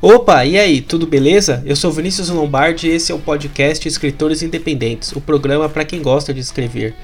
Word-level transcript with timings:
Opa, 0.00 0.44
e 0.44 0.56
aí, 0.56 0.80
tudo 0.80 1.08
beleza? 1.08 1.60
Eu 1.66 1.74
sou 1.74 1.90
Vinícius 1.90 2.28
Lombardi 2.28 2.86
e 2.86 2.90
esse 2.92 3.10
é 3.10 3.14
o 3.16 3.18
podcast 3.18 3.88
Escritores 3.88 4.44
Independentes, 4.44 5.10
o 5.10 5.20
programa 5.20 5.68
para 5.68 5.84
quem 5.84 6.00
gosta 6.00 6.32
de 6.32 6.38
escrever. 6.38 6.94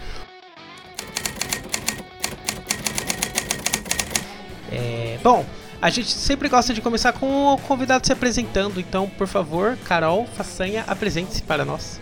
É, 4.70 5.18
bom, 5.24 5.44
a 5.82 5.90
gente 5.90 6.08
sempre 6.12 6.48
gosta 6.48 6.72
de 6.72 6.80
começar 6.80 7.12
com 7.14 7.54
o 7.54 7.58
convidado 7.58 8.06
se 8.06 8.12
apresentando, 8.12 8.78
então, 8.78 9.10
por 9.18 9.26
favor, 9.26 9.76
Carol 9.84 10.24
Façanha, 10.36 10.84
apresente-se 10.86 11.42
para 11.42 11.64
nós. 11.64 12.00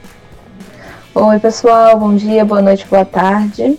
Oi, 1.15 1.39
pessoal, 1.39 1.99
bom 1.99 2.15
dia, 2.15 2.45
boa 2.45 2.61
noite, 2.61 2.87
boa 2.87 3.07
tarde. 3.07 3.79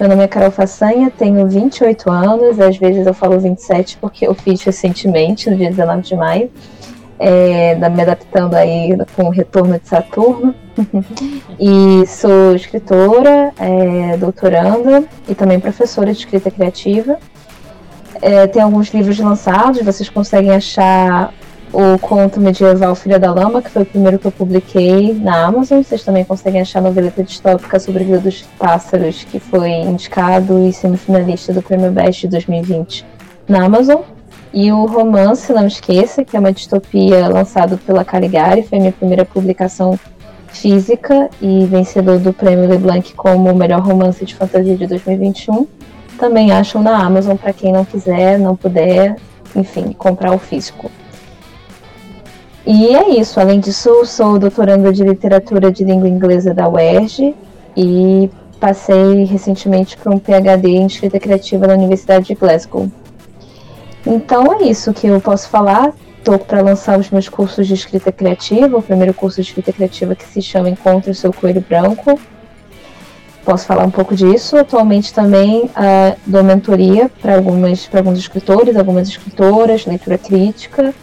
Meu 0.00 0.08
nome 0.08 0.24
é 0.24 0.28
Carol 0.28 0.50
Façanha, 0.50 1.10
tenho 1.10 1.46
28 1.46 2.10
anos, 2.10 2.58
às 2.58 2.78
vezes 2.78 3.06
eu 3.06 3.12
falo 3.12 3.38
27 3.38 3.98
porque 3.98 4.26
eu 4.26 4.32
fiz 4.32 4.62
recentemente, 4.62 5.50
no 5.50 5.56
dia 5.58 5.68
19 5.68 6.00
de 6.00 6.16
maio, 6.16 6.50
é, 7.18 7.74
me 7.74 8.00
adaptando 8.00 8.54
aí 8.54 8.96
com 9.14 9.24
o 9.24 9.28
retorno 9.28 9.78
de 9.78 9.86
Saturno. 9.86 10.54
e 11.60 12.06
sou 12.06 12.56
escritora, 12.56 13.52
é, 13.58 14.16
doutoranda 14.16 15.04
e 15.28 15.34
também 15.34 15.60
professora 15.60 16.10
de 16.14 16.20
escrita 16.20 16.50
criativa. 16.50 17.18
É, 18.22 18.46
tem 18.46 18.62
alguns 18.62 18.88
livros 18.94 19.18
lançados, 19.18 19.82
vocês 19.82 20.08
conseguem 20.08 20.52
achar 20.52 21.30
o 21.72 21.98
conto 21.98 22.40
medieval 22.40 22.94
Filha 22.94 23.18
da 23.18 23.32
Lama, 23.32 23.62
que 23.62 23.70
foi 23.70 23.82
o 23.82 23.86
primeiro 23.86 24.18
que 24.18 24.26
eu 24.26 24.32
publiquei 24.32 25.14
na 25.14 25.46
Amazon. 25.46 25.82
Vocês 25.82 26.04
também 26.04 26.24
conseguem 26.24 26.60
achar 26.60 26.80
a 26.80 26.82
noveleta 26.82 27.22
distópica 27.22 27.78
sobre 27.78 28.02
a 28.02 28.06
vida 28.06 28.18
dos 28.18 28.42
pássaros, 28.58 29.24
que 29.24 29.38
foi 29.38 29.70
indicado 29.70 30.66
e 30.66 30.72
semifinalista 30.72 31.52
do 31.52 31.62
Prêmio 31.62 31.92
Best 31.92 32.22
de 32.22 32.28
2020 32.28 33.06
na 33.48 33.64
Amazon. 33.64 34.00
E 34.52 34.72
o 34.72 34.84
romance 34.84 35.52
Não 35.52 35.66
Esqueça, 35.66 36.24
que 36.24 36.36
é 36.36 36.40
uma 36.40 36.52
distopia 36.52 37.28
lançado 37.28 37.78
pela 37.78 38.04
Caligari, 38.04 38.64
foi 38.64 38.80
minha 38.80 38.92
primeira 38.92 39.24
publicação 39.24 39.98
física 40.48 41.30
e 41.40 41.64
vencedor 41.66 42.18
do 42.18 42.32
Prêmio 42.32 42.68
LeBlanc 42.68 43.14
como 43.14 43.50
o 43.50 43.54
melhor 43.54 43.80
romance 43.80 44.24
de 44.24 44.34
fantasia 44.34 44.76
de 44.76 44.88
2021. 44.88 45.68
Também 46.18 46.50
acham 46.50 46.82
na 46.82 46.98
Amazon 46.98 47.36
para 47.36 47.52
quem 47.52 47.72
não 47.72 47.84
quiser, 47.84 48.40
não 48.40 48.56
puder, 48.56 49.14
enfim, 49.54 49.92
comprar 49.92 50.32
o 50.32 50.38
físico. 50.38 50.90
E 52.72 52.94
é 52.94 53.18
isso. 53.18 53.40
Além 53.40 53.58
disso, 53.58 54.06
sou 54.06 54.38
doutoranda 54.38 54.92
de 54.92 55.02
literatura 55.02 55.72
de 55.72 55.82
língua 55.82 56.08
inglesa 56.08 56.54
da 56.54 56.68
UERJ 56.68 57.34
e 57.76 58.30
passei 58.60 59.24
recentemente 59.24 59.96
para 59.96 60.12
um 60.12 60.20
PhD 60.20 60.68
em 60.68 60.86
escrita 60.86 61.18
criativa 61.18 61.66
na 61.66 61.74
Universidade 61.74 62.26
de 62.26 62.34
Glasgow. 62.36 62.88
Então 64.06 64.52
é 64.52 64.68
isso 64.68 64.92
que 64.92 65.08
eu 65.08 65.20
posso 65.20 65.48
falar. 65.48 65.92
Estou 66.18 66.38
para 66.38 66.62
lançar 66.62 66.96
os 66.96 67.10
meus 67.10 67.28
cursos 67.28 67.66
de 67.66 67.74
escrita 67.74 68.12
criativa, 68.12 68.76
o 68.76 68.82
primeiro 68.82 69.12
curso 69.14 69.42
de 69.42 69.48
escrita 69.48 69.72
criativa 69.72 70.14
que 70.14 70.24
se 70.24 70.40
chama 70.40 70.70
Encontre 70.70 71.10
o 71.10 71.14
seu 71.14 71.32
Coelho 71.32 71.64
Branco. 71.68 72.20
Posso 73.44 73.66
falar 73.66 73.82
um 73.82 73.90
pouco 73.90 74.14
disso. 74.14 74.56
Atualmente 74.56 75.12
também 75.12 75.64
uh, 75.64 76.16
dou 76.24 76.44
mentoria 76.44 77.10
para 77.20 77.34
alguns 77.34 78.16
escritores, 78.20 78.76
algumas 78.76 79.08
escritoras, 79.08 79.86
leitura 79.86 80.16
crítica 80.16 80.94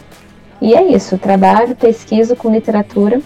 e 0.60 0.74
é 0.74 0.82
isso, 0.92 1.16
trabalho, 1.18 1.76
pesquiso 1.76 2.34
com 2.34 2.52
literatura. 2.52 3.20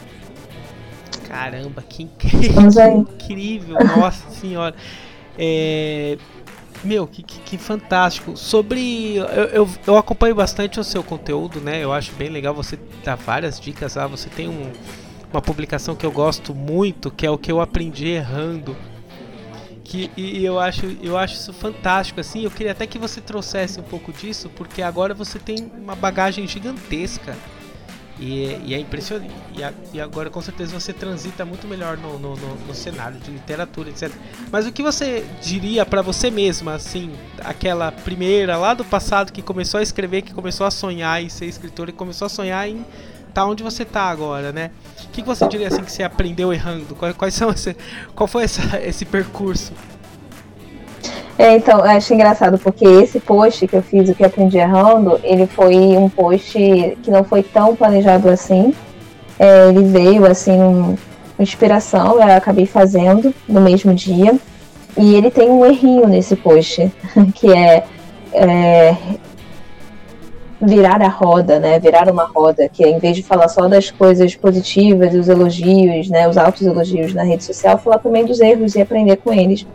Caramba, 1.28 1.83
que 1.88 2.02
incrível! 2.02 2.70
Que 2.70 3.25
incrível, 3.25 3.77
nossa 3.97 4.28
senhora. 4.38 4.75
É, 5.38 6.19
meu, 6.84 7.06
que, 7.06 7.22
que, 7.22 7.38
que, 7.41 7.58
fantástico. 7.58 8.36
Sobre. 8.36 9.16
Eu, 9.16 9.25
eu, 9.25 9.69
eu, 9.87 9.97
acompanho 9.97 10.34
bastante 10.34 10.78
o 10.78 10.84
seu 10.84 11.03
conteúdo, 11.03 11.60
né? 11.60 11.82
Eu 11.82 11.92
acho 11.92 12.12
bem 12.12 12.28
legal 12.28 12.53
você 12.54 12.78
dar 13.03 13.15
várias 13.15 13.59
dicas 13.59 13.94
lá. 13.94 14.06
Você 14.06 14.28
tem 14.28 14.48
um, 14.48 14.71
uma 15.32 15.41
publicação 15.41 15.97
que 15.97 16.04
eu 16.04 16.12
gosto 16.12 16.54
muito, 16.54 17.10
que 17.10 17.25
é 17.25 17.31
o 17.31 17.38
que 17.38 17.50
eu 17.50 17.60
aprendi 17.60 18.09
errando 18.09 18.76
que 19.84 20.10
e 20.16 20.44
eu 20.44 20.59
acho 20.59 20.87
eu 21.03 21.16
acho 21.16 21.34
isso 21.34 21.53
fantástico 21.53 22.20
assim. 22.20 22.44
Eu 22.44 22.50
queria 22.50 22.72
até 22.72 22.87
que 22.87 22.98
você 22.98 23.20
trouxesse 23.20 23.81
um 23.81 23.82
pouco 23.82 24.12
disso 24.12 24.50
porque 24.50 24.82
agora 24.82 25.15
você 25.15 25.38
tem 25.38 25.70
uma 25.76 25.94
bagagem 25.94 26.47
gigantesca. 26.47 27.37
E, 28.21 28.60
e 28.66 28.75
é 28.75 28.78
impressionante. 28.78 29.32
E, 29.56 29.65
a, 29.65 29.72
e, 29.92 30.00
agora 30.00 30.31
com 30.31 30.41
certeza 30.41 30.78
você 30.78 30.92
transita 30.92 31.44
muito 31.44 31.66
melhor 31.66 31.97
no, 31.97 32.19
no, 32.19 32.37
no, 32.37 32.54
no 32.54 32.75
cenário 32.75 33.19
de 33.19 33.31
literatura 33.31 33.88
etc 33.88 34.12
mas 34.50 34.66
o 34.66 34.71
que 34.71 34.82
você 34.82 35.25
diria 35.41 35.84
para 35.84 36.03
você 36.03 36.31
mesma 36.31 36.75
assim 36.75 37.10
aquela 37.41 37.91
primeira 37.91 38.56
lá 38.56 38.75
do 38.75 38.84
passado 38.84 39.32
que 39.32 39.42
começou 39.42 39.81
a 39.81 39.82
escrever 39.82 40.22
que 40.22 40.32
começou 40.32 40.66
a 40.66 40.71
sonhar 40.71 41.22
em 41.22 41.28
ser 41.31 41.47
escritora 41.47 41.91
e 41.91 41.92
começou 41.92 42.26
a 42.26 42.28
sonhar 42.28 42.69
em 42.69 42.84
tá 43.32 43.44
onde 43.47 43.62
você 43.62 43.84
tá 43.84 44.03
agora, 44.03 44.53
né? 44.53 44.70
O 45.04 45.09
que, 45.09 45.22
que 45.22 45.28
você 45.28 45.47
diria 45.48 45.69
assim 45.69 45.82
que 45.82 45.93
você 45.93 46.03
aprendeu 46.03 46.53
errando? 46.53 46.94
Quais, 46.94 47.16
quais 47.16 47.34
são 47.34 47.50
esse, 47.50 47.76
qual 48.15 48.26
foi 48.26 48.44
essa, 48.44 48.62
esse 48.82 49.04
percurso? 49.04 49.72
É, 51.38 51.56
então, 51.56 51.78
eu 51.78 51.91
acho 51.91 52.12
engraçado 52.12 52.59
porque 52.59 52.84
esse 52.84 53.19
post 53.19 53.66
que 53.66 53.75
eu 53.75 53.82
fiz, 53.82 54.09
o 54.09 54.15
que 54.15 54.25
aprendi 54.25 54.59
errando, 54.59 55.19
ele 55.25 55.47
foi 55.47 55.75
um 55.75 56.09
post 56.09 56.53
que 57.03 57.10
não 57.10 57.25
foi 57.25 57.42
tão 57.42 57.75
planejado 57.75 58.28
assim. 58.28 58.75
É, 59.38 59.69
ele 59.69 59.82
veio 59.82 60.26
assim, 60.26 60.53
um, 60.53 60.97
inspiração, 61.38 62.16
eu 62.16 62.22
acabei 62.22 62.66
fazendo 62.66 63.34
no 63.48 63.60
mesmo 63.60 63.94
dia. 63.94 64.38
E 64.97 65.15
ele 65.15 65.31
tem 65.31 65.48
um 65.48 65.65
errinho 65.65 66.06
nesse 66.06 66.37
post, 66.37 66.92
que 67.34 67.50
é, 67.50 67.84
é 68.32 68.97
virar 70.62 71.03
a 71.03 71.09
roda, 71.09 71.59
né? 71.59 71.78
Virar 71.81 72.09
uma 72.09 72.25
roda, 72.25 72.69
que 72.69 72.84
é, 72.84 72.89
em 72.89 72.99
vez 72.99 73.17
de 73.17 73.23
falar 73.23 73.49
só 73.49 73.69
das 73.69 73.91
coisas 73.91 74.34
positivas, 74.37 75.12
os 75.15 75.28
elogios, 75.28 76.09
né? 76.09 76.28
Os 76.28 76.37
altos 76.37 76.62
elogios 76.62 77.12
na 77.12 77.25
rede 77.25 77.43
social, 77.43 77.78
falar 77.78 77.99
também 77.99 78.25
dos 78.25 78.41
erros 78.41 78.75
e 78.75 78.81
aprender 78.81 79.17
com 79.17 79.33
eles. 79.33 79.67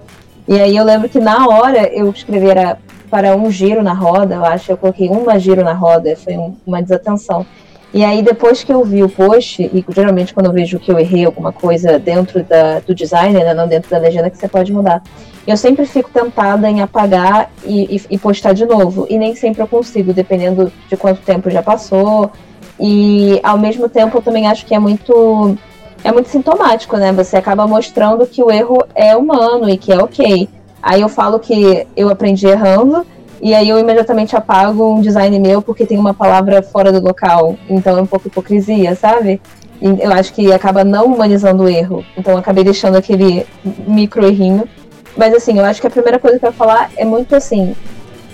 E 0.48 0.60
aí 0.60 0.78
eu 0.78 0.86
lembro 0.86 1.10
que 1.10 1.20
na 1.20 1.48
hora 1.48 1.90
eu 1.94 2.10
escrevi 2.10 2.50
era 2.50 2.78
para 3.10 3.36
um 3.36 3.52
giro 3.52 3.84
na 3.84 3.94
roda, 3.94 4.36
eu 4.36 4.46
acho, 4.46 4.72
eu 4.72 4.78
coloquei 4.78 5.10
uma 5.10 5.38
giro 5.38 5.64
na 5.64 5.74
roda, 5.74 6.16
foi 6.16 6.36
uma 6.66 6.82
desatenção. 6.82 7.46
E 7.94 8.04
aí, 8.04 8.22
depois 8.22 8.64
que 8.64 8.72
eu 8.72 8.84
vi 8.84 9.02
o 9.02 9.10
post, 9.10 9.64
e 9.64 9.86
geralmente 9.90 10.34
quando 10.34 10.48
eu 10.48 10.52
vejo 10.52 10.78
que 10.78 10.92
eu 10.92 11.00
errei 11.00 11.26
alguma 11.26 11.54
coisa 11.54 11.98
dentro 11.98 12.44
da, 12.44 12.80
do 12.80 12.94
design, 12.94 13.34
né, 13.34 13.54
não 13.54 13.68
dentro 13.68 13.90
da 13.90 13.98
legenda, 13.98 14.30
que 14.30 14.38
você 14.38 14.48
pode 14.48 14.74
mudar. 14.74 15.02
Eu 15.48 15.56
sempre 15.56 15.86
fico 15.86 16.10
tentada 16.10 16.70
em 16.70 16.82
apagar 16.82 17.50
e, 17.66 17.96
e, 17.96 18.02
e 18.12 18.18
postar 18.18 18.52
de 18.52 18.66
novo. 18.66 19.08
E 19.10 19.18
nem 19.18 19.34
sempre 19.34 19.62
eu 19.62 19.68
consigo, 19.68 20.14
dependendo 20.14 20.72
de 20.90 20.98
quanto 20.98 21.22
tempo 21.22 21.50
já 21.50 21.64
passou. 21.64 22.30
E 22.78 23.40
ao 23.42 23.58
mesmo 23.58 23.88
tempo 23.88 24.18
eu 24.18 24.22
também 24.22 24.46
acho 24.46 24.66
que 24.66 24.76
é 24.76 24.80
muito. 24.80 25.58
É 26.04 26.12
muito 26.12 26.30
sintomático, 26.30 26.98
né? 26.98 27.12
Você 27.14 27.38
acaba 27.38 27.66
mostrando 27.66 28.28
que 28.28 28.44
o 28.44 28.52
erro 28.52 28.84
é 28.94 29.16
humano 29.16 29.70
e 29.70 29.78
que 29.78 29.92
é 29.92 29.98
ok. 29.98 30.50
Aí 30.84 31.02
eu 31.02 31.10
falo 31.10 31.40
que 31.40 31.88
eu 31.96 32.10
aprendi 32.10 32.46
errando, 32.46 33.06
e 33.42 33.54
aí 33.54 33.70
eu 33.70 33.80
imediatamente 33.80 34.36
apago 34.36 34.94
um 34.94 35.02
design 35.02 35.40
meu 35.40 35.62
porque 35.62 35.86
tem 35.86 35.98
uma 35.98 36.14
palavra 36.14 36.62
fora 36.62 36.92
do 36.92 37.06
local. 37.06 37.56
Então 37.70 37.98
é 37.98 38.02
um 38.02 38.06
pouco 38.06 38.28
hipocrisia, 38.28 38.96
sabe? 38.96 39.42
E 39.82 39.88
eu 40.04 40.12
acho 40.12 40.34
que 40.34 40.52
acaba 40.52 40.84
não 40.84 41.06
humanizando 41.06 41.64
o 41.64 41.70
erro. 41.70 42.04
Então 42.18 42.34
eu 42.34 42.40
acabei 42.40 42.64
deixando 42.64 42.96
aquele 42.96 43.46
micro 43.88 44.26
errinho. 44.26 44.68
Mas 45.18 45.34
assim, 45.34 45.58
eu 45.58 45.66
acho 45.66 45.82
que 45.82 45.88
a 45.88 45.90
primeira 45.90 46.20
coisa 46.20 46.40
que 46.40 46.46
eu 46.46 46.50
ia 46.50 46.54
falar 46.54 46.92
é 46.96 47.04
muito 47.04 47.36
assim, 47.36 47.76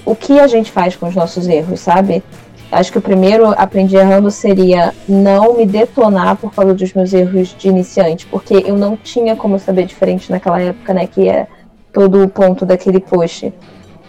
o 0.06 0.16
que 0.16 0.40
a 0.40 0.48
gente 0.48 0.72
faz 0.72 0.96
com 0.96 1.08
os 1.08 1.16
nossos 1.16 1.48
erros, 1.48 1.80
sabe? 1.80 2.24
Acho 2.72 2.92
que 2.92 2.98
o 2.98 3.02
primeiro 3.02 3.54
aprendi 3.58 3.96
errando 3.96 4.30
seria 4.30 4.94
não 5.08 5.56
me 5.56 5.66
detonar 5.66 6.36
por 6.36 6.54
causa 6.54 6.74
dos 6.74 6.94
meus 6.94 7.14
erros 7.14 7.56
de 7.58 7.70
iniciante, 7.70 8.26
porque 8.26 8.64
eu 8.66 8.76
não 8.78 8.98
tinha 8.98 9.36
como 9.36 9.58
saber 9.60 9.86
diferente 9.86 10.32
naquela 10.32 10.60
época, 10.60 10.94
né? 10.94 11.08
Que 11.08 11.30
é 11.30 11.48
todo 11.94 12.24
o 12.24 12.28
ponto 12.28 12.66
daquele 12.66 13.00
post 13.00 13.54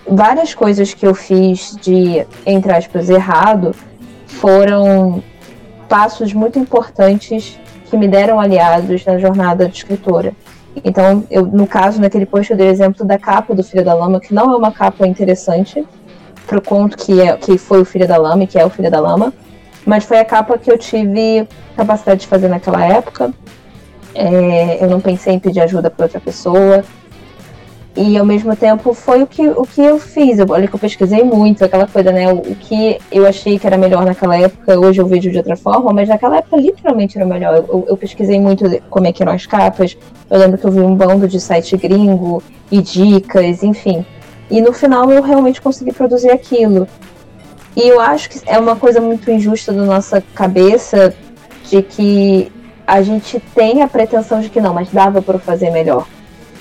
várias 0.06 0.55
coisas 0.55 0.93
que 0.93 1.06
eu 1.06 1.15
fiz 1.15 1.77
de, 1.81 2.27
entre 2.47 2.73
aspas, 2.73 3.09
errado 3.09 3.75
foram 4.27 5.23
passos 5.88 6.32
muito 6.32 6.59
importantes 6.59 7.59
que 7.87 7.97
me 7.97 8.09
deram 8.09 8.41
aliados 8.41 9.05
na 9.05 9.19
jornada 9.19 9.69
de 9.69 9.77
escritora. 9.77 10.32
Então, 10.82 11.25
eu, 11.31 11.47
no 11.47 11.67
caso, 11.67 12.00
naquele 12.00 12.26
post, 12.26 12.50
eu 12.50 12.56
dei 12.56 12.69
o 12.69 12.71
exemplo 12.71 13.05
da 13.05 13.19
capa 13.19 13.55
do 13.55 13.62
Filho 13.62 13.85
da 13.85 13.94
Lama, 13.94 14.21
que 14.21 14.35
não 14.35 14.53
é 14.53 14.56
uma 14.56 14.73
capa 14.73 15.06
interessante 15.06 15.87
para 16.47 16.59
o 16.59 16.62
conto 16.62 16.97
que, 16.97 17.21
é, 17.21 17.37
que 17.37 17.56
foi 17.59 17.81
o 17.81 17.85
Filho 17.85 18.09
da 18.09 18.17
Lama 18.17 18.44
e 18.44 18.47
que 18.47 18.59
é 18.59 18.65
o 18.65 18.71
Filho 18.71 18.91
da 18.91 19.00
Lama, 19.00 19.32
mas 19.87 20.05
foi 20.05 20.19
a 20.19 20.25
capa 20.25 20.59
que 20.59 20.71
eu 20.71 20.79
tive 20.79 21.47
capacidade 21.76 22.23
de 22.23 22.26
fazer 22.26 22.49
naquela 22.49 22.85
época. 22.85 23.32
É, 24.15 24.82
eu 24.82 24.88
não 24.88 25.00
pensei 25.00 25.35
em 25.35 25.38
pedir 25.38 25.61
ajuda 25.61 25.91
para 25.91 26.06
outra 26.06 26.21
pessoa, 26.21 26.85
e 27.96 28.19
ao 28.19 28.26
mesmo 28.26 28.56
tempo 28.56 28.93
foi 28.93 29.23
o 29.23 29.26
que, 29.26 29.49
o 29.49 29.62
que 29.62 29.81
eu 29.81 29.99
fiz. 30.00 30.38
Eu, 30.38 30.46
olha 30.49 30.67
que 30.67 30.75
eu 30.75 30.79
pesquisei 30.79 31.23
muito, 31.23 31.64
aquela 31.64 31.87
coisa, 31.87 32.11
né? 32.11 32.32
O, 32.32 32.38
o, 32.38 32.56
que 32.56 32.99
eu 33.11 33.26
achei 33.26 33.58
que 33.58 33.67
era 33.67 33.79
melhor 33.79 34.05
naquela 34.05 34.37
época, 34.37 34.79
hoje 34.79 35.00
eu 35.00 35.06
vejo 35.06 35.31
de 35.31 35.38
outra 35.38 35.56
forma, 35.56 35.93
mas 35.93 36.08
naquela 36.08 36.38
época 36.38 36.56
literalmente 36.56 37.17
era 37.17 37.26
melhor. 37.26 37.55
Eu, 37.56 37.85
eu 37.88 37.96
pesquisei 37.96 38.41
muito 38.41 38.64
como 38.91 39.06
é 39.06 39.12
que 39.12 39.23
eram 39.23 39.32
as 39.32 39.46
capas. 39.46 39.96
Eu 40.29 40.38
lembro 40.38 40.58
que 40.58 40.64
eu 40.64 40.73
vi 40.73 40.81
um 40.81 40.96
bando 40.96 41.29
de 41.29 41.38
site 41.41 41.76
gringo 41.76 42.43
e 42.70 42.82
dicas, 42.82 43.62
enfim. 43.62 44.05
E 44.50 44.61
no 44.61 44.73
final 44.73 45.11
eu 45.11 45.23
realmente 45.23 45.61
consegui 45.61 45.93
produzir 45.93 46.31
aquilo. 46.31 46.88
E 47.76 47.88
eu 47.88 48.00
acho 48.00 48.29
que 48.31 48.41
é 48.46 48.58
uma 48.58 48.75
coisa 48.76 49.00
muito 49.00 49.31
injusta 49.31 49.73
da 49.73 49.85
nossa 49.85 50.20
cabeça 50.35 51.14
de 51.69 51.82
que 51.82 52.52
a 52.87 53.02
gente 53.02 53.41
tem 53.55 53.82
a 53.82 53.88
pretensão 53.88 54.41
de 54.41 54.50
que 54.50 54.61
não, 54.61 54.75
mas 54.75 54.91
dava 54.91 55.23
para 55.23 55.38
fazer 55.38 55.70
melhor. 55.70 56.06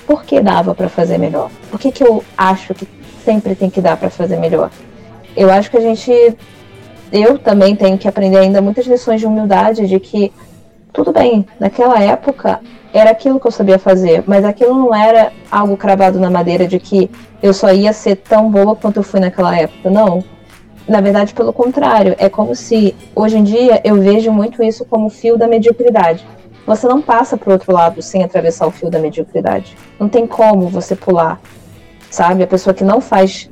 Por 0.06 0.24
que 0.24 0.40
dava 0.40 0.74
para 0.74 0.88
fazer 0.88 1.18
melhor? 1.18 1.50
Por 1.70 1.80
que, 1.80 1.90
que 1.90 2.04
eu 2.04 2.22
acho 2.36 2.74
que 2.74 2.86
sempre 3.24 3.54
tem 3.54 3.70
que 3.70 3.80
dar 3.80 3.96
para 3.96 4.10
fazer 4.10 4.36
melhor? 4.36 4.70
Eu 5.36 5.50
acho 5.50 5.70
que 5.70 5.76
a 5.76 5.80
gente. 5.80 6.36
Eu 7.12 7.38
também 7.38 7.76
tenho 7.76 7.96
que 7.96 8.08
aprender 8.08 8.38
ainda 8.38 8.60
muitas 8.60 8.86
lições 8.86 9.20
de 9.20 9.26
humildade 9.26 9.86
de 9.86 10.00
que 10.00 10.32
tudo 10.92 11.12
bem, 11.12 11.44
naquela 11.58 12.00
época 12.00 12.60
era 12.92 13.10
aquilo 13.10 13.40
que 13.40 13.46
eu 13.48 13.50
sabia 13.50 13.78
fazer, 13.80 14.22
mas 14.26 14.44
aquilo 14.44 14.74
não 14.74 14.94
era 14.94 15.32
algo 15.50 15.76
cravado 15.76 16.20
na 16.20 16.30
madeira 16.30 16.68
de 16.68 16.78
que 16.78 17.10
eu 17.42 17.52
só 17.52 17.72
ia 17.72 17.92
ser 17.92 18.16
tão 18.16 18.48
boa 18.48 18.76
quanto 18.76 18.98
eu 18.98 19.02
fui 19.02 19.18
naquela 19.18 19.58
época. 19.58 19.90
Não. 19.90 20.22
Na 20.86 21.00
verdade, 21.00 21.34
pelo 21.34 21.52
contrário, 21.52 22.14
é 22.18 22.28
como 22.28 22.54
se 22.54 22.94
hoje 23.16 23.36
em 23.36 23.42
dia 23.42 23.80
eu 23.82 23.96
vejo 23.96 24.30
muito 24.30 24.62
isso 24.62 24.84
como 24.84 25.10
fio 25.10 25.36
da 25.36 25.48
mediocridade. 25.48 26.24
Você 26.66 26.86
não 26.88 27.02
passa 27.02 27.36
para 27.36 27.50
o 27.50 27.52
outro 27.52 27.72
lado 27.72 28.00
sem 28.00 28.24
atravessar 28.24 28.66
o 28.66 28.70
fio 28.70 28.88
da 28.88 28.98
mediocridade. 28.98 29.76
Não 30.00 30.08
tem 30.08 30.26
como 30.26 30.68
você 30.68 30.96
pular, 30.96 31.38
sabe? 32.10 32.42
A 32.42 32.46
pessoa 32.46 32.72
que 32.72 32.82
não 32.82 33.00
faz 33.00 33.50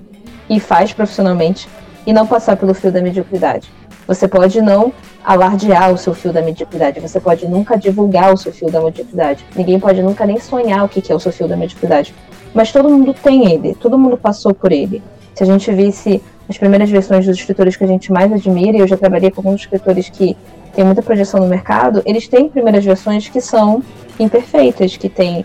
e 0.49 0.59
faz 0.59 0.93
profissionalmente 0.93 1.69
e 2.07 2.13
não 2.13 2.27
passar 2.27 2.57
pelo 2.57 2.73
fio 2.73 2.91
da 2.91 3.03
mediocridade. 3.03 3.71
Você 4.07 4.27
pode 4.27 4.61
não 4.61 4.93
alardear 5.25 5.93
o 5.93 5.99
seu 5.99 6.15
fio 6.15 6.33
da 6.33 6.43
mediocridade, 6.43 7.01
você 7.01 7.21
pode 7.21 7.47
nunca 7.47 7.77
divulgar 7.77 8.33
o 8.33 8.37
seu 8.37 8.53
fio 8.53 8.71
da 8.71 8.81
mediocridade. 8.81 9.45
Ninguém 9.55 9.79
pode 9.79 10.03
nunca 10.03 10.27
nem 10.27 10.41
sonhar 10.41 10.85
o 10.85 10.89
que 10.89 11.13
é 11.13 11.15
o 11.15 11.21
seu 11.21 11.31
fio 11.31 11.47
da 11.47 11.57
mediocridade. 11.57 12.15
Mas 12.53 12.73
todo 12.73 12.89
mundo 12.89 13.15
tem 13.15 13.53
ele, 13.53 13.75
todo 13.75 13.99
mundo 13.99 14.17
passou 14.17 14.53
por 14.53 14.73
ele. 14.73 15.03
Se 15.35 15.43
a 15.43 15.47
gente 15.47 15.71
visse 15.73 16.23
as 16.49 16.59
primeiras 16.59 16.91
versões 16.91 17.27
dos 17.27 17.39
escritores 17.39 17.77
que 17.77 17.85
a 17.85 17.87
gente 17.87 18.13
mais 18.13 18.33
admira, 18.33 18.77
e 18.77 18.81
eu 18.81 18.89
já 18.89 18.97
trabalhei 18.97 19.31
com 19.31 19.41
alguns 19.41 19.63
escritores 19.63 20.09
que 20.09 20.37
têm 20.75 20.85
muita 20.85 21.03
projeção 21.03 21.41
no 21.41 21.47
mercado, 21.47 22.03
eles 22.05 22.29
têm 22.29 22.49
primeiras 22.49 22.85
versões 22.85 23.29
que 23.29 23.41
são 23.41 23.83
imperfeitas, 24.19 24.97
que 24.97 25.09
têm 25.09 25.45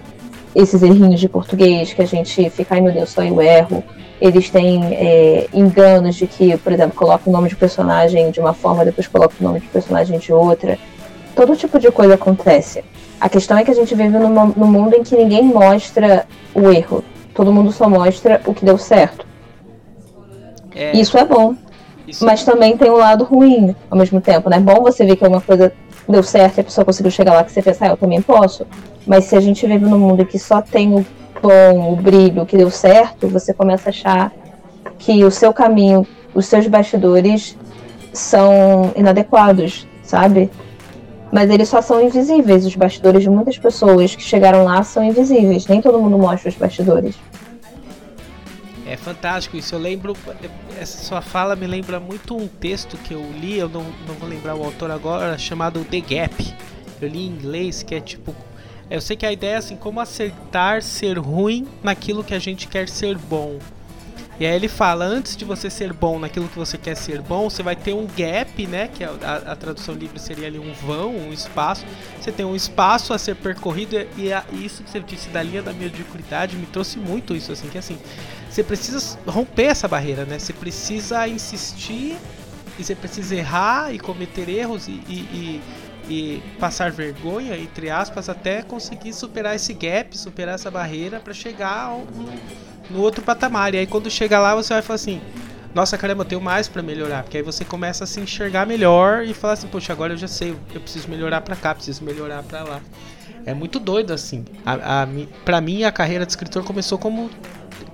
esses 0.55 0.81
errinhos 0.81 1.19
de 1.19 1.29
português, 1.29 1.93
que 1.93 2.01
a 2.01 2.05
gente 2.05 2.49
fica, 2.49 2.75
ai 2.75 2.81
meu 2.81 2.91
Deus, 2.91 3.09
só 3.09 3.23
eu 3.23 3.41
erro, 3.41 3.83
eles 4.19 4.49
têm 4.49 4.83
é, 4.93 5.47
enganos 5.53 6.15
de 6.15 6.25
que, 6.25 6.57
por 6.57 6.73
exemplo, 6.73 6.95
coloca 6.95 7.29
o 7.29 7.31
nome 7.31 7.49
de 7.49 7.55
personagem 7.55 8.31
de 8.31 8.39
uma 8.39 8.53
forma, 8.53 8.83
depois 8.83 9.07
coloca 9.07 9.35
o 9.39 9.43
nome 9.43 9.59
de 9.59 9.67
personagem 9.67 10.17
de 10.17 10.33
outra. 10.33 10.77
Todo 11.35 11.55
tipo 11.55 11.79
de 11.79 11.91
coisa 11.91 12.15
acontece. 12.15 12.83
A 13.21 13.29
questão 13.29 13.57
é 13.57 13.63
que 13.63 13.69
a 13.69 13.75
gente 13.75 13.93
vive 13.93 14.17
numa, 14.17 14.45
num 14.45 14.67
mundo 14.67 14.95
em 14.95 15.03
que 15.03 15.15
ninguém 15.15 15.43
mostra 15.43 16.25
o 16.53 16.71
erro. 16.71 17.03
Todo 17.33 17.53
mundo 17.53 17.71
só 17.71 17.87
mostra 17.87 18.41
o 18.45 18.53
que 18.53 18.65
deu 18.65 18.77
certo. 18.77 19.25
É, 20.77 20.95
Isso 20.95 21.17
é 21.17 21.25
bom. 21.25 21.55
Isso... 22.07 22.25
Mas 22.25 22.43
também 22.43 22.77
tem 22.77 22.89
um 22.89 22.97
lado 22.97 23.23
ruim 23.23 23.75
ao 23.89 23.97
mesmo 23.97 24.21
tempo, 24.21 24.49
né? 24.49 24.57
É 24.57 24.59
bom 24.59 24.81
você 24.81 25.05
ver 25.05 25.15
que 25.15 25.27
uma 25.27 25.41
coisa 25.41 25.73
deu 26.07 26.23
certo 26.23 26.57
e 26.57 26.61
a 26.61 26.63
pessoa 26.63 26.85
conseguiu 26.85 27.11
chegar 27.11 27.33
lá 27.33 27.43
que 27.43 27.51
você 27.51 27.61
pensa, 27.61 27.85
ah, 27.85 27.89
eu 27.89 27.97
também 27.97 28.21
posso. 28.21 28.65
Mas 29.05 29.25
se 29.25 29.35
a 29.35 29.39
gente 29.39 29.65
vive 29.67 29.85
num 29.85 29.99
mundo 29.99 30.25
que 30.25 30.39
só 30.39 30.61
tem 30.61 30.93
o 30.93 31.05
bom, 31.41 31.91
o 31.91 31.95
brilho 31.95 32.45
que 32.45 32.57
deu 32.57 32.71
certo, 32.71 33.27
você 33.27 33.53
começa 33.53 33.89
a 33.89 33.91
achar 33.91 34.31
que 34.97 35.23
o 35.23 35.31
seu 35.31 35.51
caminho, 35.51 36.07
os 36.33 36.45
seus 36.45 36.65
bastidores 36.67 37.57
são 38.13 38.91
inadequados, 38.95 39.87
sabe? 40.03 40.49
Mas 41.31 41.49
eles 41.49 41.67
só 41.67 41.81
são 41.81 42.01
invisíveis. 42.01 42.65
Os 42.65 42.75
bastidores 42.75 43.21
de 43.21 43.29
muitas 43.29 43.57
pessoas 43.57 44.15
que 44.15 44.23
chegaram 44.23 44.63
lá 44.63 44.81
são 44.83 45.03
invisíveis. 45.03 45.67
Nem 45.67 45.81
todo 45.81 45.99
mundo 45.99 46.17
mostra 46.17 46.49
os 46.49 46.55
bastidores. 46.55 47.15
É 48.87 48.95
fantástico 48.95 49.57
isso. 49.57 49.75
Eu 49.75 49.79
lembro. 49.79 50.15
Essa 50.79 51.03
sua 51.03 51.21
fala 51.21 51.55
me 51.55 51.67
lembra 51.67 51.99
muito 51.99 52.35
um 52.35 52.47
texto 52.47 52.97
que 52.97 53.13
eu 53.13 53.31
li, 53.33 53.57
eu 53.57 53.67
não, 53.67 53.83
não 54.07 54.15
vou 54.15 54.29
lembrar 54.29 54.55
o 54.55 54.63
autor 54.63 54.91
agora, 54.91 55.37
chamado 55.37 55.83
The 55.83 55.99
Gap. 55.99 56.55
Eu 57.01 57.09
li 57.09 57.19
em 57.19 57.27
inglês, 57.27 57.83
que 57.83 57.93
é 57.93 57.99
tipo 57.99 58.33
eu 58.89 59.01
sei 59.01 59.17
que 59.17 59.25
a 59.25 59.31
ideia 59.31 59.55
é 59.55 59.57
assim, 59.57 59.75
como 59.75 59.99
acertar 59.99 60.81
ser 60.81 61.17
ruim 61.17 61.67
naquilo 61.83 62.23
que 62.23 62.33
a 62.33 62.39
gente 62.39 62.67
quer 62.67 62.87
ser 62.87 63.17
bom. 63.17 63.59
E 64.39 64.45
aí 64.45 64.55
ele 64.55 64.67
fala, 64.67 65.03
antes 65.03 65.35
de 65.35 65.43
você 65.43 65.67
ser 65.67 65.91
bom 65.91 66.19
naquilo 66.19 66.47
que 66.47 66.57
você 66.57 66.77
quer 66.77 66.95
ser 66.95 67.21
bom, 67.21 67.49
você 67.49 67.63
vai 67.63 67.75
ter 67.75 67.93
um 67.93 68.05
gap, 68.05 68.67
né? 68.67 68.87
Que 68.87 69.03
a, 69.03 69.09
a, 69.09 69.35
a 69.51 69.55
tradução 69.55 69.95
livre 69.95 70.19
seria 70.19 70.47
ali 70.47 70.59
um 70.59 70.73
vão, 70.73 71.17
um 71.17 71.33
espaço. 71.33 71.83
Você 72.21 72.31
tem 72.31 72.45
um 72.45 72.55
espaço 72.55 73.13
a 73.13 73.17
ser 73.17 73.35
percorrido 73.35 73.97
e, 74.15 74.31
a, 74.31 74.45
isso 74.53 74.83
que 74.83 74.91
você 74.91 74.99
disse 74.99 75.29
da 75.29 75.41
linha 75.41 75.63
da 75.63 75.73
mediocridade 75.73 76.55
me 76.55 76.67
trouxe 76.67 76.99
muito 76.99 77.35
isso, 77.35 77.51
assim, 77.51 77.67
que 77.67 77.79
assim, 77.79 77.97
você 78.57 78.63
precisa 78.63 79.19
romper 79.27 79.65
essa 79.65 79.87
barreira, 79.87 80.25
né? 80.25 80.39
Você 80.39 80.51
precisa 80.51 81.27
insistir 81.27 82.17
e 82.79 82.83
você 82.83 82.95
precisa 82.95 83.35
errar 83.35 83.93
e 83.93 83.99
cometer 83.99 84.49
erros 84.49 84.87
e, 84.87 84.99
e, 85.07 85.13
e 85.13 85.61
e 86.09 86.41
passar 86.57 86.89
vergonha, 86.89 87.57
entre 87.57 87.89
aspas, 87.89 88.29
até 88.29 88.61
conseguir 88.61 89.11
superar 89.11 89.57
esse 89.57 89.73
gap, 89.73 90.17
superar 90.17 90.55
essa 90.55 90.71
barreira 90.71 91.19
para 91.19 91.33
chegar 91.33 91.89
no, 91.89 92.33
no, 92.89 93.01
outro 93.01 93.21
patamar. 93.21 93.73
E 93.73 93.79
aí 93.79 93.85
quando 93.85 94.09
chega 94.09 94.39
lá 94.39 94.55
você 94.55 94.73
vai 94.73 94.81
falar 94.81 94.95
assim: 94.95 95.21
nossa 95.75 95.97
caramba, 95.97 96.21
eu 96.21 96.25
tenho 96.25 96.39
mais 96.39 96.69
para 96.69 96.81
melhorar. 96.81 97.23
Porque 97.23 97.35
aí 97.35 97.43
você 97.43 97.65
começa 97.65 98.05
a 98.05 98.07
se 98.07 98.21
enxergar 98.21 98.65
melhor 98.65 99.25
e 99.25 99.33
falar 99.33 99.53
assim: 99.53 99.67
poxa, 99.67 99.91
agora 99.91 100.13
eu 100.13 100.17
já 100.17 100.29
sei, 100.29 100.55
eu 100.73 100.79
preciso 100.79 101.09
melhorar 101.09 101.41
para 101.41 101.57
cá, 101.57 101.75
preciso 101.75 102.05
melhorar 102.05 102.41
para 102.41 102.63
lá. 102.63 102.81
É 103.45 103.53
muito 103.53 103.77
doido 103.77 104.13
assim. 104.13 104.45
A, 104.65 105.03
a, 105.03 105.61
mim, 105.61 105.83
a 105.83 105.91
carreira 105.91 106.25
de 106.25 106.31
escritor 106.31 106.63
começou 106.63 106.97
como 106.97 107.29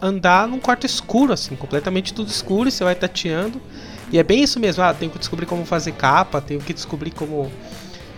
andar 0.01 0.47
num 0.47 0.59
quarto 0.59 0.85
escuro, 0.85 1.33
assim, 1.33 1.55
completamente 1.55 2.13
tudo 2.13 2.29
escuro, 2.29 2.69
e 2.69 2.71
você 2.71 2.83
vai 2.83 2.95
tateando. 2.95 3.61
E 4.11 4.19
é 4.19 4.23
bem 4.23 4.43
isso 4.43 4.59
mesmo, 4.59 4.83
ah, 4.83 4.93
tenho 4.93 5.11
que 5.11 5.19
descobrir 5.19 5.45
como 5.45 5.65
fazer 5.65 5.93
capa, 5.93 6.39
tenho 6.39 6.59
que 6.59 6.73
descobrir 6.73 7.11
como 7.11 7.51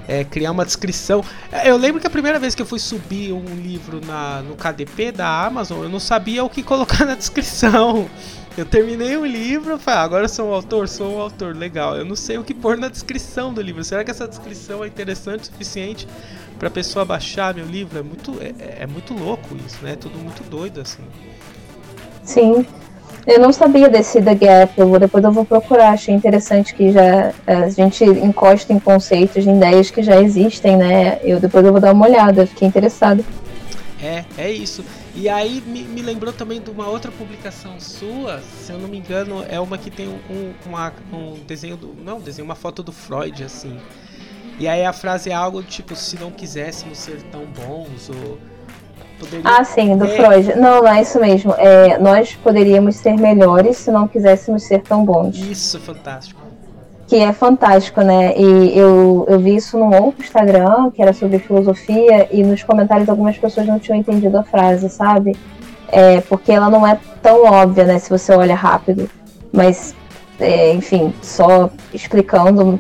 é, 0.08 0.24
criar 0.24 0.52
uma 0.52 0.66
descrição. 0.66 1.24
É, 1.52 1.70
eu 1.70 1.78
lembro 1.78 2.02
que 2.02 2.08
a 2.08 2.10
primeira 2.10 2.40
vez 2.40 2.56
que 2.56 2.62
eu 2.62 2.66
fui 2.66 2.80
subir 2.80 3.32
um 3.32 3.56
livro 3.56 4.02
na, 4.06 4.42
no 4.42 4.56
KDP 4.56 5.12
da 5.12 5.46
Amazon, 5.46 5.84
eu 5.84 5.90
não 5.90 6.00
sabia 6.00 6.44
o 6.44 6.50
que 6.50 6.64
colocar 6.64 7.06
na 7.06 7.16
descrição. 7.16 8.10
Eu 8.58 8.66
terminei 8.66 9.18
o 9.18 9.26
livro, 9.26 9.78
falei, 9.78 10.00
ah, 10.00 10.04
agora 10.04 10.24
eu 10.26 10.30
sou 10.30 10.50
um 10.50 10.54
autor, 10.54 10.88
sou 10.88 11.18
um 11.18 11.20
autor, 11.20 11.56
legal. 11.56 11.98
Eu 11.98 12.06
não 12.06 12.16
sei 12.16 12.38
o 12.38 12.44
que 12.44 12.54
pôr 12.54 12.78
na 12.78 12.88
descrição 12.88 13.54
do 13.54 13.62
livro. 13.62 13.84
Será 13.84 14.04
que 14.04 14.12
essa 14.12 14.26
descrição 14.28 14.82
é 14.82 14.88
interessante 14.88 15.44
o 15.44 15.46
suficiente 15.48 16.08
para 16.58 16.70
pessoa 16.70 17.04
baixar 17.04 17.54
meu 17.54 17.66
livro? 17.66 18.00
É 18.00 18.02
muito, 18.02 18.38
é, 18.42 18.84
é 18.84 18.88
muito 18.88 19.14
louco 19.14 19.58
isso, 19.66 19.84
né? 19.84 19.92
É 19.92 19.96
tudo 19.96 20.18
muito 20.18 20.42
doido 20.50 20.80
assim. 20.80 21.04
Sim. 22.26 22.66
Eu 23.26 23.40
não 23.40 23.52
sabia 23.52 23.90
desse 23.90 24.22
The 24.22 24.36
Gap, 24.36 24.74
eu 24.78 24.88
vou, 24.88 25.00
depois 25.00 25.24
eu 25.24 25.32
vou 25.32 25.46
procurar. 25.46 25.94
Achei 25.94 26.14
interessante 26.14 26.76
que 26.76 26.92
já 26.92 27.34
a 27.48 27.70
gente 27.70 28.04
encosta 28.04 28.72
em 28.72 28.80
conceitos, 28.80 29.48
em 29.48 29.56
ideias 29.58 29.90
que 29.90 30.04
já 30.04 30.22
existem, 30.22 30.78
né? 30.78 31.20
Eu 31.24 31.40
depois 31.40 31.66
eu 31.66 31.72
vou 31.72 31.82
dar 31.82 31.94
uma 31.94 32.06
olhada, 32.06 32.46
fiquei 32.46 32.68
interessado. 32.68 33.26
É, 34.02 34.26
é 34.38 34.52
isso. 34.52 34.86
E 35.16 35.28
aí 35.28 35.64
me, 35.66 35.84
me, 35.84 36.02
lembrou 36.04 36.32
também 36.32 36.62
de 36.62 36.70
uma 36.70 36.88
outra 36.88 37.12
publicação 37.12 37.80
sua, 37.80 38.42
se 38.42 38.72
eu 38.72 38.78
não 38.78 38.88
me 38.88 38.98
engano, 38.98 39.44
é 39.50 39.60
uma 39.60 39.78
que 39.78 39.90
tem 39.90 40.08
um, 40.08 40.54
uma, 40.66 40.94
um 41.12 41.40
desenho 41.48 41.78
do. 41.78 41.96
Não, 42.04 42.20
desenho, 42.20 42.46
uma 42.46 42.56
foto 42.56 42.84
do 42.84 42.92
Freud, 42.92 43.44
assim. 43.44 43.80
E 44.60 44.68
aí 44.68 44.86
a 44.86 44.94
frase 44.94 45.32
é 45.32 45.34
algo 45.34 45.64
tipo, 45.64 45.96
se 45.96 46.20
não 46.20 46.30
quiséssemos 46.30 46.98
ser 46.98 47.24
tão 47.24 47.46
bons, 47.46 48.10
ou 48.10 48.38
Poderia... 49.20 49.42
Ah, 49.44 49.64
sim, 49.64 49.98
do 49.98 50.06
é... 50.06 50.08
Freud. 50.10 50.56
Não, 50.56 50.82
não 50.82 50.88
é 50.88 51.02
isso 51.02 51.20
mesmo. 51.20 51.54
É, 51.58 51.98
nós 51.98 52.36
poderíamos 52.36 52.96
ser 52.98 53.16
melhores 53.18 53.78
se 53.78 53.92
não 53.92 54.08
quiséssemos 54.08 54.64
ser 54.64 54.82
tão 54.82 55.06
bons. 55.06 55.38
Isso, 55.38 55.80
fantástico. 55.80 56.42
Que 57.08 57.18
é 57.18 57.32
fantástico, 57.32 58.02
né? 58.02 58.34
E 58.36 58.78
eu, 58.78 59.26
eu 59.30 59.40
vi 59.40 59.56
isso 59.56 59.78
num 59.78 59.94
outro 59.96 60.24
Instagram, 60.24 60.90
que 60.92 61.02
era 61.02 61.14
sobre 61.14 61.38
filosofia, 61.40 62.28
e 62.32 62.44
nos 62.44 62.64
comentários 62.64 63.08
algumas 63.08 63.38
pessoas 63.38 63.68
não 63.68 63.80
tinham 63.80 63.98
entendido 63.98 64.38
a 64.38 64.44
frase, 64.44 64.90
sabe? 64.90 65.36
É, 65.88 66.20
porque 66.22 66.52
ela 66.52 66.70
não 66.70 66.86
é 66.86 66.98
tão 67.22 67.46
óbvia, 67.46 67.86
né? 67.86 68.00
Se 68.00 68.10
você 68.10 68.34
olha 68.34 68.56
rápido. 68.56 69.10
Mas, 69.54 69.96
é, 70.40 70.74
enfim, 70.74 71.14
só 71.22 71.70
explicando 71.94 72.80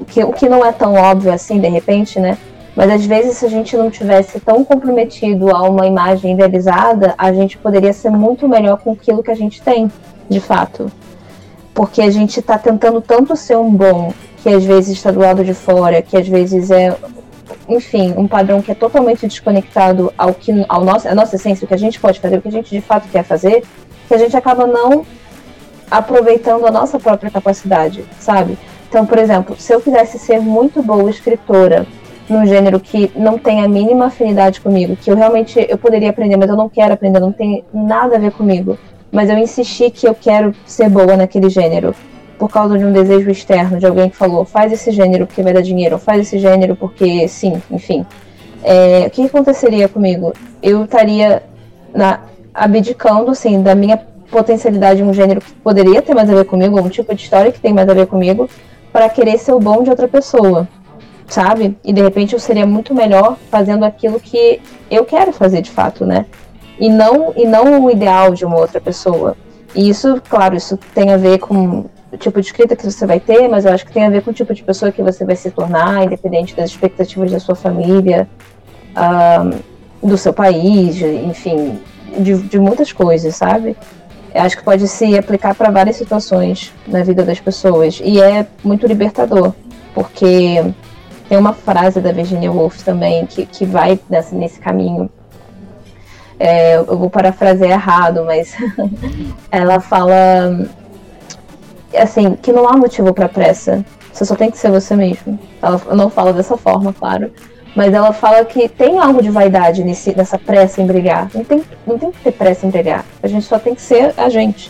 o 0.00 0.04
que, 0.04 0.22
o 0.24 0.32
que 0.32 0.48
não 0.48 0.64
é 0.64 0.72
tão 0.72 0.94
óbvio 0.94 1.32
assim, 1.32 1.60
de 1.60 1.68
repente, 1.68 2.18
né? 2.18 2.38
Mas 2.80 2.92
às 2.92 3.04
vezes, 3.04 3.36
se 3.36 3.44
a 3.44 3.48
gente 3.50 3.76
não 3.76 3.90
tivesse 3.90 4.40
tão 4.40 4.64
comprometido 4.64 5.54
a 5.54 5.68
uma 5.68 5.86
imagem 5.86 6.32
idealizada, 6.32 7.14
a 7.18 7.30
gente 7.30 7.58
poderia 7.58 7.92
ser 7.92 8.08
muito 8.08 8.48
melhor 8.48 8.78
com 8.78 8.92
aquilo 8.92 9.22
que 9.22 9.30
a 9.30 9.34
gente 9.34 9.60
tem, 9.60 9.92
de 10.30 10.40
fato. 10.40 10.90
Porque 11.74 12.00
a 12.00 12.10
gente 12.10 12.40
está 12.40 12.56
tentando 12.56 13.02
tanto 13.02 13.36
ser 13.36 13.58
um 13.58 13.70
bom, 13.70 14.14
que 14.42 14.48
às 14.48 14.64
vezes 14.64 14.96
está 14.96 15.10
do 15.10 15.20
lado 15.20 15.44
de 15.44 15.52
fora, 15.52 16.00
que 16.00 16.16
às 16.16 16.26
vezes 16.26 16.70
é, 16.70 16.96
enfim, 17.68 18.14
um 18.16 18.26
padrão 18.26 18.62
que 18.62 18.72
é 18.72 18.74
totalmente 18.74 19.26
desconectado 19.26 20.10
ao 20.16 20.32
que 20.32 20.64
ao 20.66 20.82
nosso, 20.82 21.06
a 21.06 21.14
nossa 21.14 21.36
essência, 21.36 21.66
o 21.66 21.68
que 21.68 21.74
a 21.74 21.78
gente 21.78 22.00
pode 22.00 22.18
fazer, 22.18 22.38
o 22.38 22.40
que 22.40 22.48
a 22.48 22.52
gente 22.52 22.70
de 22.70 22.80
fato 22.80 23.06
quer 23.10 23.24
fazer, 23.24 23.62
que 24.08 24.14
a 24.14 24.18
gente 24.18 24.34
acaba 24.34 24.66
não 24.66 25.04
aproveitando 25.90 26.66
a 26.66 26.70
nossa 26.70 26.98
própria 26.98 27.30
capacidade, 27.30 28.06
sabe? 28.18 28.58
Então, 28.88 29.04
por 29.04 29.18
exemplo, 29.18 29.54
se 29.58 29.70
eu 29.70 29.82
quisesse 29.82 30.18
ser 30.18 30.40
muito 30.40 30.82
boa 30.82 31.10
escritora, 31.10 31.86
num 32.30 32.46
gênero 32.46 32.78
que 32.78 33.10
não 33.14 33.36
tem 33.36 33.60
a 33.62 33.68
mínima 33.68 34.06
afinidade 34.06 34.60
comigo, 34.60 34.96
que 34.96 35.10
eu 35.10 35.16
realmente 35.16 35.66
eu 35.68 35.76
poderia 35.76 36.10
aprender, 36.10 36.36
mas 36.36 36.48
eu 36.48 36.56
não 36.56 36.68
quero 36.68 36.94
aprender, 36.94 37.18
não 37.18 37.32
tem 37.32 37.64
nada 37.74 38.16
a 38.16 38.18
ver 38.18 38.32
comigo. 38.32 38.78
mas 39.12 39.28
eu 39.28 39.36
insisti 39.36 39.90
que 39.90 40.06
eu 40.06 40.14
quero 40.14 40.54
ser 40.64 40.88
boa 40.88 41.16
naquele 41.16 41.50
gênero 41.50 41.94
por 42.38 42.48
causa 42.48 42.78
de 42.78 42.84
um 42.84 42.92
desejo 42.92 43.28
externo 43.28 43.78
de 43.78 43.84
alguém 43.84 44.08
que 44.08 44.16
falou 44.16 44.44
faz 44.44 44.72
esse 44.72 44.92
gênero 44.92 45.26
porque 45.26 45.42
vai 45.42 45.52
dar 45.52 45.62
dinheiro, 45.62 45.98
faz 45.98 46.20
esse 46.20 46.38
gênero 46.38 46.76
porque 46.76 47.26
sim, 47.26 47.60
enfim. 47.70 48.06
É, 48.62 49.06
o 49.06 49.10
que 49.10 49.24
aconteceria 49.24 49.88
comigo? 49.88 50.32
Eu 50.62 50.84
estaria 50.84 51.42
na, 51.92 52.20
abdicando 52.54 53.32
assim, 53.32 53.62
da 53.62 53.74
minha 53.74 53.98
potencialidade 54.30 55.02
em 55.02 55.04
um 55.04 55.12
gênero 55.12 55.40
que 55.40 55.52
poderia 55.54 56.00
ter 56.00 56.14
mais 56.14 56.30
a 56.30 56.34
ver 56.34 56.44
comigo, 56.44 56.80
um 56.80 56.88
tipo 56.88 57.14
de 57.14 57.22
história 57.22 57.50
que 57.50 57.60
tem 57.60 57.72
mais 57.72 57.88
a 57.88 57.94
ver 57.94 58.06
comigo, 58.06 58.48
para 58.92 59.08
querer 59.08 59.38
ser 59.38 59.52
o 59.52 59.60
bom 59.60 59.82
de 59.82 59.90
outra 59.90 60.06
pessoa, 60.08 60.68
sabe? 61.30 61.78
E 61.84 61.92
de 61.92 62.02
repente 62.02 62.34
eu 62.34 62.40
seria 62.40 62.66
muito 62.66 62.94
melhor 62.94 63.38
fazendo 63.50 63.84
aquilo 63.84 64.20
que 64.20 64.60
eu 64.90 65.04
quero 65.04 65.32
fazer 65.32 65.62
de 65.62 65.70
fato, 65.70 66.04
né? 66.04 66.26
E 66.78 66.88
não, 66.88 67.32
e 67.36 67.46
não 67.46 67.84
o 67.84 67.90
ideal 67.90 68.34
de 68.34 68.44
uma 68.44 68.58
outra 68.58 68.80
pessoa. 68.80 69.36
E 69.74 69.88
isso, 69.88 70.20
claro, 70.28 70.56
isso 70.56 70.76
tem 70.94 71.12
a 71.12 71.16
ver 71.16 71.38
com 71.38 71.84
o 72.12 72.16
tipo 72.16 72.40
de 72.40 72.46
escrita 72.46 72.74
que 72.74 72.84
você 72.84 73.06
vai 73.06 73.20
ter, 73.20 73.48
mas 73.48 73.64
eu 73.64 73.72
acho 73.72 73.86
que 73.86 73.92
tem 73.92 74.04
a 74.04 74.10
ver 74.10 74.22
com 74.22 74.30
o 74.30 74.34
tipo 74.34 74.52
de 74.52 74.62
pessoa 74.64 74.90
que 74.90 75.02
você 75.02 75.24
vai 75.24 75.36
se 75.36 75.50
tornar, 75.50 76.04
independente 76.04 76.56
das 76.56 76.70
expectativas 76.70 77.30
da 77.30 77.38
sua 77.38 77.54
família, 77.54 78.28
do 80.02 80.18
seu 80.18 80.32
país, 80.32 81.00
enfim, 81.00 81.78
de, 82.18 82.36
de 82.38 82.58
muitas 82.58 82.92
coisas, 82.92 83.36
sabe? 83.36 83.76
Eu 84.34 84.42
acho 84.42 84.56
que 84.56 84.64
pode 84.64 84.88
se 84.88 85.16
aplicar 85.16 85.54
para 85.54 85.70
várias 85.70 85.96
situações 85.96 86.72
na 86.86 87.02
vida 87.02 87.22
das 87.22 87.38
pessoas. 87.38 88.00
E 88.02 88.20
é 88.20 88.46
muito 88.64 88.86
libertador, 88.86 89.52
porque 89.94 90.64
tem 91.30 91.38
uma 91.38 91.52
frase 91.52 92.00
da 92.00 92.10
Virginia 92.10 92.50
Woolf 92.50 92.82
também 92.82 93.24
que, 93.24 93.46
que 93.46 93.64
vai 93.64 94.00
nessa, 94.10 94.34
nesse 94.34 94.58
caminho. 94.58 95.08
É, 96.40 96.74
eu 96.74 96.98
vou 96.98 97.08
parafrasear 97.08 97.70
errado, 97.70 98.24
mas 98.24 98.52
ela 99.48 99.78
fala 99.78 100.12
assim, 101.96 102.34
que 102.34 102.52
não 102.52 102.68
há 102.68 102.76
motivo 102.76 103.14
para 103.14 103.28
pressa. 103.28 103.84
Você 104.12 104.24
só 104.24 104.34
tem 104.34 104.50
que 104.50 104.58
ser 104.58 104.72
você 104.72 104.96
mesmo. 104.96 105.38
Ela 105.62 105.80
não 105.94 106.10
fala 106.10 106.32
dessa 106.32 106.56
forma, 106.56 106.92
claro. 106.92 107.30
Mas 107.76 107.94
ela 107.94 108.12
fala 108.12 108.44
que 108.44 108.68
tem 108.68 108.98
algo 108.98 109.22
de 109.22 109.30
vaidade 109.30 109.84
nesse, 109.84 110.12
nessa 110.16 110.36
pressa 110.36 110.82
em 110.82 110.86
brigar. 110.86 111.30
Não 111.32 111.44
tem, 111.44 111.62
não 111.86 111.96
tem 111.96 112.10
que 112.10 112.24
ter 112.24 112.32
pressa 112.32 112.66
em 112.66 112.70
brigar. 112.70 113.04
A 113.22 113.28
gente 113.28 113.46
só 113.46 113.56
tem 113.56 113.72
que 113.72 113.82
ser 113.82 114.12
a 114.16 114.28
gente. 114.28 114.68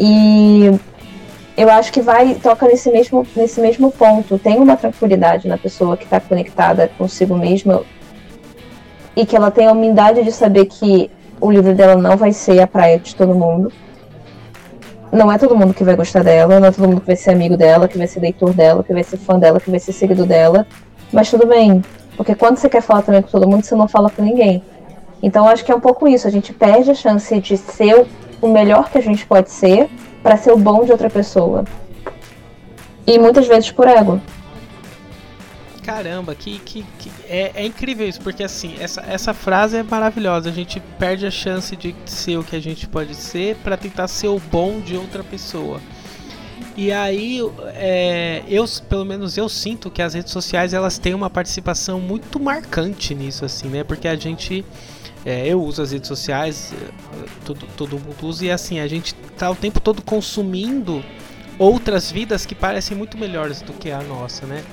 E 0.00 0.80
eu 1.60 1.68
acho 1.68 1.92
que 1.92 2.00
vai 2.00 2.34
toca 2.36 2.66
nesse 2.66 2.90
mesmo, 2.90 3.26
nesse 3.34 3.60
mesmo 3.60 3.90
ponto. 3.90 4.38
Tem 4.38 4.58
uma 4.58 4.76
tranquilidade 4.76 5.48
na 5.48 5.58
pessoa 5.58 5.96
que 5.96 6.04
está 6.04 6.20
conectada 6.20 6.90
consigo 6.96 7.36
mesma 7.36 7.82
e 9.16 9.26
que 9.26 9.36
ela 9.36 9.50
tem 9.50 9.66
a 9.66 9.72
humildade 9.72 10.22
de 10.22 10.30
saber 10.32 10.66
que 10.66 11.10
o 11.40 11.50
livro 11.50 11.74
dela 11.74 11.96
não 11.96 12.16
vai 12.16 12.32
ser 12.32 12.60
a 12.60 12.66
praia 12.66 12.98
de 12.98 13.14
todo 13.14 13.34
mundo 13.34 13.72
não 15.12 15.32
é 15.32 15.38
todo 15.38 15.56
mundo 15.56 15.72
que 15.72 15.82
vai 15.82 15.96
gostar 15.96 16.22
dela, 16.22 16.60
não 16.60 16.68
é 16.68 16.70
todo 16.70 16.86
mundo 16.86 17.00
que 17.00 17.06
vai 17.06 17.16
ser 17.16 17.30
amigo 17.30 17.56
dela, 17.56 17.88
que 17.88 17.96
vai 17.96 18.06
ser 18.06 18.20
leitor 18.20 18.52
dela, 18.52 18.84
que 18.84 18.92
vai 18.92 19.02
ser 19.02 19.16
fã 19.16 19.38
dela, 19.38 19.58
que 19.58 19.70
vai 19.70 19.80
ser 19.80 19.92
seguidor 19.92 20.26
dela. 20.26 20.66
Mas 21.12 21.30
tudo 21.30 21.46
bem, 21.46 21.82
porque 22.16 22.34
quando 22.34 22.58
você 22.58 22.68
quer 22.68 22.82
falar 22.82 23.02
também 23.02 23.22
com 23.22 23.28
todo 23.28 23.48
mundo, 23.48 23.64
você 23.64 23.74
não 23.74 23.88
fala 23.88 24.10
com 24.10 24.22
ninguém. 24.22 24.62
Então 25.22 25.48
acho 25.48 25.64
que 25.64 25.72
é 25.72 25.74
um 25.74 25.80
pouco 25.80 26.06
isso, 26.06 26.28
a 26.28 26.30
gente 26.30 26.52
perde 26.52 26.90
a 26.90 26.94
chance 26.94 27.40
de 27.40 27.56
ser 27.56 28.06
o 28.40 28.48
melhor 28.48 28.90
que 28.90 28.98
a 28.98 29.00
gente 29.00 29.26
pode 29.26 29.50
ser 29.50 29.88
para 30.22 30.36
ser 30.36 30.52
o 30.52 30.56
bom 30.56 30.84
de 30.84 30.92
outra 30.92 31.08
pessoa. 31.08 31.64
E 33.06 33.18
muitas 33.18 33.46
vezes 33.46 33.70
por 33.70 33.88
ego. 33.88 34.20
Caramba, 35.82 36.34
que, 36.34 36.58
que, 36.58 36.84
que 36.98 37.10
é, 37.26 37.50
é, 37.54 37.64
incrível 37.64 38.06
isso, 38.06 38.20
porque 38.20 38.44
assim, 38.44 38.76
essa, 38.78 39.00
essa 39.08 39.32
frase 39.32 39.78
é 39.78 39.82
maravilhosa. 39.82 40.50
A 40.50 40.52
gente 40.52 40.80
perde 40.98 41.26
a 41.26 41.30
chance 41.30 41.74
de 41.74 41.94
ser 42.04 42.36
o 42.36 42.44
que 42.44 42.54
a 42.54 42.60
gente 42.60 42.86
pode 42.86 43.14
ser 43.14 43.56
para 43.56 43.74
tentar 43.74 44.06
ser 44.06 44.28
o 44.28 44.38
bom 44.38 44.80
de 44.80 44.98
outra 44.98 45.24
pessoa. 45.24 45.80
E 46.76 46.92
aí, 46.92 47.40
é, 47.74 48.42
eu, 48.46 48.64
pelo 48.88 49.04
menos 49.04 49.38
eu 49.38 49.48
sinto 49.48 49.90
que 49.90 50.02
as 50.02 50.12
redes 50.12 50.30
sociais 50.30 50.74
elas 50.74 50.98
têm 50.98 51.14
uma 51.14 51.30
participação 51.30 51.98
muito 51.98 52.38
marcante 52.38 53.14
nisso, 53.14 53.44
assim, 53.46 53.68
né? 53.68 53.82
Porque 53.82 54.06
a 54.06 54.14
gente, 54.14 54.64
é, 55.28 55.46
eu 55.46 55.62
uso 55.62 55.82
as 55.82 55.92
redes 55.92 56.08
sociais, 56.08 56.72
é, 56.72 57.26
todo, 57.44 57.66
todo 57.76 57.98
mundo 57.98 58.26
usa, 58.26 58.46
e 58.46 58.50
assim, 58.50 58.80
a 58.80 58.88
gente 58.88 59.14
tá 59.36 59.50
o 59.50 59.54
tempo 59.54 59.78
todo 59.78 60.00
consumindo 60.00 61.04
outras 61.58 62.10
vidas 62.10 62.46
que 62.46 62.54
parecem 62.54 62.96
muito 62.96 63.18
melhores 63.18 63.60
do 63.60 63.74
que 63.74 63.90
a 63.90 64.00
nossa, 64.00 64.46
né? 64.46 64.64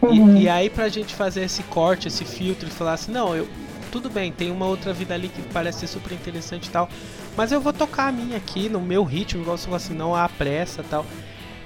Uhum. 0.00 0.36
E, 0.36 0.42
e, 0.42 0.48
aí 0.48 0.70
pra 0.70 0.88
gente 0.88 1.12
fazer 1.12 1.42
esse 1.42 1.62
corte, 1.64 2.06
esse 2.06 2.24
filtro 2.24 2.68
e 2.68 2.70
falar 2.70 2.92
assim, 2.92 3.10
não, 3.10 3.34
eu 3.34 3.48
tudo 3.90 4.08
bem, 4.08 4.30
tem 4.30 4.50
uma 4.50 4.66
outra 4.66 4.92
vida 4.92 5.14
ali 5.14 5.28
que 5.28 5.42
parece 5.52 5.80
ser 5.80 5.86
super 5.86 6.12
interessante 6.12 6.66
e 6.66 6.70
tal, 6.70 6.88
mas 7.36 7.50
eu 7.50 7.60
vou 7.60 7.72
tocar 7.72 8.08
a 8.08 8.12
minha 8.12 8.36
aqui 8.36 8.68
no 8.68 8.80
meu 8.80 9.02
ritmo, 9.02 9.42
igual 9.42 9.56
você 9.56 9.64
falou 9.64 9.76
assim, 9.76 9.94
não 9.94 10.14
há 10.14 10.28
pressa 10.28 10.84
tal. 10.88 11.04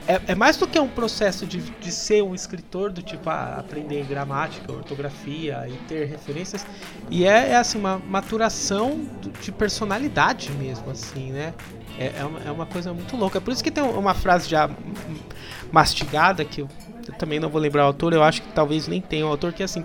É, 0.08 0.20
é, 0.28 0.34
mais 0.34 0.56
do 0.56 0.66
que 0.66 0.78
um 0.78 0.88
processo 0.88 1.46
de, 1.46 1.58
de 1.58 1.92
ser 1.92 2.22
um 2.22 2.34
escritor, 2.34 2.90
do 2.90 3.02
tipo 3.02 3.28
ah, 3.30 3.56
aprender 3.58 4.04
gramática, 4.04 4.72
ortografia 4.72 5.66
e 5.68 5.72
ter 5.86 6.06
referências, 6.06 6.66
e 7.10 7.24
é, 7.24 7.50
é 7.50 7.56
assim, 7.56 7.78
uma 7.78 7.98
maturação 7.98 9.00
de 9.40 9.52
personalidade 9.52 10.50
mesmo, 10.52 10.90
assim, 10.90 11.32
né? 11.32 11.54
É, 11.98 12.12
é, 12.18 12.24
uma, 12.24 12.40
é 12.40 12.50
uma 12.50 12.66
coisa 12.66 12.92
muito 12.92 13.16
louca. 13.16 13.38
É 13.38 13.40
por 13.40 13.52
isso 13.52 13.62
que 13.62 13.70
tem 13.70 13.84
uma 13.84 14.14
frase 14.14 14.48
já 14.48 14.70
mastigada 15.70 16.44
que 16.44 16.62
eu 16.62 16.68
eu 17.10 17.14
também 17.14 17.40
não 17.40 17.48
vou 17.48 17.60
lembrar 17.60 17.84
o 17.84 17.86
autor, 17.86 18.12
eu 18.12 18.22
acho 18.22 18.42
que 18.42 18.48
talvez 18.52 18.86
nem 18.86 19.00
tenha 19.00 19.26
o 19.26 19.28
autor, 19.28 19.52
que 19.52 19.62
é 19.62 19.64
assim. 19.64 19.84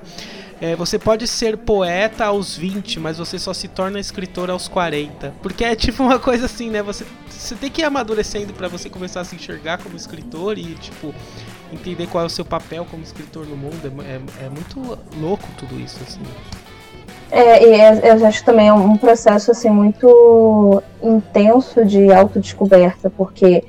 É, 0.61 0.75
você 0.75 0.97
pode 0.97 1.27
ser 1.27 1.57
poeta 1.57 2.25
aos 2.25 2.55
20, 2.55 2.99
mas 2.99 3.17
você 3.17 3.37
só 3.37 3.53
se 3.53 3.67
torna 3.67 3.99
escritor 3.99 4.49
aos 4.49 4.67
40. 4.67 5.33
Porque 5.41 5.65
é 5.65 5.75
tipo 5.75 6.01
uma 6.01 6.17
coisa 6.17 6.45
assim, 6.45 6.69
né? 6.69 6.81
Você, 6.81 7.05
você 7.29 7.55
tem 7.55 7.69
que 7.69 7.81
ir 7.81 7.83
amadurecendo 7.83 8.53
para 8.53 8.67
você 8.67 8.89
começar 8.89 9.21
a 9.21 9.23
se 9.25 9.35
enxergar 9.35 9.79
como 9.79 9.95
escritor 9.97 10.57
e, 10.57 10.75
tipo, 10.75 11.13
entender 11.73 12.07
qual 12.07 12.23
é 12.23 12.27
o 12.27 12.29
seu 12.29 12.45
papel 12.45 12.85
como 12.89 13.03
escritor 13.03 13.45
no 13.45 13.57
mundo. 13.57 14.01
É, 14.01 14.13
é, 14.13 14.45
é 14.45 14.49
muito 14.49 14.97
louco 15.19 15.47
tudo 15.57 15.77
isso, 15.79 15.99
assim. 16.07 16.21
É, 17.31 17.67
e 17.67 17.73
é, 17.73 18.11
eu 18.11 18.25
acho 18.25 18.45
também 18.45 18.71
um 18.71 18.95
processo 18.97 19.51
assim 19.51 19.69
muito 19.69 20.81
intenso 21.01 21.83
de 21.83 22.13
autodescoberta, 22.13 23.09
porque 23.09 23.63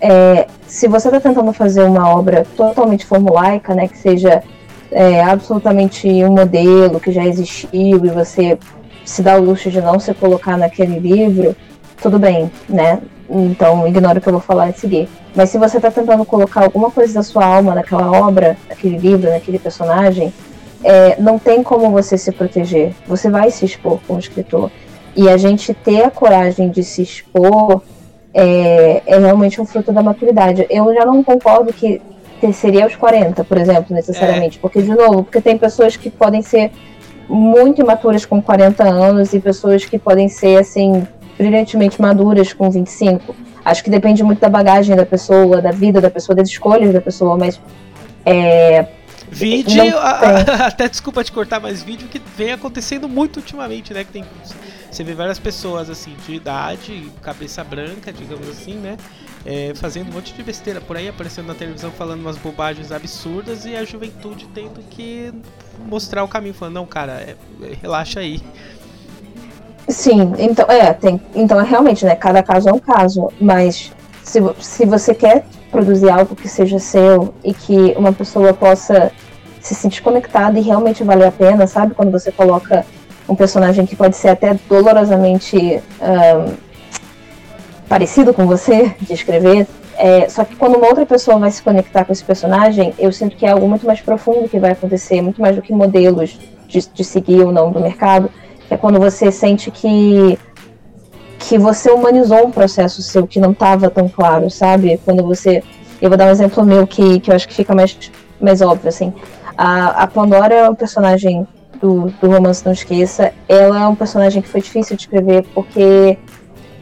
é, 0.00 0.46
se 0.66 0.86
você 0.86 1.08
está 1.08 1.18
tentando 1.18 1.52
fazer 1.52 1.82
uma 1.82 2.08
obra 2.08 2.46
totalmente 2.56 3.04
formulaica, 3.04 3.74
né, 3.74 3.88
que 3.88 3.98
seja 3.98 4.42
é, 4.90 5.22
absolutamente 5.22 6.08
um 6.24 6.32
modelo 6.32 7.00
que 7.00 7.12
já 7.12 7.24
existiu 7.26 8.04
e 8.04 8.08
você 8.08 8.58
se 9.04 9.22
dá 9.22 9.36
o 9.36 9.42
luxo 9.42 9.70
de 9.70 9.80
não 9.80 9.98
se 9.98 10.12
colocar 10.14 10.56
naquele 10.56 10.98
livro, 10.98 11.56
tudo 12.00 12.18
bem, 12.18 12.50
né? 12.68 13.00
Então 13.28 13.86
ignora 13.86 14.18
o 14.18 14.22
que 14.22 14.28
eu 14.28 14.32
vou 14.32 14.42
falar 14.42 14.70
e 14.70 14.72
seguir. 14.74 15.08
Mas 15.34 15.50
se 15.50 15.58
você 15.58 15.76
está 15.76 15.90
tentando 15.90 16.24
colocar 16.24 16.64
alguma 16.64 16.90
coisa 16.90 17.14
da 17.14 17.22
sua 17.22 17.44
alma 17.44 17.74
naquela 17.74 18.10
obra, 18.10 18.56
naquele 18.68 18.98
livro, 18.98 19.30
naquele 19.30 19.58
personagem, 19.58 20.32
é, 20.82 21.20
não 21.20 21.38
tem 21.38 21.62
como 21.62 21.90
você 21.90 22.16
se 22.16 22.32
proteger. 22.32 22.94
Você 23.06 23.30
vai 23.30 23.50
se 23.50 23.64
expor 23.64 23.98
como 24.06 24.18
escritor. 24.18 24.70
E 25.14 25.28
a 25.28 25.36
gente 25.36 25.74
ter 25.74 26.02
a 26.02 26.10
coragem 26.10 26.70
de 26.70 26.82
se 26.82 27.02
expor 27.02 27.82
é, 28.32 29.02
é 29.06 29.18
realmente 29.18 29.60
um 29.60 29.66
fruto 29.66 29.92
da 29.92 30.02
maturidade. 30.02 30.66
Eu 30.70 30.92
já 30.94 31.04
não 31.04 31.22
concordo 31.24 31.72
que 31.72 32.00
seria 32.52 32.84
aos 32.84 32.96
40, 32.96 33.44
por 33.44 33.58
exemplo, 33.58 33.94
necessariamente. 33.94 34.58
É. 34.58 34.60
Porque, 34.60 34.82
de 34.82 34.90
novo, 34.90 35.24
porque 35.24 35.40
tem 35.40 35.58
pessoas 35.58 35.96
que 35.96 36.10
podem 36.10 36.42
ser 36.42 36.70
muito 37.28 37.80
imaturas 37.80 38.24
com 38.24 38.40
40 38.40 38.82
anos 38.84 39.32
e 39.34 39.40
pessoas 39.40 39.84
que 39.84 39.98
podem 39.98 40.28
ser, 40.28 40.58
assim, 40.58 41.06
brilhantemente 41.36 42.00
maduras 42.00 42.52
com 42.52 42.70
25. 42.70 43.34
Acho 43.64 43.84
que 43.84 43.90
depende 43.90 44.22
muito 44.22 44.40
da 44.40 44.48
bagagem 44.48 44.96
da 44.96 45.04
pessoa, 45.04 45.60
da 45.60 45.70
vida 45.70 46.00
da 46.00 46.10
pessoa, 46.10 46.34
das 46.34 46.48
escolhas 46.48 46.92
da 46.92 47.00
pessoa, 47.00 47.36
mas. 47.36 47.60
É, 48.24 48.86
vídeo, 49.30 49.82
até 50.64 50.88
desculpa 50.88 51.22
te 51.22 51.32
cortar, 51.32 51.60
mas 51.60 51.82
vídeo 51.82 52.08
que 52.08 52.20
vem 52.36 52.52
acontecendo 52.52 53.08
muito 53.08 53.38
ultimamente, 53.38 53.92
né? 53.92 54.04
Que 54.04 54.12
tem 54.12 54.24
você 54.90 55.04
vê 55.04 55.14
várias 55.14 55.38
pessoas 55.38 55.90
assim 55.90 56.14
de 56.26 56.34
idade, 56.34 57.10
cabeça 57.22 57.62
branca, 57.62 58.12
digamos 58.12 58.48
assim, 58.48 58.74
né? 58.74 58.96
É, 59.46 59.72
fazendo 59.74 60.10
um 60.10 60.14
monte 60.14 60.34
de 60.34 60.42
besteira 60.42 60.80
por 60.80 60.96
aí, 60.96 61.08
aparecendo 61.08 61.46
na 61.46 61.54
televisão 61.54 61.90
falando 61.90 62.20
umas 62.20 62.36
bobagens 62.36 62.92
absurdas 62.92 63.64
e 63.64 63.76
a 63.76 63.84
juventude 63.84 64.46
tendo 64.52 64.80
que 64.90 65.32
mostrar 65.86 66.24
o 66.24 66.28
caminho, 66.28 66.54
falando, 66.54 66.74
não, 66.74 66.86
cara, 66.86 67.12
é, 67.12 67.36
é, 67.62 67.74
relaxa 67.80 68.20
aí. 68.20 68.42
Sim, 69.88 70.34
então 70.38 70.66
é, 70.68 70.92
tem, 70.92 71.20
então 71.34 71.58
é 71.58 71.64
realmente, 71.64 72.04
né? 72.04 72.14
Cada 72.14 72.42
caso 72.42 72.68
é 72.68 72.72
um 72.72 72.78
caso, 72.78 73.32
mas 73.40 73.90
se, 74.22 74.38
se 74.60 74.84
você 74.84 75.14
quer 75.14 75.46
produzir 75.70 76.10
algo 76.10 76.36
que 76.36 76.48
seja 76.48 76.78
seu 76.78 77.34
e 77.42 77.54
que 77.54 77.94
uma 77.96 78.12
pessoa 78.12 78.52
possa 78.52 79.10
se 79.60 79.74
sentir 79.74 80.02
conectada 80.02 80.58
e 80.58 80.62
realmente 80.62 81.02
valer 81.02 81.28
a 81.28 81.32
pena, 81.32 81.66
sabe? 81.66 81.94
Quando 81.94 82.10
você 82.10 82.30
coloca 82.30 82.84
um 83.28 83.34
personagem 83.34 83.86
que 83.86 83.96
pode 83.96 84.16
ser 84.16 84.28
até 84.28 84.54
dolorosamente 84.68 85.82
parecido 87.88 88.34
com 88.34 88.46
você 88.46 88.94
de 89.00 89.12
escrever. 89.12 89.66
É, 89.96 90.28
só 90.28 90.44
que 90.44 90.54
quando 90.54 90.76
uma 90.76 90.86
outra 90.86 91.04
pessoa 91.04 91.38
vai 91.38 91.50
se 91.50 91.62
conectar 91.62 92.04
com 92.04 92.12
esse 92.12 92.22
personagem, 92.22 92.94
eu 92.98 93.10
sinto 93.10 93.36
que 93.36 93.44
é 93.44 93.50
algo 93.50 93.66
muito 93.68 93.86
mais 93.86 94.00
profundo 94.00 94.48
que 94.48 94.58
vai 94.58 94.72
acontecer, 94.72 95.20
muito 95.20 95.40
mais 95.40 95.56
do 95.56 95.62
que 95.62 95.72
modelos 95.72 96.38
de, 96.68 96.86
de 96.92 97.04
seguir 97.04 97.40
ou 97.40 97.50
não 97.50 97.72
do 97.72 97.80
mercado. 97.80 98.30
É 98.70 98.76
quando 98.76 98.98
você 98.98 99.32
sente 99.32 99.70
que 99.70 100.38
que 101.38 101.56
você 101.56 101.90
humanizou 101.90 102.46
um 102.46 102.50
processo 102.50 103.00
seu 103.00 103.26
que 103.26 103.40
não 103.40 103.52
estava 103.52 103.88
tão 103.88 104.08
claro, 104.08 104.50
sabe? 104.50 105.00
Quando 105.04 105.22
você. 105.22 105.62
Eu 106.00 106.10
vou 106.10 106.18
dar 106.18 106.26
um 106.26 106.30
exemplo 106.30 106.64
meu 106.64 106.86
que, 106.86 107.20
que 107.20 107.30
eu 107.30 107.34
acho 107.34 107.48
que 107.48 107.54
fica 107.54 107.74
mais, 107.74 107.96
mais 108.40 108.60
óbvio, 108.60 108.88
assim. 108.88 109.12
A, 109.56 110.02
a 110.02 110.06
Pandora 110.06 110.54
é 110.54 110.68
um 110.68 110.74
personagem 110.74 111.46
do, 111.80 112.12
do 112.20 112.28
romance 112.28 112.64
Não 112.64 112.72
Esqueça. 112.72 113.32
Ela 113.48 113.82
é 113.82 113.88
um 113.88 113.94
personagem 113.94 114.42
que 114.42 114.48
foi 114.48 114.60
difícil 114.60 114.96
de 114.96 115.02
escrever 115.02 115.44
porque 115.54 116.18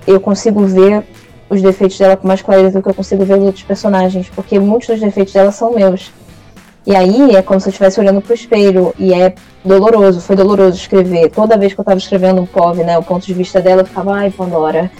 eu 0.06 0.20
consigo 0.20 0.64
ver 0.64 1.04
os 1.48 1.62
defeitos 1.62 1.98
dela 1.98 2.16
com 2.16 2.26
mais 2.26 2.42
clareza 2.42 2.78
do 2.78 2.82
que 2.82 2.88
eu 2.88 2.94
consigo 2.94 3.24
ver 3.24 3.38
os 3.38 3.44
outros 3.44 3.64
personagens, 3.64 4.28
porque 4.34 4.58
muitos 4.58 4.88
dos 4.88 5.00
defeitos 5.00 5.32
dela 5.32 5.52
são 5.52 5.74
meus. 5.74 6.12
E 6.86 6.94
aí 6.94 7.34
é 7.34 7.42
como 7.42 7.60
se 7.60 7.68
eu 7.68 7.70
estivesse 7.70 7.98
olhando 7.98 8.20
pro 8.20 8.32
espelho 8.32 8.94
e 8.96 9.12
é 9.12 9.34
doloroso, 9.64 10.20
foi 10.20 10.36
doloroso 10.36 10.76
escrever. 10.76 11.30
Toda 11.30 11.58
vez 11.58 11.74
que 11.74 11.80
eu 11.80 11.84
tava 11.84 11.98
escrevendo 11.98 12.40
um 12.40 12.46
POV, 12.46 12.84
né, 12.84 12.96
o 12.96 13.02
ponto 13.02 13.26
de 13.26 13.34
vista 13.34 13.60
dela, 13.60 13.82
eu 13.82 13.86
ficava, 13.86 14.14
ai, 14.14 14.30
Pandora. 14.30 14.90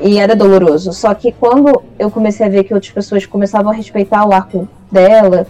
E 0.00 0.18
era 0.18 0.34
doloroso. 0.34 0.92
Só 0.92 1.12
que 1.12 1.32
quando 1.32 1.82
eu 1.98 2.10
comecei 2.10 2.46
a 2.46 2.48
ver 2.48 2.64
que 2.64 2.72
outras 2.72 2.90
pessoas 2.90 3.26
começavam 3.26 3.70
a 3.70 3.74
respeitar 3.74 4.26
o 4.26 4.32
arco 4.32 4.66
dela 4.90 5.46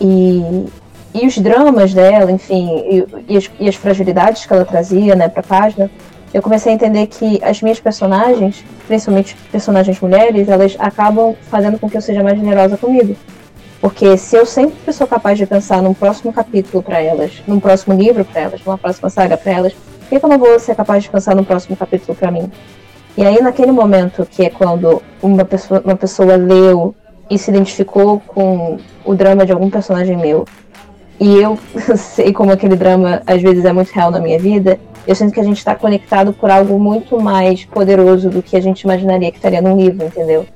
e, 0.00 0.66
e 1.14 1.26
os 1.26 1.38
dramas 1.38 1.94
dela, 1.94 2.32
enfim, 2.32 2.68
e, 2.90 3.06
e, 3.28 3.36
as, 3.36 3.50
e 3.60 3.68
as 3.68 3.76
fragilidades 3.76 4.46
que 4.46 4.52
ela 4.52 4.64
trazia, 4.64 5.14
né, 5.14 5.28
pra 5.28 5.44
página, 5.44 5.88
eu 6.32 6.42
comecei 6.42 6.72
a 6.72 6.74
entender 6.74 7.06
que 7.06 7.40
as 7.42 7.62
minhas 7.62 7.80
personagens, 7.80 8.64
principalmente 8.86 9.36
personagens 9.50 10.00
mulheres, 10.00 10.48
elas 10.48 10.76
acabam 10.78 11.34
fazendo 11.50 11.78
com 11.78 11.88
que 11.88 11.96
eu 11.96 12.02
seja 12.02 12.22
mais 12.22 12.38
generosa 12.38 12.76
comigo. 12.76 13.16
Porque 13.80 14.16
se 14.16 14.36
eu 14.36 14.44
sempre 14.44 14.92
sou 14.92 15.06
capaz 15.06 15.38
de 15.38 15.46
pensar 15.46 15.80
num 15.80 15.94
próximo 15.94 16.32
capítulo 16.32 16.82
para 16.82 17.00
elas, 17.00 17.42
num 17.46 17.60
próximo 17.60 17.94
livro 17.94 18.24
para 18.24 18.42
elas, 18.42 18.64
numa 18.64 18.76
próxima 18.76 19.08
saga 19.08 19.36
para 19.36 19.52
elas, 19.52 19.72
por 19.72 20.18
que, 20.18 20.24
eu 20.24 20.28
não 20.28 20.38
vou 20.38 20.58
ser 20.58 20.74
capaz 20.74 21.02
de 21.04 21.10
pensar 21.10 21.34
num 21.34 21.44
próximo 21.44 21.76
capítulo 21.76 22.16
para 22.16 22.30
mim? 22.30 22.50
E 23.16 23.24
aí, 23.24 23.40
naquele 23.40 23.72
momento, 23.72 24.26
que 24.26 24.44
é 24.44 24.50
quando 24.50 25.02
uma 25.22 25.44
pessoa, 25.44 25.82
uma 25.84 25.96
pessoa 25.96 26.36
leu 26.36 26.94
e 27.30 27.38
se 27.38 27.50
identificou 27.50 28.20
com 28.20 28.78
o 29.04 29.14
drama 29.14 29.44
de 29.44 29.52
algum 29.52 29.68
personagem 29.68 30.16
meu, 30.16 30.44
e 31.20 31.36
eu 31.36 31.58
sei 31.96 32.32
como 32.32 32.52
aquele 32.52 32.76
drama 32.76 33.22
às 33.26 33.42
vezes 33.42 33.64
é 33.64 33.72
muito 33.72 33.90
real 33.90 34.10
na 34.10 34.20
minha 34.20 34.38
vida, 34.38 34.78
eu 35.06 35.14
sinto 35.14 35.32
que 35.32 35.40
a 35.40 35.44
gente 35.44 35.56
está 35.56 35.74
conectado 35.74 36.32
por 36.32 36.50
algo 36.50 36.78
muito 36.78 37.18
mais 37.20 37.64
poderoso 37.64 38.28
do 38.28 38.42
que 38.42 38.56
a 38.56 38.60
gente 38.60 38.82
imaginaria 38.82 39.30
que 39.30 39.38
estaria 39.38 39.62
num 39.62 39.76
livro, 39.76 40.06
entendeu? 40.06 40.46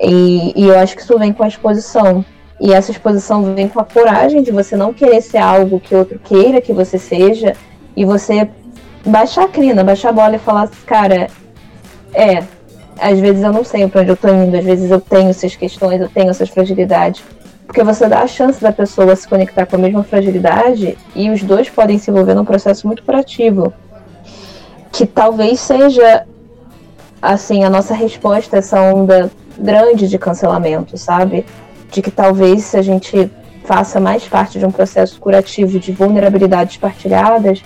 E, 0.00 0.52
e 0.56 0.66
eu 0.66 0.78
acho 0.78 0.96
que 0.96 1.02
isso 1.02 1.18
vem 1.18 1.32
com 1.32 1.42
a 1.42 1.48
exposição. 1.48 2.24
E 2.58 2.72
essa 2.72 2.90
exposição 2.90 3.54
vem 3.54 3.68
com 3.68 3.80
a 3.80 3.84
coragem 3.84 4.42
de 4.42 4.50
você 4.50 4.76
não 4.76 4.92
querer 4.92 5.20
ser 5.20 5.38
algo 5.38 5.78
que 5.78 5.94
outro 5.94 6.18
queira 6.18 6.60
que 6.60 6.72
você 6.72 6.98
seja 6.98 7.54
e 7.96 8.04
você 8.04 8.48
baixar 9.04 9.44
a 9.44 9.48
crina, 9.48 9.84
baixar 9.84 10.10
a 10.10 10.12
bola 10.12 10.36
e 10.36 10.38
falar, 10.38 10.70
cara, 10.86 11.26
é, 12.14 12.42
às 12.98 13.18
vezes 13.18 13.42
eu 13.42 13.52
não 13.52 13.64
sei 13.64 13.86
para 13.88 14.02
onde 14.02 14.10
eu 14.10 14.16
tô 14.16 14.28
indo, 14.28 14.56
às 14.56 14.64
vezes 14.64 14.90
eu 14.90 15.00
tenho 15.00 15.30
essas 15.30 15.56
questões, 15.56 16.00
eu 16.00 16.08
tenho 16.08 16.30
essas 16.30 16.48
fragilidades. 16.48 17.22
Porque 17.72 17.82
você 17.82 18.06
dá 18.06 18.20
a 18.20 18.26
chance 18.26 18.60
da 18.60 18.70
pessoa 18.70 19.16
se 19.16 19.26
conectar 19.26 19.64
com 19.64 19.76
a 19.76 19.78
mesma 19.78 20.04
fragilidade 20.04 20.98
e 21.14 21.30
os 21.30 21.42
dois 21.42 21.70
podem 21.70 21.98
se 21.98 22.10
envolver 22.10 22.34
num 22.34 22.44
processo 22.44 22.86
muito 22.86 23.02
curativo. 23.02 23.72
Que 24.92 25.06
talvez 25.06 25.58
seja, 25.58 26.26
assim, 27.20 27.64
a 27.64 27.70
nossa 27.70 27.94
resposta 27.94 28.56
a 28.56 28.58
essa 28.58 28.78
onda 28.78 29.30
grande 29.58 30.06
de 30.06 30.18
cancelamento, 30.18 30.98
sabe? 30.98 31.46
de 31.92 32.00
que 32.00 32.10
talvez 32.10 32.64
se 32.64 32.76
a 32.76 32.82
gente 32.82 33.30
faça 33.64 34.00
mais 34.00 34.26
parte 34.26 34.58
de 34.58 34.64
um 34.64 34.72
processo 34.72 35.20
curativo 35.20 35.78
de 35.78 35.92
vulnerabilidades 35.92 36.78
partilhadas, 36.78 37.62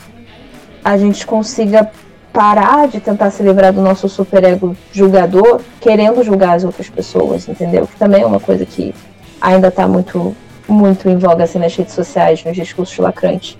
a 0.84 0.98
gente 0.98 1.24
consiga 1.24 1.90
parar 2.32 2.86
de 2.88 3.00
tentar 3.00 3.30
se 3.30 3.42
livrar 3.42 3.72
do 3.72 3.80
nosso 3.80 4.08
superego 4.08 4.76
julgador, 4.92 5.60
querendo 5.80 6.22
julgar 6.22 6.56
as 6.56 6.64
outras 6.64 6.90
pessoas, 6.90 7.48
entendeu? 7.48 7.86
Que 7.86 7.96
também 7.96 8.22
é 8.22 8.26
uma 8.26 8.40
coisa 8.40 8.66
que 8.66 8.94
ainda 9.40 9.68
está 9.68 9.86
muito 9.86 10.36
muito 10.68 11.08
em 11.08 11.16
voga 11.16 11.44
assim, 11.44 11.58
nas 11.58 11.74
redes 11.74 11.94
sociais, 11.94 12.44
nos 12.44 12.56
discursos 12.56 12.96
lacrantes. 12.98 13.56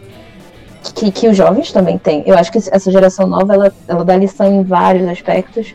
Que, 0.95 1.11
que 1.11 1.29
os 1.29 1.37
jovens 1.37 1.73
também 1.73 1.99
têm. 1.99 2.23
Eu 2.27 2.37
acho 2.37 2.51
que 2.51 2.59
essa 2.59 2.91
geração 2.91 3.27
nova 3.27 3.55
ela, 3.55 3.73
ela 3.89 4.05
dá 4.05 4.17
lição 4.17 4.47
em 4.53 4.63
vários 4.63 5.09
aspectos, 5.09 5.75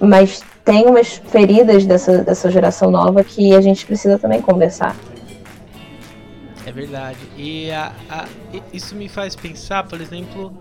mas 0.00 0.42
tem 0.64 0.86
umas 0.86 1.20
feridas 1.26 1.84
dessa, 1.86 2.18
dessa 2.18 2.50
geração 2.50 2.90
nova 2.90 3.22
que 3.22 3.54
a 3.54 3.60
gente 3.60 3.86
precisa 3.86 4.18
também 4.18 4.40
conversar. 4.40 4.96
É 6.66 6.72
verdade. 6.72 7.18
E 7.36 7.70
a, 7.70 7.92
a, 8.08 8.24
isso 8.72 8.96
me 8.96 9.08
faz 9.08 9.36
pensar, 9.36 9.84
por 9.84 10.00
exemplo, 10.00 10.52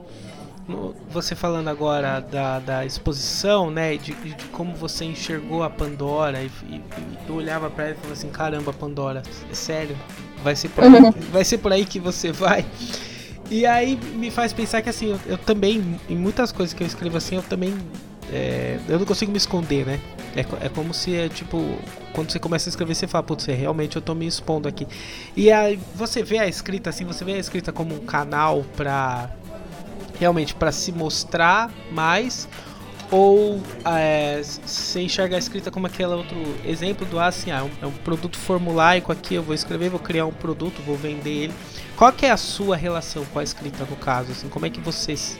você 1.09 1.35
falando 1.35 1.67
agora 1.67 2.19
da, 2.19 2.59
da 2.59 2.85
exposição, 2.85 3.69
né? 3.69 3.97
De, 3.97 4.13
de, 4.13 4.35
como 4.51 4.73
você 4.73 5.05
enxergou 5.05 5.63
a 5.63 5.69
Pandora 5.69 6.41
e, 6.41 6.51
e, 6.67 6.81
e 7.27 7.31
olhava 7.31 7.69
para 7.69 7.85
ela 7.85 7.93
e 7.93 7.95
falava 7.95 8.13
assim, 8.13 8.29
caramba, 8.29 8.71
Pandora, 8.73 9.23
é 9.51 9.55
sério? 9.55 9.95
Vai 10.43 10.55
ser 10.55 10.69
por 10.69 10.83
aí, 10.83 10.89
uhum. 10.93 11.11
vai 11.31 11.43
ser 11.43 11.57
por 11.57 11.71
aí 11.71 11.85
que 11.85 11.99
você 11.99 12.31
vai? 12.31 12.65
E 13.49 13.65
aí 13.65 13.97
me 14.15 14.31
faz 14.31 14.53
pensar 14.53 14.81
que 14.81 14.89
assim, 14.89 15.11
eu, 15.11 15.19
eu 15.25 15.37
também, 15.37 15.99
em 16.09 16.15
muitas 16.15 16.51
coisas 16.51 16.73
que 16.73 16.81
eu 16.81 16.87
escrevo 16.87 17.17
assim, 17.17 17.35
eu 17.35 17.43
também 17.43 17.75
é, 18.31 18.79
eu 18.87 18.97
não 18.97 19.05
consigo 19.05 19.31
me 19.31 19.37
esconder, 19.37 19.85
né? 19.85 19.99
É, 20.35 20.65
é 20.65 20.69
como 20.69 20.93
se, 20.93 21.15
é, 21.15 21.29
tipo, 21.29 21.77
quando 22.13 22.31
você 22.31 22.39
começa 22.39 22.67
a 22.67 22.71
escrever, 22.71 22.95
você 22.95 23.07
fala, 23.07 23.23
putz, 23.23 23.45
realmente 23.45 23.95
eu 23.95 24.01
tô 24.01 24.15
me 24.15 24.25
expondo 24.25 24.67
aqui. 24.67 24.87
E 25.35 25.51
aí 25.51 25.79
você 25.93 26.23
vê 26.23 26.39
a 26.39 26.47
escrita 26.47 26.89
assim, 26.89 27.05
você 27.05 27.23
vê 27.23 27.33
a 27.33 27.37
escrita 27.37 27.71
como 27.71 27.95
um 27.95 28.05
canal 28.05 28.65
pra. 28.75 29.29
Realmente, 30.19 30.55
para 30.55 30.71
se 30.71 30.91
mostrar 30.91 31.71
mais. 31.91 32.47
Ou 33.11 33.61
é, 33.85 34.41
você 34.41 35.01
enxerga 35.01 35.35
a 35.35 35.39
escrita 35.39 35.69
como 35.69 35.85
aquele 35.85 36.13
outro 36.13 36.37
exemplo 36.65 37.05
do 37.05 37.19
assim, 37.19 37.51
ah, 37.51 37.59
é 37.59 37.63
um, 37.63 37.69
é 37.83 37.85
um 37.85 37.91
produto 37.91 38.37
formulaico 38.37 39.11
aqui, 39.11 39.35
eu 39.35 39.43
vou 39.43 39.53
escrever, 39.53 39.89
vou 39.89 39.99
criar 39.99 40.25
um 40.25 40.31
produto, 40.31 40.81
vou 40.83 40.95
vender 40.95 41.43
ele. 41.43 41.53
Qual 41.95 42.11
que 42.11 42.25
é 42.25 42.31
a 42.31 42.37
sua 42.37 42.75
relação 42.75 43.23
com 43.25 43.37
a 43.37 43.43
escrita 43.43 43.85
no 43.87 43.95
caso? 43.97 44.31
Assim, 44.31 44.49
como 44.49 44.65
é 44.65 44.69
que 44.69 44.79
vocês 44.79 45.37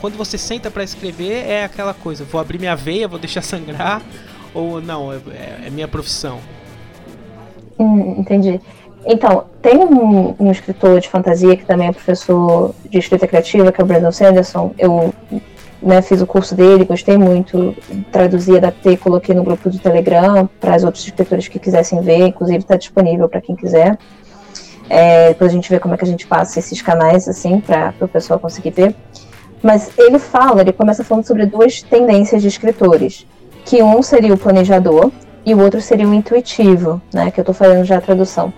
quando 0.00 0.16
você 0.16 0.36
senta 0.36 0.70
para 0.70 0.84
escrever 0.84 1.48
é 1.48 1.64
aquela 1.64 1.94
coisa, 1.94 2.24
vou 2.24 2.40
abrir 2.40 2.58
minha 2.58 2.76
veia, 2.76 3.08
vou 3.08 3.18
deixar 3.18 3.40
sangrar 3.42 4.02
ou 4.52 4.80
não, 4.80 5.12
é, 5.12 5.18
é 5.66 5.70
minha 5.70 5.88
profissão. 5.88 6.40
Hum, 7.78 8.16
entendi. 8.18 8.60
Então, 9.06 9.44
tem 9.62 9.76
um, 9.78 10.34
um, 10.38 10.50
escritor 10.50 10.98
de 11.00 11.08
fantasia 11.08 11.56
que 11.56 11.64
também 11.64 11.86
é 11.86 11.92
professor 11.92 12.74
de 12.90 12.98
escrita 12.98 13.26
criativa, 13.28 13.70
que 13.70 13.80
é 13.80 13.84
o 13.84 13.86
Brandon 13.86 14.10
Sanderson. 14.10 14.74
Eu 14.76 15.14
né, 15.80 16.02
fiz 16.02 16.20
o 16.20 16.26
curso 16.26 16.56
dele, 16.56 16.84
gostei 16.84 17.16
muito, 17.16 17.76
traduzi, 18.10 18.56
adaptei, 18.56 18.96
coloquei 18.96 19.32
no 19.32 19.44
grupo 19.44 19.70
do 19.70 19.78
Telegram 19.78 20.48
para 20.60 20.74
os 20.74 20.82
outros 20.82 21.04
escritores 21.04 21.46
que 21.46 21.60
quisessem 21.60 22.00
ver, 22.00 22.26
inclusive 22.26 22.58
está 22.58 22.76
disponível 22.76 23.28
para 23.28 23.40
quem 23.40 23.54
quiser. 23.54 23.96
É, 24.90 25.28
depois 25.28 25.52
a 25.52 25.54
gente 25.54 25.70
vê 25.70 25.78
como 25.78 25.94
é 25.94 25.96
que 25.96 26.04
a 26.04 26.08
gente 26.08 26.26
passa 26.26 26.58
esses 26.58 26.82
canais 26.82 27.28
assim 27.28 27.60
para 27.60 27.94
o 28.00 28.08
pessoal 28.08 28.40
conseguir 28.40 28.70
ver. 28.70 28.94
Mas 29.62 29.90
ele 29.96 30.18
fala, 30.18 30.62
ele 30.62 30.72
começa 30.72 31.04
falando 31.04 31.24
sobre 31.24 31.46
duas 31.46 31.80
tendências 31.80 32.42
de 32.42 32.48
escritores, 32.48 33.24
que 33.64 33.82
um 33.82 34.02
seria 34.02 34.34
o 34.34 34.38
planejador 34.38 35.12
e 35.44 35.54
o 35.54 35.60
outro 35.60 35.80
seria 35.80 36.08
o 36.08 36.14
intuitivo, 36.14 37.00
né, 37.14 37.30
que 37.30 37.38
eu 37.38 37.42
estou 37.42 37.54
fazendo 37.54 37.84
já 37.84 37.98
a 37.98 38.00
tradução. 38.00 38.52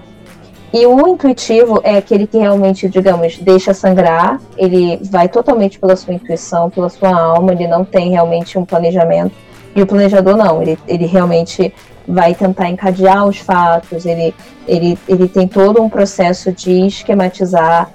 E 0.73 0.85
o 0.87 1.09
intuitivo 1.09 1.81
é 1.83 1.97
aquele 1.97 2.27
que 2.27 2.37
realmente, 2.37 2.89
digamos, 2.89 3.39
deixa 3.39 3.73
sangrar, 3.73 4.39
ele 4.57 5.01
vai 5.11 5.27
totalmente 5.27 5.79
pela 5.79 5.97
sua 5.97 6.13
intuição, 6.13 6.69
pela 6.69 6.91
sua 6.91 7.09
alma, 7.09 7.53
ele 7.53 7.67
não 7.67 7.85
tem 7.85 8.11
realmente 8.11 8.59
um 8.59 8.65
planejamento. 8.67 9.33
E 9.75 9.81
o 9.81 9.87
planejador 9.87 10.37
não, 10.37 10.61
ele, 10.61 10.79
ele 10.87 11.07
realmente 11.07 11.73
vai 12.07 12.35
tentar 12.35 12.69
encadear 12.69 13.27
os 13.27 13.39
fatos, 13.39 14.05
ele, 14.05 14.35
ele, 14.67 14.99
ele 15.09 15.29
tem 15.29 15.49
todo 15.49 15.81
um 15.81 15.89
processo 15.89 16.53
de 16.53 16.87
esquematizar 16.87 17.91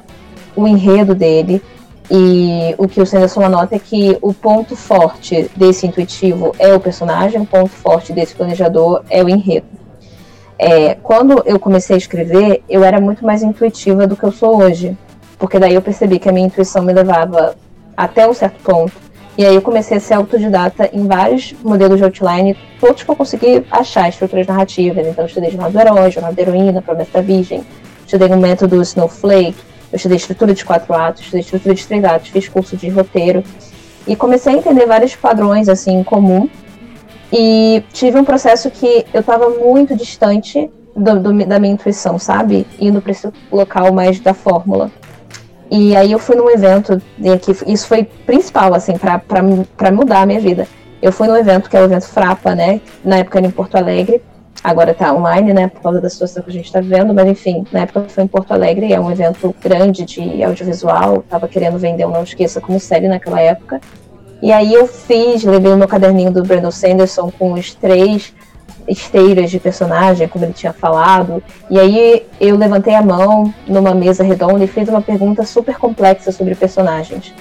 o 0.55 0.67
enredo 0.67 1.13
dele. 1.13 1.61
E 2.09 2.75
o 2.77 2.87
que 2.87 3.01
o 3.01 3.05
Sanderson 3.05 3.41
anota 3.41 3.75
é 3.75 3.79
que 3.79 4.17
o 4.21 4.33
ponto 4.33 4.75
forte 4.75 5.49
desse 5.55 5.85
intuitivo 5.85 6.53
é 6.57 6.73
o 6.73 6.79
personagem, 6.79 7.41
o 7.41 7.45
ponto 7.45 7.69
forte 7.69 8.13
desse 8.13 8.35
planejador 8.35 9.03
é 9.09 9.23
o 9.23 9.29
enredo. 9.29 9.82
É, 10.57 10.95
quando 10.95 11.41
eu 11.45 11.59
comecei 11.59 11.95
a 11.95 11.97
escrever, 11.97 12.63
eu 12.69 12.83
era 12.83 12.99
muito 12.99 13.25
mais 13.25 13.43
intuitiva 13.43 14.07
do 14.07 14.15
que 14.15 14.23
eu 14.23 14.31
sou 14.31 14.61
hoje. 14.61 14.97
Porque 15.37 15.59
daí 15.59 15.73
eu 15.73 15.81
percebi 15.81 16.19
que 16.19 16.29
a 16.29 16.31
minha 16.31 16.47
intuição 16.47 16.83
me 16.83 16.93
levava 16.93 17.55
até 17.97 18.27
um 18.27 18.33
certo 18.33 18.61
ponto. 18.63 18.93
E 19.35 19.45
aí 19.45 19.55
eu 19.55 19.61
comecei 19.61 19.97
a 19.97 19.99
ser 19.99 20.13
autodidata 20.13 20.89
em 20.93 21.07
vários 21.07 21.53
modelos 21.63 21.97
de 21.97 22.03
outline, 22.03 22.55
todos 22.79 23.01
que 23.01 23.09
eu 23.09 23.15
consegui 23.15 23.65
achar 23.71 24.07
estruturas 24.07 24.45
narrativas. 24.45 25.07
Então 25.07 25.23
eu 25.23 25.27
estudei 25.27 25.49
Jornada 25.49 25.71
do 25.71 25.79
Herói, 25.79 26.11
Jornada 26.11 26.35
da 26.35 26.41
Heroína, 26.41 26.81
Promessa 26.83 27.11
da 27.13 27.21
Virgem, 27.21 27.63
estudei 28.05 28.27
no 28.27 28.37
método 28.37 28.79
Snowflake, 28.83 29.55
eu 29.91 29.95
estudei 29.95 30.17
estrutura 30.17 30.53
de 30.53 30.63
quatro 30.63 30.93
atos, 30.93 31.21
estudei 31.21 31.41
estrutura 31.41 31.73
de 31.73 31.87
três 31.87 32.03
atos, 32.03 32.29
fiz 32.29 32.47
curso 32.47 32.77
de 32.77 32.89
roteiro 32.89 33.43
e 34.05 34.15
comecei 34.15 34.53
a 34.53 34.57
entender 34.57 34.85
vários 34.85 35.15
padrões 35.15 35.67
assim 35.67 35.99
em 35.99 36.03
comum. 36.03 36.47
E 37.35 37.83
tive 37.91 38.19
um 38.19 38.23
processo 38.23 38.69
que 38.69 39.07
eu 39.11 39.21
estava 39.21 39.49
muito 39.49 39.95
distante 39.95 40.69
do, 40.95 41.19
do, 41.19 41.45
da 41.47 41.57
minha 41.57 41.73
intuição, 41.73 42.19
sabe? 42.19 42.67
Indo 42.79 43.01
para 43.01 43.11
esse 43.11 43.27
local 43.51 43.91
mais 43.91 44.19
da 44.19 44.35
fórmula. 44.35 44.91
E 45.71 45.95
aí 45.95 46.11
eu 46.11 46.19
fui 46.19 46.35
num 46.35 46.47
evento, 46.51 47.01
e 47.17 47.31
aqui, 47.31 47.51
isso 47.65 47.87
foi 47.87 48.03
principal, 48.03 48.75
assim, 48.75 48.93
para 48.95 49.91
mudar 49.91 50.21
a 50.21 50.25
minha 50.27 50.39
vida. 50.39 50.67
Eu 51.01 51.11
fui 51.11 51.27
num 51.27 51.35
evento 51.35 51.71
que 51.71 51.75
é 51.75 51.81
o 51.81 51.85
evento 51.85 52.07
Frapa, 52.07 52.53
né? 52.53 52.79
Na 53.03 53.17
época 53.17 53.39
era 53.39 53.47
em 53.47 53.51
Porto 53.51 53.75
Alegre, 53.77 54.21
agora 54.63 54.93
tá 54.93 55.11
online, 55.11 55.53
né? 55.53 55.67
Por 55.69 55.81
causa 55.81 55.99
da 55.99 56.11
situação 56.11 56.43
que 56.43 56.51
a 56.51 56.53
gente 56.53 56.71
tá 56.71 56.81
vivendo, 56.81 57.15
mas 57.15 57.27
enfim, 57.27 57.65
na 57.71 57.79
época 57.79 58.05
foi 58.09 58.25
em 58.25 58.27
Porto 58.27 58.51
Alegre, 58.51 58.93
é 58.93 58.99
um 58.99 59.11
evento 59.11 59.55
grande 59.59 60.05
de 60.05 60.43
audiovisual, 60.43 61.23
tava 61.27 61.47
querendo 61.47 61.79
vender 61.79 62.05
o 62.05 62.11
Não 62.11 62.21
Esqueça 62.21 62.61
como 62.61 62.79
série 62.79 63.07
naquela 63.07 63.41
época. 63.41 63.81
E 64.43 64.51
aí 64.51 64.73
eu 64.73 64.85
fiz, 64.85 65.41
levei 65.45 65.71
o 65.71 65.77
meu 65.77 65.87
caderninho 65.87 66.29
do 66.29 66.43
Brandon 66.43 66.69
Sanderson 66.69 67.31
com 67.39 67.53
os 67.53 67.73
três 67.75 68.33
esteiras 68.85 69.49
de 69.49 69.57
personagem, 69.57 70.27
como 70.27 70.43
ele 70.43 70.51
tinha 70.51 70.73
falado. 70.73 71.41
E 71.69 71.79
aí 71.79 72.25
eu 72.41 72.57
levantei 72.57 72.93
a 72.93 73.01
mão 73.01 73.53
numa 73.65 73.93
mesa 73.93 74.21
redonda 74.21 74.61
e 74.61 74.67
fiz 74.67 74.89
uma 74.89 75.01
pergunta 75.01 75.45
super 75.45 75.77
complexa 75.77 76.29
sobre 76.33 76.55
personagens. 76.55 77.33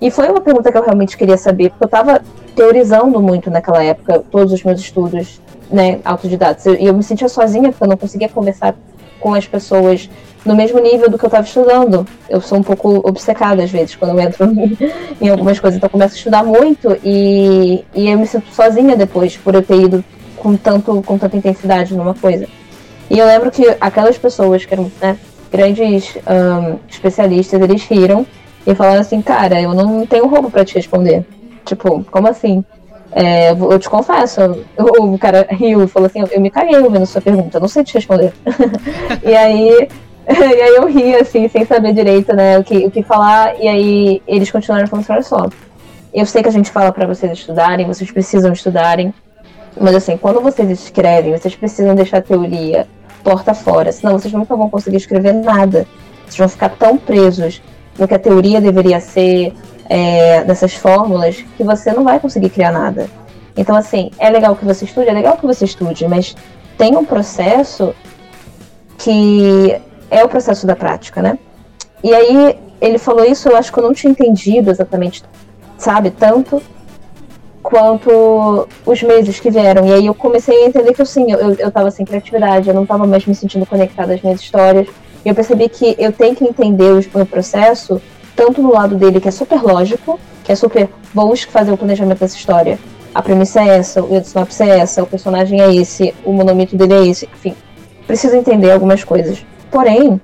E 0.00 0.10
foi 0.10 0.28
uma 0.28 0.40
pergunta 0.40 0.72
que 0.72 0.76
eu 0.76 0.82
realmente 0.82 1.16
queria 1.16 1.36
saber, 1.36 1.70
porque 1.70 1.84
eu 1.84 1.86
estava 1.86 2.20
teorizando 2.56 3.22
muito 3.22 3.48
naquela 3.48 3.84
época, 3.84 4.18
todos 4.28 4.52
os 4.52 4.64
meus 4.64 4.80
estudos 4.80 5.40
né, 5.70 6.00
autodidatos. 6.04 6.66
E 6.66 6.70
eu, 6.70 6.74
eu 6.74 6.94
me 6.94 7.04
sentia 7.04 7.28
sozinha, 7.28 7.70
porque 7.70 7.84
eu 7.84 7.88
não 7.88 7.96
conseguia 7.96 8.28
conversar 8.28 8.74
com 9.20 9.34
as 9.34 9.46
pessoas 9.46 10.10
no 10.44 10.54
mesmo 10.54 10.80
nível 10.80 11.08
do 11.10 11.18
que 11.18 11.24
eu 11.24 11.28
estava 11.28 11.46
estudando. 11.46 12.06
Eu 12.28 12.40
sou 12.40 12.58
um 12.58 12.62
pouco 12.62 13.06
obcecada 13.06 13.62
às 13.62 13.70
vezes 13.70 13.94
quando 13.94 14.12
eu 14.12 14.20
entro 14.20 14.46
em 15.20 15.28
algumas 15.28 15.58
coisas, 15.58 15.76
então 15.76 15.86
eu 15.86 15.90
começo 15.90 16.14
a 16.14 16.18
estudar 16.18 16.44
muito 16.44 16.96
e, 17.04 17.84
e 17.94 18.08
eu 18.08 18.18
me 18.18 18.26
sinto 18.26 18.52
sozinha 18.54 18.96
depois 18.96 19.36
por 19.36 19.54
eu 19.54 19.62
ter 19.62 19.80
ido 19.80 20.04
com, 20.36 20.56
tanto, 20.56 21.02
com 21.02 21.18
tanta 21.18 21.36
intensidade 21.36 21.94
numa 21.94 22.14
coisa. 22.14 22.46
E 23.10 23.18
eu 23.18 23.26
lembro 23.26 23.50
que 23.50 23.76
aquelas 23.80 24.16
pessoas 24.16 24.64
que 24.64 24.72
eram 24.72 24.90
né, 25.00 25.18
grandes 25.50 26.16
um, 26.16 26.78
especialistas, 26.88 27.60
eles 27.60 27.82
riram 27.84 28.24
e 28.66 28.74
falaram 28.74 29.00
assim, 29.00 29.20
cara, 29.20 29.60
eu 29.60 29.74
não 29.74 30.06
tenho 30.06 30.26
roubo 30.26 30.50
para 30.50 30.64
te 30.64 30.76
responder. 30.76 31.24
Tipo, 31.64 32.04
como 32.04 32.28
assim? 32.28 32.64
É, 33.12 33.50
eu 33.50 33.78
te 33.78 33.90
confesso, 33.90 34.40
o 34.78 35.18
cara 35.18 35.46
riu 35.50 35.82
e 35.82 35.88
falou 35.88 36.06
assim, 36.06 36.22
eu 36.30 36.40
me 36.40 36.50
caguei 36.50 36.78
ouvindo 36.78 37.04
sua 37.04 37.20
pergunta, 37.20 37.58
não 37.58 37.66
sei 37.66 37.82
te 37.82 37.94
responder. 37.94 38.32
e 39.26 39.34
aí 39.34 39.88
e 40.38 40.62
aí 40.62 40.76
eu 40.76 40.86
ri, 40.86 41.16
assim, 41.16 41.48
sem 41.48 41.64
saber 41.64 41.92
direito, 41.92 42.34
né, 42.34 42.58
o 42.58 42.62
que, 42.62 42.86
o 42.86 42.90
que 42.90 43.02
falar, 43.02 43.60
e 43.60 43.66
aí 43.66 44.22
eles 44.26 44.50
continuaram 44.50 44.86
falando 44.86 45.02
assim, 45.02 45.12
olha 45.12 45.22
só, 45.22 45.48
eu 46.14 46.24
sei 46.24 46.42
que 46.42 46.48
a 46.48 46.52
gente 46.52 46.70
fala 46.70 46.92
para 46.92 47.06
vocês 47.06 47.32
estudarem, 47.32 47.86
vocês 47.86 48.10
precisam 48.10 48.52
estudarem, 48.52 49.12
mas 49.80 49.94
assim, 49.94 50.16
quando 50.16 50.40
vocês 50.40 50.70
escrevem, 50.70 51.36
vocês 51.36 51.54
precisam 51.54 51.94
deixar 51.94 52.18
a 52.18 52.22
teoria 52.22 52.86
porta 53.22 53.54
fora, 53.54 53.92
senão 53.92 54.18
vocês 54.18 54.32
nunca 54.32 54.56
vão 54.56 54.68
conseguir 54.68 54.96
escrever 54.96 55.32
nada. 55.32 55.86
Vocês 56.24 56.38
vão 56.38 56.48
ficar 56.48 56.70
tão 56.70 56.96
presos 56.96 57.62
no 57.98 58.08
que 58.08 58.14
a 58.14 58.18
teoria 58.18 58.60
deveria 58.60 59.00
ser, 59.00 59.52
é, 59.88 60.44
nessas 60.44 60.74
fórmulas, 60.74 61.44
que 61.56 61.62
você 61.62 61.92
não 61.92 62.04
vai 62.04 62.18
conseguir 62.18 62.50
criar 62.50 62.72
nada. 62.72 63.08
Então, 63.56 63.76
assim, 63.76 64.10
é 64.18 64.30
legal 64.30 64.56
que 64.56 64.64
você 64.64 64.84
estude, 64.84 65.08
é 65.08 65.12
legal 65.12 65.36
que 65.36 65.46
você 65.46 65.64
estude, 65.64 66.06
mas 66.08 66.34
tem 66.78 66.96
um 66.96 67.04
processo 67.04 67.94
que 68.98 69.80
é 70.10 70.24
o 70.24 70.28
processo 70.28 70.66
da 70.66 70.74
prática, 70.74 71.22
né? 71.22 71.38
E 72.02 72.14
aí, 72.14 72.58
ele 72.80 72.98
falou 72.98 73.24
isso, 73.24 73.48
eu 73.48 73.56
acho 73.56 73.72
que 73.72 73.78
eu 73.78 73.84
não 73.84 73.92
tinha 73.92 74.10
entendido 74.10 74.70
exatamente, 74.70 75.22
sabe, 75.76 76.10
tanto 76.10 76.62
quanto 77.62 78.66
os 78.86 79.02
meses 79.02 79.38
que 79.38 79.50
vieram. 79.50 79.86
E 79.86 79.92
aí 79.92 80.06
eu 80.06 80.14
comecei 80.14 80.64
a 80.64 80.66
entender 80.66 80.94
que 80.94 81.02
assim, 81.02 81.30
eu, 81.30 81.54
eu 81.54 81.70
tava 81.70 81.90
sem 81.90 82.04
criatividade, 82.04 82.68
eu 82.68 82.74
não 82.74 82.86
tava 82.86 83.06
mais 83.06 83.24
me 83.26 83.34
sentindo 83.34 83.66
conectada 83.66 84.14
às 84.14 84.22
minhas 84.22 84.40
histórias. 84.40 84.88
E 85.24 85.28
eu 85.28 85.34
percebi 85.34 85.68
que 85.68 85.94
eu 85.98 86.12
tenho 86.12 86.34
que 86.34 86.44
entender 86.44 86.92
o 86.92 87.16
meu 87.16 87.26
processo, 87.26 88.00
tanto 88.34 88.62
no 88.62 88.72
lado 88.72 88.96
dele, 88.96 89.20
que 89.20 89.28
é 89.28 89.30
super 89.30 89.62
lógico, 89.62 90.18
que 90.42 90.52
é 90.52 90.54
super, 90.54 90.88
vou 91.14 91.36
fazer 91.36 91.72
o 91.72 91.76
planejamento 91.76 92.18
dessa 92.18 92.36
história. 92.36 92.78
A 93.14 93.20
premissa 93.20 93.60
é 93.60 93.78
essa, 93.78 94.02
o 94.02 94.24
sinopse 94.24 94.62
é 94.62 94.78
essa, 94.78 95.02
o 95.02 95.06
personagem 95.06 95.60
é 95.60 95.74
esse, 95.74 96.14
o 96.24 96.32
monomito 96.32 96.76
dele 96.76 96.94
é 96.94 97.06
esse, 97.06 97.26
enfim. 97.26 97.54
Preciso 98.06 98.36
entender 98.36 98.70
algumas 98.70 99.04
coisas. 99.04 99.44
Porém, 99.70 100.20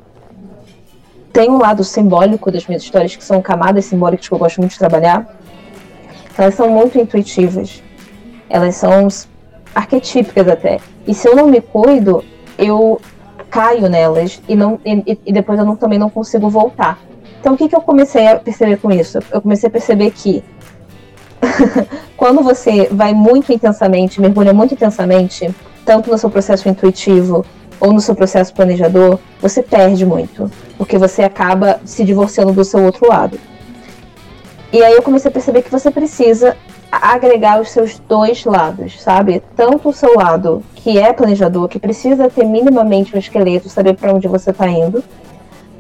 tem 1.32 1.50
um 1.50 1.58
lado 1.58 1.84
simbólico 1.84 2.50
das 2.50 2.66
minhas 2.66 2.82
histórias, 2.82 3.14
que 3.14 3.22
são 3.22 3.40
camadas 3.42 3.84
simbólicas 3.84 4.26
que 4.26 4.34
eu 4.34 4.38
gosto 4.38 4.58
muito 4.58 4.72
de 4.72 4.78
trabalhar, 4.78 5.36
elas 6.36 6.54
são 6.54 6.68
muito 6.68 6.98
intuitivas. 6.98 7.82
Elas 8.48 8.76
são 8.76 9.08
arquetípicas 9.74 10.48
até. 10.48 10.80
E 11.06 11.14
se 11.14 11.28
eu 11.28 11.36
não 11.36 11.46
me 11.46 11.60
cuido, 11.60 12.24
eu 12.58 13.00
caio 13.50 13.88
nelas 13.88 14.40
e, 14.48 14.56
não, 14.56 14.80
e, 14.84 15.18
e 15.24 15.32
depois 15.32 15.58
eu 15.58 15.64
não, 15.64 15.76
também 15.76 15.98
não 15.98 16.10
consigo 16.10 16.48
voltar. 16.48 16.98
Então 17.40 17.54
o 17.54 17.56
que, 17.56 17.68
que 17.68 17.76
eu 17.76 17.80
comecei 17.80 18.26
a 18.26 18.36
perceber 18.36 18.78
com 18.78 18.90
isso? 18.90 19.18
Eu 19.30 19.40
comecei 19.40 19.68
a 19.68 19.70
perceber 19.70 20.10
que 20.10 20.42
quando 22.16 22.42
você 22.42 22.88
vai 22.90 23.14
muito 23.14 23.52
intensamente, 23.52 24.20
mergulha 24.20 24.52
muito 24.52 24.74
intensamente, 24.74 25.54
tanto 25.84 26.10
no 26.10 26.18
seu 26.18 26.28
processo 26.28 26.68
intuitivo 26.68 27.44
ou 27.80 27.92
no 27.92 28.00
seu 28.00 28.14
processo 28.14 28.54
planejador, 28.54 29.18
você 29.40 29.62
perde 29.62 30.04
muito, 30.04 30.50
porque 30.78 30.98
você 30.98 31.22
acaba 31.22 31.80
se 31.84 32.04
divorciando 32.04 32.52
do 32.52 32.64
seu 32.64 32.82
outro 32.82 33.08
lado. 33.08 33.38
E 34.72 34.82
aí 34.82 34.94
eu 34.94 35.02
comecei 35.02 35.30
a 35.30 35.32
perceber 35.32 35.62
que 35.62 35.70
você 35.70 35.90
precisa 35.90 36.56
agregar 36.90 37.60
os 37.60 37.70
seus 37.70 37.98
dois 37.98 38.44
lados, 38.44 39.00
sabe? 39.00 39.42
Tanto 39.54 39.88
o 39.88 39.92
seu 39.92 40.14
lado 40.14 40.62
que 40.74 40.98
é 40.98 41.12
planejador, 41.12 41.68
que 41.68 41.78
precisa 41.78 42.28
ter 42.28 42.44
minimamente 42.44 43.14
um 43.14 43.18
esqueleto, 43.18 43.68
saber 43.68 43.94
para 43.94 44.12
onde 44.12 44.28
você 44.28 44.50
está 44.50 44.68
indo, 44.68 45.02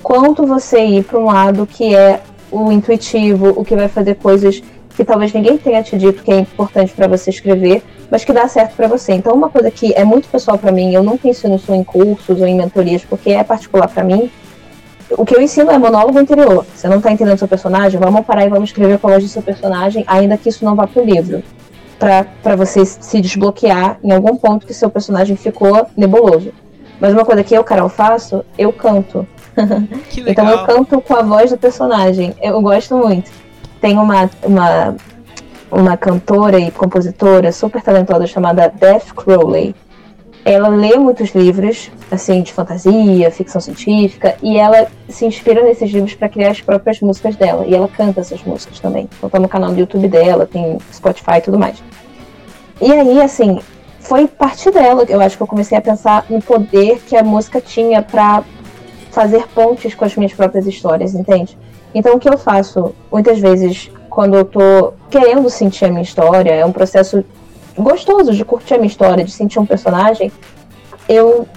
quanto 0.02 0.46
você 0.46 0.84
ir 0.84 1.04
para 1.04 1.18
um 1.18 1.26
lado 1.26 1.66
que 1.66 1.94
é 1.94 2.20
o 2.50 2.70
intuitivo, 2.70 3.52
o 3.56 3.64
que 3.64 3.74
vai 3.74 3.88
fazer 3.88 4.16
coisas 4.16 4.62
que 4.96 5.04
talvez 5.04 5.32
ninguém 5.32 5.58
tenha 5.58 5.82
te 5.82 5.96
dito 5.98 6.22
que 6.22 6.32
é 6.32 6.38
importante 6.38 6.92
para 6.92 7.06
você 7.06 7.28
escrever, 7.28 7.82
mas 8.10 8.24
que 8.24 8.32
dá 8.32 8.48
certo 8.48 8.74
para 8.74 8.88
você. 8.88 9.12
Então, 9.12 9.34
uma 9.34 9.50
coisa 9.50 9.70
que 9.70 9.92
é 9.92 10.04
muito 10.04 10.26
pessoal 10.28 10.56
para 10.56 10.72
mim, 10.72 10.94
eu 10.94 11.02
nunca 11.02 11.28
ensino 11.28 11.56
isso 11.56 11.72
em 11.74 11.84
cursos 11.84 12.40
ou 12.40 12.46
em 12.46 12.56
mentorias, 12.56 13.04
porque 13.04 13.30
é 13.30 13.44
particular 13.44 13.88
para 13.88 14.02
mim, 14.02 14.30
o 15.10 15.24
que 15.24 15.36
eu 15.36 15.42
ensino 15.42 15.70
é 15.70 15.78
monólogo 15.78 16.18
interior. 16.18 16.64
Você 16.74 16.88
não 16.88 16.96
está 16.96 17.12
entendendo 17.12 17.38
seu 17.38 17.46
personagem? 17.46 18.00
Vamos 18.00 18.24
parar 18.24 18.46
e 18.46 18.48
vamos 18.48 18.70
escrever 18.70 18.98
qual 18.98 19.12
é 19.12 19.18
o 19.18 19.28
seu 19.28 19.42
personagem, 19.42 20.02
ainda 20.06 20.36
que 20.36 20.48
isso 20.48 20.64
não 20.64 20.74
vá 20.74 20.86
pro 20.86 21.04
livro. 21.04 21.42
para 21.98 22.56
você 22.56 22.84
se 22.84 23.20
desbloquear 23.20 23.98
em 24.02 24.12
algum 24.12 24.36
ponto 24.36 24.66
que 24.66 24.74
seu 24.74 24.88
personagem 24.88 25.36
ficou 25.36 25.86
nebuloso. 25.96 26.52
Mas 26.98 27.12
uma 27.12 27.24
coisa 27.24 27.44
que 27.44 27.54
eu, 27.54 27.62
Carol, 27.62 27.90
faço, 27.90 28.42
eu 28.56 28.72
canto. 28.72 29.26
então 30.26 30.48
eu 30.48 30.64
canto 30.64 31.00
com 31.02 31.14
a 31.14 31.22
voz 31.22 31.50
do 31.50 31.58
personagem. 31.58 32.34
Eu 32.42 32.60
gosto 32.62 32.96
muito. 32.96 33.30
Tem 33.80 33.98
uma, 33.98 34.30
uma, 34.42 34.96
uma 35.70 35.96
cantora 35.96 36.58
e 36.58 36.70
compositora 36.70 37.52
super 37.52 37.82
talentosa 37.82 38.26
chamada 38.26 38.68
Beth 38.68 39.14
Crowley 39.14 39.74
ela 40.46 40.68
lê 40.68 40.96
muitos 40.96 41.30
livros, 41.30 41.90
assim, 42.08 42.40
de 42.40 42.52
fantasia, 42.52 43.32
ficção 43.32 43.60
científica, 43.60 44.36
e 44.40 44.56
ela 44.56 44.86
se 45.08 45.26
inspira 45.26 45.60
nesses 45.60 45.90
livros 45.90 46.14
para 46.14 46.28
criar 46.28 46.52
as 46.52 46.60
próprias 46.60 47.00
músicas 47.00 47.34
dela. 47.34 47.66
E 47.66 47.74
ela 47.74 47.88
canta 47.88 48.20
essas 48.20 48.44
músicas 48.44 48.78
também. 48.78 49.08
Então 49.18 49.28
tá 49.28 49.40
no 49.40 49.48
canal 49.48 49.72
do 49.72 49.80
YouTube 49.80 50.06
dela, 50.06 50.46
tem 50.46 50.78
Spotify 50.92 51.38
e 51.38 51.40
tudo 51.40 51.58
mais. 51.58 51.82
E 52.80 52.92
aí, 52.92 53.20
assim, 53.20 53.58
foi 53.98 54.28
partir 54.28 54.70
dela 54.70 55.04
que 55.04 55.12
eu 55.12 55.20
acho 55.20 55.36
que 55.36 55.42
eu 55.42 55.48
comecei 55.48 55.76
a 55.76 55.80
pensar 55.80 56.24
no 56.30 56.40
poder 56.40 57.00
que 57.04 57.16
a 57.16 57.24
música 57.24 57.60
tinha 57.60 58.00
para 58.00 58.44
fazer 59.10 59.48
pontes 59.48 59.96
com 59.96 60.04
as 60.04 60.14
minhas 60.14 60.32
próprias 60.32 60.64
histórias, 60.64 61.12
entende? 61.12 61.58
Então 61.96 62.16
o 62.16 62.20
que 62.20 62.28
eu 62.28 62.36
faço 62.36 62.94
muitas 63.10 63.38
vezes 63.38 63.90
quando 64.10 64.36
eu 64.36 64.44
tô 64.44 64.92
querendo 65.08 65.48
sentir 65.48 65.86
a 65.86 65.88
minha 65.88 66.02
história, 66.02 66.50
é 66.50 66.62
um 66.62 66.70
processo 66.70 67.24
gostoso 67.74 68.34
de 68.34 68.44
curtir 68.44 68.74
a 68.74 68.76
minha 68.76 68.86
história, 68.86 69.24
de 69.24 69.30
sentir 69.30 69.58
um 69.58 69.64
personagem, 69.64 70.30
eu 71.08 71.48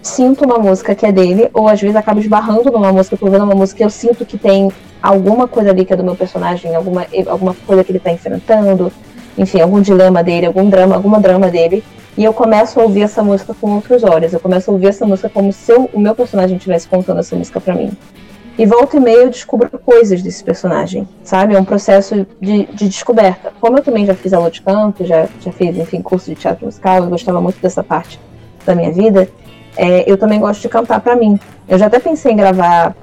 sinto 0.00 0.44
uma 0.44 0.56
música 0.56 0.94
que 0.94 1.04
é 1.04 1.10
dele, 1.10 1.50
ou 1.52 1.66
às 1.66 1.80
vezes 1.80 1.96
acabo 1.96 2.20
esbarrando 2.20 2.70
numa 2.70 2.92
música, 2.92 3.16
tô 3.16 3.28
vendo 3.28 3.42
uma 3.42 3.56
música 3.56 3.78
que 3.78 3.84
eu 3.84 3.90
sinto 3.90 4.24
que 4.24 4.38
tem 4.38 4.70
alguma 5.02 5.48
coisa 5.48 5.70
ali 5.70 5.84
que 5.84 5.92
é 5.92 5.96
do 5.96 6.04
meu 6.04 6.14
personagem, 6.14 6.72
alguma, 6.76 7.04
alguma 7.26 7.54
coisa 7.66 7.82
que 7.82 7.90
ele 7.90 7.98
tá 7.98 8.12
enfrentando, 8.12 8.92
enfim, 9.36 9.60
algum 9.60 9.80
dilema 9.80 10.22
dele, 10.22 10.46
algum 10.46 10.70
drama, 10.70 10.94
alguma 10.94 11.18
drama 11.18 11.48
dele, 11.48 11.82
e 12.16 12.22
eu 12.22 12.32
começo 12.32 12.78
a 12.78 12.84
ouvir 12.84 13.02
essa 13.02 13.20
música 13.20 13.52
com 13.60 13.74
outros 13.74 14.04
olhos, 14.04 14.32
eu 14.32 14.38
começo 14.38 14.70
a 14.70 14.72
ouvir 14.72 14.86
essa 14.86 15.04
música 15.04 15.28
como 15.28 15.52
se 15.52 15.72
eu, 15.72 15.90
o 15.92 15.98
meu 15.98 16.14
personagem 16.14 16.56
estivesse 16.56 16.86
contando 16.86 17.18
essa 17.18 17.34
música 17.34 17.60
para 17.60 17.74
mim. 17.74 17.90
E 18.60 18.66
volta 18.66 18.98
e 18.98 19.00
meia 19.00 19.22
eu 19.22 19.30
descubro 19.30 19.70
coisas 19.78 20.20
desse 20.20 20.44
personagem, 20.44 21.08
sabe? 21.24 21.54
É 21.54 21.58
um 21.58 21.64
processo 21.64 22.26
de, 22.38 22.66
de 22.66 22.90
descoberta. 22.90 23.50
Como 23.58 23.78
eu 23.78 23.82
também 23.82 24.04
já 24.04 24.14
fiz 24.14 24.34
aula 24.34 24.50
de 24.50 24.60
canto, 24.60 25.02
já, 25.02 25.26
já 25.40 25.50
fiz, 25.50 25.78
enfim, 25.78 26.02
curso 26.02 26.28
de 26.28 26.36
teatro 26.36 26.66
musical, 26.66 26.98
eu 26.98 27.08
gostava 27.08 27.40
muito 27.40 27.58
dessa 27.58 27.82
parte 27.82 28.20
da 28.66 28.74
minha 28.74 28.92
vida, 28.92 29.30
é, 29.78 30.04
eu 30.06 30.18
também 30.18 30.38
gosto 30.38 30.60
de 30.60 30.68
cantar 30.68 31.00
para 31.00 31.16
mim. 31.16 31.40
Eu 31.66 31.78
já 31.78 31.86
até 31.86 31.98
pensei 31.98 32.32
em 32.32 32.36
gravar 32.36 32.94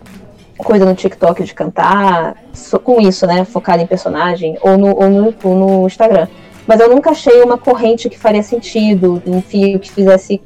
coisa 0.60 0.86
no 0.86 0.94
TikTok 0.94 1.44
de 1.44 1.56
cantar, 1.56 2.36
com 2.84 3.02
isso, 3.02 3.26
né? 3.26 3.44
Focado 3.44 3.82
em 3.82 3.88
personagem, 3.88 4.60
ou 4.62 4.78
no, 4.78 4.96
ou 4.96 5.10
no, 5.10 5.34
ou 5.44 5.56
no 5.56 5.88
Instagram. 5.88 6.28
Mas 6.68 6.80
eu 6.80 6.88
nunca 6.88 7.10
achei 7.10 7.42
uma 7.42 7.58
corrente 7.58 8.12
que 8.12 8.20
faria 8.20 8.44
sentido, 8.44 9.24
um 9.26 9.42
fio 9.42 9.80
que 9.80 9.90
fizesse 9.90 10.40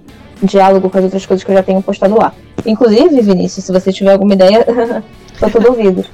diálogo 0.43 0.89
com 0.89 0.97
as 0.97 1.03
outras 1.03 1.25
coisas 1.25 1.43
que 1.43 1.51
eu 1.51 1.55
já 1.55 1.63
tenho 1.63 1.81
postado 1.81 2.17
lá. 2.17 2.33
Inclusive, 2.65 3.21
Vinícius, 3.21 3.65
se 3.65 3.71
você 3.71 3.91
tiver 3.91 4.13
alguma 4.13 4.33
ideia, 4.33 4.65
Sou 5.41 5.49
todo 5.49 5.69
ouvido. 5.69 6.05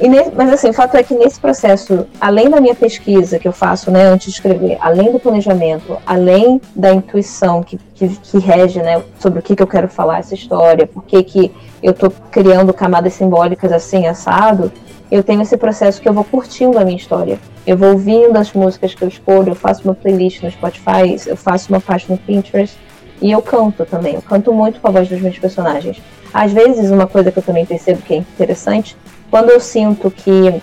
Nesse, 0.00 0.30
mas 0.36 0.52
assim, 0.52 0.70
o 0.70 0.72
fato 0.72 0.96
é 0.96 1.02
que 1.02 1.12
nesse 1.12 1.40
processo, 1.40 2.06
além 2.20 2.48
da 2.48 2.60
minha 2.60 2.76
pesquisa 2.76 3.40
que 3.40 3.48
eu 3.48 3.52
faço 3.52 3.90
né, 3.90 4.06
antes 4.06 4.26
de 4.26 4.32
escrever, 4.34 4.78
além 4.80 5.10
do 5.10 5.18
planejamento, 5.18 5.98
além 6.06 6.60
da 6.76 6.92
intuição 6.92 7.60
que, 7.62 7.76
que, 7.94 8.08
que 8.08 8.38
rege 8.38 8.80
né, 8.80 9.02
sobre 9.18 9.40
o 9.40 9.42
que, 9.42 9.56
que 9.56 9.62
eu 9.62 9.66
quero 9.66 9.88
falar 9.88 10.18
essa 10.18 10.34
história, 10.34 10.86
por 10.86 11.02
que, 11.04 11.22
que 11.24 11.52
eu 11.82 11.90
estou 11.90 12.12
criando 12.30 12.72
camadas 12.72 13.14
simbólicas 13.14 13.72
assim, 13.72 14.06
assado, 14.06 14.70
eu 15.10 15.24
tenho 15.24 15.42
esse 15.42 15.56
processo 15.56 16.00
que 16.00 16.08
eu 16.08 16.12
vou 16.12 16.24
curtindo 16.24 16.78
a 16.78 16.84
minha 16.84 16.96
história. 16.96 17.38
Eu 17.66 17.76
vou 17.76 17.90
ouvindo 17.90 18.36
as 18.36 18.52
músicas 18.52 18.94
que 18.94 19.02
eu 19.02 19.08
escolho, 19.08 19.50
eu 19.50 19.56
faço 19.56 19.82
uma 19.84 19.94
playlist 19.94 20.42
no 20.42 20.50
Spotify, 20.50 21.16
eu 21.26 21.36
faço 21.36 21.72
uma 21.72 21.80
página 21.80 22.14
no 22.14 22.18
Pinterest 22.18 22.76
e 23.20 23.30
eu 23.30 23.42
canto 23.42 23.84
também. 23.84 24.14
Eu 24.14 24.22
canto 24.22 24.52
muito 24.52 24.80
com 24.80 24.88
a 24.88 24.90
voz 24.90 25.08
dos 25.08 25.20
meus 25.20 25.38
personagens. 25.38 26.00
Às 26.32 26.52
vezes, 26.52 26.90
uma 26.90 27.06
coisa 27.06 27.32
que 27.32 27.38
eu 27.38 27.42
também 27.42 27.64
percebo 27.64 28.02
que 28.02 28.14
é 28.14 28.16
interessante, 28.18 28.96
quando 29.30 29.50
eu 29.50 29.60
sinto 29.60 30.10
que 30.10 30.60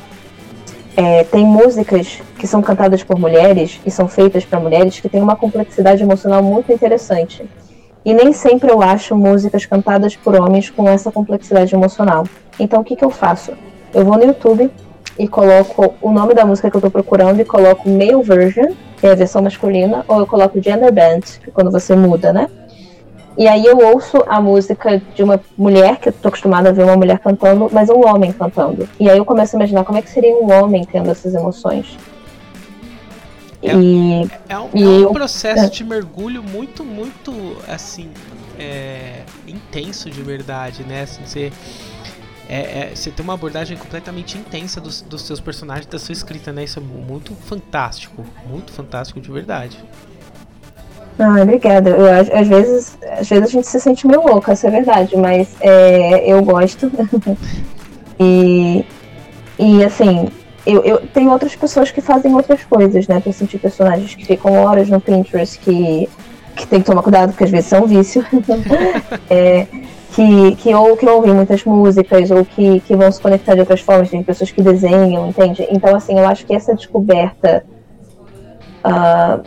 é, 0.96 1.24
tem 1.26 1.46
músicas 1.46 2.22
que 2.38 2.48
são 2.48 2.62
cantadas 2.62 3.04
por 3.04 3.20
mulheres 3.20 3.80
e 3.86 3.92
são 3.92 4.08
feitas 4.08 4.46
para 4.46 4.60
mulheres 4.60 5.00
que 5.00 5.10
têm 5.10 5.22
uma 5.22 5.36
complexidade 5.36 6.04
emocional 6.04 6.42
muito 6.42 6.72
interessante. 6.72 7.44
E 8.04 8.14
nem 8.14 8.32
sempre 8.32 8.72
eu 8.72 8.82
acho 8.82 9.16
músicas 9.16 9.66
cantadas 9.66 10.16
por 10.16 10.36
homens 10.36 10.70
com 10.70 10.88
essa 10.88 11.12
complexidade 11.12 11.74
emocional. 11.74 12.26
Então 12.60 12.82
o 12.82 12.84
que, 12.84 12.96
que 12.96 13.04
eu 13.04 13.10
faço? 13.10 13.52
eu 13.96 14.04
vou 14.04 14.18
no 14.18 14.26
YouTube 14.26 14.70
e 15.18 15.28
coloco 15.28 15.96
o 16.02 16.12
nome 16.12 16.34
da 16.34 16.46
música 16.46 16.70
que 16.70 16.78
eu 16.78 16.82
tô 16.82 16.92
procurando 16.92 17.40
e 17.40 17.46
coloco 17.46 17.90
male 17.90 18.22
version, 18.22 18.74
que 18.98 19.08
é 19.08 19.12
a 19.12 19.16
versão 19.16 19.42
masculina, 19.42 20.04
ou 20.08 20.20
eu 20.20 20.28
coloco 20.28 20.62
gender 20.62 20.92
band, 20.92 21.22
que 21.42 21.50
é 21.50 21.54
quando 21.54 21.72
você 21.72 21.96
muda, 21.96 22.34
né? 22.34 22.50
E 23.38 23.48
aí 23.48 23.66
eu 23.66 23.78
ouço 23.78 24.24
a 24.28 24.40
música 24.40 25.02
de 25.14 25.22
uma 25.22 25.40
mulher, 25.58 25.98
que 25.98 26.08
eu 26.10 26.14
tô 26.14 26.30
acostumada 26.30 26.70
a 26.70 26.72
ver 26.72 26.84
uma 26.84 26.96
mulher 26.96 27.20
cantando, 27.20 27.70
mas 27.72 27.90
um 27.90 28.06
homem 28.06 28.32
cantando. 28.32 28.88
E 28.98 29.10
aí 29.10 29.18
eu 29.18 29.26
começo 29.26 29.56
a 29.56 29.60
imaginar 29.60 29.84
como 29.84 29.98
é 29.98 30.02
que 30.02 30.10
seria 30.10 30.34
um 30.36 30.52
homem 30.52 30.86
tendo 30.86 31.12
essas 31.12 31.34
emoções. 31.34 31.98
É, 33.62 33.76
e, 33.76 34.30
é 34.48 34.58
um, 34.58 34.70
e 34.74 35.04
é 35.04 35.08
um 35.08 35.14
processo 35.14 35.66
eu, 35.66 35.70
de 35.70 35.84
mergulho 35.84 36.42
muito, 36.42 36.86
muito, 36.86 37.58
assim, 37.68 38.10
é, 38.58 39.24
intenso 39.46 40.10
de 40.10 40.22
verdade, 40.22 40.84
né? 40.84 41.02
Assim, 41.02 41.26
você 41.26 41.52
é, 42.48 42.92
é, 42.92 42.92
você 42.96 43.10
tem 43.10 43.24
uma 43.24 43.34
abordagem 43.34 43.76
completamente 43.78 44.38
intensa 44.38 44.80
dos, 44.80 45.02
dos 45.02 45.24
seus 45.24 45.40
personagens, 45.40 45.88
da 45.88 45.98
sua 45.98 46.14
escrita, 46.14 46.52
né? 46.52 46.64
Isso 46.64 46.80
é 46.80 46.82
muito 46.82 47.34
fantástico, 47.34 48.24
muito 48.48 48.72
fantástico 48.72 49.20
de 49.20 49.32
verdade. 49.32 49.84
Ah, 51.18 51.42
obrigada. 51.42 51.90
Eu, 51.90 52.06
às, 52.14 52.48
vezes, 52.48 52.98
às 53.20 53.28
vezes 53.28 53.46
a 53.46 53.52
gente 53.52 53.68
se 53.68 53.80
sente 53.80 54.06
meio 54.06 54.22
louca, 54.26 54.54
isso 54.54 54.68
é 54.68 54.70
verdade, 54.70 55.16
mas 55.18 55.56
é, 55.62 56.32
eu 56.32 56.44
gosto. 56.44 56.92
e, 58.20 58.86
e 59.58 59.84
assim, 59.84 60.28
eu, 60.66 60.84
eu 60.84 61.08
tenho 61.08 61.32
outras 61.32 61.56
pessoas 61.56 61.90
que 61.90 62.02
fazem 62.02 62.34
outras 62.34 62.64
coisas, 62.64 63.08
né? 63.08 63.20
Pra 63.20 63.32
sentir 63.32 63.58
personagens 63.60 64.14
que 64.14 64.26
ficam 64.26 64.52
horas 64.54 64.90
no 64.90 65.00
Pinterest, 65.00 65.58
que, 65.60 66.10
que 66.56 66.68
tem 66.68 66.82
que 66.82 66.86
tomar 66.86 67.02
cuidado, 67.02 67.30
porque 67.30 67.46
às 67.46 67.52
vezes 67.52 67.68
são 67.68 67.88
vício. 67.88 68.26
é, 69.30 69.66
que, 70.16 70.56
que 70.56 70.74
ou 70.74 70.96
que 70.96 71.06
ouvem 71.06 71.34
muitas 71.34 71.66
músicas, 71.66 72.32
ou 72.32 72.46
que, 72.46 72.80
que 72.80 72.96
vão 72.96 73.12
se 73.12 73.20
conectar 73.20 73.54
de 73.54 73.60
outras 73.60 73.82
formas, 73.82 74.10
tem 74.10 74.24
pessoas 74.24 74.50
que 74.50 74.62
desenham, 74.62 75.28
entende? 75.28 75.68
Então, 75.70 75.94
assim, 75.94 76.18
eu 76.18 76.26
acho 76.26 76.46
que 76.46 76.56
essa 76.56 76.74
descoberta 76.74 77.66
uh, 78.86 79.44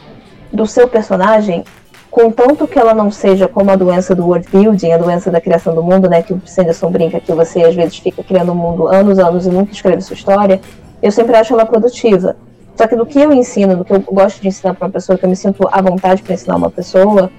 do 0.52 0.66
seu 0.66 0.86
personagem, 0.86 1.64
contanto 2.10 2.66
que 2.66 2.78
ela 2.78 2.92
não 2.92 3.10
seja 3.10 3.48
como 3.48 3.70
a 3.70 3.76
doença 3.76 4.14
do 4.14 4.26
world 4.26 4.46
building, 4.52 4.92
a 4.92 4.98
doença 4.98 5.30
da 5.30 5.40
criação 5.40 5.74
do 5.74 5.82
mundo, 5.82 6.06
né, 6.06 6.22
que 6.22 6.34
o 6.34 6.42
Sanderson 6.44 6.90
brinca 6.90 7.18
que 7.18 7.32
você 7.32 7.62
às 7.62 7.74
vezes 7.74 7.96
fica 7.96 8.22
criando 8.22 8.52
um 8.52 8.56
mundo 8.56 8.88
anos, 8.88 9.18
anos 9.18 9.46
e 9.46 9.50
nunca 9.50 9.72
escreve 9.72 10.02
sua 10.02 10.14
história, 10.14 10.60
eu 11.02 11.10
sempre 11.10 11.34
acho 11.34 11.54
ela 11.54 11.64
produtiva. 11.64 12.36
Só 12.76 12.86
que 12.86 12.94
do 12.94 13.06
que 13.06 13.18
eu 13.18 13.32
ensino, 13.32 13.74
do 13.74 13.84
que 13.86 13.92
eu 13.92 14.00
gosto 14.00 14.42
de 14.42 14.48
ensinar 14.48 14.74
para 14.74 14.86
uma 14.86 14.92
pessoa, 14.92 15.16
que 15.16 15.24
eu 15.24 15.30
me 15.30 15.34
sinto 15.34 15.66
à 15.72 15.80
vontade 15.80 16.22
para 16.22 16.34
ensinar 16.34 16.56
uma 16.56 16.70
pessoa, 16.70 17.30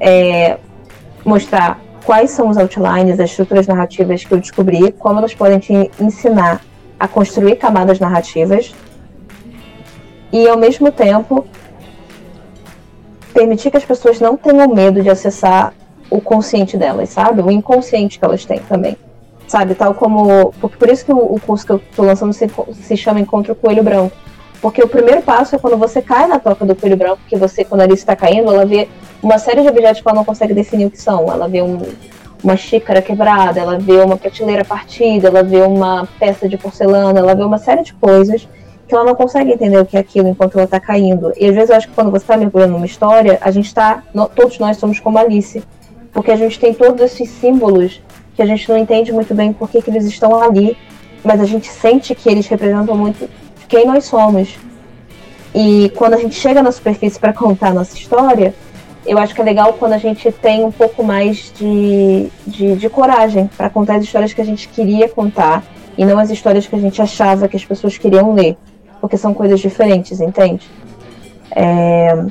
é 0.00 0.56
mostrar 1.24 1.78
quais 2.10 2.32
são 2.32 2.48
os 2.48 2.56
outlines, 2.56 3.20
as 3.20 3.30
estruturas 3.30 3.68
narrativas 3.68 4.24
que 4.24 4.34
eu 4.34 4.38
descobri, 4.38 4.90
como 4.90 5.20
elas 5.20 5.32
podem 5.32 5.60
te 5.60 5.88
ensinar 6.00 6.60
a 6.98 7.06
construir 7.06 7.54
camadas 7.54 8.00
narrativas 8.00 8.74
e, 10.32 10.48
ao 10.48 10.58
mesmo 10.58 10.90
tempo, 10.90 11.46
permitir 13.32 13.70
que 13.70 13.76
as 13.76 13.84
pessoas 13.84 14.18
não 14.18 14.36
tenham 14.36 14.74
medo 14.74 15.00
de 15.00 15.08
acessar 15.08 15.72
o 16.10 16.20
consciente 16.20 16.76
delas, 16.76 17.10
sabe? 17.10 17.42
O 17.42 17.48
inconsciente 17.48 18.18
que 18.18 18.24
elas 18.24 18.44
têm 18.44 18.58
também. 18.58 18.96
Sabe? 19.46 19.76
Tal 19.76 19.94
como. 19.94 20.52
Porque 20.60 20.76
por 20.76 20.88
isso 20.88 21.04
que 21.04 21.12
o, 21.12 21.38
curso 21.38 21.64
que 21.64 21.70
eu 21.70 21.76
estou 21.76 22.04
lançando 22.04 22.32
se, 22.32 22.50
se 22.72 22.96
chama 22.96 23.20
Encontro 23.20 23.54
Coelho 23.54 23.84
Branco. 23.84 24.16
Porque 24.60 24.82
o 24.82 24.88
primeiro 24.88 25.22
passo 25.22 25.56
é 25.56 25.58
quando 25.58 25.76
você 25.76 26.02
cai 26.02 26.26
na 26.26 26.38
toca 26.38 26.66
do 26.66 26.74
coelho 26.74 26.96
branco, 26.96 27.20
que 27.26 27.36
você, 27.36 27.64
quando 27.64 27.80
a 27.80 27.84
Alice 27.84 28.02
está 28.02 28.14
caindo, 28.14 28.52
ela 28.52 28.66
vê 28.66 28.88
uma 29.22 29.38
série 29.38 29.62
de 29.62 29.68
objetos 29.68 30.02
que 30.02 30.08
ela 30.08 30.16
não 30.16 30.24
consegue 30.24 30.52
definir 30.52 30.86
o 30.86 30.90
que 30.90 31.00
são. 31.00 31.32
Ela 31.32 31.48
vê 31.48 31.62
um, 31.62 31.78
uma 32.44 32.56
xícara 32.56 33.00
quebrada, 33.00 33.58
ela 33.58 33.78
vê 33.78 33.98
uma 34.02 34.18
prateleira 34.18 34.64
partida, 34.64 35.28
ela 35.28 35.42
vê 35.42 35.62
uma 35.62 36.06
peça 36.18 36.46
de 36.46 36.58
porcelana, 36.58 37.18
ela 37.18 37.34
vê 37.34 37.42
uma 37.42 37.58
série 37.58 37.82
de 37.82 37.94
coisas 37.94 38.46
que 38.86 38.94
ela 38.94 39.04
não 39.04 39.14
consegue 39.14 39.52
entender 39.52 39.78
o 39.78 39.86
que 39.86 39.96
é 39.96 40.00
aquilo 40.00 40.28
enquanto 40.28 40.56
ela 40.56 40.64
está 40.64 40.80
caindo. 40.80 41.32
E 41.38 41.46
às 41.46 41.54
vezes 41.54 41.70
eu 41.70 41.76
acho 41.76 41.88
que 41.88 41.94
quando 41.94 42.10
você 42.10 42.24
está 42.24 42.36
mergulhando 42.36 42.72
numa 42.72 42.86
história, 42.86 43.38
a 43.40 43.50
gente 43.50 43.66
está, 43.66 44.02
todos 44.34 44.58
nós 44.58 44.76
somos 44.78 44.98
como 44.98 45.16
Alice, 45.16 45.62
porque 46.12 46.30
a 46.32 46.36
gente 46.36 46.58
tem 46.58 46.74
todos 46.74 47.00
esses 47.00 47.30
símbolos 47.30 48.02
que 48.34 48.42
a 48.42 48.46
gente 48.46 48.68
não 48.68 48.76
entende 48.76 49.12
muito 49.12 49.32
bem 49.32 49.52
por 49.52 49.70
que, 49.70 49.80
que 49.80 49.90
eles 49.90 50.04
estão 50.06 50.42
ali, 50.42 50.76
mas 51.22 51.40
a 51.40 51.44
gente 51.44 51.68
sente 51.68 52.14
que 52.16 52.28
eles 52.28 52.48
representam 52.48 52.96
muito 52.96 53.30
quem 53.70 53.86
nós 53.86 54.04
somos. 54.04 54.58
E 55.54 55.90
quando 55.96 56.14
a 56.14 56.16
gente 56.18 56.34
chega 56.34 56.62
na 56.62 56.70
superfície 56.70 57.18
para 57.18 57.32
contar 57.32 57.68
a 57.68 57.74
nossa 57.74 57.96
história, 57.96 58.54
eu 59.06 59.16
acho 59.16 59.34
que 59.34 59.40
é 59.40 59.44
legal 59.44 59.72
quando 59.74 59.94
a 59.94 59.98
gente 59.98 60.30
tem 60.30 60.64
um 60.64 60.70
pouco 60.70 61.02
mais 61.02 61.52
de, 61.56 62.28
de, 62.46 62.76
de 62.76 62.88
coragem 62.90 63.48
para 63.56 63.70
contar 63.70 63.96
as 63.96 64.04
histórias 64.04 64.34
que 64.34 64.40
a 64.40 64.44
gente 64.44 64.68
queria 64.68 65.08
contar 65.08 65.64
e 65.96 66.04
não 66.04 66.18
as 66.18 66.30
histórias 66.30 66.66
que 66.66 66.76
a 66.76 66.78
gente 66.78 67.00
achava 67.00 67.48
que 67.48 67.56
as 67.56 67.64
pessoas 67.64 67.96
queriam 67.96 68.34
ler, 68.34 68.56
porque 69.00 69.16
são 69.16 69.32
coisas 69.32 69.58
diferentes, 69.58 70.20
entende? 70.20 70.68
É, 71.50 72.24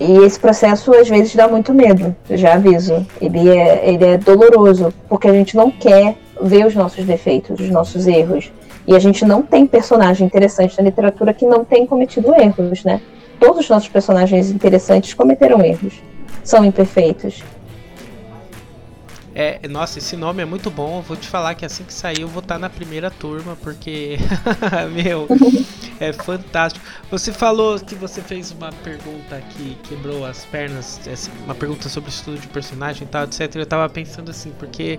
e 0.00 0.18
esse 0.18 0.38
processo 0.38 0.92
às 0.94 1.08
vezes 1.08 1.34
dá 1.34 1.48
muito 1.48 1.72
medo, 1.72 2.14
eu 2.28 2.36
já 2.36 2.54
aviso. 2.54 3.06
Ele 3.20 3.48
é, 3.48 3.88
ele 3.88 4.04
é 4.04 4.18
doloroso, 4.18 4.92
porque 5.08 5.28
a 5.28 5.32
gente 5.32 5.56
não 5.56 5.70
quer 5.70 6.16
ver 6.40 6.66
os 6.66 6.74
nossos 6.74 7.04
defeitos, 7.04 7.60
os 7.60 7.70
nossos 7.70 8.06
erros. 8.06 8.50
E 8.86 8.94
a 8.94 8.98
gente 8.98 9.24
não 9.24 9.42
tem 9.42 9.66
personagem 9.66 10.26
interessante 10.26 10.76
na 10.78 10.84
literatura 10.84 11.34
que 11.34 11.44
não 11.44 11.64
tem 11.64 11.86
cometido 11.86 12.34
erros, 12.34 12.84
né? 12.84 13.00
todos 13.38 13.60
os 13.60 13.68
nossos 13.68 13.88
personagens 13.88 14.50
interessantes 14.50 15.14
cometeram 15.14 15.64
erros. 15.64 15.94
São 16.42 16.64
imperfeitos. 16.64 17.42
É, 19.34 19.60
nossa, 19.68 19.98
esse 19.98 20.16
nome 20.16 20.42
é 20.42 20.46
muito 20.46 20.70
bom. 20.70 20.98
Eu 20.98 21.02
vou 21.02 21.16
te 21.16 21.28
falar 21.28 21.54
que 21.54 21.64
assim 21.64 21.84
que 21.84 21.92
sair 21.92 22.22
eu 22.22 22.28
vou 22.28 22.42
estar 22.42 22.58
na 22.58 22.70
primeira 22.70 23.10
turma, 23.10 23.56
porque, 23.62 24.16
meu, 24.92 25.28
é 26.00 26.12
fantástico. 26.12 26.84
Você 27.10 27.32
falou 27.32 27.78
que 27.78 27.94
você 27.94 28.22
fez 28.22 28.50
uma 28.52 28.72
pergunta 28.72 29.42
que 29.50 29.76
quebrou 29.88 30.24
as 30.24 30.44
pernas, 30.46 31.00
assim, 31.12 31.30
uma 31.44 31.54
pergunta 31.54 31.88
sobre 31.88 32.08
estudo 32.08 32.38
de 32.38 32.48
personagem 32.48 33.02
e 33.02 33.06
tal, 33.06 33.24
etc. 33.24 33.56
Eu 33.56 33.66
tava 33.66 33.86
pensando 33.90 34.30
assim, 34.30 34.52
porque 34.58 34.98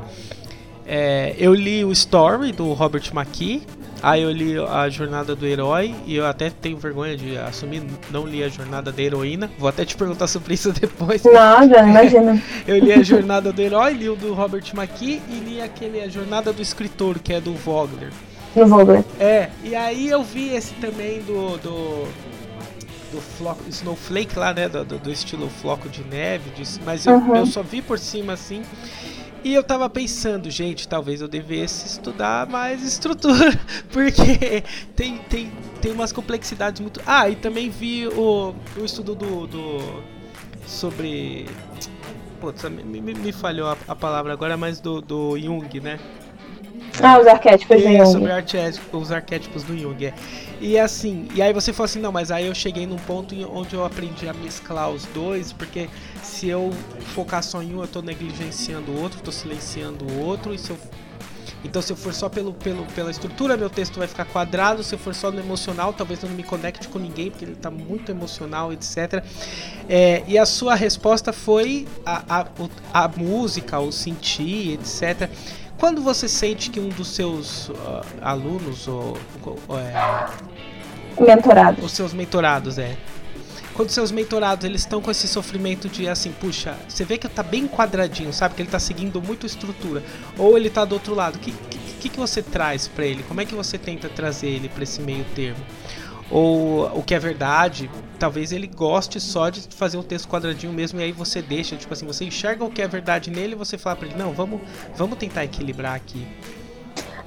é, 0.88 1.36
eu 1.38 1.54
li 1.54 1.84
o 1.84 1.92
Story 1.92 2.52
do 2.52 2.72
Robert 2.74 3.12
McKee, 3.14 3.62
Aí 4.02 4.22
eu 4.22 4.32
li 4.32 4.58
a 4.60 4.88
jornada 4.90 5.36
do 5.36 5.46
herói 5.46 5.96
e 6.06 6.16
eu 6.16 6.26
até 6.26 6.50
tenho 6.50 6.78
vergonha 6.78 7.18
de 7.18 7.38
assumir, 7.38 7.84
não 8.12 8.28
li 8.28 8.44
a 8.44 8.48
jornada 8.48 8.92
da 8.92 9.02
heroína. 9.02 9.50
Vou 9.58 9.68
até 9.68 9.84
te 9.84 9.96
perguntar 9.96 10.28
sobre 10.28 10.54
isso 10.54 10.72
depois. 10.80 11.24
Nada, 11.24 11.80
imagina. 11.80 12.42
eu 12.68 12.78
li 12.78 12.94
a 12.94 13.02
jornada 13.02 13.52
do 13.52 13.62
herói, 13.62 13.94
li 13.94 14.10
o 14.10 14.16
do 14.16 14.34
Robert 14.34 14.64
McKee 14.74 15.22
e 15.30 15.40
li 15.40 15.62
aquele 15.62 16.02
a 16.02 16.08
jornada 16.08 16.54
do 16.54 16.62
escritor, 16.62 17.18
que 17.20 17.34
é 17.34 17.42
do 17.42 17.54
Vogler. 17.54 18.12
Do 18.56 18.68
Vogler. 18.68 19.04
É, 19.20 19.50
e 19.64 19.76
aí 19.76 20.08
eu 20.08 20.24
vi 20.24 20.54
esse 20.54 20.76
também 20.76 21.22
do, 21.22 21.58
do 21.58 22.08
do 23.12 23.22
floco, 23.22 23.64
Snowflake 23.70 24.38
lá, 24.38 24.54
né? 24.54 24.68
Do, 24.68 24.84
do, 24.84 25.10
estilo 25.10 25.50
floco 25.50 25.88
de 25.88 26.04
neve, 26.04 26.52
mas 26.86 27.06
eu, 27.06 27.14
uhum. 27.14 27.38
eu 27.38 27.46
só 27.46 27.64
vi 27.64 27.82
por 27.82 27.98
cima 27.98 28.34
assim. 28.34 28.64
E 29.48 29.54
eu 29.54 29.64
tava 29.64 29.90
pensando, 29.90 30.52
gente, 30.52 30.90
talvez 30.90 31.22
eu 31.22 31.28
devesse 31.30 31.88
estudar 31.88 32.46
mais 32.48 32.84
estrutura, 32.84 33.58
porque 33.94 34.62
tem, 34.94 35.20
tem, 35.20 35.50
tem 35.82 35.94
umas 35.94 36.12
complexidades 36.12 36.82
muito. 36.82 37.02
Ah, 37.06 37.30
e 37.30 37.36
também 37.38 37.70
vi 37.70 38.10
o, 38.10 38.54
o 38.76 38.84
estudo 38.84 39.16
do. 39.16 39.48
do 39.48 40.04
sobre. 40.66 41.46
Putz, 42.42 42.62
me, 42.66 43.00
me, 43.00 43.14
me 43.14 43.32
falhou 43.32 43.70
a, 43.70 43.78
a, 43.88 43.96
palavra 43.96 44.34
agora, 44.34 44.58
mas 44.58 44.82
do, 44.82 45.02
do 45.02 45.38
Jung, 45.40 45.80
né? 45.80 45.98
Ah, 47.02 47.20
os 47.20 47.28
arquétipos 47.28 47.78
é, 47.78 47.80
do 47.80 47.98
Jung. 47.98 48.12
sobre 48.12 48.32
os 48.94 49.12
arquétipos 49.12 49.64
do 49.64 49.78
Jung, 49.78 50.06
é. 50.06 50.14
E 50.60 50.78
assim, 50.78 51.28
e 51.36 51.42
aí 51.42 51.54
você 51.54 51.72
falou 51.72 51.86
assim, 51.86 52.00
não, 52.00 52.12
mas 52.12 52.32
aí 52.32 52.48
eu 52.48 52.56
cheguei 52.56 52.88
num 52.88 52.98
ponto 52.98 53.36
onde 53.54 53.76
eu 53.76 53.86
aprendi 53.86 54.28
a 54.28 54.34
mesclar 54.34 54.90
os 54.90 55.06
dois, 55.06 55.54
porque 55.54 55.88
se 56.24 56.48
eu 56.48 56.72
focar 57.14 57.44
só 57.44 57.62
em 57.62 57.76
um, 57.76 57.82
eu 57.82 57.88
tô 57.88 58.02
negligenciando 58.02 58.92
o 58.92 59.02
outro, 59.02 59.22
tô 59.22 59.32
silenciando 59.32 60.06
o 60.06 60.26
outro, 60.26 60.54
e 60.54 60.58
se 60.58 60.72
eu 60.72 60.78
Então, 61.64 61.82
se 61.82 61.92
eu 61.92 61.98
for 61.98 62.14
só 62.14 62.30
pelo, 62.30 62.54
pelo, 62.54 62.86
pela 62.88 63.12
estrutura, 63.12 63.58
meu 63.58 63.70
texto 63.70 63.98
vai 63.98 64.08
ficar 64.08 64.26
quadrado. 64.26 64.84
Se 64.84 64.96
eu 64.96 65.00
for 65.00 65.14
só 65.14 65.32
no 65.32 65.40
emocional, 65.40 65.92
talvez 65.92 66.22
eu 66.24 66.30
não 66.30 66.36
me 66.36 66.44
conecte 66.44 66.88
com 66.88 67.00
ninguém, 67.00 67.30
porque 67.30 67.46
ele 67.46 67.54
está 67.54 67.70
muito 67.70 68.12
emocional, 68.12 68.72
etc. 68.72 69.24
É, 69.90 70.24
e 70.28 70.38
a 70.38 70.46
sua 70.46 70.76
resposta 70.76 71.34
foi 71.34 71.88
a, 72.06 72.42
a, 72.42 72.48
a 72.94 73.08
música, 73.08 73.80
o 73.80 73.92
sentir, 73.92 74.74
etc. 74.74 75.30
Quando 75.78 76.02
você 76.02 76.28
sente 76.28 76.70
que 76.70 76.80
um 76.80 76.90
dos 76.90 77.10
seus 77.10 77.70
uh, 77.70 78.04
alunos 78.22 78.88
ou, 78.88 79.18
ou 79.68 79.80
é, 79.80 80.28
mentorados, 81.20 81.84
os 81.86 81.92
seus 81.92 82.14
mentorados 82.14 82.78
é, 82.80 82.98
quando 83.78 83.92
seus 83.92 84.12
mentorados 84.12 84.66
eles 84.66 84.82
estão 84.82 85.00
com 85.00 85.12
esse 85.12 85.28
sofrimento 85.28 85.88
de 85.88 86.10
assim, 86.10 86.32
puxa, 86.32 86.76
você 86.90 87.06
vê 87.06 87.16
que 87.16 87.30
tá 87.30 87.44
bem 87.44 87.68
quadradinho, 87.68 88.34
sabe? 88.34 88.56
Que 88.56 88.64
ele 88.64 88.72
tá 88.72 88.80
seguindo 88.80 89.22
muito 89.22 89.46
estrutura. 89.46 90.04
Ou 90.36 90.58
ele 90.58 90.68
tá 90.68 90.84
do 90.84 90.94
outro 90.94 91.14
lado. 91.14 91.36
O 91.36 91.40
que, 91.40 91.52
que, 92.00 92.10
que 92.10 92.18
você 92.18 92.42
traz 92.42 92.88
para 92.88 93.06
ele? 93.06 93.22
Como 93.22 93.40
é 93.40 93.46
que 93.46 93.54
você 93.54 93.78
tenta 93.78 94.10
trazer 94.10 94.48
ele 94.48 94.68
para 94.68 94.82
esse 94.82 95.00
meio 95.00 95.24
termo? 95.36 95.64
Ou 96.30 96.86
o 96.98 97.04
que 97.04 97.16
é 97.16 97.20
verdade, 97.20 97.90
talvez 98.20 98.52
ele 98.52 98.68
goste 98.68 99.20
só 99.20 99.50
de 99.50 99.62
fazer 99.74 99.98
um 99.98 100.04
texto 100.04 100.28
quadradinho 100.28 100.74
mesmo 100.74 101.00
e 101.00 101.04
aí 101.04 101.12
você 101.12 101.42
deixa, 101.42 101.76
tipo 101.76 101.94
assim, 101.94 102.06
você 102.06 102.26
enxerga 102.26 102.66
o 102.66 102.70
que 102.70 102.82
é 102.82 102.88
verdade 102.88 103.32
nele 103.32 103.54
e 103.54 103.56
você 103.56 103.78
fala 103.78 103.96
para 103.96 104.08
ele, 104.08 104.18
não, 104.18 104.34
vamos, 104.34 104.60
vamos 104.96 105.18
tentar 105.18 105.46
equilibrar 105.46 105.96
aqui. 105.96 106.28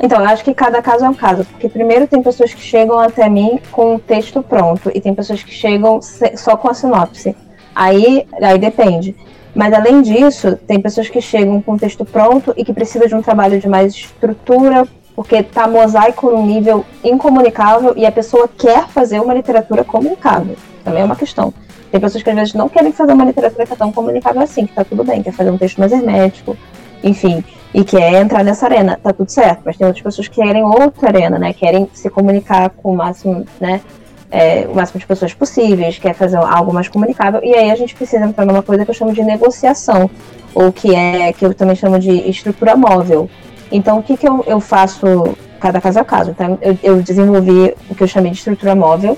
Então, 0.02 0.18
eu 0.20 0.28
acho 0.28 0.42
que 0.42 0.54
cada 0.54 0.80
caso 0.80 1.04
é 1.04 1.08
um 1.08 1.14
caso, 1.14 1.44
porque 1.44 1.68
primeiro 1.68 2.06
tem 2.06 2.22
pessoas 2.22 2.54
que 2.54 2.60
chegam 2.60 2.98
até 2.98 3.28
mim 3.28 3.60
com 3.70 3.96
o 3.96 3.98
texto 3.98 4.42
pronto 4.42 4.90
e 4.94 5.00
tem 5.00 5.14
pessoas 5.14 5.42
que 5.42 5.52
chegam 5.52 6.00
só 6.36 6.56
com 6.56 6.68
a 6.68 6.74
sinopse. 6.74 7.36
Aí, 7.74 8.26
aí 8.42 8.58
depende. 8.58 9.14
Mas 9.54 9.74
além 9.74 10.00
disso, 10.00 10.56
tem 10.66 10.80
pessoas 10.80 11.08
que 11.08 11.20
chegam 11.20 11.60
com 11.60 11.74
o 11.74 11.78
texto 11.78 12.04
pronto 12.04 12.54
e 12.56 12.64
que 12.64 12.72
precisam 12.72 13.08
de 13.08 13.14
um 13.14 13.22
trabalho 13.22 13.60
de 13.60 13.68
mais 13.68 13.94
estrutura, 13.94 14.86
porque 15.20 15.42
tá 15.42 15.68
mosaico 15.68 16.30
num 16.30 16.46
nível 16.46 16.82
incomunicável 17.04 17.92
e 17.94 18.06
a 18.06 18.10
pessoa 18.10 18.48
quer 18.48 18.88
fazer 18.88 19.20
uma 19.20 19.34
literatura 19.34 19.84
comunicável. 19.84 20.56
Também 20.82 21.02
é 21.02 21.04
uma 21.04 21.14
questão. 21.14 21.52
Tem 21.92 22.00
pessoas 22.00 22.22
que 22.22 22.30
às 22.30 22.36
vezes 22.36 22.54
não 22.54 22.70
querem 22.70 22.90
fazer 22.90 23.12
uma 23.12 23.26
literatura 23.26 23.66
que 23.66 23.72
é 23.74 23.76
tão 23.76 23.92
comunicável 23.92 24.40
assim, 24.40 24.64
que 24.64 24.72
tá 24.72 24.82
tudo 24.82 25.04
bem, 25.04 25.22
quer 25.22 25.32
fazer 25.32 25.50
um 25.50 25.58
texto 25.58 25.76
mais 25.76 25.92
hermético, 25.92 26.56
enfim 27.04 27.44
e 27.74 27.84
quer 27.84 28.14
entrar 28.14 28.42
nessa 28.42 28.64
arena, 28.64 28.98
tá 29.00 29.12
tudo 29.12 29.30
certo, 29.30 29.60
mas 29.62 29.76
tem 29.76 29.86
outras 29.86 30.02
pessoas 30.02 30.26
que 30.26 30.40
querem 30.40 30.64
outra 30.64 31.08
arena, 31.08 31.38
né? 31.38 31.52
Querem 31.52 31.86
se 31.92 32.08
comunicar 32.08 32.70
com 32.70 32.92
o 32.92 32.96
máximo, 32.96 33.44
né? 33.60 33.82
É, 34.30 34.66
o 34.66 34.74
máximo 34.74 35.00
de 35.00 35.06
pessoas 35.06 35.34
possíveis, 35.34 35.98
quer 35.98 36.14
fazer 36.14 36.38
algo 36.38 36.72
mais 36.72 36.88
comunicável, 36.88 37.40
e 37.44 37.54
aí 37.54 37.70
a 37.70 37.76
gente 37.76 37.94
precisa 37.94 38.24
entrar 38.24 38.46
numa 38.46 38.62
coisa 38.62 38.86
que 38.86 38.90
eu 38.90 38.94
chamo 38.94 39.12
de 39.12 39.22
negociação, 39.22 40.10
ou 40.54 40.72
que 40.72 40.94
é 40.94 41.30
que 41.32 41.44
eu 41.44 41.52
também 41.52 41.76
chamo 41.76 41.98
de 41.98 42.10
estrutura 42.28 42.74
móvel. 42.74 43.28
Então, 43.70 43.98
o 43.98 44.02
que, 44.02 44.16
que 44.16 44.28
eu, 44.28 44.44
eu 44.46 44.60
faço, 44.60 45.36
cada 45.60 45.80
caso 45.80 46.00
a 46.00 46.04
caso? 46.04 46.30
Então, 46.30 46.58
eu, 46.60 46.78
eu 46.82 47.02
desenvolvi 47.02 47.74
o 47.88 47.94
que 47.94 48.02
eu 48.02 48.08
chamei 48.08 48.32
de 48.32 48.38
estrutura 48.38 48.74
móvel, 48.74 49.16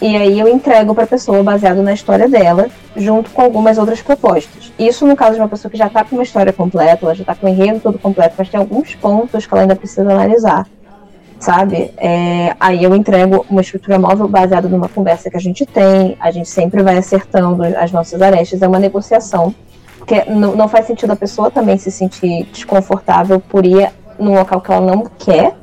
e 0.00 0.14
aí 0.14 0.38
eu 0.38 0.46
entrego 0.46 0.94
para 0.94 1.04
a 1.04 1.06
pessoa 1.06 1.42
baseado 1.42 1.82
na 1.82 1.94
história 1.94 2.28
dela, 2.28 2.68
junto 2.94 3.30
com 3.30 3.40
algumas 3.40 3.78
outras 3.78 4.02
propostas. 4.02 4.72
Isso 4.78 5.06
no 5.06 5.16
caso 5.16 5.34
de 5.34 5.40
uma 5.40 5.48
pessoa 5.48 5.70
que 5.70 5.78
já 5.78 5.86
está 5.86 6.04
com 6.04 6.16
uma 6.16 6.22
história 6.22 6.52
completa, 6.52 7.06
ela 7.06 7.14
já 7.14 7.22
está 7.22 7.34
com 7.34 7.46
o 7.46 7.48
enredo 7.48 7.80
todo 7.80 7.98
completo, 7.98 8.34
mas 8.36 8.48
tem 8.48 8.60
alguns 8.60 8.94
pontos 8.94 9.46
que 9.46 9.54
ela 9.54 9.62
ainda 9.62 9.74
precisa 9.74 10.02
analisar, 10.02 10.66
sabe? 11.38 11.92
É, 11.96 12.54
aí 12.60 12.84
eu 12.84 12.94
entrego 12.94 13.46
uma 13.48 13.62
estrutura 13.62 13.98
móvel 13.98 14.28
baseada 14.28 14.68
numa 14.68 14.88
conversa 14.88 15.30
que 15.30 15.36
a 15.36 15.40
gente 15.40 15.64
tem, 15.64 16.14
a 16.20 16.30
gente 16.30 16.48
sempre 16.48 16.82
vai 16.82 16.98
acertando 16.98 17.62
as 17.64 17.90
nossas 17.90 18.20
arestas, 18.20 18.60
é 18.60 18.68
uma 18.68 18.78
negociação, 18.78 19.54
porque 20.06 20.30
não, 20.30 20.54
não 20.54 20.68
faz 20.68 20.86
sentido 20.86 21.10
a 21.10 21.16
pessoa 21.16 21.50
também 21.50 21.76
se 21.76 21.90
sentir 21.90 22.44
desconfortável 22.52 23.40
por 23.40 23.66
ir 23.66 23.90
num 24.16 24.34
local 24.34 24.60
que 24.60 24.72
ela 24.72 24.86
não 24.86 25.04
quer, 25.18 25.56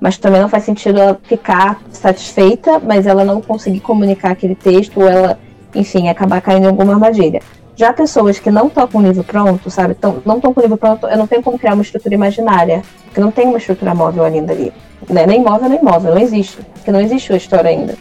mas 0.00 0.16
também 0.16 0.40
não 0.40 0.48
faz 0.48 0.64
sentido 0.64 0.98
ela 0.98 1.20
ficar 1.22 1.82
satisfeita, 1.92 2.78
mas 2.78 3.06
ela 3.06 3.24
não 3.26 3.42
conseguir 3.42 3.80
comunicar 3.80 4.30
aquele 4.30 4.54
texto, 4.54 4.98
ou 4.98 5.06
ela, 5.06 5.38
enfim, 5.74 6.08
acabar 6.08 6.40
caindo 6.40 6.64
em 6.64 6.68
alguma 6.68 6.94
armadilha. 6.94 7.42
Já 7.76 7.92
pessoas 7.92 8.38
que 8.38 8.50
não 8.50 8.68
estão 8.68 8.88
com 8.88 8.98
o 8.98 9.02
livro 9.02 9.22
pronto, 9.22 9.70
sabe, 9.70 9.94
tão, 9.94 10.22
não 10.24 10.36
estão 10.36 10.54
com 10.54 10.60
o 10.60 10.62
livro 10.62 10.78
pronto, 10.78 11.06
eu 11.06 11.18
não 11.18 11.26
tenho 11.26 11.42
como 11.42 11.58
criar 11.58 11.74
uma 11.74 11.82
estrutura 11.82 12.14
imaginária, 12.14 12.82
porque 13.04 13.20
não 13.20 13.30
tem 13.30 13.46
uma 13.46 13.58
estrutura 13.58 13.94
móvel 13.94 14.24
ainda 14.24 14.52
ali. 14.52 14.72
Né? 15.10 15.26
Nem 15.26 15.42
móvel, 15.42 15.68
nem 15.68 15.82
móvel, 15.82 16.14
não 16.14 16.20
existe, 16.22 16.56
porque 16.72 16.90
não 16.90 17.00
existe 17.02 17.34
a 17.34 17.36
história 17.36 17.68
ainda. 17.68 17.94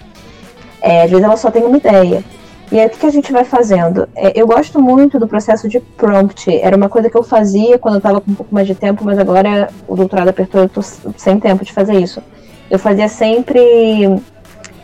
É, 0.82 1.04
às 1.04 1.10
vezes 1.10 1.26
ela 1.26 1.36
só 1.36 1.52
tem 1.52 1.64
uma 1.64 1.76
ideia. 1.76 2.24
E 2.72 2.80
aí 2.80 2.88
o 2.88 2.90
que, 2.90 3.06
a 3.06 3.12
gente 3.12 3.32
vai 3.32 3.44
fazendo? 3.44 4.08
É, 4.16 4.40
eu 4.40 4.48
gosto 4.48 4.82
muito 4.82 5.20
do 5.20 5.28
processo 5.28 5.68
de 5.68 5.80
prompt. 5.80 6.50
Era 6.60 6.76
uma 6.76 6.90
coisa 6.90 7.10
que 7.10 7.18
eu 7.18 7.24
fazia 7.24 7.78
quando 7.78 7.96
eu 7.96 8.00
estava 8.00 8.22
com 8.22 8.32
um 8.32 8.36
pouco 8.36 8.54
mais 8.54 8.66
de 8.66 8.74
tempo, 8.74 9.04
mas 9.06 9.20
agora 9.20 9.70
o 9.88 9.96
doutorado 9.96 10.30
apertou, 10.30 10.62
eu 10.62 10.70
tô 10.70 10.82
sem 10.82 11.40
tempo 11.40 11.64
de 11.64 11.72
fazer 11.72 11.96
isso. 11.96 12.22
Eu 12.70 12.80
fazia 12.80 13.08
sempre. 13.08 13.60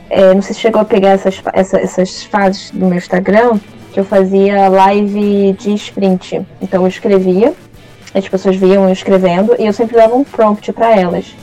É, 0.09 0.33
não 0.33 0.41
sei 0.41 0.53
se 0.53 0.61
chegou 0.61 0.81
a 0.81 0.85
pegar 0.85 1.09
essas, 1.09 1.41
essa, 1.53 1.79
essas 1.79 2.23
fases 2.23 2.71
do 2.71 2.85
meu 2.85 2.97
Instagram, 2.97 3.59
que 3.91 3.99
eu 3.99 4.03
fazia 4.03 4.67
live 4.67 5.53
de 5.53 5.73
sprint. 5.73 6.45
Então 6.61 6.83
eu 6.83 6.87
escrevia, 6.87 7.53
as 8.13 8.27
pessoas 8.27 8.55
viam 8.55 8.85
eu 8.85 8.93
escrevendo, 8.93 9.55
e 9.57 9.65
eu 9.65 9.73
sempre 9.73 9.95
dava 9.95 10.15
um 10.15 10.23
prompt 10.23 10.71
para 10.73 10.95
elas. 10.95 11.35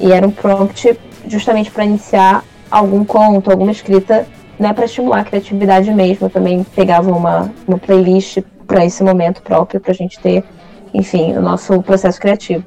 E 0.00 0.12
era 0.12 0.26
um 0.26 0.30
prompt 0.30 0.98
justamente 1.26 1.70
para 1.70 1.84
iniciar 1.84 2.44
algum 2.70 3.04
conto, 3.04 3.50
alguma 3.50 3.70
escrita 3.70 4.26
né, 4.58 4.72
para 4.72 4.84
estimular 4.84 5.20
a 5.20 5.24
criatividade 5.24 5.92
mesmo. 5.92 6.26
Eu 6.26 6.30
também 6.30 6.64
pegava 6.74 7.10
uma, 7.10 7.50
uma 7.66 7.78
playlist 7.78 8.38
para 8.66 8.84
esse 8.84 9.02
momento 9.02 9.42
próprio, 9.42 9.80
para 9.80 9.92
a 9.92 9.94
gente 9.94 10.18
ter, 10.20 10.44
enfim, 10.92 11.34
o 11.36 11.40
nosso 11.40 11.82
processo 11.82 12.20
criativo. 12.20 12.64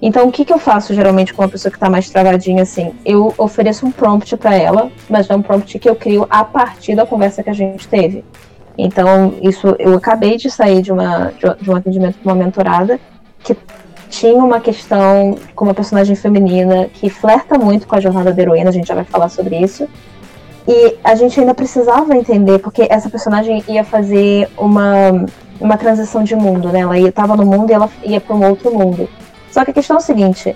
Então, 0.00 0.26
o 0.26 0.32
que, 0.32 0.44
que 0.44 0.52
eu 0.52 0.58
faço 0.58 0.92
geralmente 0.94 1.32
com 1.32 1.42
uma 1.42 1.48
pessoa 1.48 1.70
que 1.70 1.76
está 1.76 1.88
mais 1.88 2.10
travadinha 2.10 2.64
assim? 2.64 2.92
Eu 3.04 3.32
ofereço 3.38 3.86
um 3.86 3.92
prompt 3.92 4.36
para 4.36 4.56
ela, 4.56 4.90
mas 5.08 5.30
é 5.30 5.36
um 5.36 5.40
prompt 5.40 5.78
que 5.78 5.88
eu 5.88 5.94
crio 5.94 6.26
a 6.28 6.42
partir 6.42 6.96
da 6.96 7.06
conversa 7.06 7.42
que 7.42 7.50
a 7.50 7.54
gente 7.54 7.86
teve. 7.86 8.24
Então, 8.76 9.34
isso 9.40 9.76
eu 9.78 9.94
acabei 9.94 10.36
de 10.36 10.50
sair 10.50 10.82
de, 10.82 10.90
uma, 10.90 11.32
de 11.60 11.70
um 11.70 11.76
atendimento 11.76 12.18
com 12.18 12.28
uma 12.28 12.34
mentorada 12.34 12.98
que 13.44 13.56
tinha 14.10 14.34
uma 14.34 14.60
questão 14.60 15.36
com 15.54 15.64
uma 15.64 15.74
personagem 15.74 16.16
feminina 16.16 16.88
que 16.92 17.08
flerta 17.08 17.56
muito 17.56 17.86
com 17.86 17.94
a 17.94 18.00
jornada 18.00 18.32
da 18.32 18.42
heroína, 18.42 18.70
a 18.70 18.72
gente 18.72 18.88
já 18.88 18.94
vai 18.94 19.04
falar 19.04 19.28
sobre 19.28 19.56
isso. 19.56 19.88
E 20.66 20.96
a 21.02 21.14
gente 21.14 21.38
ainda 21.40 21.54
precisava 21.54 22.16
entender, 22.16 22.58
porque 22.58 22.86
essa 22.88 23.10
personagem 23.10 23.64
ia 23.66 23.82
fazer 23.82 24.48
uma, 24.56 25.26
uma 25.60 25.76
transição 25.76 26.22
de 26.22 26.36
mundo, 26.36 26.68
né? 26.68 26.80
Ela 26.80 26.98
estava 26.98 27.36
no 27.36 27.44
mundo 27.44 27.70
e 27.70 27.72
ela 27.72 27.90
ia 28.04 28.20
para 28.20 28.36
um 28.36 28.48
outro 28.48 28.72
mundo. 28.72 29.08
Só 29.50 29.64
que 29.64 29.72
a 29.72 29.74
questão 29.74 29.96
é 29.96 29.98
o 29.98 30.02
seguinte: 30.02 30.54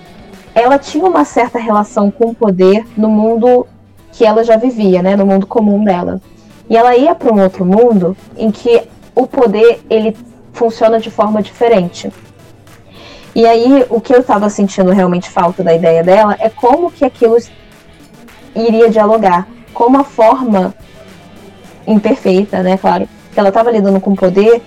ela 0.55 0.79
tinha 0.79 1.05
uma 1.05 1.25
certa 1.25 1.59
relação 1.59 2.09
com 2.09 2.29
o 2.29 2.35
poder 2.35 2.85
no 2.95 3.09
mundo 3.09 3.67
que 4.13 4.25
ela 4.25 4.43
já 4.43 4.55
vivia, 4.55 5.01
né? 5.01 5.15
No 5.15 5.25
mundo 5.25 5.45
comum 5.45 5.83
dela. 5.83 6.21
E 6.69 6.77
ela 6.77 6.95
ia 6.95 7.13
para 7.13 7.33
um 7.33 7.41
outro 7.41 7.65
mundo 7.65 8.15
em 8.37 8.49
que 8.49 8.83
o 9.13 9.27
poder 9.27 9.81
ele 9.89 10.15
funciona 10.53 10.99
de 10.99 11.11
forma 11.11 11.41
diferente. 11.41 12.11
E 13.35 13.45
aí 13.45 13.85
o 13.89 14.01
que 14.01 14.13
eu 14.13 14.21
estava 14.21 14.49
sentindo 14.49 14.91
realmente 14.91 15.29
falta 15.29 15.63
da 15.63 15.73
ideia 15.73 16.03
dela 16.03 16.35
é 16.39 16.49
como 16.49 16.89
que 16.89 17.05
aquilo 17.05 17.37
iria 18.55 18.89
dialogar 18.89 19.47
como 19.77 19.99
a 19.99 20.03
forma 20.03 20.73
imperfeita, 21.85 22.63
né, 22.63 22.79
claro, 22.79 23.07
que 23.31 23.39
ela 23.39 23.49
estava 23.49 23.69
lidando 23.69 24.01
com 24.01 24.15
poder, 24.15 24.59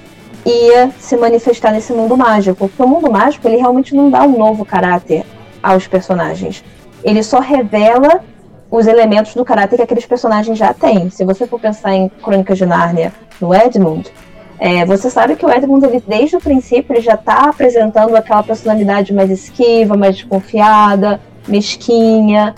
ia 0.46 0.92
se 1.00 1.16
manifestar 1.16 1.72
nesse 1.72 1.92
mundo 1.92 2.16
mágico. 2.16 2.68
Porque 2.68 2.80
o 2.80 2.86
mundo 2.86 3.10
mágico, 3.10 3.48
ele 3.48 3.56
realmente 3.56 3.92
não 3.92 4.08
dá 4.08 4.22
um 4.22 4.38
novo 4.38 4.64
caráter 4.64 5.26
aos 5.60 5.88
personagens. 5.88 6.62
Ele 7.02 7.24
só 7.24 7.40
revela 7.40 8.20
os 8.70 8.86
elementos 8.86 9.34
do 9.34 9.44
caráter 9.44 9.78
que 9.78 9.82
aqueles 9.82 10.06
personagens 10.06 10.56
já 10.56 10.72
têm. 10.72 11.10
Se 11.10 11.24
você 11.24 11.44
for 11.44 11.58
pensar 11.58 11.92
em 11.92 12.08
Crônicas 12.08 12.56
de 12.56 12.64
Nárnia, 12.64 13.12
no 13.40 13.52
Edmund, 13.52 14.08
é, 14.60 14.86
você 14.86 15.10
sabe 15.10 15.34
que 15.34 15.44
o 15.44 15.50
Edmund, 15.50 15.84
ele, 15.84 16.04
desde 16.06 16.36
o 16.36 16.40
princípio, 16.40 16.94
ele 16.94 17.02
já 17.02 17.14
está 17.14 17.48
apresentando 17.48 18.14
aquela 18.14 18.44
personalidade 18.44 19.12
mais 19.12 19.28
esquiva, 19.28 19.96
mais 19.96 20.14
desconfiada, 20.14 21.20
mesquinha, 21.48 22.54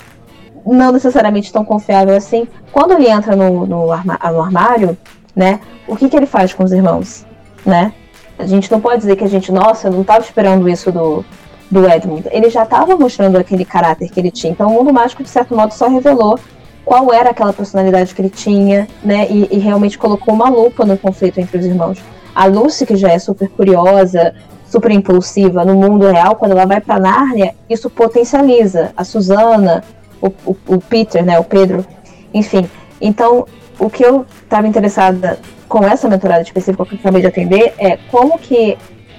não 0.65 0.91
necessariamente 0.91 1.51
tão 1.51 1.63
confiável 1.65 2.15
assim. 2.15 2.47
Quando 2.71 2.93
ele 2.93 3.09
entra 3.09 3.35
no, 3.35 3.65
no, 3.65 3.91
arma, 3.91 4.19
no 4.31 4.41
armário, 4.41 4.97
né, 5.35 5.59
o 5.87 5.95
que, 5.95 6.09
que 6.09 6.15
ele 6.15 6.25
faz 6.25 6.53
com 6.53 6.63
os 6.63 6.71
irmãos, 6.71 7.25
né? 7.65 7.93
A 8.37 8.45
gente 8.45 8.71
não 8.71 8.81
pode 8.81 8.97
dizer 8.99 9.15
que 9.15 9.23
a 9.23 9.29
gente, 9.29 9.51
nossa, 9.51 9.89
não 9.89 10.01
estava 10.01 10.23
esperando 10.23 10.67
isso 10.67 10.91
do, 10.91 11.23
do 11.69 11.87
Edmund. 11.87 12.27
Ele 12.31 12.49
já 12.49 12.63
estava 12.63 12.95
mostrando 12.95 13.37
aquele 13.37 13.63
caráter 13.63 14.09
que 14.09 14.19
ele 14.19 14.31
tinha. 14.31 14.51
Então, 14.51 14.69
o 14.69 14.73
mundo 14.73 14.91
mágico, 14.91 15.23
de 15.23 15.29
certo 15.29 15.55
modo, 15.55 15.73
só 15.73 15.87
revelou 15.87 16.39
qual 16.83 17.13
era 17.13 17.29
aquela 17.29 17.53
personalidade 17.53 18.13
que 18.13 18.21
ele 18.21 18.29
tinha, 18.29 18.87
né? 19.03 19.27
E, 19.29 19.47
e, 19.51 19.59
realmente 19.59 19.97
colocou 19.97 20.33
uma 20.33 20.49
lupa 20.49 20.85
no 20.85 20.97
conflito 20.97 21.39
entre 21.39 21.57
os 21.57 21.65
irmãos. 21.65 21.99
A 22.35 22.45
Lucy, 22.45 22.85
que 22.85 22.95
já 22.95 23.09
é 23.09 23.19
super 23.19 23.47
curiosa, 23.49 24.33
super 24.65 24.91
impulsiva 24.91 25.63
no 25.63 25.75
mundo 25.75 26.07
real, 26.07 26.35
quando 26.35 26.51
ela 26.51 26.65
vai 26.65 26.81
para 26.81 26.99
Nárnia, 26.99 27.53
isso 27.69 27.89
potencializa. 27.89 28.91
A 28.97 29.03
Susana, 29.03 29.83
o, 30.23 30.51
o, 30.51 30.75
o 30.75 30.81
Peter, 30.81 31.25
né, 31.25 31.37
o 31.37 31.43
Pedro, 31.43 31.85
enfim. 32.33 32.69
Então, 33.01 33.45
o 33.77 33.89
que 33.89 34.03
eu 34.03 34.25
estava 34.43 34.67
interessada 34.67 35.37
com 35.67 35.83
essa 35.83 36.07
mentorada 36.07 36.41
específica 36.41 36.85
que 36.85 36.95
eu 36.95 36.99
acabei 36.99 37.21
de 37.21 37.27
atender 37.27 37.73
é 37.77 37.97
como 38.09 38.37
que 38.39 38.77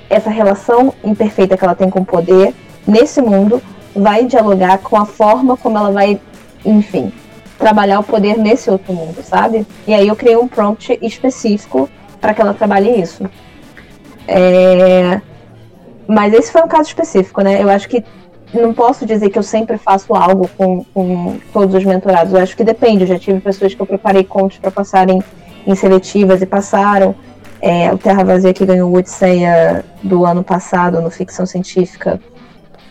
essa 0.09 0.31
relação 0.31 0.95
imperfeita 1.05 1.57
que 1.57 1.65
ela 1.65 1.75
tem 1.75 1.91
com 1.91 2.01
o 2.01 2.05
poder 2.05 2.55
nesse 2.87 3.21
mundo 3.21 3.61
vai 3.95 4.25
dialogar 4.25 4.79
com 4.79 4.97
a 4.97 5.05
forma 5.05 5.57
como 5.57 5.77
ela 5.77 5.91
vai, 5.91 6.19
enfim, 6.65 7.13
trabalhar 7.59 8.01
o 8.01 8.05
poder 8.05 8.39
nesse 8.39 8.71
outro 8.71 8.93
mundo, 8.93 9.23
sabe? 9.23 9.67
E 9.87 9.93
aí 9.93 10.09
eu 10.09 10.17
criei 10.17 10.37
um 10.37 10.49
prompt 10.49 10.99
específico 11.03 11.89
para 12.21 12.33
que 12.33 12.41
ela 12.41 12.55
trabalhe 12.55 13.01
isso. 13.01 13.29
É... 14.27 15.21
Mas 16.07 16.33
esse 16.33 16.51
foi 16.51 16.63
um 16.63 16.69
caso 16.69 16.89
específico, 16.89 17.43
né? 17.43 17.63
Eu 17.63 17.69
acho 17.69 17.89
que 17.89 18.05
não 18.63 18.75
posso 18.75 19.05
dizer 19.05 19.31
que 19.31 19.39
eu 19.39 19.43
sempre 19.43 19.79
faço 19.79 20.15
algo 20.15 20.49
com, 20.57 20.85
com 20.95 21.39
todos 21.53 21.75
os 21.75 21.85
mentorados. 21.85 22.33
Eu 22.33 22.41
acho 22.41 22.57
que 22.57 22.65
depende. 22.65 23.03
Eu 23.03 23.09
já 23.09 23.19
tive 23.19 23.41
pessoas 23.41 23.75
que 23.75 23.81
eu 23.81 23.87
preparei 23.87 24.25
contos 24.25 24.59
para 24.59 24.71
passarem 24.71 25.23
em 25.67 25.75
seletivas 25.75 26.43
e 26.43 26.47
passaram. 26.47 27.15
É, 27.61 27.93
o 27.93 27.97
Terra 27.97 28.23
Vazia 28.23 28.53
que 28.53 28.67
ganhou 28.67 28.91
o 28.91 28.97
Odisseia 28.97 29.85
do 30.03 30.27
ano 30.27 30.45
passado 30.45 31.01
no 31.01 31.11
Ficção 31.11 31.47
Científica. 31.47 32.21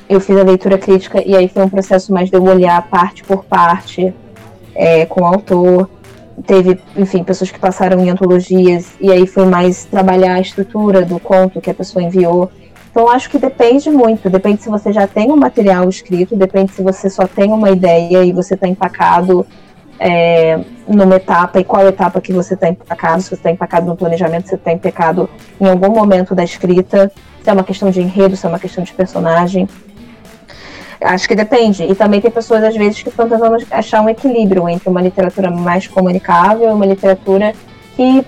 Eu 0.09 0.19
fiz 0.19 0.35
a 0.35 0.43
leitura 0.43 0.77
crítica 0.77 1.21
e 1.25 1.35
aí 1.35 1.47
foi 1.47 1.63
um 1.63 1.69
processo 1.69 2.11
mais 2.11 2.29
de 2.29 2.35
eu 2.35 2.43
olhar 2.43 2.81
parte 2.89 3.23
por 3.23 3.45
parte 3.45 4.13
é, 4.75 5.05
com 5.05 5.21
o 5.21 5.25
autor. 5.25 5.89
Teve, 6.47 6.79
enfim, 6.97 7.23
pessoas 7.23 7.51
que 7.51 7.59
passaram 7.59 8.03
em 8.03 8.09
antologias 8.09 8.93
e 8.99 9.11
aí 9.11 9.27
foi 9.27 9.45
mais 9.45 9.85
trabalhar 9.85 10.35
a 10.35 10.39
estrutura 10.39 11.03
do 11.03 11.19
conto 11.19 11.61
que 11.61 11.69
a 11.69 11.73
pessoa 11.73 12.03
enviou. 12.03 12.51
Então 12.93 13.09
acho 13.09 13.27
que 13.27 13.39
depende 13.39 13.89
muito. 13.89 14.29
Depende 14.29 14.61
se 14.61 14.69
você 14.69 14.93
já 14.93 15.07
tem 15.07 15.31
um 15.31 15.35
material 15.35 15.89
escrito, 15.89 16.35
depende 16.35 16.71
se 16.73 16.83
você 16.83 17.09
só 17.09 17.25
tem 17.25 17.51
uma 17.51 17.71
ideia 17.71 18.23
e 18.23 18.31
você 18.31 18.53
está 18.53 18.67
empacado 18.67 19.43
é, 19.99 20.59
numa 20.87 21.15
etapa 21.15 21.59
e 21.59 21.63
qual 21.63 21.87
etapa 21.87 22.21
que 22.21 22.31
você 22.31 22.53
está 22.53 22.69
empacado, 22.69 23.19
se 23.23 23.29
você 23.29 23.33
está 23.33 23.49
empacado 23.49 23.87
no 23.87 23.95
planejamento, 23.95 24.43
se 24.43 24.49
você 24.49 24.55
está 24.57 24.71
empacado 24.71 25.27
em 25.59 25.67
algum 25.67 25.89
momento 25.89 26.35
da 26.35 26.43
escrita, 26.43 27.11
se 27.43 27.49
é 27.49 27.53
uma 27.53 27.63
questão 27.63 27.89
de 27.89 27.99
enredo, 27.99 28.37
se 28.37 28.45
é 28.45 28.49
uma 28.49 28.59
questão 28.59 28.83
de 28.83 28.93
personagem. 28.93 29.67
Acho 31.01 31.27
que 31.27 31.33
depende. 31.33 31.83
E 31.83 31.95
também 31.95 32.21
tem 32.21 32.29
pessoas, 32.29 32.63
às 32.63 32.75
vezes, 32.75 33.01
que 33.01 33.09
estão 33.09 33.27
tentando 33.27 33.57
achar 33.71 34.01
um 34.01 34.09
equilíbrio 34.09 34.69
entre 34.69 34.87
uma 34.87 35.01
literatura 35.01 35.49
mais 35.49 35.87
comunicável 35.87 36.69
e 36.69 36.71
uma 36.71 36.85
literatura 36.85 37.55
que 37.95 38.23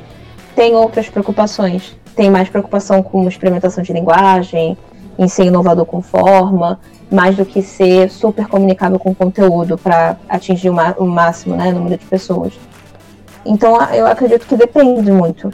tem 0.56 0.74
outras 0.74 1.08
preocupações 1.08 1.96
tem 2.16 2.30
mais 2.30 2.50
preocupação 2.50 3.04
com 3.04 3.28
experimentação 3.28 3.84
de 3.84 3.94
linguagem, 3.94 4.78
em 5.18 5.28
ser 5.28 5.46
inovador 5.46 5.86
com 5.86 6.02
forma, 6.02 6.80
mais 7.12 7.36
do 7.36 7.46
que 7.46 7.62
ser 7.62 8.10
super 8.10 8.48
comunicável 8.48 9.00
com 9.00 9.14
conteúdo 9.14 9.78
para 9.78 10.18
atingir 10.28 10.70
o, 10.70 11.06
máximo 11.06 11.56
né, 11.56 11.72
número 11.72 11.98
de 11.98 12.06
pessoas. 12.06 12.54
Então 13.46 13.82
eu 13.92 14.08
acredito 14.08 14.46
que 14.46 14.56
depende 14.56 15.12
muito. 15.12 15.52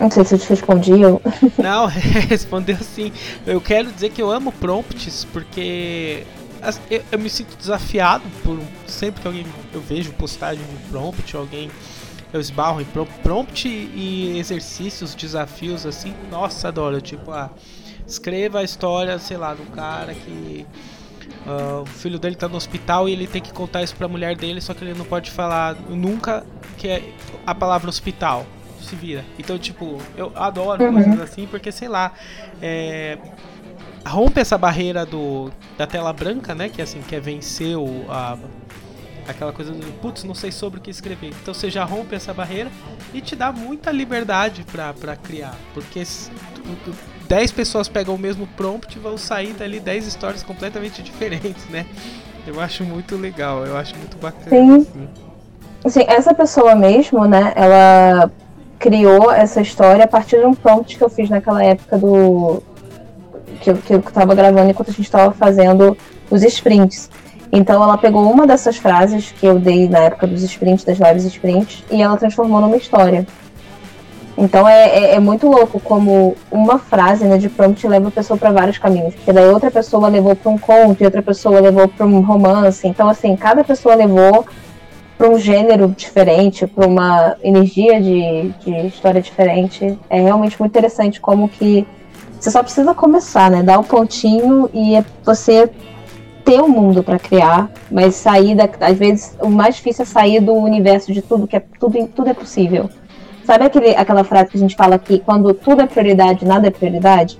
Não 0.00 0.10
sei 0.10 0.24
se 0.24 0.34
eu 0.34 0.38
te 0.38 0.48
respondi. 0.48 1.00
Eu... 1.00 1.20
Não, 1.58 1.86
respondeu 2.28 2.76
sim. 2.78 3.12
Eu 3.46 3.60
quero 3.60 3.92
dizer 3.92 4.10
que 4.10 4.20
eu 4.20 4.30
amo 4.30 4.50
prompts 4.50 5.24
porque 5.32 6.24
eu, 6.90 7.02
eu 7.12 7.18
me 7.18 7.28
sinto 7.28 7.56
desafiado 7.56 8.24
por 8.42 8.58
sempre 8.86 9.20
que 9.20 9.26
alguém 9.26 9.46
eu 9.72 9.80
vejo 9.80 10.12
postagem 10.12 10.64
de 10.64 10.90
prompt, 10.90 11.36
alguém 11.36 11.70
eu 12.32 12.40
esbarro 12.40 12.80
em 12.80 12.86
prompt 13.22 13.68
e 13.68 14.38
exercícios, 14.38 15.14
desafios 15.14 15.84
assim. 15.84 16.14
Nossa, 16.30 16.68
adoro. 16.68 17.00
Tipo, 17.00 17.30
ah, 17.30 17.50
escreva 18.06 18.60
a 18.60 18.62
história, 18.62 19.18
sei 19.18 19.36
lá, 19.36 19.54
do 19.54 19.64
cara 19.72 20.14
que 20.14 20.66
uh, 21.46 21.82
o 21.82 21.86
filho 21.86 22.18
dele 22.18 22.34
tá 22.34 22.48
no 22.48 22.56
hospital 22.56 23.08
e 23.08 23.12
ele 23.12 23.26
tem 23.26 23.42
que 23.42 23.52
contar 23.52 23.82
isso 23.82 23.94
pra 23.96 24.08
mulher 24.08 24.36
dele, 24.36 24.60
só 24.60 24.72
que 24.72 24.84
ele 24.84 24.94
não 24.94 25.04
pode 25.04 25.30
falar 25.30 25.76
nunca 25.88 26.44
que 26.78 26.88
é 26.88 27.12
a 27.46 27.54
palavra 27.54 27.88
hospital. 27.88 28.46
Se 28.80 28.96
vira. 28.96 29.24
Então, 29.38 29.58
tipo, 29.58 29.98
eu 30.16 30.32
adoro 30.34 30.84
uhum. 30.84 30.92
coisas 30.94 31.20
assim 31.20 31.46
porque, 31.46 31.70
sei 31.70 31.88
lá, 31.88 32.12
é, 32.60 33.16
rompe 34.04 34.40
essa 34.40 34.58
barreira 34.58 35.06
do, 35.06 35.52
da 35.78 35.86
tela 35.86 36.12
branca, 36.12 36.54
né? 36.54 36.68
Que 36.68 36.82
assim, 36.82 37.00
quer 37.02 37.20
vencer 37.20 37.76
o, 37.76 38.04
a 38.10 38.36
aquela 39.26 39.52
coisa 39.52 39.72
do 39.72 39.92
putz, 40.00 40.24
não 40.24 40.34
sei 40.34 40.50
sobre 40.50 40.78
o 40.78 40.82
que 40.82 40.90
escrever. 40.90 41.32
Então 41.42 41.54
você 41.54 41.70
já 41.70 41.84
rompe 41.84 42.14
essa 42.14 42.32
barreira 42.32 42.70
e 43.12 43.20
te 43.20 43.36
dá 43.36 43.52
muita 43.52 43.90
liberdade 43.90 44.64
para 44.64 45.16
criar, 45.16 45.54
porque 45.74 46.02
10 47.28 47.52
pessoas 47.52 47.88
pegam 47.88 48.14
o 48.14 48.18
mesmo 48.18 48.46
prompt 48.46 48.96
e 48.96 49.00
vão 49.00 49.16
sair 49.16 49.52
dali 49.52 49.80
10 49.80 50.06
histórias 50.06 50.42
completamente 50.42 51.02
diferentes, 51.02 51.66
né? 51.68 51.86
Eu 52.46 52.60
acho 52.60 52.84
muito 52.84 53.16
legal, 53.16 53.64
eu 53.64 53.76
acho 53.76 53.96
muito 53.96 54.16
bacana. 54.18 54.50
Sim. 54.50 54.76
Assim. 54.76 55.08
Sim, 55.88 56.04
essa 56.06 56.32
pessoa 56.32 56.74
mesmo, 56.74 57.24
né, 57.26 57.52
ela 57.56 58.30
criou 58.78 59.30
essa 59.30 59.60
história 59.60 60.04
a 60.04 60.08
partir 60.08 60.38
de 60.38 60.44
um 60.44 60.54
prompt 60.54 60.96
que 60.96 61.02
eu 61.02 61.08
fiz 61.08 61.30
naquela 61.30 61.62
época 61.64 61.98
do. 61.98 62.62
que 63.60 63.70
eu, 63.70 63.76
que 63.76 63.94
eu 63.94 64.02
tava 64.02 64.34
gravando 64.34 64.70
enquanto 64.70 64.90
a 64.90 64.92
gente 64.92 65.04
estava 65.04 65.32
fazendo 65.32 65.96
os 66.30 66.42
sprints. 66.42 67.08
Então 67.52 67.82
ela 67.82 67.98
pegou 67.98 68.32
uma 68.32 68.46
dessas 68.46 68.78
frases 68.78 69.30
que 69.30 69.44
eu 69.44 69.58
dei 69.58 69.86
na 69.86 69.98
época 69.98 70.26
dos 70.26 70.42
sprints, 70.42 70.84
das 70.84 70.98
lives 70.98 71.24
sprints, 71.24 71.84
e 71.90 72.00
ela 72.00 72.16
transformou 72.16 72.62
numa 72.62 72.76
história. 72.76 73.26
Então 74.36 74.66
é, 74.66 74.88
é, 74.88 75.14
é 75.16 75.20
muito 75.20 75.46
louco 75.46 75.78
como 75.78 76.34
uma 76.50 76.78
frase 76.78 77.26
né, 77.26 77.36
de 77.36 77.50
prompt 77.50 77.86
leva 77.86 78.08
a 78.08 78.10
pessoa 78.10 78.38
para 78.38 78.50
vários 78.50 78.78
caminhos. 78.78 79.14
Porque 79.14 79.32
daí 79.32 79.46
outra 79.48 79.70
pessoa 79.70 80.08
levou 80.08 80.34
para 80.34 80.50
um 80.50 80.56
conto 80.56 81.02
e 81.02 81.04
outra 81.04 81.22
pessoa 81.22 81.60
levou 81.60 81.86
para 81.86 82.06
um 82.06 82.20
romance. 82.22 82.88
Então, 82.88 83.08
assim, 83.08 83.36
cada 83.36 83.62
pessoa 83.62 83.94
levou 83.94 84.46
para 85.18 85.28
um 85.28 85.38
gênero 85.38 85.88
diferente, 85.88 86.66
para 86.66 86.86
uma 86.86 87.36
energia 87.42 88.00
de, 88.00 88.48
de 88.64 88.86
história 88.86 89.20
diferente. 89.20 89.98
É 90.08 90.20
realmente 90.20 90.58
muito 90.58 90.72
interessante 90.72 91.20
como 91.20 91.48
que 91.48 91.86
você 92.40 92.50
só 92.50 92.62
precisa 92.62 92.94
começar, 92.94 93.50
né? 93.50 93.62
Dar 93.62 93.76
o 93.76 93.82
um 93.82 93.84
pontinho 93.84 94.68
e 94.72 94.96
é 94.96 95.04
você 95.22 95.70
ter 96.44 96.60
um 96.60 96.68
mundo 96.68 97.02
para 97.02 97.18
criar, 97.18 97.70
mas 97.90 98.14
sair 98.14 98.54
da, 98.54 98.68
às 98.80 98.98
vezes 98.98 99.36
o 99.40 99.48
mais 99.48 99.76
difícil 99.76 100.02
é 100.02 100.06
sair 100.06 100.40
do 100.40 100.52
universo 100.54 101.12
de 101.12 101.22
tudo 101.22 101.46
que 101.46 101.56
é 101.56 101.62
tudo, 101.78 102.06
tudo 102.08 102.30
é 102.30 102.34
possível. 102.34 102.88
Sabe 103.44 103.64
aquele, 103.64 103.96
aquela 103.96 104.24
frase 104.24 104.50
que 104.50 104.56
a 104.56 104.60
gente 104.60 104.76
fala 104.76 104.94
aqui, 104.94 105.20
quando 105.24 105.52
tudo 105.52 105.82
é 105.82 105.86
prioridade, 105.86 106.44
nada 106.44 106.68
é 106.68 106.70
prioridade? 106.70 107.38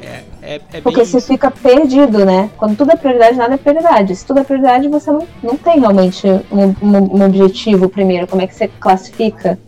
É, 0.00 0.22
é, 0.42 0.60
é 0.72 0.80
Porque 0.80 1.04
você 1.04 1.20
fica 1.20 1.50
perdido, 1.50 2.24
né? 2.24 2.50
Quando 2.56 2.76
tudo 2.76 2.92
é 2.92 2.96
prioridade, 2.96 3.36
nada 3.36 3.54
é 3.54 3.56
prioridade. 3.56 4.14
Se 4.14 4.24
tudo 4.24 4.40
é 4.40 4.44
prioridade, 4.44 4.88
você 4.88 5.10
não, 5.10 5.26
não 5.42 5.56
tem 5.56 5.80
realmente 5.80 6.26
um, 6.50 6.74
um, 6.82 7.18
um 7.18 7.24
objetivo 7.24 7.88
primeiro. 7.88 8.26
Como 8.26 8.42
é 8.42 8.46
que 8.46 8.54
você 8.54 8.68
classifica? 8.68 9.58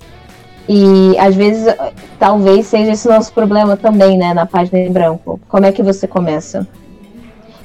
E 0.68 1.16
às 1.18 1.34
vezes, 1.34 1.74
talvez 2.18 2.66
seja 2.66 2.92
esse 2.92 3.08
nosso 3.08 3.32
problema 3.32 3.76
também, 3.76 4.16
né, 4.16 4.32
na 4.32 4.46
página 4.46 4.78
em 4.78 4.90
branco. 4.90 5.40
Como 5.48 5.66
é 5.66 5.72
que 5.72 5.82
você 5.82 6.06
começa? 6.06 6.66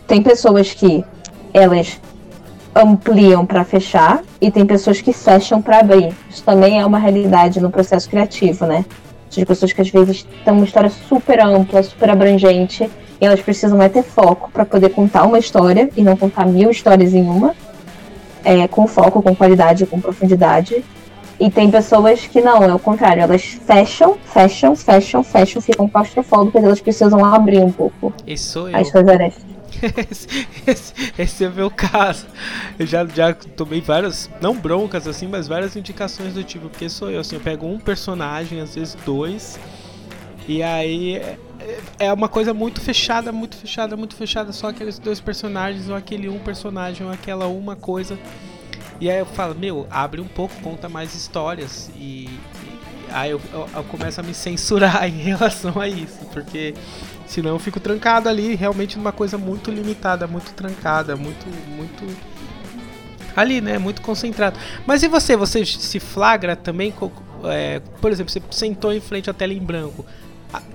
Tem 0.09 0.23
pessoas 0.23 0.73
que 0.73 1.05
elas 1.53 2.01
ampliam 2.75 3.45
para 3.45 3.63
fechar 3.63 4.23
e 4.41 4.49
tem 4.49 4.65
pessoas 4.65 4.99
que 4.99 5.13
fecham 5.13 5.61
para 5.61 5.79
abrir. 5.79 6.13
Isso 6.27 6.43
também 6.43 6.79
é 6.79 6.85
uma 6.85 6.97
realidade 6.97 7.61
no 7.61 7.69
processo 7.69 8.09
criativo, 8.09 8.65
né? 8.65 8.83
De 9.29 9.45
pessoas 9.45 9.71
que 9.71 9.79
às 9.79 9.89
vezes 9.89 10.25
têm 10.43 10.51
uma 10.51 10.65
história 10.65 10.89
super 10.89 11.39
ampla, 11.39 11.83
super 11.83 12.09
abrangente 12.09 12.89
e 13.21 13.25
elas 13.25 13.39
precisam 13.39 13.79
é 13.83 13.87
ter 13.87 14.01
foco 14.01 14.49
para 14.51 14.65
poder 14.65 14.89
contar 14.89 15.25
uma 15.25 15.37
história 15.37 15.91
e 15.95 16.01
não 16.01 16.17
contar 16.17 16.47
mil 16.47 16.71
histórias 16.71 17.13
em 17.13 17.21
uma, 17.21 17.53
é, 18.43 18.67
com 18.67 18.87
foco, 18.87 19.21
com 19.21 19.35
qualidade, 19.35 19.85
com 19.85 20.01
profundidade. 20.01 20.83
E 21.39 21.51
tem 21.51 21.69
pessoas 21.69 22.25
que 22.25 22.41
não, 22.41 22.63
é 22.63 22.73
o 22.73 22.79
contrário, 22.79 23.21
elas 23.21 23.43
fecham, 23.43 24.17
fecham, 24.25 24.75
fecham, 24.75 25.23
fecham, 25.23 25.61
ficam 25.61 25.87
claustrofóbicas, 25.87 26.63
elas 26.63 26.81
precisam 26.81 27.23
abrir 27.23 27.59
um 27.59 27.71
pouco 27.71 28.11
Isso 28.25 28.67
eu. 28.67 28.75
as 28.75 28.89
suas 28.89 29.07
arestas 29.07 29.48
esse, 30.09 30.47
esse, 30.65 30.93
esse, 31.17 31.43
é 31.45 31.49
o 31.49 31.53
meu 31.53 31.71
caso. 31.71 32.25
Eu 32.77 32.85
já, 32.85 33.05
já 33.05 33.33
tomei 33.33 33.81
várias, 33.81 34.29
não 34.41 34.55
broncas 34.55 35.07
assim, 35.07 35.27
mas 35.27 35.47
várias 35.47 35.75
indicações 35.75 36.33
do 36.33 36.43
tipo, 36.43 36.69
porque 36.69 36.89
sou 36.89 37.09
eu, 37.09 37.21
assim, 37.21 37.35
eu 37.35 37.41
pego 37.41 37.67
um 37.67 37.79
personagem, 37.79 38.61
às 38.61 38.75
vezes 38.75 38.95
dois, 39.05 39.59
e 40.47 40.63
aí 40.63 41.15
é, 41.15 41.37
é 41.99 42.13
uma 42.13 42.27
coisa 42.27 42.53
muito 42.53 42.81
fechada, 42.81 43.31
muito 43.31 43.57
fechada, 43.57 43.95
muito 43.95 44.15
fechada, 44.15 44.51
só 44.51 44.69
aqueles 44.69 44.97
dois 44.97 45.19
personagens, 45.19 45.89
ou 45.89 45.95
aquele 45.95 46.29
um 46.29 46.39
personagem, 46.39 47.05
ou 47.05 47.11
aquela 47.11 47.47
uma 47.47 47.75
coisa. 47.75 48.17
E 48.99 49.09
aí 49.09 49.19
eu 49.19 49.25
falo, 49.25 49.55
meu, 49.55 49.87
abre 49.89 50.19
um 50.19 50.27
pouco, 50.27 50.53
conta 50.61 50.89
mais 50.89 51.13
histórias. 51.15 51.89
E, 51.95 52.25
e 52.25 52.39
aí 53.11 53.31
eu, 53.31 53.41
eu, 53.53 53.69
eu 53.73 53.83
começo 53.85 54.19
a 54.19 54.23
me 54.23 54.33
censurar 54.33 55.05
em 55.07 55.19
relação 55.21 55.79
a 55.79 55.87
isso, 55.87 56.25
porque 56.33 56.73
Senão 57.29 57.51
eu 57.51 57.59
fico 57.59 57.79
trancado 57.79 58.27
ali, 58.27 58.55
realmente 58.55 58.97
numa 58.97 59.11
coisa 59.11 59.37
muito 59.37 59.69
limitada, 59.69 60.25
muito 60.25 60.51
trancada, 60.53 61.15
muito, 61.15 61.45
muito 61.75 62.03
ali, 63.35 63.61
né? 63.61 63.77
Muito 63.77 64.01
concentrado. 64.01 64.59
Mas 64.83 65.03
e 65.03 65.07
você? 65.07 65.35
Você 65.35 65.63
se 65.63 65.99
flagra 65.99 66.55
também? 66.55 66.91
É, 67.43 67.81
por 68.01 68.11
exemplo, 68.11 68.33
você 68.33 68.41
sentou 68.49 68.91
em 68.91 68.99
frente 68.99 69.29
à 69.29 69.33
tela 69.33 69.53
em 69.53 69.59
branco. 69.59 70.03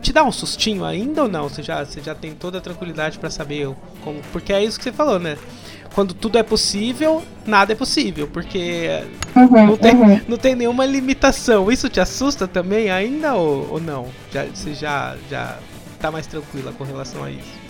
Te 0.01 0.13
dá 0.13 0.23
um 0.23 0.31
sustinho 0.31 0.85
ainda 0.85 1.25
ou 1.25 1.29
não? 1.29 1.49
Você 1.49 1.61
já, 1.61 1.85
você 1.85 2.01
já 2.01 2.15
tem 2.15 2.33
toda 2.35 2.59
a 2.59 2.61
tranquilidade 2.61 3.19
para 3.19 3.31
saber 3.31 3.75
como. 4.05 4.21
Porque 4.33 4.53
é 4.53 4.63
isso 4.63 4.79
que 4.79 4.85
você 4.85 4.93
falou, 4.93 5.19
né? 5.19 5.37
Quando 5.93 6.15
tudo 6.15 6.39
é 6.39 6.45
possível, 6.45 7.21
nada 7.45 7.73
é 7.73 7.77
possível, 7.77 8.29
porque 8.29 9.03
uhum, 9.35 9.67
não, 9.67 9.77
tem, 9.77 9.95
uhum. 9.97 10.21
não 10.29 10.37
tem 10.37 10.55
nenhuma 10.55 10.87
limitação. 10.87 11.71
Isso 11.71 11.89
te 11.89 12.01
assusta 12.01 12.47
também 12.47 12.91
ainda 12.91 13.35
ou, 13.35 13.73
ou 13.73 13.81
não? 13.81 14.07
Já, 14.33 14.45
você 14.45 14.73
já, 14.73 15.17
já 15.29 15.59
tá 16.05 16.11
mais 16.11 16.27
tranquila 16.27 16.71
com 16.77 16.85
relação 16.85 17.25
a 17.25 17.31
isso? 17.31 17.65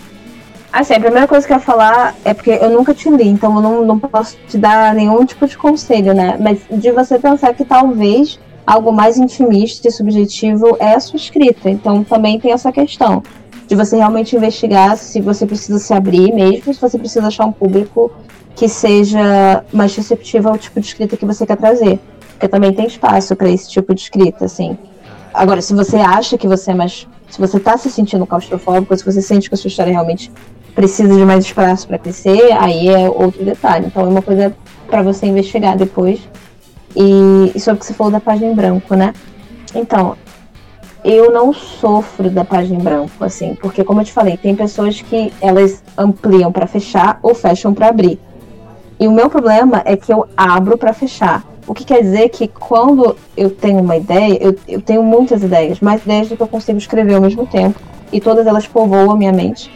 Assim, 0.73 0.95
a 0.95 1.01
primeira 1.01 1.29
coisa 1.29 1.47
que 1.47 1.53
eu 1.53 1.57
ia 1.57 1.63
falar 1.63 2.17
é 2.25 2.35
porque 2.35 2.51
eu 2.51 2.69
nunca 2.71 2.93
te 2.93 3.09
li, 3.09 3.29
então 3.29 3.55
eu 3.55 3.63
não, 3.63 3.85
não 3.85 3.99
posso 3.99 4.37
te 4.49 4.59
dar 4.59 4.93
nenhum 4.93 5.25
tipo 5.25 5.47
de 5.47 5.57
conselho, 5.57 6.13
né? 6.13 6.37
Mas 6.41 6.59
de 6.69 6.91
você 6.91 7.17
pensar 7.17 7.55
que 7.55 7.65
talvez 7.65 8.41
algo 8.67 8.91
mais 8.93 9.17
intimista 9.19 9.87
e 9.87 9.93
subjetivo 9.93 10.77
é 10.81 10.95
a 10.95 11.01
sua 11.01 11.17
escrita. 11.17 11.71
Então 11.71 12.03
também 12.03 12.41
tem 12.41 12.51
essa 12.51 12.73
questão 12.73 13.23
de 13.69 13.77
você 13.77 13.97
realmente 13.97 14.35
investigar 14.35 14.97
se 14.97 15.21
você 15.21 15.47
precisa 15.47 15.79
se 15.79 15.95
abrir 15.95 16.35
mesmo, 16.35 16.75
se 16.75 16.81
você 16.81 16.99
precisa 16.99 17.29
achar 17.29 17.47
um 17.47 17.53
público 17.53 18.11
que 18.57 18.69
seja 18.69 19.65
mais 19.73 19.95
receptivo 19.95 20.49
ao 20.49 20.59
tipo 20.59 20.81
de 20.81 20.87
escrita 20.87 21.17
que 21.17 21.25
você 21.25 21.47
quer 21.47 21.57
trazer. 21.57 22.01
Porque 22.33 22.49
também 22.49 22.73
tem 22.73 22.87
espaço 22.87 23.37
para 23.37 23.49
esse 23.49 23.71
tipo 23.71 23.95
de 23.95 24.01
escrita, 24.01 24.47
assim. 24.47 24.77
Agora, 25.33 25.61
se 25.61 25.73
você 25.73 25.97
acha 25.97 26.37
que 26.37 26.49
você 26.49 26.73
é 26.73 26.75
mais. 26.75 27.07
Se 27.35 27.41
você 27.41 27.57
está 27.57 27.77
se 27.77 27.91
sentindo 27.91 28.25
claustrofóbico, 28.25 28.97
se 28.97 29.05
você 29.05 29.21
sente 29.21 29.49
que 29.49 29.57
a 29.57 29.59
sua 29.59 29.67
história 29.67 29.91
realmente 29.91 30.31
precisa 30.73 31.13
de 31.13 31.25
mais 31.25 31.45
espaço 31.45 31.85
para 31.85 31.99
crescer, 31.99 32.53
aí 32.53 32.87
é 32.87 33.11
outro 33.11 33.45
detalhe. 33.45 33.87
Então 33.87 34.05
é 34.05 34.07
uma 34.07 34.23
coisa 34.23 34.57
para 34.87 35.03
você 35.03 35.27
investigar 35.27 35.77
depois. 35.77 36.21
E, 36.95 37.51
e 37.53 37.59
sobre 37.59 37.79
o 37.79 37.81
que 37.81 37.87
você 37.87 37.93
falou 37.93 38.13
da 38.13 38.21
página 38.21 38.53
em 38.53 38.55
branco, 38.55 38.95
né? 38.95 39.13
Então, 39.75 40.17
eu 41.05 41.33
não 41.33 41.53
sofro 41.53 42.31
da 42.31 42.45
página 42.45 42.79
em 42.79 42.85
branco, 42.85 43.25
assim, 43.25 43.57
porque 43.57 43.83
como 43.83 44.01
eu 44.01 44.05
te 44.05 44.13
falei, 44.13 44.37
tem 44.37 44.55
pessoas 44.55 45.03
que 45.03 45.33
elas 45.41 45.83
ampliam 45.99 46.53
para 46.53 46.69
fechar 46.69 47.19
ou 47.21 47.35
fecham 47.35 47.75
para 47.75 47.89
abrir. 47.89 48.21
E 49.01 49.09
o 49.09 49.13
meu 49.13 49.29
problema 49.29 49.83
é 49.85 49.97
que 49.97 50.13
eu 50.13 50.29
abro 50.37 50.79
para 50.79 50.93
fechar. 50.93 51.45
O 51.67 51.73
que 51.73 51.85
quer 51.85 52.03
dizer 52.03 52.29
que 52.29 52.47
quando 52.49 53.17
eu 53.37 53.51
tenho 53.51 53.79
uma 53.79 53.97
ideia, 53.97 54.39
eu, 54.41 54.55
eu 54.69 54.81
tenho 54.81 55.03
muitas 55.03 55.43
ideias, 55.43 55.81
mais 55.81 56.03
ideias 56.03 56.29
do 56.29 56.37
que 56.37 56.43
eu 56.43 56.49
consigo 56.49 56.79
escrever 56.79 57.15
ao 57.15 57.21
mesmo 57.21 57.47
tempo. 57.47 57.81
E 58.13 58.21
todas 58.21 58.47
elas 58.47 58.67
povoam 58.67 59.11
a 59.11 59.17
minha 59.17 59.33
mente. 59.33 59.71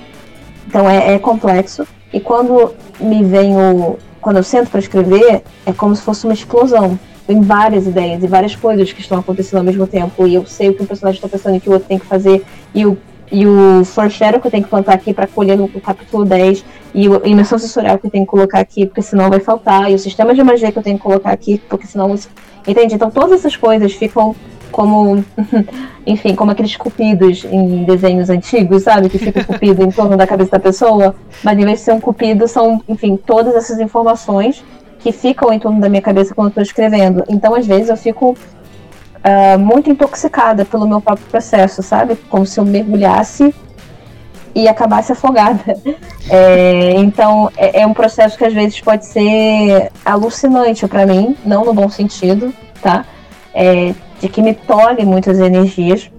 Então 0.67 0.89
é, 0.89 1.15
é 1.15 1.19
complexo. 1.19 1.87
E 2.13 2.21
quando 2.21 2.75
me 3.01 3.25
vem 3.25 3.57
o. 3.57 3.99
Quando 4.21 4.37
eu 4.37 4.43
sento 4.43 4.71
para 4.71 4.81
escrever, 4.81 5.43
é 5.65 5.73
como 5.73 5.95
se 5.97 6.03
fosse 6.03 6.25
uma 6.25 6.35
explosão. 6.35 6.99
Tem 7.27 7.41
várias 7.41 7.87
ideias 7.87 8.23
e 8.23 8.27
várias 8.27 8.57
coisas 8.57 8.93
que 8.93 9.01
estão 9.01 9.19
acontecendo 9.19 9.59
ao 9.59 9.65
mesmo 9.65 9.87
tempo. 9.87 10.27
E 10.27 10.35
eu 10.35 10.45
sei 10.45 10.69
o 10.69 10.75
que 10.75 10.83
o 10.83 10.87
personagem 10.87 11.19
está 11.19 11.29
pensando 11.29 11.55
e 11.55 11.59
o 11.59 11.61
que 11.61 11.69
o 11.69 11.73
outro 11.73 11.89
tem 11.89 11.99
que 11.99 12.07
fazer. 12.07 12.45
E 12.75 12.85
o, 12.85 12.99
e 13.31 13.47
o 13.47 13.85
foreshadow 13.85 14.41
que 14.41 14.47
eu 14.47 14.51
tenho 14.51 14.65
que 14.65 14.71
plantar 14.71 14.95
aqui 14.95 15.13
para 15.13 15.27
colher 15.27 15.57
no 15.57 15.69
capítulo 15.69 16.25
10. 16.25 16.65
E 16.95 17.07
a 17.07 17.29
imersão 17.29 17.59
sensorial 17.59 17.99
que 17.99 18.07
eu 18.07 18.11
tenho 18.11 18.25
que 18.25 18.31
colocar 18.31 18.61
aqui, 18.61 18.87
porque 18.87 19.03
senão 19.03 19.29
vai 19.29 19.41
faltar. 19.41 19.91
E 19.91 19.95
o 19.95 19.99
sistema 19.99 20.35
de 20.35 20.43
magia 20.43 20.73
que 20.73 20.79
eu 20.79 20.83
tenho 20.83 20.97
que 20.97 21.03
colocar 21.03 21.31
aqui, 21.31 21.61
porque 21.69 21.87
senão. 21.87 22.15
Entende? 22.67 22.95
Então 22.95 23.11
todas 23.11 23.41
essas 23.41 23.57
coisas 23.57 23.93
ficam 23.93 24.35
como, 24.71 25.25
enfim, 26.07 26.35
como 26.35 26.51
aqueles 26.51 26.77
cupidos 26.77 27.45
em 27.45 27.85
desenhos 27.85 28.31
antigos, 28.31 28.83
sabe? 28.83 29.09
Que 29.09 29.19
fica 29.19 29.45
cupido 29.45 29.83
em 29.83 29.91
torno 29.91 30.17
da 30.17 30.27
cabeça 30.27 30.53
da 30.53 30.59
pessoa. 30.59 31.15
Mas 31.43 31.59
em 31.59 31.65
vez 31.65 31.79
de 31.79 31.85
ser 31.85 31.93
um 31.93 32.01
cupido, 32.01 32.49
são, 32.49 32.83
enfim, 32.89 33.17
todas 33.17 33.55
essas 33.55 33.79
informações 33.81 34.63
que 35.01 35.13
ficam 35.13 35.53
em 35.53 35.59
torno 35.59 35.81
da 35.81 35.89
minha 35.89 36.03
cabeça 36.03 36.35
quando 36.35 36.47
eu 36.47 36.51
estou 36.51 36.63
escrevendo. 36.63 37.25
Então, 37.29 37.55
às 37.55 37.67
vezes, 37.67 37.89
eu 37.89 37.97
fico 37.97 38.37
uh, 39.25 39.59
muito 39.59 39.91
intoxicada 39.91 40.65
pelo 40.65 40.87
meu 40.87 41.01
próprio 41.01 41.27
processo, 41.27 41.83
sabe? 41.83 42.17
Como 42.29 42.45
se 42.47 42.59
eu 42.59 42.65
mergulhasse 42.65 43.55
e 44.55 44.69
acabasse 44.69 45.13
afogada. 45.13 45.63
É, 46.31 46.91
então, 46.97 47.51
é, 47.57 47.81
é, 47.81 47.87
um 47.87 47.95
processo 47.95 48.37
que 48.37 48.45
às 48.45 48.53
vezes 48.53 48.79
pode 48.83 49.07
ser 49.07 49.91
alucinante 50.05 50.87
para 50.87 51.07
mim, 51.07 51.35
não 51.43 51.65
no 51.65 51.73
bom 51.73 51.89
sentido, 51.89 52.53
tá? 52.83 53.07
É, 53.55 53.95
de 54.21 54.29
que 54.29 54.43
me 54.43 54.53
tolhe 54.53 55.07
muitas 55.07 55.39
energias. 55.39 56.11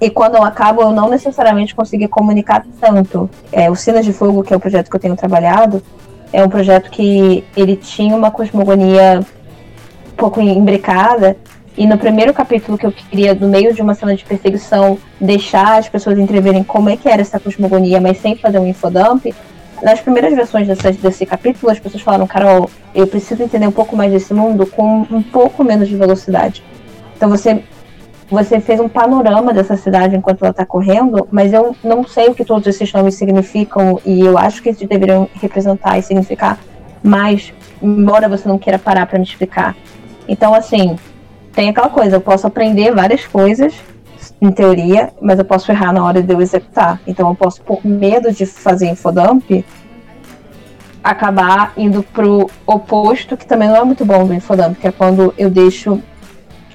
E 0.00 0.08
quando 0.08 0.36
eu 0.36 0.42
acabo, 0.42 0.80
eu 0.80 0.92
não 0.92 1.10
necessariamente 1.10 1.74
consegui 1.74 2.08
comunicar 2.08 2.64
tanto. 2.80 3.28
É, 3.52 3.70
o 3.70 3.76
Sinas 3.76 4.06
de 4.06 4.14
Fogo, 4.14 4.42
que 4.42 4.54
é 4.54 4.56
o 4.56 4.60
projeto 4.60 4.88
que 4.88 4.96
eu 4.96 5.00
tenho 5.00 5.14
trabalhado, 5.14 5.82
é 6.32 6.42
um 6.42 6.48
projeto 6.48 6.90
que 6.90 7.44
ele 7.54 7.76
tinha 7.76 8.16
uma 8.16 8.30
cosmogonia 8.30 9.20
um 9.20 10.16
pouco 10.16 10.40
imbricada. 10.40 11.36
E 11.78 11.86
no 11.86 11.96
primeiro 11.96 12.34
capítulo 12.34 12.76
que 12.76 12.84
eu 12.84 12.90
queria, 12.90 13.36
no 13.36 13.46
meio 13.46 13.72
de 13.72 13.80
uma 13.80 13.94
cena 13.94 14.16
de 14.16 14.24
perseguição, 14.24 14.98
deixar 15.20 15.78
as 15.78 15.88
pessoas 15.88 16.18
entreverem 16.18 16.64
como 16.64 16.90
é 16.90 16.96
que 16.96 17.08
era 17.08 17.22
essa 17.22 17.38
cosmogonia, 17.38 18.00
mas 18.00 18.18
sem 18.18 18.34
fazer 18.34 18.58
um 18.58 18.66
infodump, 18.66 19.32
nas 19.80 20.00
primeiras 20.00 20.34
versões 20.34 20.66
desse, 20.66 20.92
desse 20.94 21.24
capítulo, 21.24 21.70
as 21.70 21.78
pessoas 21.78 22.02
falaram, 22.02 22.26
Carol, 22.26 22.68
eu 22.92 23.06
preciso 23.06 23.44
entender 23.44 23.68
um 23.68 23.70
pouco 23.70 23.96
mais 23.96 24.10
desse 24.10 24.34
mundo 24.34 24.66
com 24.66 25.06
um 25.08 25.22
pouco 25.22 25.62
menos 25.62 25.88
de 25.88 25.94
velocidade. 25.94 26.64
Então 27.16 27.30
você 27.30 27.62
você 28.28 28.60
fez 28.60 28.80
um 28.80 28.88
panorama 28.88 29.54
dessa 29.54 29.76
cidade 29.76 30.16
enquanto 30.16 30.42
ela 30.42 30.50
está 30.50 30.66
correndo, 30.66 31.28
mas 31.30 31.52
eu 31.52 31.76
não 31.82 32.04
sei 32.04 32.26
o 32.26 32.34
que 32.34 32.44
todos 32.44 32.66
esses 32.66 32.92
nomes 32.92 33.14
significam 33.14 34.00
e 34.04 34.20
eu 34.20 34.36
acho 34.36 34.62
que 34.62 34.68
eles 34.68 34.80
deveriam 34.80 35.30
representar 35.40 35.96
e 35.96 36.02
significar 36.02 36.58
mais, 37.02 37.54
embora 37.80 38.28
você 38.28 38.46
não 38.48 38.58
queira 38.58 38.80
parar 38.80 39.06
para 39.06 39.18
me 39.18 39.24
explicar. 39.24 39.74
Então, 40.28 40.52
assim, 40.52 40.98
tem 41.58 41.70
aquela 41.70 41.88
coisa, 41.88 42.14
eu 42.14 42.20
posso 42.20 42.46
aprender 42.46 42.94
várias 42.94 43.26
coisas 43.26 43.74
em 44.40 44.48
teoria, 44.52 45.12
mas 45.20 45.40
eu 45.40 45.44
posso 45.44 45.72
errar 45.72 45.92
na 45.92 46.04
hora 46.04 46.22
de 46.22 46.32
eu 46.32 46.40
executar. 46.40 47.00
Então, 47.04 47.30
eu 47.30 47.34
posso, 47.34 47.60
por 47.62 47.84
medo 47.84 48.30
de 48.30 48.46
fazer 48.46 48.88
infodump, 48.88 49.64
acabar 51.02 51.72
indo 51.76 52.00
pro 52.00 52.48
oposto, 52.64 53.36
que 53.36 53.44
também 53.44 53.66
não 53.66 53.74
é 53.74 53.82
muito 53.82 54.04
bom 54.04 54.24
do 54.24 54.32
infodump, 54.32 54.78
que 54.78 54.86
é 54.86 54.92
quando 54.92 55.34
eu 55.36 55.50
deixo 55.50 56.00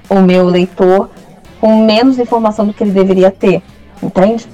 o 0.06 0.20
meu 0.20 0.44
leitor 0.44 1.08
com 1.62 1.86
menos 1.86 2.18
informação 2.18 2.66
do 2.66 2.74
que 2.74 2.84
ele 2.84 2.90
deveria 2.90 3.30
ter, 3.30 3.62
entende? 4.02 4.46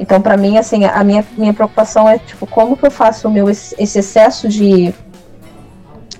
Então, 0.00 0.18
para 0.18 0.38
mim, 0.38 0.56
assim, 0.56 0.86
a 0.86 1.04
minha, 1.04 1.22
minha 1.36 1.52
preocupação 1.52 2.08
é, 2.08 2.16
tipo, 2.16 2.46
como 2.46 2.74
que 2.74 2.86
eu 2.86 2.90
faço 2.90 3.28
o 3.28 3.30
meu, 3.30 3.50
esse 3.50 3.98
excesso 3.98 4.48
de, 4.48 4.94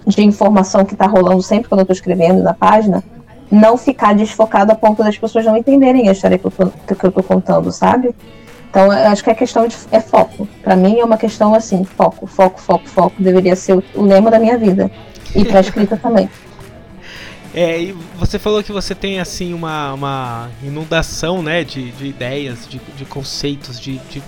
de 0.07 0.23
informação 0.23 0.85
que 0.85 0.93
está 0.93 1.07
rolando 1.07 1.41
sempre 1.43 1.71
quando 1.71 1.79
eu 1.79 1.85
estou 1.85 1.95
escrevendo 1.95 2.43
na 2.43 2.53
página, 2.53 3.03
não 3.55 3.77
ficar 3.77 4.15
desfocado 4.15 4.73
a 4.73 4.75
ponto 4.75 5.03
das 5.03 5.17
pessoas 5.17 5.45
não 5.45 5.57
entenderem 5.57 6.09
a 6.09 6.13
história 6.13 6.39
que 6.39 6.45
eu 6.45 6.51
tô, 6.51 6.67
que 6.67 7.07
eu 7.07 7.13
tô 7.13 7.23
contando, 7.23 7.71
sabe? 7.71 8.15
Então, 8.69 8.93
eu 8.93 9.09
acho 9.09 9.23
que 9.23 9.31
a 9.31 9.35
questão 9.35 9.69
de, 9.69 9.77
é 9.93 10.01
foco. 10.01 10.49
Para 10.63 10.75
mim, 10.75 10.99
é 10.99 11.05
uma 11.05 11.17
questão 11.17 11.55
assim, 11.55 11.85
foco, 11.85 12.27
foco, 12.27 12.61
foco, 12.61 12.89
foco. 12.89 13.15
Deveria 13.23 13.55
ser 13.55 13.75
o, 13.75 13.85
o 13.95 14.03
lema 14.03 14.31
da 14.31 14.39
minha 14.39 14.59
vida. 14.59 14.91
E 15.35 15.45
para 15.45 15.61
escrita 15.61 15.97
também. 15.97 16.29
É, 17.57 17.81
e 17.81 17.93
você 18.19 18.37
falou 18.37 18.65
que 18.65 18.73
você 18.73 18.97
tem 18.97 19.21
assim 19.21 19.55
uma, 19.55 19.95
uma 19.95 20.51
inundação 20.61 21.41
né, 21.41 21.63
de, 21.63 21.93
de 21.93 22.07
ideias, 22.07 22.67
de, 22.69 22.81
de 22.97 23.05
conceitos, 23.05 23.79
de, 23.79 23.99
de 24.11 24.21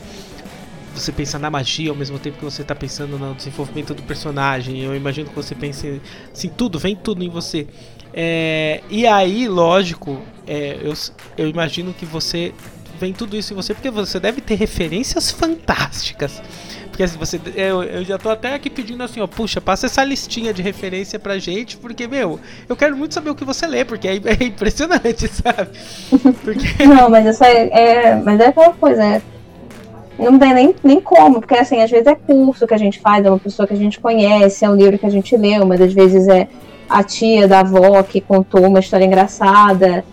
você 0.95 1.11
pensar 1.11 1.41
na 1.41 1.51
magia 1.51 1.91
ao 1.91 1.97
mesmo 1.97 2.20
tempo 2.20 2.39
que 2.39 2.45
você 2.45 2.62
está 2.62 2.74
pensando 2.74 3.18
no 3.18 3.35
desenvolvimento 3.35 3.95
do 3.95 4.03
personagem. 4.05 4.81
Eu 4.81 4.95
imagino 4.95 5.29
que 5.29 5.35
você 5.35 5.57
pense 5.57 6.01
assim, 6.33 6.49
tudo, 6.49 6.79
vem 6.79 6.95
tudo 6.95 7.24
em 7.24 7.29
você. 7.29 7.66
É, 8.18 8.80
e 8.88 9.06
aí, 9.06 9.46
lógico, 9.46 10.18
é, 10.46 10.78
eu, 10.82 10.94
eu 11.36 11.46
imagino 11.46 11.92
que 11.92 12.06
você 12.06 12.54
vem 12.98 13.12
tudo 13.12 13.36
isso 13.36 13.52
em 13.52 13.56
você 13.56 13.74
porque 13.74 13.90
você 13.90 14.18
deve 14.18 14.40
ter 14.40 14.54
referências 14.54 15.30
fantásticas. 15.30 16.42
Porque 16.86 17.02
assim, 17.02 17.18
você, 17.18 17.38
eu, 17.54 17.82
eu 17.82 18.02
já 18.04 18.16
tô 18.16 18.30
até 18.30 18.54
aqui 18.54 18.70
pedindo 18.70 19.02
assim, 19.02 19.20
ó, 19.20 19.26
puxa, 19.26 19.60
passa 19.60 19.84
essa 19.84 20.02
listinha 20.02 20.54
de 20.54 20.62
referência 20.62 21.18
pra 21.18 21.38
gente, 21.38 21.76
porque, 21.76 22.08
meu, 22.08 22.40
eu 22.66 22.74
quero 22.74 22.96
muito 22.96 23.12
saber 23.12 23.28
o 23.28 23.34
que 23.34 23.44
você 23.44 23.66
lê, 23.66 23.84
porque 23.84 24.08
é, 24.08 24.12
é 24.40 24.44
impressionante, 24.44 25.28
sabe? 25.28 25.68
Porque... 26.42 26.86
Não, 26.88 27.10
mas 27.10 27.26
isso 27.26 27.44
é, 27.44 27.68
é, 27.68 28.14
Mas 28.16 28.40
é 28.40 28.46
aquela 28.46 28.72
coisa, 28.72 29.04
é, 29.04 29.22
não 30.18 30.38
tem 30.38 30.54
nem, 30.54 30.74
nem 30.82 30.98
como, 30.98 31.40
porque 31.40 31.54
assim, 31.54 31.82
às 31.82 31.90
vezes 31.90 32.06
é 32.06 32.14
curso 32.14 32.66
que 32.66 32.72
a 32.72 32.78
gente 32.78 32.98
faz, 32.98 33.26
é 33.26 33.28
uma 33.28 33.38
pessoa 33.38 33.68
que 33.68 33.74
a 33.74 33.76
gente 33.76 34.00
conhece, 34.00 34.64
é 34.64 34.70
um 34.70 34.74
livro 34.74 34.98
que 34.98 35.04
a 35.04 35.10
gente 35.10 35.36
leu, 35.36 35.66
mas 35.66 35.82
às 35.82 35.92
vezes 35.92 36.26
é 36.26 36.48
a 36.89 37.03
tia 37.03 37.49
da 37.49 37.61
avó 37.61 38.03
que 38.03 38.20
contou 38.20 38.66
uma 38.66 38.80
história 38.80 39.05
engraçada, 39.05 40.05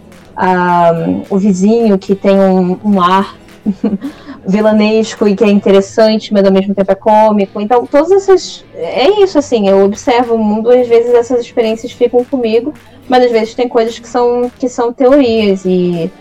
o 1.29 1.37
vizinho 1.37 1.97
que 1.97 2.15
tem 2.15 2.39
um, 2.39 2.77
um 2.83 3.01
ar 3.01 3.35
vilanesco 4.45 5.27
e 5.27 5.35
que 5.35 5.43
é 5.43 5.49
interessante, 5.49 6.33
mas 6.33 6.45
ao 6.45 6.51
mesmo 6.51 6.73
tempo 6.73 6.91
é 6.91 6.95
cômico. 6.95 7.61
Então, 7.61 7.85
todas 7.85 8.11
essas. 8.11 8.65
É 8.75 9.21
isso, 9.21 9.37
assim, 9.37 9.67
eu 9.67 9.83
observo 9.85 10.35
o 10.35 10.43
mundo, 10.43 10.69
às 10.69 10.87
vezes 10.87 11.13
essas 11.13 11.41
experiências 11.41 11.91
ficam 11.91 12.23
comigo, 12.25 12.73
mas 13.07 13.25
às 13.25 13.31
vezes 13.31 13.53
tem 13.53 13.67
coisas 13.67 13.97
que 13.97 14.07
são, 14.07 14.51
que 14.59 14.67
são 14.67 14.91
teorias 14.91 15.65
e. 15.65 16.11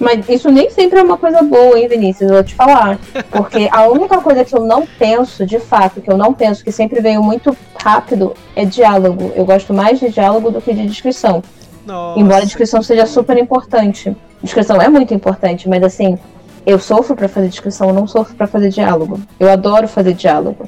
Mas 0.00 0.26
isso 0.30 0.50
nem 0.50 0.70
sempre 0.70 0.98
é 0.98 1.02
uma 1.02 1.18
coisa 1.18 1.42
boa, 1.42 1.78
hein, 1.78 1.86
Vinícius? 1.86 2.30
Eu 2.30 2.36
vou 2.36 2.42
te 2.42 2.54
falar. 2.54 2.98
Porque 3.30 3.68
a 3.70 3.86
única 3.86 4.18
coisa 4.18 4.44
que 4.44 4.56
eu 4.56 4.64
não 4.64 4.86
penso, 4.98 5.44
de 5.44 5.60
fato, 5.60 6.00
que 6.00 6.10
eu 6.10 6.16
não 6.16 6.32
penso, 6.32 6.64
que 6.64 6.72
sempre 6.72 7.02
veio 7.02 7.22
muito 7.22 7.54
rápido, 7.76 8.34
é 8.56 8.64
diálogo. 8.64 9.30
Eu 9.36 9.44
gosto 9.44 9.74
mais 9.74 10.00
de 10.00 10.08
diálogo 10.08 10.50
do 10.50 10.60
que 10.60 10.72
de 10.72 10.86
descrição. 10.86 11.42
Nossa. 11.84 12.18
Embora 12.18 12.38
a 12.38 12.44
descrição 12.46 12.82
seja 12.82 13.04
super 13.04 13.36
importante. 13.36 14.16
Descrição 14.42 14.80
é 14.80 14.88
muito 14.88 15.12
importante, 15.12 15.68
mas 15.68 15.82
assim, 15.82 16.18
eu 16.64 16.78
sofro 16.78 17.14
para 17.14 17.28
fazer 17.28 17.48
discussão, 17.48 17.88
eu 17.88 17.94
não 17.94 18.06
sofro 18.06 18.34
para 18.34 18.46
fazer 18.46 18.70
diálogo. 18.70 19.20
Eu 19.38 19.50
adoro 19.50 19.86
fazer 19.86 20.14
diálogo. 20.14 20.66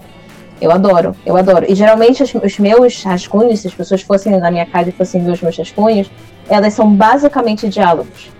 Eu 0.60 0.70
adoro, 0.70 1.16
eu 1.24 1.36
adoro. 1.36 1.64
E 1.68 1.74
geralmente 1.74 2.22
os, 2.22 2.34
os, 2.34 2.58
meus 2.58 3.02
rascunhos, 3.02 3.60
se 3.60 3.68
as 3.68 3.74
pessoas 3.74 4.02
fossem 4.02 4.38
na 4.38 4.50
minha 4.50 4.66
casa 4.66 4.90
e 4.90 4.92
fossem 4.92 5.24
ver 5.24 5.32
os 5.32 5.40
meus 5.40 5.56
rascunhos, 5.56 6.10
elas 6.48 6.74
são 6.74 6.94
basicamente 6.94 7.68
diálogos. 7.68 8.30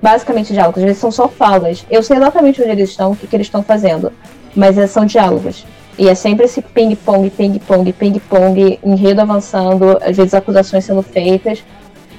Basicamente 0.00 0.52
diálogos, 0.52 0.78
às 0.78 0.84
vezes 0.84 1.00
são 1.00 1.10
só 1.10 1.28
falas. 1.28 1.84
Eu 1.90 2.02
sei 2.02 2.16
exatamente 2.16 2.60
onde 2.60 2.70
eles 2.70 2.90
estão, 2.90 3.12
o 3.12 3.16
que, 3.16 3.26
que 3.26 3.36
eles 3.36 3.46
estão 3.46 3.62
fazendo, 3.62 4.12
mas 4.54 4.78
é, 4.78 4.86
são 4.86 5.04
diálogos. 5.04 5.66
E 5.98 6.08
é 6.08 6.14
sempre 6.14 6.44
esse 6.44 6.62
ping-pong, 6.62 7.28
ping-pong, 7.30 7.92
ping-pong, 7.92 8.78
enredo 8.84 9.20
avançando, 9.20 9.98
às 10.00 10.16
vezes 10.16 10.32
acusações 10.32 10.84
sendo 10.84 11.02
feitas, 11.02 11.64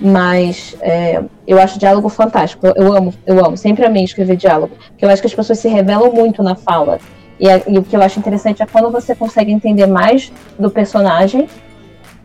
mas 0.02 0.76
é, 0.82 1.24
eu 1.48 1.60
acho 1.60 1.80
diálogo 1.80 2.10
fantástico. 2.10 2.68
Eu 2.76 2.94
amo, 2.94 3.14
eu 3.26 3.44
amo, 3.44 3.56
sempre 3.56 3.86
amei 3.86 4.04
escrever 4.04 4.36
diálogo, 4.36 4.76
porque 4.90 5.06
eu 5.06 5.10
acho 5.10 5.22
que 5.22 5.28
as 5.28 5.34
pessoas 5.34 5.60
se 5.60 5.70
revelam 5.70 6.12
muito 6.12 6.44
na 6.44 6.56
fala. 6.56 7.00
E, 7.40 7.48
e 7.48 7.78
o 7.78 7.84
que 7.84 7.96
eu 7.96 8.02
acho 8.02 8.20
interessante 8.20 8.62
é 8.62 8.66
quando 8.66 8.92
você 8.92 9.16
consegue 9.16 9.52
entender 9.52 9.88
mais 9.88 10.30
do 10.58 10.70
personagem 10.70 11.48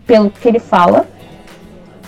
pelo 0.04 0.30
que 0.30 0.48
ele 0.48 0.58
fala, 0.58 1.06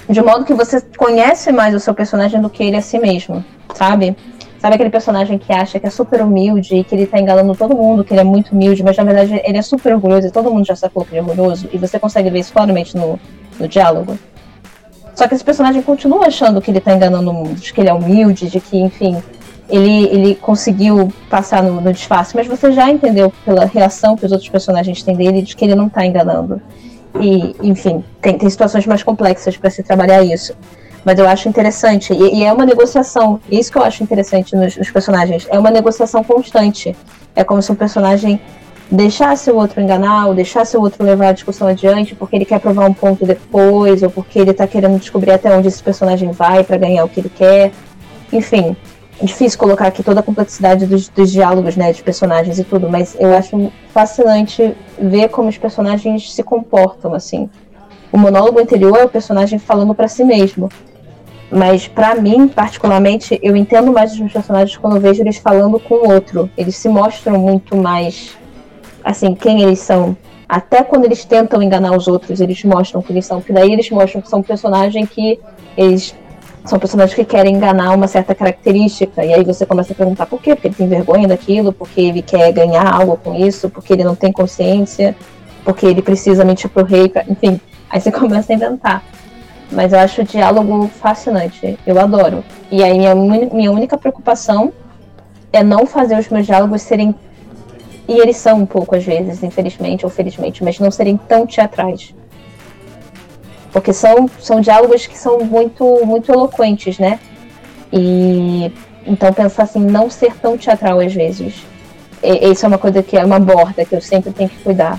de 0.09 0.23
modo 0.23 0.45
que 0.45 0.55
você 0.55 0.81
conhece 0.97 1.51
mais 1.53 1.75
o 1.75 1.81
seu 1.81 1.95
personagem 1.95 2.41
do 2.41 2.49
que 2.49 2.63
ele 2.63 2.77
a 2.77 2.83
si 2.83 2.99
mesmo, 2.99 3.45
sabe? 3.75 4.17
Sabe 4.59 4.75
aquele 4.75 4.91
personagem 4.91 5.39
que 5.39 5.53
acha 5.53 5.79
que 5.79 5.87
é 5.87 5.91
super 5.91 6.23
humilde 6.23 6.77
e 6.77 6.85
que 6.85 6.95
ele 6.95 7.07
tá 7.07 7.21
enganando 7.21 7.55
todo 7.55 7.75
mundo, 7.75 8.03
que 8.03 8.15
ele 8.15 8.21
é 8.21 8.25
muito 8.25 8.53
humilde, 8.53 8.83
mas 8.83 8.97
na 8.97 9.05
verdade 9.05 9.41
ele 9.45 9.59
é 9.59 9.63
super 9.63 9.95
orgulhoso 9.95 10.29
e 10.29 10.31
todo 10.31 10.51
mundo 10.51 10.67
já 10.67 10.75
sacou 10.75 11.05
que 11.05 11.13
ele 11.13 11.19
é 11.19 11.23
orgulhoso, 11.23 11.69
e 11.73 11.79
você 11.79 11.99
consegue 11.99 12.31
ver 12.31 12.41
isso 12.41 12.53
claramente 12.53 12.97
no, 12.97 13.19
no 13.59 13.69
diálogo. 13.69 14.19
Só 15.15 15.27
que 15.27 15.35
esse 15.35 15.45
personagem 15.45 15.83
continua 15.83 16.27
achando 16.27 16.61
que 16.61 16.71
ele 16.71 16.81
tá 16.81 16.95
enganando 16.95 17.31
o 17.31 17.35
mundo, 17.35 17.55
de 17.55 17.73
que 17.73 17.81
ele 17.81 17.89
é 17.89 17.93
humilde, 17.93 18.49
de 18.49 18.61
que, 18.61 18.79
enfim, 18.79 19.23
ele, 19.69 20.05
ele 20.07 20.35
conseguiu 20.35 21.13
passar 21.29 21.63
no, 21.63 21.81
no 21.81 21.93
disfarce, 21.93 22.37
mas 22.37 22.47
você 22.47 22.71
já 22.73 22.91
entendeu 22.91 23.33
pela 23.45 23.65
reação 23.65 24.17
que 24.17 24.25
os 24.25 24.33
outros 24.33 24.49
personagens 24.49 25.03
têm 25.03 25.17
dele 25.17 25.43
de 25.43 25.57
que 25.57 25.65
ele 25.65 25.75
não 25.75 25.89
tá 25.89 26.05
enganando. 26.05 26.61
E, 27.21 27.55
enfim, 27.63 28.05
tem, 28.21 28.39
tem 28.39 28.51
situações 28.51 28.87
mais 28.87 29.03
complexas 29.03 29.57
para 29.57 29.71
se 29.71 29.83
trabalhar 29.83 30.23
isso. 30.23 30.55
Mas 31.05 31.19
eu 31.19 31.29
acho 31.29 31.49
interessante. 31.49 32.13
E, 32.13 32.41
e, 32.41 32.45
é 32.45 32.53
uma 32.53 32.67
negociação. 32.67 33.41
Isso 33.51 33.71
que 33.71 33.79
eu 33.79 33.83
acho 33.83 34.03
interessante 34.03 34.57
nos, 34.57 34.77
nos, 34.77 34.91
personagens. 34.91 35.47
É 35.51 35.59
uma 35.59 35.71
negociação 35.71 36.25
constante. 36.25 36.97
É 37.35 37.45
como 37.45 37.63
se 37.63 37.71
um 37.71 37.77
personagem 37.77 38.41
deixasse 38.91 39.51
o 39.51 39.57
outro 39.57 39.81
enganar, 39.81 40.27
ou 40.27 40.35
deixasse 40.35 40.77
o 40.77 40.81
outro 40.81 41.05
levar 41.05 41.29
a 41.29 41.33
discussão 41.33 41.69
adiante, 41.69 42.15
porque 42.15 42.37
ele 42.37 42.45
quer 42.45 42.61
provar 42.61 42.89
um 42.89 42.95
ponto 42.95 43.25
depois, 43.27 44.03
ou 44.03 44.11
porque 44.11 44.39
ele 44.39 44.53
tá 44.53 44.67
querendo 44.67 44.99
descobrir 44.99 45.33
até 45.33 45.57
onde 45.57 45.69
esse 45.69 45.83
personagem 45.83 46.31
vai 46.31 46.63
para 46.63 46.77
ganhar 46.77 47.05
o 47.05 47.09
que 47.09 47.21
ele 47.21 47.29
quer. 47.29 47.73
Enfim, 48.33 48.77
difícil 49.23 49.59
colocar 49.59 49.87
aqui 49.87 50.03
toda 50.03 50.21
a 50.21 50.23
complexidade 50.23 50.87
dos, 50.87 51.09
dos, 51.09 51.31
diálogos, 51.31 51.77
né, 51.77 51.93
de 51.93 52.03
personagens 52.03 52.59
e 52.59 52.65
tudo, 52.65 52.89
mas 52.89 53.17
eu 53.19 53.35
acho 53.35 53.73
fascinante 53.89 54.75
ver 54.99 55.29
como 55.29 55.49
os 55.49 55.57
personagens 55.57 56.33
se 56.33 56.43
comportam, 56.43 57.15
assim. 57.15 57.49
O 58.13 58.19
monólogo 58.19 58.61
anterior 58.61 58.97
é 58.99 59.05
o 59.05 59.09
personagem 59.09 59.59
falando 59.59 59.95
para 59.95 60.09
si 60.09 60.25
mesmo. 60.25 60.69
Mas 61.51 61.87
para 61.87 62.15
mim, 62.15 62.49
particularmente, 62.49 63.39
eu 63.43 63.57
entendo 63.57 63.93
mais 63.93 64.13
os 64.13 64.19
meus 64.19 64.33
personagens 64.33 64.77
quando 64.77 64.97
eu 64.97 65.01
vejo 65.01 65.23
eles 65.23 65.37
falando 65.37 65.79
com 65.79 65.95
o 65.95 66.13
outro. 66.13 66.51
Eles 66.57 66.77
se 66.77 66.89
mostram 66.89 67.39
muito 67.39 67.77
mais 67.77 68.37
assim, 69.05 69.35
quem 69.35 69.63
eles 69.63 69.79
são. 69.79 70.17
Até 70.49 70.83
quando 70.83 71.05
eles 71.05 71.25
tentam 71.25 71.63
enganar 71.63 71.97
os 71.97 72.09
outros, 72.09 72.41
eles 72.41 72.63
mostram 72.65 73.01
quem 73.01 73.15
eles 73.15 73.27
são, 73.27 73.39
porque 73.39 73.53
daí 73.53 73.73
eles 73.73 73.89
mostram 73.91 74.21
que 74.21 74.29
são 74.29 74.41
um 74.41 74.43
personagem 74.43 75.07
que 75.07 75.39
eles 75.77 76.15
são 76.67 76.79
personagens 76.79 77.15
que 77.15 77.25
querem 77.25 77.55
enganar 77.55 77.95
uma 77.95 78.09
certa 78.09 78.35
característica, 78.35 79.25
e 79.25 79.33
aí 79.33 79.45
você 79.45 79.65
começa 79.65 79.93
a 79.93 79.97
perguntar 79.97 80.27
por 80.27 80.43
quê? 80.43 80.55
Porque 80.55 80.69
ele 80.69 80.75
tem 80.75 80.89
vergonha 80.89 81.29
daquilo, 81.29 81.73
porque 81.73 82.01
ele 82.01 82.23
quer 82.23 82.53
ganhar 82.53 82.93
algo 82.93 83.17
com 83.17 83.35
isso, 83.35 83.71
porque 83.71 83.93
ele 83.93 84.03
não 84.03 84.17
tem 84.17 84.33
consciência, 84.33 85.15
porque 85.65 85.87
ele 85.87 86.03
precisa 86.03 86.45
mentir 86.45 86.69
pro 86.69 86.85
rei, 86.85 87.11
enfim. 87.29 87.61
Aí 87.89 88.01
você 88.01 88.11
começa 88.13 88.53
a 88.53 88.57
inventar. 88.57 89.03
Mas 89.71 89.93
eu 89.93 89.99
acho 89.99 90.23
o 90.23 90.25
diálogo 90.25 90.89
fascinante, 90.89 91.79
eu 91.87 91.99
adoro. 92.01 92.45
E 92.71 92.83
aí 92.83 92.99
minha, 92.99 93.15
minha 93.15 93.73
única 93.73 93.97
preocupação 93.97 94.73
é 95.53 95.63
não 95.63 95.87
fazer 95.87 96.19
os 96.19 96.29
meus 96.29 96.47
diálogos 96.47 96.83
serem. 96.83 97.15
E 98.09 98.19
eles 98.19 98.37
são 98.37 98.61
um 98.61 98.67
pouco 98.67 98.95
às 98.95 99.05
vezes, 99.05 99.43
infelizmente 99.43 100.05
ou 100.05 100.11
felizmente, 100.11 100.63
mas 100.63 100.79
não 100.79 100.91
serem 100.91 101.17
tão 101.17 101.47
teatrais. 101.47 102.15
Porque 103.77 103.93
são, 103.93 104.27
são 104.41 104.59
diálogos 104.59 105.07
que 105.07 105.19
são 105.19 105.41
muito, 105.41 106.01
muito 106.07 106.33
eloquentes, 106.33 106.99
né? 106.99 107.21
E 107.93 108.73
então 109.07 109.31
pensar 109.35 109.65
assim, 109.65 109.81
não 109.81 110.09
ser 110.09 110.35
tão 110.37 110.57
teatral 110.57 110.99
às 110.99 111.13
vezes. 111.13 111.63
E, 112.23 112.51
isso 112.51 112.65
é 112.65 112.69
uma 112.69 112.79
coisa 112.79 113.03
que 113.03 113.19
é 113.19 113.23
uma 113.23 113.39
borda 113.39 113.85
que 113.85 113.95
eu 113.95 114.01
sempre 114.01 114.33
tenho 114.33 114.49
que 114.49 114.57
cuidar. 114.61 114.99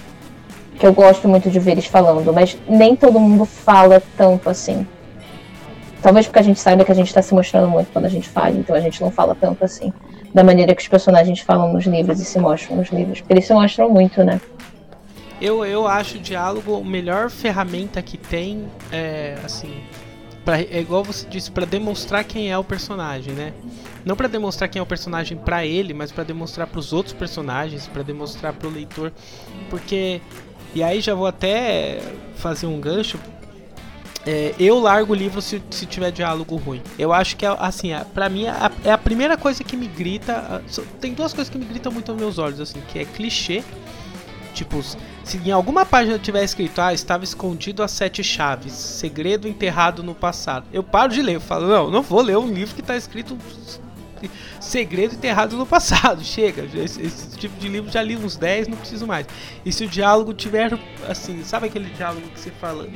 Que 0.78 0.86
eu 0.86 0.94
gosto 0.94 1.28
muito 1.28 1.50
de 1.50 1.58
ver 1.58 1.72
eles 1.72 1.88
falando, 1.88 2.32
mas 2.32 2.56
nem 2.70 2.96
todo 2.96 3.20
mundo 3.20 3.46
fala 3.46 4.00
tanto 4.16 4.48
assim. 4.48 4.86
Talvez 6.00 6.28
porque 6.28 6.38
a 6.38 6.44
gente 6.44 6.60
saiba 6.60 6.86
que 6.86 6.92
a 6.92 6.96
gente 6.96 7.08
está 7.08 7.24
se 7.24 7.34
mostrando 7.34 7.68
muito 7.68 7.92
quando 7.92 8.06
a 8.06 8.10
gente 8.10 8.30
fala, 8.30 8.52
então 8.52 8.76
a 8.76 8.80
gente 8.80 9.02
não 9.02 9.10
fala 9.10 9.34
tanto 9.34 9.66
assim. 9.66 9.92
Da 10.36 10.44
maneira 10.44 10.76
que 10.76 10.84
os 10.84 10.88
personagens 10.88 11.40
falam 11.40 11.74
nos 11.74 11.86
livros 11.88 12.22
e 12.22 12.26
se 12.26 12.38
mostram 12.38 12.78
nos 12.78 12.90
livros. 12.90 13.24
Eles 13.28 13.48
se 13.48 13.54
mostram 13.56 13.90
muito, 13.90 14.24
né? 14.24 14.40
Eu, 15.40 15.64
eu 15.64 15.88
acho 15.88 16.18
o 16.18 16.20
diálogo 16.20 16.76
a 16.76 16.84
melhor 16.84 17.30
ferramenta 17.30 18.02
que 18.02 18.18
tem, 18.18 18.68
é, 18.92 19.38
assim, 19.44 19.84
pra, 20.44 20.60
é 20.60 20.80
igual 20.80 21.04
você 21.04 21.28
disse, 21.28 21.52
para 21.52 21.66
demonstrar 21.66 22.24
quem 22.24 22.52
é 22.52 22.58
o 22.58 22.64
personagem, 22.64 23.34
né? 23.34 23.54
Não 24.04 24.16
para 24.16 24.28
demonstrar 24.28 24.68
quem 24.68 24.80
é 24.80 24.84
o 24.84 24.86
personagem 24.86 25.38
para 25.38 25.66
ele, 25.66 25.94
mas 25.94 26.12
para 26.12 26.24
demonstrar 26.24 26.66
para 26.66 26.80
os 26.80 26.92
outros 26.92 27.14
personagens, 27.14 27.86
para 27.88 28.02
demonstrar 28.02 28.54
para 28.54 28.68
o 28.68 28.72
leitor, 28.72 29.12
porque 29.70 30.22
e 30.74 30.82
aí 30.82 31.02
já 31.02 31.14
vou 31.14 31.28
até 31.28 32.00
fazer 32.36 32.66
um 32.66 32.80
gancho. 32.80 33.20
É, 34.26 34.54
eu 34.60 34.80
largo 34.80 35.14
o 35.14 35.16
livro 35.16 35.42
se, 35.42 35.62
se 35.70 35.86
tiver 35.86 36.12
diálogo 36.12 36.56
ruim. 36.58 36.82
Eu 37.00 37.14
acho 37.14 37.38
que 37.38 37.46
é 37.46 37.56
assim, 37.60 37.94
é, 37.94 38.04
para 38.04 38.28
mim 38.28 38.46
é 38.46 38.50
a, 38.50 38.72
é 38.84 38.92
a 38.92 38.98
primeira 38.98 39.38
coisa 39.38 39.64
que 39.64 39.78
me 39.78 39.88
grita. 39.88 40.64
Tem 41.00 41.14
duas 41.14 41.34
coisas 41.34 41.50
que 41.50 41.58
me 41.58 41.66
gritam 41.66 41.92
muito 41.92 42.12
aos 42.12 42.20
meus 42.20 42.38
olhos, 42.38 42.60
assim, 42.60 42.82
que 42.92 43.00
é 43.00 43.06
clichê 43.06 43.64
Tipo, 44.58 44.82
se 45.28 45.38
em 45.38 45.52
alguma 45.52 45.86
página 45.86 46.18
tiver 46.18 46.44
escrito, 46.44 46.80
ah, 46.80 46.94
estava 46.94 47.26
escondido 47.26 47.84
as 47.84 47.92
sete 47.92 48.24
chaves, 48.24 48.72
segredo 48.72 49.48
enterrado 49.48 50.02
no 50.02 50.16
passado, 50.16 50.66
eu 50.72 50.82
paro 50.82 51.12
de 51.12 51.22
ler. 51.22 51.36
Eu 51.36 51.42
falo, 51.42 51.68
não, 51.68 51.92
não 51.92 52.02
vou 52.02 52.22
ler 52.22 52.38
um 52.38 52.48
livro 52.48 52.74
que 52.74 52.82
está 52.82 52.96
escrito 52.96 53.38
segredo 54.60 55.16
enterrado 55.16 55.58
no 55.58 55.66
passado. 55.66 56.24
Chega, 56.26 56.64
esse, 56.80 57.02
esse, 57.02 57.38
tipo 57.38 57.60
de 57.60 57.68
livro 57.68 57.92
já 57.92 58.02
li 58.02 58.16
uns 58.16 58.38
10, 58.38 58.70
não 58.70 58.78
preciso 58.78 59.06
mais. 59.06 59.28
E 59.66 59.72
se 59.72 59.84
o 59.84 59.88
diálogo 59.88 60.34
tiver, 60.34 60.80
assim, 61.08 61.44
sabe 61.44 61.68
aquele 61.68 61.90
diálogo 61.90 62.28
que 62.30 62.40
você 62.40 62.52
fala, 62.52 62.88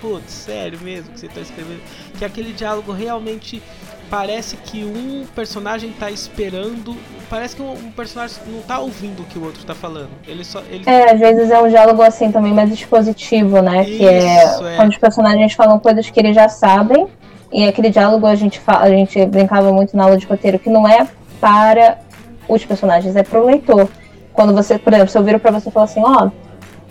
putz, 0.00 0.30
sério 0.30 0.78
mesmo 0.80 1.12
que 1.12 1.20
você 1.20 1.26
está 1.26 1.40
escrevendo? 1.40 1.80
Que 2.18 2.24
é 2.24 2.26
aquele 2.26 2.52
diálogo 2.52 2.92
realmente 2.92 3.62
parece 4.10 4.56
que 4.56 4.84
um 4.84 5.24
personagem 5.34 5.92
tá 5.92 6.10
esperando. 6.10 6.96
Parece 7.30 7.54
que 7.54 7.62
um, 7.62 7.72
um, 7.72 7.90
personagem 7.92 8.36
não 8.48 8.60
tá 8.60 8.80
ouvindo 8.80 9.22
o 9.22 9.24
que 9.24 9.38
o 9.38 9.44
outro 9.44 9.64
tá 9.64 9.74
falando. 9.74 10.10
Ele 10.26 10.44
só. 10.44 10.60
Ele... 10.68 10.82
É, 10.84 11.12
às 11.12 11.20
vezes 11.20 11.50
é 11.50 11.58
um 11.60 11.68
diálogo 11.68 12.02
assim 12.02 12.32
também 12.32 12.52
mais 12.52 12.70
expositivo, 12.72 13.62
né? 13.62 13.88
Isso, 13.88 13.98
que 13.98 14.06
é, 14.06 14.44
é, 14.44 14.76
quando 14.76 14.90
os 14.90 14.98
personagens 14.98 15.52
falam 15.52 15.78
coisas 15.78 16.10
que 16.10 16.18
eles 16.18 16.34
já 16.34 16.48
sabem. 16.48 17.06
E 17.52 17.66
aquele 17.66 17.90
diálogo 17.90 18.26
a 18.26 18.34
gente, 18.34 18.60
fala, 18.60 18.84
a 18.84 18.90
gente 18.90 19.24
brincava 19.26 19.72
muito 19.72 19.96
na 19.96 20.04
aula 20.04 20.16
de 20.16 20.26
roteiro 20.26 20.58
que 20.58 20.70
não 20.70 20.86
é 20.86 21.06
para 21.40 21.98
os 22.48 22.64
personagens, 22.64 23.16
é 23.16 23.22
pro 23.22 23.46
leitor. 23.46 23.88
Quando 24.32 24.52
você, 24.54 24.78
por 24.78 24.92
exemplo, 24.92 25.10
se 25.10 25.18
eu 25.18 25.24
viro 25.24 25.38
pra 25.38 25.50
você 25.50 25.68
e 25.68 25.72
falar 25.72 25.84
assim, 25.84 26.00
ó, 26.00 26.26
oh, 26.26 26.30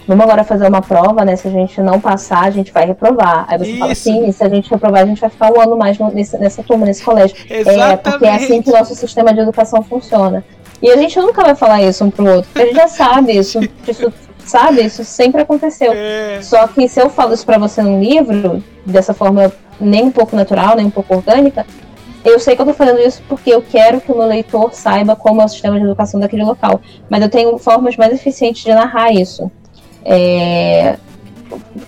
vamos 0.10 0.24
agora 0.24 0.44
fazer 0.44 0.68
uma 0.68 0.82
prova, 0.82 1.24
né? 1.24 1.36
Se 1.36 1.48
a 1.48 1.52
gente 1.52 1.80
não 1.82 2.00
passar, 2.00 2.46
a 2.46 2.50
gente 2.50 2.72
vai 2.72 2.84
reprovar. 2.84 3.46
Aí 3.48 3.60
você 3.60 3.70
Isso. 3.70 3.80
fala 3.80 3.92
assim, 3.92 4.28
e 4.28 4.34
se 4.34 4.44
a 4.44 4.50
gente 4.50 4.70
reprovar, 4.70 5.04
a 5.04 5.06
gente 5.06 5.22
vai 5.22 5.30
ficar 5.30 5.54
um 5.54 5.62
ano 5.62 5.78
mais 5.78 6.00
nesse, 6.00 6.36
nessa 6.40 6.64
turma, 6.64 6.86
nesse 6.88 7.04
colégio. 7.04 7.38
Exatamente. 7.48 7.92
É, 7.92 7.96
porque 7.98 8.26
é 8.26 8.36
assim 8.36 8.62
que 8.62 8.70
o 8.72 8.74
nosso 8.74 8.96
sistema 8.96 9.32
de 9.32 9.40
educação 9.40 9.84
funciona. 9.84 10.44
E 10.82 10.90
a 10.90 10.98
gente 10.98 11.20
nunca 11.20 11.44
vai 11.44 11.54
falar 11.54 11.84
isso 11.84 12.04
um 12.04 12.10
pro 12.10 12.26
outro, 12.26 12.50
porque 12.52 12.64
a 12.64 12.66
gente 12.66 12.76
já 12.76 12.88
sabe 12.88 13.38
isso, 13.38 13.60
isso 13.88 14.12
sabe? 14.40 14.84
Isso 14.84 15.04
sempre 15.04 15.42
aconteceu. 15.42 15.94
É. 15.94 16.40
Só 16.42 16.68
que 16.68 16.88
se 16.88 17.00
eu 17.00 17.10
falo 17.10 17.34
isso 17.34 17.46
para 17.46 17.60
você 17.60 17.84
num 17.84 18.02
livro, 18.02 18.64
dessa 18.84 19.14
forma 19.14 19.52
nem 19.80 20.06
um 20.06 20.12
pouco 20.12 20.36
natural, 20.36 20.76
nem 20.76 20.88
um 20.88 20.90
pouco 20.90 21.14
orgânica, 21.14 21.68
eu 22.26 22.40
sei 22.40 22.56
que 22.56 22.62
eu 22.62 22.66
tô 22.66 22.74
fazendo 22.74 23.00
isso 23.00 23.22
porque 23.30 23.52
eu 23.52 23.62
quero 23.62 24.02
que 24.02 24.12
o 24.12 24.18
meu 24.18 24.26
leitor 24.26 24.74
saiba 24.74 25.16
como 25.16 25.42
é 25.42 25.46
o 25.46 25.48
sistema 25.48 25.78
de 25.78 25.86
educação 25.86 26.20
daquele 26.20 26.44
local. 26.44 26.82
Mas 27.08 27.22
eu 27.22 27.30
tenho 27.30 27.56
formas 27.60 27.96
mais 27.96 28.12
eficientes 28.12 28.64
de 28.64 28.74
narrar 28.74 29.12
isso 29.12 29.52
é, 30.06 30.98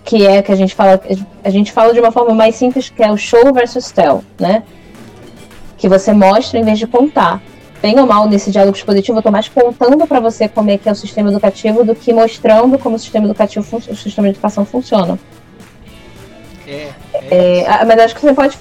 que 0.04 0.26
é 0.26 0.42
que 0.42 0.52
a 0.52 0.56
gente 0.56 0.76
fala 0.76 1.02
a 1.44 1.50
gente 1.50 1.72
fala 1.72 1.94
de 1.94 2.00
uma 2.00 2.12
forma 2.12 2.34
mais 2.34 2.56
simples 2.56 2.90
que 2.90 3.04
é 3.04 3.12
o 3.12 3.18
show 3.18 3.54
versus 3.54 3.92
tell, 3.92 4.24
né? 4.40 4.64
Que 5.78 5.88
você 5.90 6.14
mostra 6.14 6.60
em 6.60 6.64
vez 6.64 6.80
de 6.80 6.88
contar. 6.88 7.42
Bem 7.82 8.00
ou 8.00 8.06
mal 8.06 8.28
nesse 8.30 8.52
diálogo 8.52 8.78
expositivo, 8.78 9.18
eu 9.18 9.22
estou 9.22 9.32
mais 9.32 9.50
contando 9.50 10.06
para 10.06 10.20
você 10.20 10.48
como 10.48 10.70
é 10.70 10.78
que 10.78 10.88
é 10.88 10.92
o 10.92 10.96
sistema 10.96 11.32
educativo 11.32 11.84
do 11.84 11.96
que 11.96 12.14
mostrando 12.14 12.78
como 12.78 12.96
o 12.96 13.00
sistema 13.00 13.26
educativo 13.26 13.66
o 13.76 13.96
sistema 13.96 14.28
de 14.28 14.36
educação 14.36 14.64
funciona. 14.64 15.18
É, 16.68 16.90
é, 17.14 17.60
é 17.64 17.86
mas 17.86 18.00
acho 18.00 18.16
que 18.16 18.22
você 18.22 18.34
pode 18.34 18.58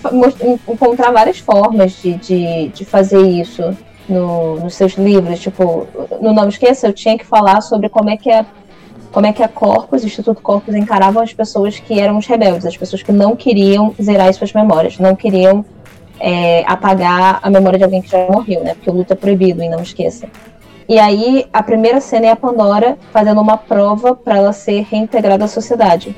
encontrar 0.66 1.12
várias 1.12 1.38
formas 1.38 1.92
de, 2.00 2.14
de, 2.14 2.68
de 2.68 2.84
fazer 2.86 3.20
isso 3.20 3.76
no, 4.08 4.56
nos 4.60 4.74
seus 4.74 4.94
livros. 4.94 5.38
Tipo, 5.38 5.86
no 6.20 6.32
Não 6.32 6.48
Esqueça, 6.48 6.88
eu 6.88 6.92
tinha 6.92 7.18
que 7.18 7.26
falar 7.26 7.60
sobre 7.60 7.90
como 7.90 8.08
é 8.08 8.16
que 8.16 8.30
é 8.30 8.46
como 9.12 9.26
é 9.26 9.32
que 9.32 9.42
a 9.42 9.48
Corpus, 9.48 10.02
o 10.02 10.06
Instituto 10.06 10.40
Corpus, 10.40 10.74
encaravam 10.74 11.22
as 11.22 11.32
pessoas 11.32 11.78
que 11.78 11.98
eram 11.98 12.18
os 12.18 12.26
rebeldes, 12.26 12.66
as 12.66 12.76
pessoas 12.76 13.02
que 13.02 13.12
não 13.12 13.34
queriam 13.34 13.94
zerar 14.00 14.28
as 14.28 14.36
suas 14.36 14.52
memórias, 14.52 14.98
não 14.98 15.16
queriam 15.16 15.64
é, 16.20 16.64
apagar 16.66 17.40
a 17.42 17.50
memória 17.50 17.78
de 17.78 17.84
alguém 17.84 18.02
que 18.02 18.10
já 18.10 18.26
morreu, 18.30 18.62
né? 18.62 18.74
Porque 18.74 18.90
o 18.90 18.92
luto 18.92 19.12
é 19.12 19.16
proibido, 19.16 19.62
e 19.62 19.68
não 19.68 19.80
esqueça. 19.80 20.28
E 20.88 20.98
aí, 20.98 21.46
a 21.52 21.62
primeira 21.62 22.00
cena 22.00 22.26
é 22.26 22.30
a 22.30 22.36
Pandora 22.36 22.98
fazendo 23.12 23.40
uma 23.40 23.56
prova 23.56 24.14
para 24.14 24.36
ela 24.36 24.52
ser 24.52 24.86
reintegrada 24.90 25.44
à 25.44 25.48
sociedade. 25.48 26.14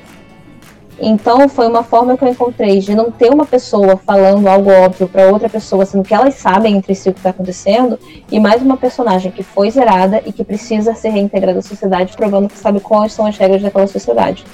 Então, 1.04 1.48
foi 1.48 1.66
uma 1.66 1.82
forma 1.82 2.16
que 2.16 2.22
eu 2.22 2.28
encontrei 2.28 2.78
de 2.78 2.94
não 2.94 3.10
ter 3.10 3.28
uma 3.28 3.44
pessoa 3.44 3.96
falando 3.96 4.46
algo 4.46 4.70
óbvio 4.70 5.08
para 5.08 5.26
outra 5.26 5.48
pessoa, 5.48 5.84
sendo 5.84 6.04
que 6.04 6.14
elas 6.14 6.34
sabem 6.34 6.76
entre 6.76 6.94
si 6.94 7.08
o 7.08 7.12
que 7.12 7.18
está 7.18 7.30
acontecendo, 7.30 7.98
e 8.30 8.38
mais 8.38 8.62
uma 8.62 8.76
personagem 8.76 9.32
que 9.32 9.42
foi 9.42 9.68
zerada 9.68 10.22
e 10.24 10.32
que 10.32 10.44
precisa 10.44 10.94
ser 10.94 11.08
reintegrada 11.08 11.58
à 11.58 11.62
sociedade, 11.62 12.16
provando 12.16 12.48
que 12.48 12.56
sabe 12.56 12.78
quais 12.78 13.12
são 13.12 13.26
as 13.26 13.36
regras 13.36 13.60
daquela 13.60 13.88
sociedade. 13.88 14.44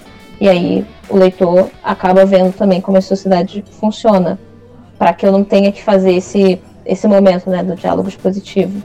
E 0.40 0.48
aí, 0.48 0.86
o 1.10 1.18
leitor 1.18 1.68
acaba 1.84 2.24
vendo 2.24 2.54
também 2.56 2.80
como 2.80 2.96
a 2.96 3.02
sociedade 3.02 3.62
funciona, 3.78 4.38
para 4.98 5.12
que 5.12 5.26
eu 5.26 5.32
não 5.32 5.44
tenha 5.44 5.70
que 5.70 5.84
fazer 5.84 6.14
esse, 6.14 6.58
esse 6.86 7.06
momento 7.06 7.50
né, 7.50 7.62
do 7.62 7.76
diálogo 7.76 8.08
expositivo. 8.08 8.82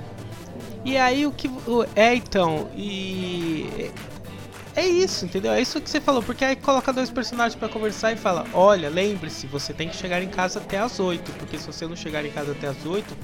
E 0.83 0.97
aí 0.97 1.25
o 1.25 1.31
que. 1.31 1.49
É 1.95 2.13
então, 2.13 2.67
e. 2.75 3.89
É 4.75 4.87
isso, 4.87 5.25
entendeu? 5.25 5.53
É 5.53 5.61
isso 5.61 5.79
que 5.79 5.87
você 5.87 6.01
falou, 6.01 6.23
porque 6.23 6.43
aí 6.43 6.55
coloca 6.55 6.91
dois 6.91 7.11
personagens 7.11 7.53
para 7.53 7.69
conversar 7.69 8.11
e 8.11 8.15
fala: 8.15 8.43
Olha, 8.53 8.89
lembre-se, 8.89 9.45
você 9.45 9.71
tem 9.71 9.87
que 9.87 9.95
chegar 9.95 10.21
em 10.23 10.27
casa 10.27 10.59
até 10.59 10.79
as 10.79 10.99
8, 10.99 11.31
porque 11.33 11.59
se 11.59 11.67
você 11.67 11.85
não 11.85 11.95
chegar 11.95 12.25
em 12.25 12.31
casa 12.31 12.53
até 12.53 12.67
as 12.67 12.83
8, 12.83 13.15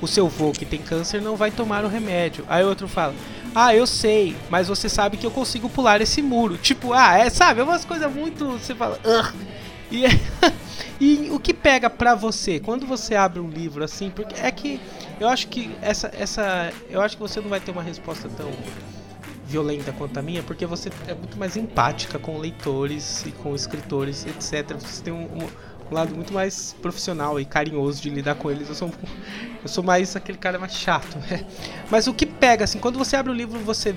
o 0.00 0.08
seu 0.08 0.28
vô 0.28 0.52
que 0.52 0.64
tem 0.64 0.80
câncer 0.80 1.20
não 1.20 1.36
vai 1.36 1.50
tomar 1.50 1.84
o 1.84 1.88
remédio. 1.88 2.46
Aí 2.48 2.64
outro 2.64 2.88
fala: 2.88 3.14
Ah, 3.54 3.74
eu 3.74 3.86
sei, 3.86 4.34
mas 4.48 4.68
você 4.68 4.88
sabe 4.88 5.18
que 5.18 5.26
eu 5.26 5.30
consigo 5.30 5.68
pular 5.68 6.00
esse 6.00 6.22
muro. 6.22 6.56
Tipo, 6.56 6.94
ah, 6.94 7.18
é, 7.18 7.28
sabe? 7.28 7.60
É 7.60 7.64
umas 7.64 7.84
coisas 7.84 8.10
muito. 8.10 8.52
Você 8.52 8.74
fala. 8.74 8.98
Ugh. 9.04 9.34
E, 9.90 10.06
é, 10.06 10.08
e 10.98 11.28
o 11.30 11.38
que 11.38 11.52
pega 11.52 11.90
pra 11.90 12.14
você 12.14 12.58
quando 12.58 12.86
você 12.86 13.14
abre 13.14 13.40
um 13.40 13.50
livro 13.50 13.84
assim? 13.84 14.08
Porque 14.08 14.40
é 14.40 14.50
que 14.50 14.80
eu 15.20 15.28
acho 15.28 15.48
que 15.48 15.70
essa, 15.82 16.10
essa. 16.18 16.72
Eu 16.88 17.02
acho 17.02 17.14
que 17.16 17.22
você 17.22 17.42
não 17.42 17.50
vai 17.50 17.60
ter 17.60 17.72
uma 17.72 17.82
resposta 17.82 18.26
tão 18.30 18.50
violenta 19.54 19.92
quanto 19.92 20.18
a 20.18 20.22
minha, 20.22 20.42
porque 20.42 20.66
você 20.66 20.90
é 21.06 21.14
muito 21.14 21.38
mais 21.38 21.56
empática 21.56 22.18
com 22.18 22.38
leitores 22.38 23.24
e 23.24 23.30
com 23.30 23.54
escritores, 23.54 24.26
etc. 24.26 24.76
Você 24.80 25.04
tem 25.04 25.12
um, 25.12 25.28
um, 25.44 25.94
lado 25.94 26.12
muito 26.12 26.34
mais 26.34 26.74
profissional 26.82 27.38
e 27.38 27.44
carinhoso 27.44 28.02
de 28.02 28.10
lidar 28.10 28.34
com 28.34 28.50
eles. 28.50 28.68
Eu 28.68 28.74
sou, 28.74 28.90
eu 29.62 29.68
sou 29.68 29.84
mais 29.84 30.16
aquele 30.16 30.38
cara 30.38 30.58
mais 30.58 30.74
chato, 30.74 31.16
né? 31.30 31.46
Mas 31.88 32.08
o 32.08 32.12
que 32.12 32.26
pega, 32.26 32.64
assim, 32.64 32.80
quando 32.80 32.98
você 32.98 33.14
abre 33.14 33.30
o 33.30 33.34
livro, 33.34 33.60
você 33.60 33.94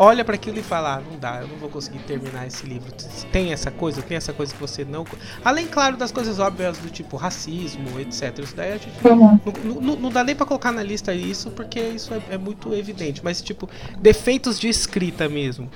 olha 0.00 0.24
para 0.24 0.34
aquilo 0.34 0.58
e 0.58 0.62
fala: 0.62 0.96
ah, 0.96 1.00
não 1.00 1.18
dá, 1.18 1.40
eu 1.42 1.48
não 1.48 1.56
vou 1.56 1.68
conseguir 1.68 1.98
terminar 2.00 2.46
esse 2.46 2.66
livro. 2.66 2.90
Tem 3.30 3.52
essa 3.52 3.70
coisa, 3.70 4.00
tem 4.00 4.16
essa 4.16 4.32
coisa 4.32 4.52
que 4.52 4.58
você 4.58 4.84
não. 4.84 5.04
Além, 5.44 5.66
claro, 5.66 5.96
das 5.96 6.10
coisas 6.10 6.38
óbvias 6.38 6.78
do 6.78 6.88
tipo 6.88 7.16
racismo, 7.16 8.00
etc. 8.00 8.38
Isso 8.38 8.56
daí 8.56 8.72
a 8.72 8.76
gente. 8.78 9.06
Uhum. 9.06 9.38
Não, 9.62 9.74
não, 9.74 9.96
não, 9.96 10.10
dá 10.10 10.24
nem 10.24 10.34
pra 10.34 10.46
colocar 10.46 10.72
na 10.72 10.82
lista 10.82 11.12
isso, 11.12 11.50
porque 11.50 11.78
isso 11.78 12.14
é, 12.14 12.34
é 12.34 12.38
muito 12.38 12.72
evidente. 12.74 13.20
Mas, 13.22 13.42
tipo, 13.42 13.68
defeitos 13.98 14.58
de 14.58 14.68
escrita 14.68 15.28
mesmo. 15.28 15.68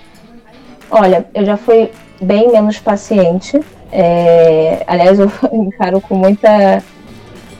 Olha, 0.90 1.26
eu 1.34 1.44
já 1.44 1.56
fui 1.56 1.90
bem 2.20 2.50
menos 2.50 2.78
paciente. 2.78 3.60
É... 3.92 4.82
Aliás, 4.86 5.18
eu 5.18 5.30
encaro 5.52 6.00
com 6.00 6.14
muita 6.16 6.82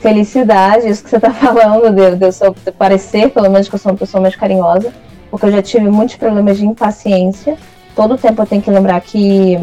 felicidade 0.01 0.87
isso 0.87 1.03
que 1.03 1.09
você 1.09 1.15
está 1.15 1.31
falando, 1.33 1.89
de, 1.91 2.15
de 2.15 2.25
eu 2.25 2.73
parecer, 2.73 3.29
pelo 3.31 3.49
menos, 3.49 3.67
que 3.67 3.75
eu 3.75 3.79
sou 3.79 3.91
uma 3.91 3.97
pessoa 3.97 4.21
mais 4.21 4.35
carinhosa 4.35 4.93
porque 5.35 5.47
eu 5.47 5.51
já 5.51 5.61
tive 5.61 5.89
muitos 5.89 6.15
problemas 6.15 6.57
de 6.57 6.65
impaciência. 6.65 7.57
Todo 7.93 8.17
tempo 8.17 8.41
eu 8.41 8.45
tenho 8.45 8.61
que 8.61 8.71
lembrar 8.71 9.01
que, 9.01 9.59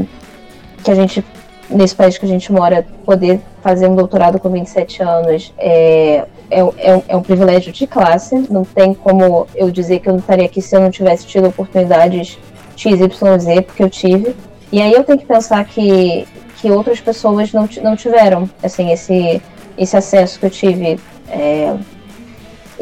que 0.85 0.91
a 0.91 0.95
gente, 0.95 1.25
nesse 1.71 1.95
país 1.95 2.19
que 2.19 2.27
a 2.27 2.29
gente 2.29 2.53
mora, 2.53 2.87
poder 3.07 3.41
fazer 3.63 3.89
um 3.89 3.97
doutorado 3.97 4.39
com 4.39 4.51
27 4.51 5.03
anos 5.03 5.51
é, 5.57 6.27
é, 6.51 6.61
é, 6.61 7.03
é 7.09 7.17
um 7.17 7.23
privilégio 7.23 7.73
de 7.73 7.87
classe. 7.87 8.35
Não 8.51 8.67
tem 8.67 8.93
como 8.93 9.47
eu 9.55 9.71
dizer 9.71 10.01
que 10.01 10.11
eu 10.11 10.13
não 10.13 10.21
estaria 10.21 10.45
aqui 10.45 10.61
se 10.61 10.77
eu 10.77 10.81
não 10.83 10.91
tivesse 10.91 11.27
tido 11.27 11.49
oportunidades 11.49 12.39
XYZ, 12.77 13.63
porque 13.67 13.83
eu 13.83 13.89
tive. 13.89 14.37
E 14.71 14.83
aí 14.83 14.93
eu 14.93 15.03
tenho 15.05 15.19
que 15.19 15.25
pensar 15.25 15.65
que, 15.65 16.29
que 16.59 16.71
outras 16.71 17.01
pessoas 17.01 17.51
não, 17.51 17.67
não 17.83 17.97
tiveram 17.97 18.47
assim, 18.63 18.93
esse, 18.93 19.41
esse 19.79 19.97
acesso 19.97 20.39
que 20.39 20.45
eu 20.45 20.51
tive. 20.51 21.01
É, 21.31 21.75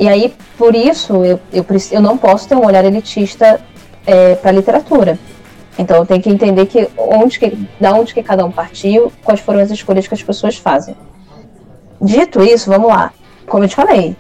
e 0.00 0.08
aí, 0.08 0.32
por 0.56 0.74
isso, 0.74 1.22
eu, 1.26 1.38
eu, 1.52 1.66
eu 1.92 2.00
não 2.00 2.16
posso 2.16 2.48
ter 2.48 2.54
um 2.54 2.64
olhar 2.64 2.82
elitista 2.86 3.60
é, 4.06 4.34
para 4.34 4.48
a 4.48 4.54
literatura. 4.54 5.18
Então, 5.78 5.98
eu 5.98 6.06
tenho 6.06 6.22
que 6.22 6.30
entender 6.30 6.64
que 6.64 6.88
onde 6.96 7.38
que, 7.38 7.68
da 7.78 7.92
onde 7.92 8.14
que 8.14 8.22
cada 8.22 8.42
um 8.42 8.50
partiu, 8.50 9.12
quais 9.22 9.40
foram 9.40 9.60
as 9.60 9.70
escolhas 9.70 10.08
que 10.08 10.14
as 10.14 10.22
pessoas 10.22 10.56
fazem. 10.56 10.96
Dito 12.00 12.42
isso, 12.42 12.70
vamos 12.70 12.88
lá. 12.88 13.12
Como 13.46 13.64
eu 13.64 13.68
te 13.68 13.76
falei, 13.76 14.16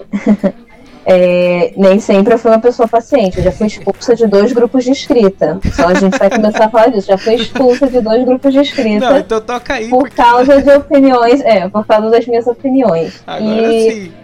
é, 1.06 1.72
nem 1.74 1.98
sempre 1.98 2.34
eu 2.34 2.38
fui 2.38 2.50
uma 2.50 2.60
pessoa 2.60 2.86
paciente. 2.86 3.38
Eu 3.38 3.44
já 3.44 3.52
fui 3.52 3.66
expulsa 3.66 4.14
de 4.14 4.26
dois 4.26 4.52
grupos 4.52 4.84
de 4.84 4.90
escrita. 4.90 5.60
Só 5.72 5.88
a 5.88 5.94
gente 5.94 6.18
vai 6.18 6.28
começar 6.28 6.66
a 6.66 6.68
falar 6.68 6.88
disso. 6.88 7.06
Já 7.06 7.16
fui 7.16 7.36
expulsa 7.36 7.86
de 7.88 8.02
dois 8.02 8.22
grupos 8.26 8.52
de 8.52 8.60
escrita. 8.60 9.12
Não, 9.12 9.18
então 9.18 9.40
toca 9.40 9.72
aí. 9.72 9.88
Por 9.88 10.00
porque... 10.00 10.16
causa 10.16 10.60
de 10.60 10.70
opiniões. 10.72 11.40
É, 11.40 11.70
por 11.70 11.86
causa 11.86 12.10
das 12.10 12.26
minhas 12.26 12.46
opiniões. 12.46 13.22
Agora 13.26 13.72
e... 13.72 13.90
sim. 13.90 14.19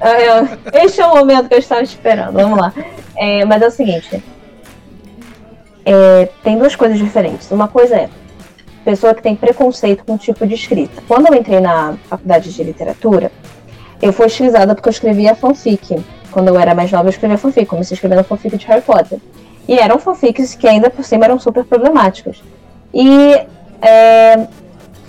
É, 0.00 0.84
este 0.84 1.00
é 1.00 1.06
o 1.06 1.16
momento 1.16 1.48
que 1.48 1.54
eu 1.54 1.58
estava 1.58 1.82
esperando. 1.82 2.34
Vamos 2.34 2.58
lá. 2.58 2.72
É, 3.16 3.44
mas 3.44 3.62
é 3.62 3.66
o 3.66 3.70
seguinte: 3.70 4.22
é, 5.84 6.28
tem 6.42 6.58
duas 6.58 6.76
coisas 6.76 6.98
diferentes. 6.98 7.50
Uma 7.50 7.68
coisa 7.68 7.96
é 7.96 8.08
pessoa 8.84 9.14
que 9.14 9.22
tem 9.22 9.36
preconceito 9.36 10.04
com 10.04 10.14
o 10.14 10.18
tipo 10.18 10.46
de 10.46 10.54
escrita. 10.54 11.02
Quando 11.06 11.26
eu 11.26 11.34
entrei 11.34 11.60
na 11.60 11.94
faculdade 12.08 12.52
de 12.52 12.62
literatura, 12.62 13.30
eu 14.00 14.12
fui 14.12 14.26
estilizada 14.26 14.74
porque 14.74 14.88
eu 14.88 14.92
escrevia 14.92 15.34
fanfic. 15.34 16.02
Quando 16.30 16.48
eu 16.48 16.58
era 16.58 16.74
mais 16.74 16.90
nova, 16.90 17.06
eu 17.06 17.10
escrevia 17.10 17.36
fanfic, 17.36 17.66
comecei 17.66 17.94
escrevendo 17.94 18.24
fanfic 18.24 18.56
de 18.56 18.66
Harry 18.66 18.82
Potter. 18.82 19.18
E 19.66 19.78
eram 19.78 19.98
fanfics 19.98 20.54
que 20.54 20.66
ainda 20.66 20.88
por 20.88 21.04
cima 21.04 21.26
eram 21.26 21.38
super 21.38 21.64
problemáticas. 21.64 22.42
E 22.94 23.34
é, 23.82 24.46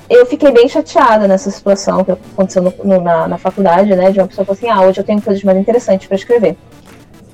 eu 0.09 0.25
fiquei 0.25 0.51
bem 0.51 0.67
chateada 0.67 1.27
nessa 1.27 1.51
situação 1.51 2.03
que 2.03 2.11
aconteceu 2.11 2.63
no, 2.63 2.73
no, 2.83 3.01
na, 3.01 3.27
na, 3.27 3.37
faculdade, 3.37 3.95
né? 3.95 4.11
De 4.11 4.19
uma 4.19 4.27
pessoa 4.27 4.43
falou 4.43 4.57
assim: 4.57 4.69
ah, 4.69 4.81
hoje 4.81 4.99
eu 4.99 5.03
tenho 5.03 5.21
coisas 5.21 5.43
mais 5.43 5.57
interessantes 5.57 6.07
para 6.07 6.15
escrever. 6.15 6.57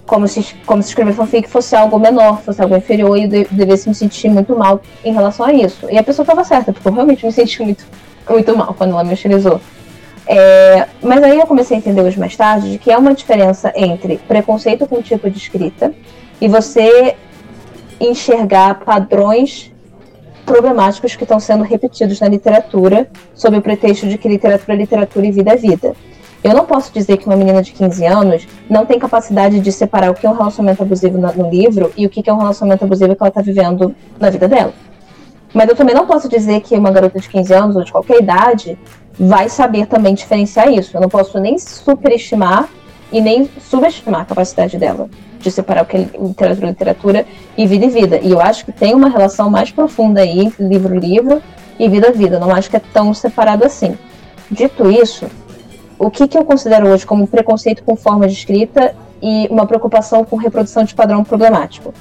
Como 0.05 0.27
se, 0.27 0.53
como 0.65 0.83
se 0.83 0.89
escrever 0.89 1.13
fanfic 1.13 1.49
fosse 1.49 1.75
algo 1.75 1.97
menor, 1.97 2.41
fosse 2.41 2.61
algo 2.61 2.75
inferior 2.75 3.17
e 3.17 3.23
eu 3.23 3.47
devesse 3.49 3.89
me 3.89 3.95
sentir 3.95 4.29
muito 4.29 4.55
mal 4.55 4.81
em 5.03 5.13
relação 5.13 5.45
a 5.45 5.53
isso. 5.53 5.87
E 5.89 5.97
a 5.97 6.03
pessoa 6.03 6.23
estava 6.23 6.43
certa, 6.43 6.71
porque 6.71 6.87
eu 6.87 6.93
realmente 6.93 7.25
me 7.25 7.31
senti 7.31 7.63
muito, 7.63 7.85
muito 8.29 8.55
mal 8.55 8.75
quando 8.75 8.91
ela 8.91 9.03
me 9.03 9.13
utilizou. 9.13 9.59
É, 10.27 10.87
mas 11.01 11.23
aí 11.23 11.39
eu 11.39 11.47
comecei 11.47 11.77
a 11.77 11.79
entender 11.79 12.01
hoje 12.01 12.19
mais 12.19 12.35
tarde 12.35 12.73
de 12.73 12.77
que 12.77 12.91
há 12.91 12.97
uma 12.97 13.13
diferença 13.13 13.71
entre 13.75 14.17
preconceito 14.17 14.85
com 14.87 14.97
o 14.97 15.01
tipo 15.01 15.29
de 15.29 15.37
escrita 15.37 15.93
e 16.41 16.47
você 16.47 17.15
enxergar 17.99 18.79
padrões 18.81 19.71
problemáticos 20.45 21.15
que 21.15 21.23
estão 21.23 21.39
sendo 21.39 21.63
repetidos 21.63 22.19
na 22.19 22.27
literatura, 22.27 23.09
sob 23.33 23.57
o 23.57 23.61
pretexto 23.61 24.07
de 24.07 24.17
que 24.17 24.27
literatura 24.27 24.73
é 24.73 24.77
literatura 24.77 25.25
e 25.25 25.31
vida 25.31 25.51
é 25.51 25.55
vida. 25.57 25.95
Eu 26.43 26.53
não 26.53 26.65
posso 26.65 26.93
dizer 26.93 27.17
que 27.17 27.25
uma 27.25 27.35
menina 27.35 27.63
de 27.63 27.71
15 27.71 28.05
anos 28.05 28.47
não 28.69 28.85
tem 28.85 28.99
capacidade 28.99 29.59
de 29.59 29.71
separar 29.71 30.11
o 30.11 30.13
que 30.13 30.27
é 30.27 30.29
um 30.29 30.33
relacionamento 30.33 30.83
abusivo 30.83 31.17
no 31.17 31.49
livro 31.49 31.91
e 31.97 32.05
o 32.05 32.09
que 32.09 32.29
é 32.29 32.31
um 32.31 32.37
relacionamento 32.37 32.85
abusivo 32.85 33.15
que 33.15 33.23
ela 33.23 33.29
está 33.29 33.41
vivendo 33.41 33.95
na 34.19 34.29
vida 34.29 34.47
dela. 34.47 34.71
Mas 35.51 35.69
eu 35.69 35.75
também 35.75 35.95
não 35.95 36.05
posso 36.05 36.29
dizer 36.29 36.61
que 36.61 36.75
uma 36.75 36.91
garota 36.91 37.19
de 37.19 37.27
15 37.29 37.53
anos 37.53 37.75
ou 37.75 37.83
de 37.83 37.91
qualquer 37.91 38.21
idade 38.21 38.77
vai 39.19 39.49
saber 39.49 39.87
também 39.87 40.13
diferenciar 40.13 40.71
isso. 40.71 40.95
Eu 40.95 41.01
não 41.01 41.09
posso 41.09 41.39
nem 41.39 41.57
superestimar 41.57 42.69
e 43.11 43.21
nem 43.21 43.49
subestimar 43.59 44.21
a 44.21 44.25
capacidade 44.25 44.77
dela 44.77 45.09
de 45.39 45.51
separar 45.51 45.83
o 45.83 45.85
que 45.85 45.95
é 45.95 45.99
literatura, 45.99 46.69
literatura 46.69 47.25
e 47.55 47.67
vida 47.67 47.85
e 47.85 47.89
vida. 47.89 48.19
E 48.21 48.31
eu 48.31 48.41
acho 48.41 48.65
que 48.65 48.71
tem 48.71 48.95
uma 48.95 49.09
relação 49.09 49.49
mais 49.49 49.71
profunda 49.71 50.21
aí 50.21 50.39
entre 50.39 50.67
livro, 50.67 50.97
livro 50.97 51.41
e 51.77 51.87
vida, 51.87 52.11
vida. 52.11 52.39
Não 52.39 52.51
acho 52.51 52.69
que 52.69 52.77
é 52.77 52.81
tão 52.91 53.13
separado 53.13 53.63
assim. 53.63 53.95
Dito 54.49 54.89
isso, 54.89 55.27
o 55.99 56.09
que, 56.09 56.27
que 56.27 56.37
eu 56.37 56.43
considero 56.43 56.87
hoje 56.89 57.05
como 57.05 57.27
preconceito 57.27 57.83
com 57.83 57.95
forma 57.95 58.27
de 58.27 58.33
escrita 58.33 58.95
e 59.21 59.47
uma 59.49 59.65
preocupação 59.65 60.23
com 60.23 60.35
reprodução 60.35 60.83
de 60.83 60.95
padrão 60.95 61.23
problemático? 61.23 61.93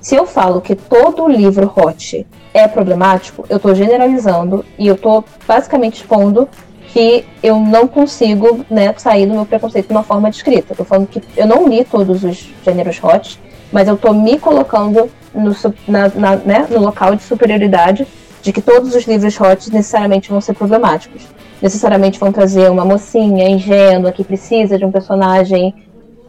Se 0.00 0.14
eu 0.14 0.26
falo 0.26 0.60
que 0.60 0.74
todo 0.74 1.28
livro 1.28 1.72
hot 1.76 2.26
é 2.52 2.66
problemático, 2.66 3.44
eu 3.48 3.56
estou 3.56 3.74
generalizando 3.74 4.64
e 4.78 4.86
eu 4.86 4.94
estou 4.94 5.24
basicamente 5.46 5.98
expondo 5.98 6.48
que 6.92 7.24
eu 7.42 7.58
não 7.58 7.88
consigo 7.88 8.64
né, 8.68 8.92
sair 8.98 9.26
do 9.26 9.32
meu 9.32 9.46
preconceito 9.46 9.86
de 9.86 9.92
uma 9.92 10.02
forma 10.02 10.30
de 10.30 10.36
escrita. 10.36 10.74
Tô 10.74 10.84
falando 10.84 11.06
que 11.06 11.22
eu 11.36 11.46
não 11.46 11.66
li 11.66 11.84
todos 11.84 12.22
os 12.22 12.50
gêneros 12.62 13.02
hot, 13.02 13.40
mas 13.72 13.88
eu 13.88 13.96
tô 13.96 14.12
me 14.12 14.38
colocando 14.38 15.10
no, 15.34 15.56
na, 15.88 16.08
na, 16.08 16.36
né, 16.36 16.66
no 16.70 16.80
local 16.80 17.14
de 17.16 17.22
superioridade 17.22 18.06
de 18.42 18.52
que 18.52 18.60
todos 18.60 18.94
os 18.94 19.04
livros 19.04 19.40
hot 19.40 19.72
necessariamente 19.72 20.28
vão 20.28 20.40
ser 20.40 20.52
problemáticos. 20.52 21.22
Necessariamente 21.62 22.18
vão 22.18 22.30
trazer 22.30 22.70
uma 22.70 22.84
mocinha 22.84 23.48
ingênua 23.48 24.12
que 24.12 24.22
precisa 24.22 24.76
de 24.76 24.84
um 24.84 24.92
personagem, 24.92 25.74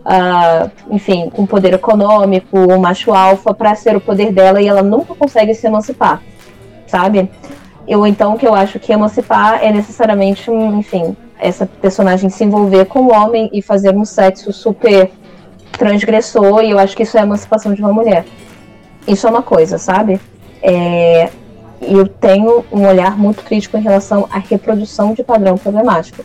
uh, 0.05 0.71
enfim, 0.89 1.29
com 1.29 1.45
poder 1.45 1.73
econômico, 1.73 2.57
um 2.57 2.79
macho 2.79 3.11
alfa, 3.11 3.53
para 3.53 3.75
ser 3.75 3.97
o 3.97 4.01
poder 4.01 4.31
dela 4.31 4.61
e 4.61 4.67
ela 4.67 4.81
nunca 4.81 5.13
consegue 5.13 5.53
se 5.53 5.67
emancipar, 5.67 6.21
sabe? 6.87 7.29
Eu 7.87 8.05
então 8.07 8.37
que 8.37 8.47
eu 8.47 8.53
acho 8.53 8.79
que 8.79 8.93
emancipar 8.93 9.63
é 9.63 9.71
necessariamente, 9.71 10.49
enfim, 10.49 11.15
essa 11.39 11.65
personagem 11.65 12.29
se 12.29 12.43
envolver 12.43 12.85
com 12.85 12.99
o 13.01 13.11
homem 13.11 13.49
e 13.51 13.61
fazer 13.61 13.95
um 13.95 14.05
sexo 14.05 14.53
super 14.53 15.11
transgressor, 15.73 16.61
e 16.63 16.71
eu 16.71 16.79
acho 16.79 16.95
que 16.95 17.03
isso 17.03 17.17
é 17.17 17.21
a 17.21 17.23
emancipação 17.23 17.73
de 17.73 17.81
uma 17.81 17.91
mulher. 17.91 18.25
Isso 19.07 19.27
é 19.27 19.29
uma 19.29 19.41
coisa, 19.41 19.77
sabe? 19.77 20.19
É, 20.61 21.29
eu 21.81 22.07
tenho 22.07 22.63
um 22.71 22.87
olhar 22.87 23.17
muito 23.17 23.43
crítico 23.43 23.77
em 23.77 23.81
relação 23.81 24.27
à 24.31 24.39
reprodução 24.39 25.13
de 25.13 25.23
padrão 25.23 25.57
problemático. 25.57 26.23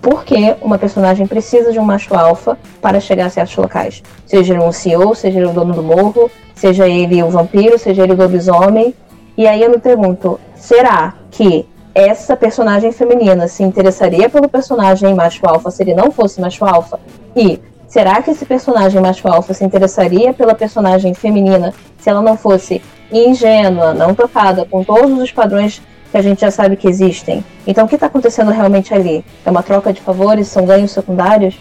Porque 0.00 0.56
uma 0.60 0.78
personagem 0.78 1.26
precisa 1.26 1.72
de 1.72 1.78
um 1.78 1.84
macho 1.84 2.14
alfa 2.14 2.58
para 2.80 3.00
chegar 3.00 3.26
a 3.26 3.30
certos 3.30 3.56
locais. 3.56 4.02
Seja 4.26 4.54
ele 4.54 4.62
um 4.62 4.72
CEO, 4.72 5.14
seja 5.14 5.38
ele 5.38 5.48
o 5.48 5.52
dono 5.52 5.74
do 5.74 5.82
morro, 5.82 6.30
seja 6.54 6.88
ele 6.88 7.22
o 7.22 7.30
vampiro, 7.30 7.78
seja 7.78 8.02
ele 8.02 8.12
o 8.12 8.16
lobisomem. 8.16 8.94
E 9.38 9.46
aí 9.46 9.62
eu 9.62 9.70
me 9.70 9.78
pergunto, 9.78 10.40
será 10.56 11.14
que 11.30 11.64
essa 11.94 12.36
personagem 12.36 12.90
feminina 12.90 13.46
se 13.46 13.62
interessaria 13.62 14.28
pelo 14.28 14.48
personagem 14.48 15.14
macho 15.14 15.46
alfa 15.46 15.70
se 15.70 15.80
ele 15.80 15.94
não 15.94 16.10
fosse 16.10 16.40
macho 16.40 16.64
alfa? 16.64 16.98
E 17.36 17.60
será 17.86 18.20
que 18.20 18.32
esse 18.32 18.44
personagem 18.44 19.00
macho 19.00 19.28
alfa 19.28 19.54
se 19.54 19.64
interessaria 19.64 20.34
pela 20.34 20.56
personagem 20.56 21.14
feminina 21.14 21.72
se 21.98 22.10
ela 22.10 22.20
não 22.20 22.36
fosse 22.36 22.82
ingênua, 23.12 23.94
não 23.94 24.12
tocada 24.12 24.64
com 24.64 24.82
todos 24.82 25.16
os 25.22 25.30
padrões 25.30 25.80
que 26.10 26.16
a 26.16 26.22
gente 26.22 26.40
já 26.40 26.50
sabe 26.50 26.76
que 26.76 26.88
existem? 26.88 27.44
Então 27.64 27.84
o 27.86 27.88
que 27.88 27.94
está 27.94 28.08
acontecendo 28.08 28.50
realmente 28.50 28.92
ali? 28.92 29.24
É 29.46 29.50
uma 29.52 29.62
troca 29.62 29.92
de 29.92 30.00
favores? 30.00 30.48
São 30.48 30.66
ganhos 30.66 30.90
secundários? 30.90 31.56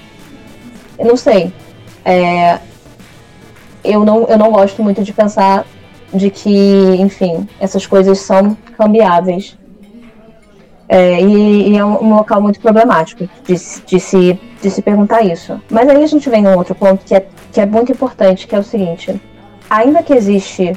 Eu 0.98 1.06
não 1.06 1.16
sei. 1.16 1.54
É... 2.04 2.58
Eu, 3.84 4.04
não, 4.04 4.26
eu 4.28 4.38
não 4.40 4.52
gosto 4.52 4.82
muito 4.82 5.04
de 5.04 5.14
pensar 5.14 5.64
de 6.14 6.30
que, 6.30 6.96
enfim, 7.00 7.48
essas 7.60 7.86
coisas 7.86 8.20
são 8.20 8.56
cambiáveis 8.78 9.58
é, 10.90 11.22
e, 11.22 11.72
e, 11.72 11.78
é 11.78 11.84
um, 11.84 12.06
um, 12.06 12.16
local 12.16 12.42
muito 12.42 12.62
problemático 12.62 13.28
de, 13.44 13.56
de, 13.86 14.00
se, 14.00 14.40
de 14.62 14.70
se 14.70 14.82
perguntar 14.82 15.22
isso. 15.22 15.62
Mas 15.70 15.90
aí 15.90 16.02
a 16.02 16.08
gente 16.08 16.30
vem 16.30 16.42
num 16.42 16.56
outro 16.56 16.74
ponto 16.74 17.04
que 17.04 17.14
é, 17.14 17.28
que 17.52 17.60
é 17.60 17.66
muito 17.66 17.92
importante, 17.92 18.48
que 18.48 18.56
é 18.56 18.60
o 18.60 18.64
seguinte: 18.64 19.22
ainda 19.70 20.02
que 20.02 20.14
existe 20.14 20.74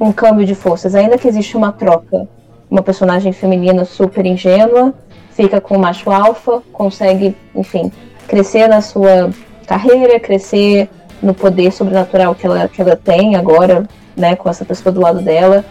um 0.00 0.12
câmbio 0.12 0.44
de 0.44 0.54
forças, 0.54 0.94
ainda 0.94 1.16
que 1.16 1.28
existe 1.28 1.56
uma 1.56 1.70
troca, 1.70 2.28
uma 2.68 2.82
personagem 2.82 3.32
feminina 3.32 3.84
super 3.84 4.26
ingênua 4.26 4.92
fica 5.36 5.60
com 5.60 5.76
o 5.76 5.78
macho 5.78 6.10
alfa, 6.10 6.62
consegue, 6.72 7.36
enfim, 7.54 7.92
crescer 8.26 8.66
na 8.68 8.80
sua 8.80 9.30
carreira, 9.66 10.18
crescer 10.18 10.88
no 11.22 11.34
poder 11.34 11.70
sobrenatural 11.72 12.34
que 12.34 12.46
ela, 12.46 12.66
que 12.68 12.80
ela 12.80 12.96
tem 12.96 13.36
agora, 13.36 13.86
né, 14.16 14.34
com 14.36 14.48
essa 14.48 14.64
pessoa 14.64 14.92
do 14.92 15.00
lado 15.00 15.20
dela 15.20 15.64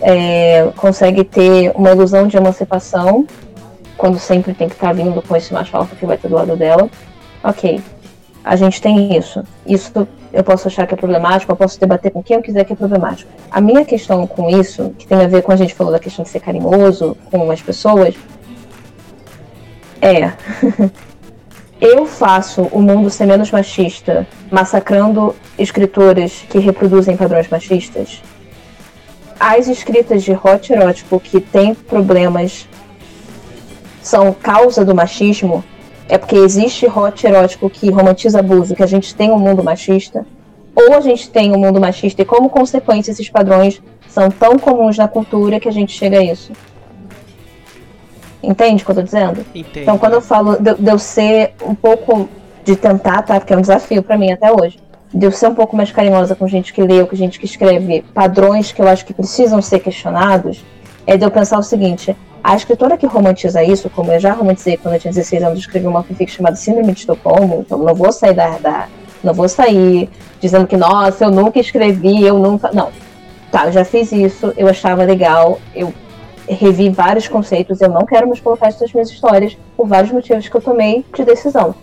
é, 0.00 0.70
consegue 0.76 1.24
ter 1.24 1.72
uma 1.74 1.90
ilusão 1.90 2.26
de 2.26 2.36
emancipação, 2.36 3.26
quando 3.96 4.18
sempre 4.18 4.52
tem 4.52 4.68
que 4.68 4.74
estar 4.74 4.92
vindo 4.92 5.22
com 5.22 5.36
esse 5.36 5.52
macho 5.52 5.76
alfa 5.76 5.94
que 5.96 6.04
vai 6.04 6.18
ter 6.18 6.28
do 6.28 6.34
lado 6.34 6.56
dela. 6.56 6.90
Ok, 7.42 7.80
a 8.44 8.56
gente 8.56 8.80
tem 8.82 9.16
isso. 9.16 9.42
Isso 9.66 10.06
eu 10.32 10.42
posso 10.42 10.66
achar 10.66 10.86
que 10.86 10.94
é 10.94 10.96
problemático, 10.96 11.52
eu 11.52 11.56
posso 11.56 11.78
debater 11.78 12.10
com 12.10 12.22
quem 12.22 12.36
eu 12.36 12.42
quiser 12.42 12.64
que 12.64 12.72
é 12.72 12.76
problemático. 12.76 13.30
A 13.50 13.60
minha 13.60 13.84
questão 13.84 14.26
com 14.26 14.50
isso, 14.50 14.92
que 14.98 15.06
tem 15.06 15.20
a 15.20 15.28
ver 15.28 15.42
com 15.42 15.52
a 15.52 15.56
gente 15.56 15.74
falou 15.74 15.92
da 15.92 15.98
questão 15.98 16.24
de 16.24 16.28
ser 16.28 16.40
carinhoso 16.40 17.16
com 17.30 17.50
as 17.50 17.62
pessoas, 17.62 18.14
é. 20.02 20.32
eu 21.80 22.06
faço 22.06 22.62
o 22.70 22.80
mundo 22.80 23.10
ser 23.10 23.26
menos 23.26 23.50
machista 23.50 24.26
massacrando 24.50 25.34
escritoras 25.58 26.44
que 26.48 26.58
reproduzem 26.58 27.16
padrões 27.16 27.48
machistas? 27.48 28.22
as 29.38 29.68
escritas 29.68 30.22
de 30.22 30.32
hot 30.32 30.72
erótico 30.72 31.20
que 31.20 31.38
têm 31.38 31.74
problemas 31.74 32.66
são 34.02 34.32
causa 34.32 34.84
do 34.84 34.94
machismo, 34.94 35.62
é 36.08 36.16
porque 36.16 36.36
existe 36.36 36.86
hot 36.86 37.26
erótico 37.26 37.68
que 37.70 37.90
romantiza 37.90 38.38
abuso, 38.38 38.74
que 38.74 38.82
a 38.82 38.86
gente 38.86 39.14
tem 39.14 39.30
um 39.30 39.38
mundo 39.38 39.62
machista, 39.62 40.26
ou 40.74 40.94
a 40.94 41.00
gente 41.00 41.28
tem 41.30 41.54
um 41.54 41.58
mundo 41.58 41.78
machista 41.80 42.22
e 42.22 42.24
como 42.24 42.48
consequência 42.48 43.10
esses 43.10 43.28
padrões 43.28 43.82
são 44.08 44.30
tão 44.30 44.58
comuns 44.58 44.96
na 44.96 45.08
cultura 45.08 45.60
que 45.60 45.68
a 45.68 45.72
gente 45.72 45.92
chega 45.92 46.18
a 46.18 46.24
isso. 46.24 46.52
Entende 48.46 48.82
o 48.82 48.86
que 48.86 48.90
eu 48.90 48.96
tô 48.96 49.02
dizendo? 49.02 49.44
Entendo. 49.54 49.82
Então 49.82 49.98
quando 49.98 50.14
eu 50.14 50.20
falo 50.20 50.56
de, 50.56 50.74
de 50.74 50.90
eu 50.90 50.98
ser 50.98 51.54
um 51.64 51.74
pouco 51.74 52.28
de 52.64 52.76
tentar, 52.76 53.22
tá? 53.22 53.38
Porque 53.38 53.52
é 53.52 53.56
um 53.56 53.60
desafio 53.60 54.02
para 54.02 54.16
mim 54.16 54.32
até 54.32 54.52
hoje 54.52 54.78
de 55.14 55.26
eu 55.26 55.30
ser 55.30 55.46
um 55.46 55.54
pouco 55.54 55.76
mais 55.76 55.92
carinhosa 55.92 56.34
com 56.34 56.48
gente 56.48 56.72
que 56.72 56.82
lê, 56.82 57.04
com 57.06 57.14
gente 57.14 57.38
que 57.38 57.44
escreve 57.44 58.02
padrões 58.12 58.72
que 58.72 58.82
eu 58.82 58.88
acho 58.88 59.06
que 59.06 59.14
precisam 59.14 59.62
ser 59.62 59.78
questionados, 59.78 60.64
é 61.06 61.16
de 61.16 61.24
eu 61.24 61.30
pensar 61.30 61.56
o 61.56 61.62
seguinte: 61.62 62.16
a 62.42 62.56
escritora 62.56 62.98
que 62.98 63.06
romantiza 63.06 63.62
isso, 63.62 63.88
como 63.88 64.10
eu 64.10 64.18
já 64.18 64.32
romantizei 64.32 64.76
quando 64.76 64.94
eu 64.94 65.00
tinha 65.00 65.12
16 65.12 65.42
anos, 65.44 65.58
escrevi 65.60 65.86
uma 65.86 66.02
fanfic 66.02 66.32
chamada 66.32 66.56
Síndrome 66.56 66.92
de 66.92 66.98
Estocolmo, 67.00 67.60
então 67.60 67.78
não 67.78 67.94
vou 67.94 68.10
sair 68.10 68.34
da, 68.34 68.58
da, 68.58 68.88
não 69.22 69.32
vou 69.32 69.48
sair 69.48 70.10
dizendo 70.40 70.66
que, 70.66 70.76
nossa, 70.76 71.24
eu 71.24 71.30
nunca 71.30 71.60
escrevi, 71.60 72.24
eu 72.26 72.36
nunca. 72.38 72.70
Não. 72.72 72.90
Tá, 73.52 73.66
eu 73.66 73.72
já 73.72 73.84
fiz 73.84 74.10
isso, 74.10 74.52
eu 74.56 74.66
achava 74.66 75.04
legal, 75.04 75.60
eu 75.76 75.94
revi 76.48 76.90
vários 76.90 77.28
conceitos, 77.28 77.80
eu 77.80 77.88
não 77.88 78.04
quero 78.04 78.26
mais 78.26 78.40
colocar 78.40 78.68
isso 78.68 78.82
nas 78.82 78.92
minhas 78.92 79.10
histórias 79.10 79.56
por 79.76 79.86
vários 79.86 80.12
motivos 80.12 80.48
que 80.48 80.56
eu 80.56 80.60
tomei 80.60 81.04
de 81.14 81.24
decisão. 81.24 81.74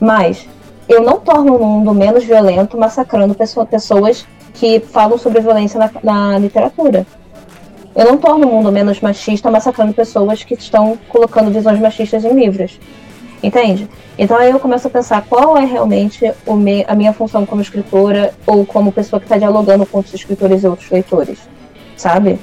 Mas 0.00 0.48
eu 0.88 1.02
não 1.02 1.20
torno 1.20 1.56
o 1.56 1.64
mundo 1.64 1.94
menos 1.94 2.24
violento 2.24 2.76
massacrando 2.76 3.34
pessoas 3.34 4.26
que 4.54 4.80
falam 4.80 5.16
sobre 5.16 5.40
violência 5.40 5.78
na, 5.78 5.90
na 6.02 6.38
literatura. 6.38 7.06
Eu 7.94 8.06
não 8.06 8.18
torno 8.18 8.46
o 8.46 8.50
mundo 8.50 8.72
menos 8.72 9.00
machista 9.00 9.50
massacrando 9.50 9.92
pessoas 9.92 10.42
que 10.42 10.54
estão 10.54 10.98
colocando 11.08 11.50
visões 11.50 11.78
machistas 11.78 12.24
em 12.24 12.32
livros. 12.32 12.78
Entende? 13.42 13.88
Então 14.18 14.36
aí 14.36 14.50
eu 14.50 14.60
começo 14.60 14.86
a 14.86 14.90
pensar 14.90 15.24
qual 15.28 15.56
é 15.56 15.64
realmente 15.64 16.30
me, 16.46 16.84
a 16.86 16.94
minha 16.94 17.12
função 17.12 17.46
como 17.46 17.62
escritora 17.62 18.34
ou 18.46 18.66
como 18.66 18.92
pessoa 18.92 19.18
que 19.18 19.26
está 19.26 19.38
dialogando 19.38 19.86
com 19.86 19.98
outros 19.98 20.14
escritores 20.14 20.62
e 20.62 20.66
outros 20.66 20.90
leitores. 20.90 21.38
Sabe? 21.96 22.38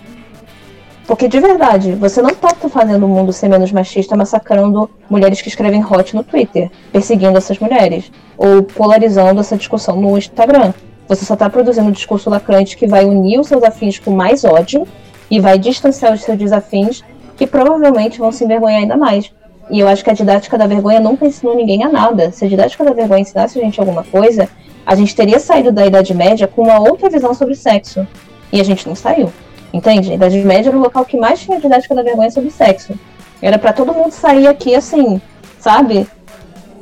Porque 1.08 1.30
de 1.30 1.40
verdade, 1.40 1.94
você 1.94 2.22
não 2.22 2.32
está 2.32 2.50
fazendo 2.70 3.06
o 3.06 3.10
mundo 3.10 3.32
ser 3.32 3.48
menos 3.48 3.72
machista 3.72 4.14
massacrando 4.18 4.90
mulheres 5.10 5.42
que 5.42 5.48
escrevem 5.48 5.82
hot 5.82 6.14
no 6.14 6.22
Twitter, 6.22 6.70
perseguindo 6.92 7.38
essas 7.38 7.58
mulheres, 7.60 8.12
ou 8.38 8.62
polarizando 8.62 9.40
essa 9.40 9.56
discussão 9.56 9.96
no 9.96 10.18
Instagram. 10.18 10.74
Você 11.08 11.24
só 11.24 11.36
está 11.36 11.50
produzindo 11.50 11.88
um 11.88 11.94
discurso 11.94 12.30
lacrante 12.30 12.76
que 12.76 12.86
vai 12.86 13.06
unir 13.06 13.40
os 13.40 13.48
seus 13.48 13.64
afins 13.64 13.98
com 13.98 14.12
mais 14.12 14.44
ódio 14.44 14.86
e 15.32 15.40
vai 15.40 15.58
distanciar 15.58 16.14
os 16.14 16.22
seus 16.22 16.38
desafins, 16.38 17.02
que 17.38 17.48
provavelmente 17.48 18.20
vão 18.20 18.32
se 18.32 18.44
envergonhar 18.44 18.82
ainda 18.82 18.98
mais. 18.98 19.32
E 19.70 19.80
eu 19.80 19.88
acho 19.88 20.04
que 20.04 20.10
a 20.10 20.14
didática 20.14 20.58
da 20.58 20.68
vergonha 20.68 21.00
nunca 21.00 21.26
ensinou 21.26 21.56
ninguém 21.56 21.86
a 21.86 21.90
nada. 21.90 22.32
Se 22.32 22.44
a 22.44 22.50
didática 22.50 22.84
da 22.84 22.92
vergonha 22.92 23.22
ensinasse 23.22 23.58
a 23.58 23.62
gente 23.62 23.80
alguma 23.80 24.04
coisa, 24.04 24.50
a 24.86 24.94
gente 24.94 25.16
teria 25.16 25.40
saído 25.40 25.72
da 25.72 25.86
Idade 25.86 26.14
Média 26.14 26.48
com 26.48 26.64
uma 26.64 26.80
outra 26.80 27.10
visão 27.10 27.34
sobre 27.34 27.56
sexo. 27.56 28.06
E 28.52 28.60
a 28.60 28.64
gente 28.64 28.86
não 28.86 28.96
saiu. 28.96 29.32
Entende? 29.78 30.12
A 30.12 30.16
Idade 30.16 30.40
Média 30.40 30.70
era 30.70 30.78
o 30.78 30.82
local 30.82 31.06
que 31.06 31.16
mais 31.16 31.40
tinha 31.40 31.60
didática 31.60 31.94
da 31.94 32.02
vergonha 32.02 32.32
sobre 32.32 32.50
sexo. 32.50 33.00
Era 33.40 33.60
para 33.60 33.72
todo 33.72 33.94
mundo 33.94 34.12
sair 34.12 34.48
aqui 34.48 34.74
assim, 34.74 35.22
sabe? 35.60 36.08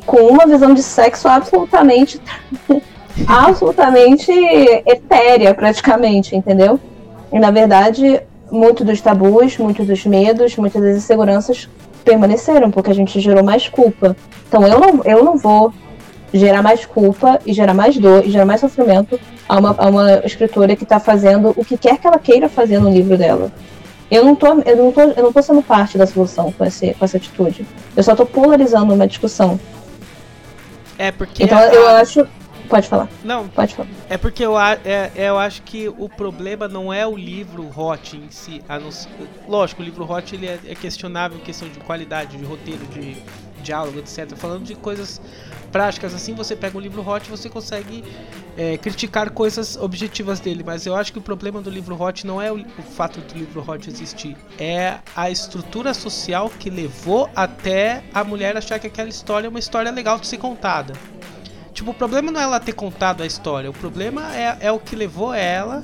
Com 0.06 0.30
uma 0.30 0.48
visão 0.48 0.74
de 0.74 0.82
sexo 0.82 1.28
absolutamente. 1.28 2.22
absolutamente 3.28 4.32
etérea, 4.86 5.54
praticamente, 5.54 6.38
entendeu? 6.38 6.80
E 7.34 7.38
na 7.38 7.52
verdade, 7.52 8.22
muito 8.50 8.86
dos 8.86 9.02
tabus, 9.02 9.58
muitos 9.58 9.88
dos 9.88 10.06
medos, 10.06 10.56
muitas 10.56 10.82
das 10.82 10.96
inseguranças 10.96 11.68
permaneceram, 12.06 12.72
porque 12.72 12.92
a 12.92 12.96
gente 12.96 13.20
gerou 13.20 13.44
mais 13.44 13.68
culpa. 13.68 14.16
Então 14.48 14.66
eu 14.66 14.80
não, 14.80 15.02
eu 15.04 15.22
não 15.22 15.38
vou 15.38 15.74
gerar 16.34 16.62
mais 16.62 16.86
culpa 16.86 17.40
e 17.46 17.54
gerar 17.54 17.74
mais 17.74 17.98
dor 17.98 18.26
e 18.26 18.32
gerar 18.32 18.46
mais 18.46 18.62
sofrimento 18.62 19.20
a 19.48 19.58
uma, 19.58 19.76
a 19.78 19.88
uma 19.88 20.26
escritora 20.26 20.76
que 20.76 20.84
está 20.84 21.00
fazendo 21.00 21.54
o 21.56 21.64
que 21.64 21.78
quer 21.78 21.98
que 21.98 22.08
ela 22.08 22.20
queira 22.20 22.50
fazer 22.50 22.80
no 22.80 22.90
livro 22.90 23.18
dela. 23.18 23.52
Eu 24.10 24.24
não 24.24 24.36
tô, 24.36 24.48
eu 24.48 24.78
não 24.78 24.92
tô, 24.92 25.02
eu 25.02 25.24
não 25.24 25.34
tô 25.34 25.42
sendo 25.42 25.64
parte 25.64 25.98
da 25.98 26.06
solução 26.06 26.52
com, 26.52 26.64
esse, 26.64 26.94
com 26.94 27.06
essa 27.06 27.18
atitude. 27.18 27.66
Eu 27.96 28.04
só 28.04 28.16
tô 28.16 28.26
polarizando 28.26 28.94
uma 28.94 29.08
discussão. 29.08 29.60
É 30.98 31.12
porque. 31.12 31.44
Então 31.44 31.58
a... 31.58 31.66
eu 31.66 31.88
acho. 31.88 32.28
Pode 32.70 32.88
falar. 32.88 33.08
Não. 33.24 33.48
Pode 33.48 33.76
falar. 33.76 33.90
É 34.10 34.18
porque 34.18 34.44
eu, 34.44 34.60
é, 34.60 34.80
é, 34.86 35.12
eu 35.16 35.38
acho 35.38 35.62
que 35.62 35.88
o 35.88 36.10
problema 36.10 36.68
não 36.68 36.92
é 36.92 37.06
o 37.06 37.16
livro 37.16 37.70
hot 37.76 38.16
em 38.16 38.30
si. 38.30 38.62
A 38.68 38.80
não, 38.80 38.90
lógico, 39.48 39.82
o 39.82 39.86
livro 39.86 40.10
hot 40.10 40.36
ele 40.36 40.48
é, 40.48 40.60
é 40.68 40.76
questionável 40.76 41.38
em 41.38 41.42
questão 41.42 41.68
de 41.68 41.80
qualidade, 41.80 42.38
de 42.38 42.44
roteiro, 42.44 42.86
de 42.88 43.18
diálogo, 43.66 44.00
etc. 44.00 44.36
Falando 44.36 44.64
de 44.64 44.76
coisas 44.76 45.20
práticas 45.72 46.14
assim, 46.14 46.34
você 46.34 46.56
pega 46.56 46.78
um 46.78 46.80
livro 46.80 47.06
hot 47.06 47.30
você 47.30 47.50
consegue 47.50 48.02
é, 48.58 48.78
criticar 48.78 49.30
coisas 49.32 49.76
objetivas 49.76 50.40
dele. 50.40 50.64
Mas 50.66 50.86
eu 50.86 50.96
acho 50.96 51.12
que 51.12 51.20
o 51.20 51.22
problema 51.22 51.62
do 51.62 51.70
livro 51.70 52.02
hot 52.02 52.26
não 52.26 52.42
é 52.42 52.52
o, 52.52 52.56
o 52.56 52.82
fato 52.82 53.20
do 53.20 53.38
livro 53.38 53.64
hot 53.68 53.90
existir, 53.90 54.38
é 54.58 55.00
a 55.16 55.30
estrutura 55.30 55.94
social 55.94 56.50
que 56.50 56.70
levou 56.70 57.30
até 57.36 58.04
a 58.14 58.24
mulher 58.24 58.56
achar 58.56 58.80
que 58.80 58.88
aquela 58.88 59.10
história 59.10 59.48
é 59.48 59.50
uma 59.50 59.60
história 59.60 59.92
legal 59.92 60.18
de 60.20 60.28
ser 60.28 60.38
contada. 60.38 60.94
Tipo, 61.74 61.92
o 61.92 61.94
problema 61.94 62.32
não 62.32 62.40
é 62.40 62.44
ela 62.44 62.60
ter 62.60 62.72
contado 62.72 63.22
a 63.22 63.26
história, 63.26 63.70
o 63.70 63.74
problema 63.74 64.34
é, 64.34 64.58
é 64.62 64.72
o 64.72 64.80
que 64.80 64.96
levou 64.96 65.34
ela 65.34 65.84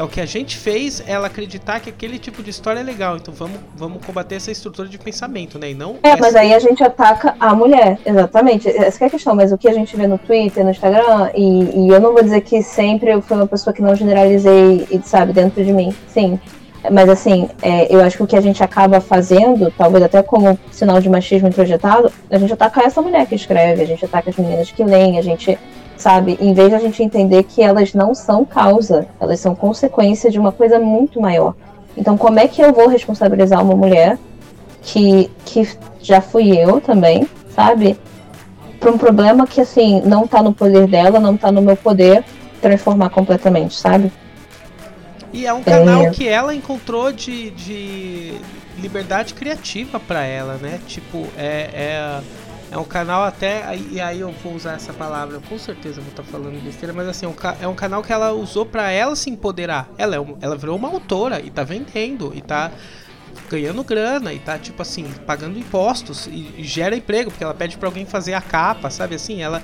é 0.00 0.02
o 0.02 0.08
que 0.08 0.20
a 0.20 0.24
gente 0.24 0.56
fez 0.56 1.02
ela 1.06 1.26
acreditar 1.26 1.78
que 1.78 1.90
aquele 1.90 2.18
tipo 2.18 2.42
de 2.42 2.48
história 2.48 2.80
é 2.80 2.82
legal. 2.82 3.16
Então 3.18 3.34
vamos, 3.34 3.60
vamos 3.76 4.04
combater 4.04 4.36
essa 4.36 4.50
estrutura 4.50 4.88
de 4.88 4.98
pensamento, 4.98 5.58
né? 5.58 5.72
E 5.72 5.74
não. 5.74 5.96
É, 6.02 6.10
essa... 6.10 6.20
mas 6.20 6.34
aí 6.34 6.54
a 6.54 6.58
gente 6.58 6.82
ataca 6.82 7.34
a 7.38 7.54
mulher, 7.54 7.98
exatamente. 8.04 8.66
Essa 8.66 9.04
é 9.04 9.06
a 9.06 9.10
questão. 9.10 9.34
Mas 9.34 9.52
o 9.52 9.58
que 9.58 9.68
a 9.68 9.74
gente 9.74 9.94
vê 9.94 10.06
no 10.06 10.16
Twitter, 10.16 10.64
no 10.64 10.70
Instagram, 10.70 11.30
e, 11.34 11.84
e 11.84 11.88
eu 11.88 12.00
não 12.00 12.14
vou 12.14 12.22
dizer 12.22 12.40
que 12.40 12.62
sempre 12.62 13.12
eu 13.12 13.20
fui 13.20 13.36
uma 13.36 13.46
pessoa 13.46 13.74
que 13.74 13.82
não 13.82 13.94
generalizei, 13.94 14.88
sabe, 15.04 15.34
dentro 15.34 15.62
de 15.62 15.72
mim. 15.72 15.94
Sim. 16.08 16.40
Mas 16.90 17.10
assim, 17.10 17.50
é, 17.60 17.94
eu 17.94 18.00
acho 18.00 18.16
que 18.16 18.22
o 18.22 18.26
que 18.26 18.36
a 18.36 18.40
gente 18.40 18.64
acaba 18.64 19.02
fazendo, 19.02 19.70
talvez 19.76 20.02
até 20.02 20.22
como 20.22 20.58
sinal 20.72 20.98
de 20.98 21.10
machismo 21.10 21.48
introjetado, 21.48 22.10
a 22.30 22.38
gente 22.38 22.54
ataca 22.54 22.82
essa 22.82 23.02
mulher 23.02 23.26
que 23.26 23.34
escreve, 23.34 23.82
a 23.82 23.86
gente 23.86 24.02
ataca 24.02 24.30
as 24.30 24.36
meninas 24.36 24.70
que 24.70 24.82
leem, 24.82 25.18
a 25.18 25.22
gente 25.22 25.58
sabe? 26.00 26.38
Em 26.40 26.54
vez 26.54 26.70
de 26.70 26.74
a 26.74 26.78
gente 26.78 27.02
entender 27.02 27.42
que 27.44 27.62
elas 27.62 27.92
não 27.92 28.14
são 28.14 28.44
causa, 28.44 29.06
elas 29.20 29.38
são 29.38 29.54
consequência 29.54 30.30
de 30.30 30.38
uma 30.38 30.50
coisa 30.50 30.78
muito 30.78 31.20
maior. 31.20 31.54
Então, 31.96 32.16
como 32.16 32.38
é 32.38 32.48
que 32.48 32.62
eu 32.62 32.72
vou 32.72 32.88
responsabilizar 32.88 33.62
uma 33.62 33.76
mulher 33.76 34.18
que, 34.82 35.30
que 35.44 35.68
já 36.00 36.20
fui 36.20 36.56
eu 36.56 36.80
também, 36.80 37.28
sabe? 37.54 37.98
Para 38.78 38.90
um 38.90 38.96
problema 38.96 39.46
que, 39.46 39.60
assim, 39.60 40.00
não 40.00 40.26
tá 40.26 40.42
no 40.42 40.54
poder 40.54 40.86
dela, 40.86 41.20
não 41.20 41.36
tá 41.36 41.52
no 41.52 41.60
meu 41.60 41.76
poder 41.76 42.24
transformar 42.62 43.10
completamente, 43.10 43.78
sabe? 43.78 44.10
E 45.32 45.46
é 45.46 45.52
um 45.52 45.62
canal 45.62 46.06
é... 46.06 46.10
que 46.10 46.26
ela 46.26 46.54
encontrou 46.54 47.12
de, 47.12 47.50
de 47.50 48.32
liberdade 48.78 49.34
criativa 49.34 50.00
para 50.00 50.24
ela, 50.24 50.54
né? 50.54 50.80
Tipo, 50.86 51.26
é, 51.36 51.70
é 51.72 52.20
é 52.70 52.78
um 52.78 52.84
canal 52.84 53.24
até. 53.24 53.76
E 53.90 54.00
aí 54.00 54.20
eu 54.20 54.32
vou 54.32 54.54
usar 54.54 54.74
essa 54.74 54.92
palavra, 54.92 55.40
com 55.48 55.58
certeza 55.58 56.00
vou 56.00 56.10
estar 56.10 56.22
tá 56.22 56.28
falando 56.28 56.62
besteira, 56.62 56.92
mas 56.92 57.08
assim, 57.08 57.26
é 57.60 57.66
um 57.68 57.74
canal 57.74 58.02
que 58.02 58.12
ela 58.12 58.32
usou 58.32 58.64
para 58.64 58.90
ela 58.90 59.16
se 59.16 59.28
empoderar. 59.28 59.88
Ela, 59.98 60.16
é 60.16 60.24
ela 60.40 60.56
virou 60.56 60.76
uma 60.76 60.88
autora 60.88 61.40
e 61.40 61.50
tá 61.50 61.64
vendendo 61.64 62.32
e 62.34 62.40
tá 62.40 62.70
ganhando 63.48 63.82
grana 63.82 64.32
e 64.32 64.38
tá 64.38 64.58
tipo 64.58 64.80
assim, 64.82 65.04
pagando 65.26 65.58
impostos 65.58 66.26
e, 66.26 66.54
e 66.58 66.64
gera 66.64 66.96
emprego, 66.96 67.30
porque 67.30 67.42
ela 67.42 67.54
pede 67.54 67.76
para 67.76 67.88
alguém 67.88 68.06
fazer 68.06 68.34
a 68.34 68.40
capa, 68.40 68.90
sabe 68.90 69.14
assim? 69.14 69.42
Ela 69.42 69.62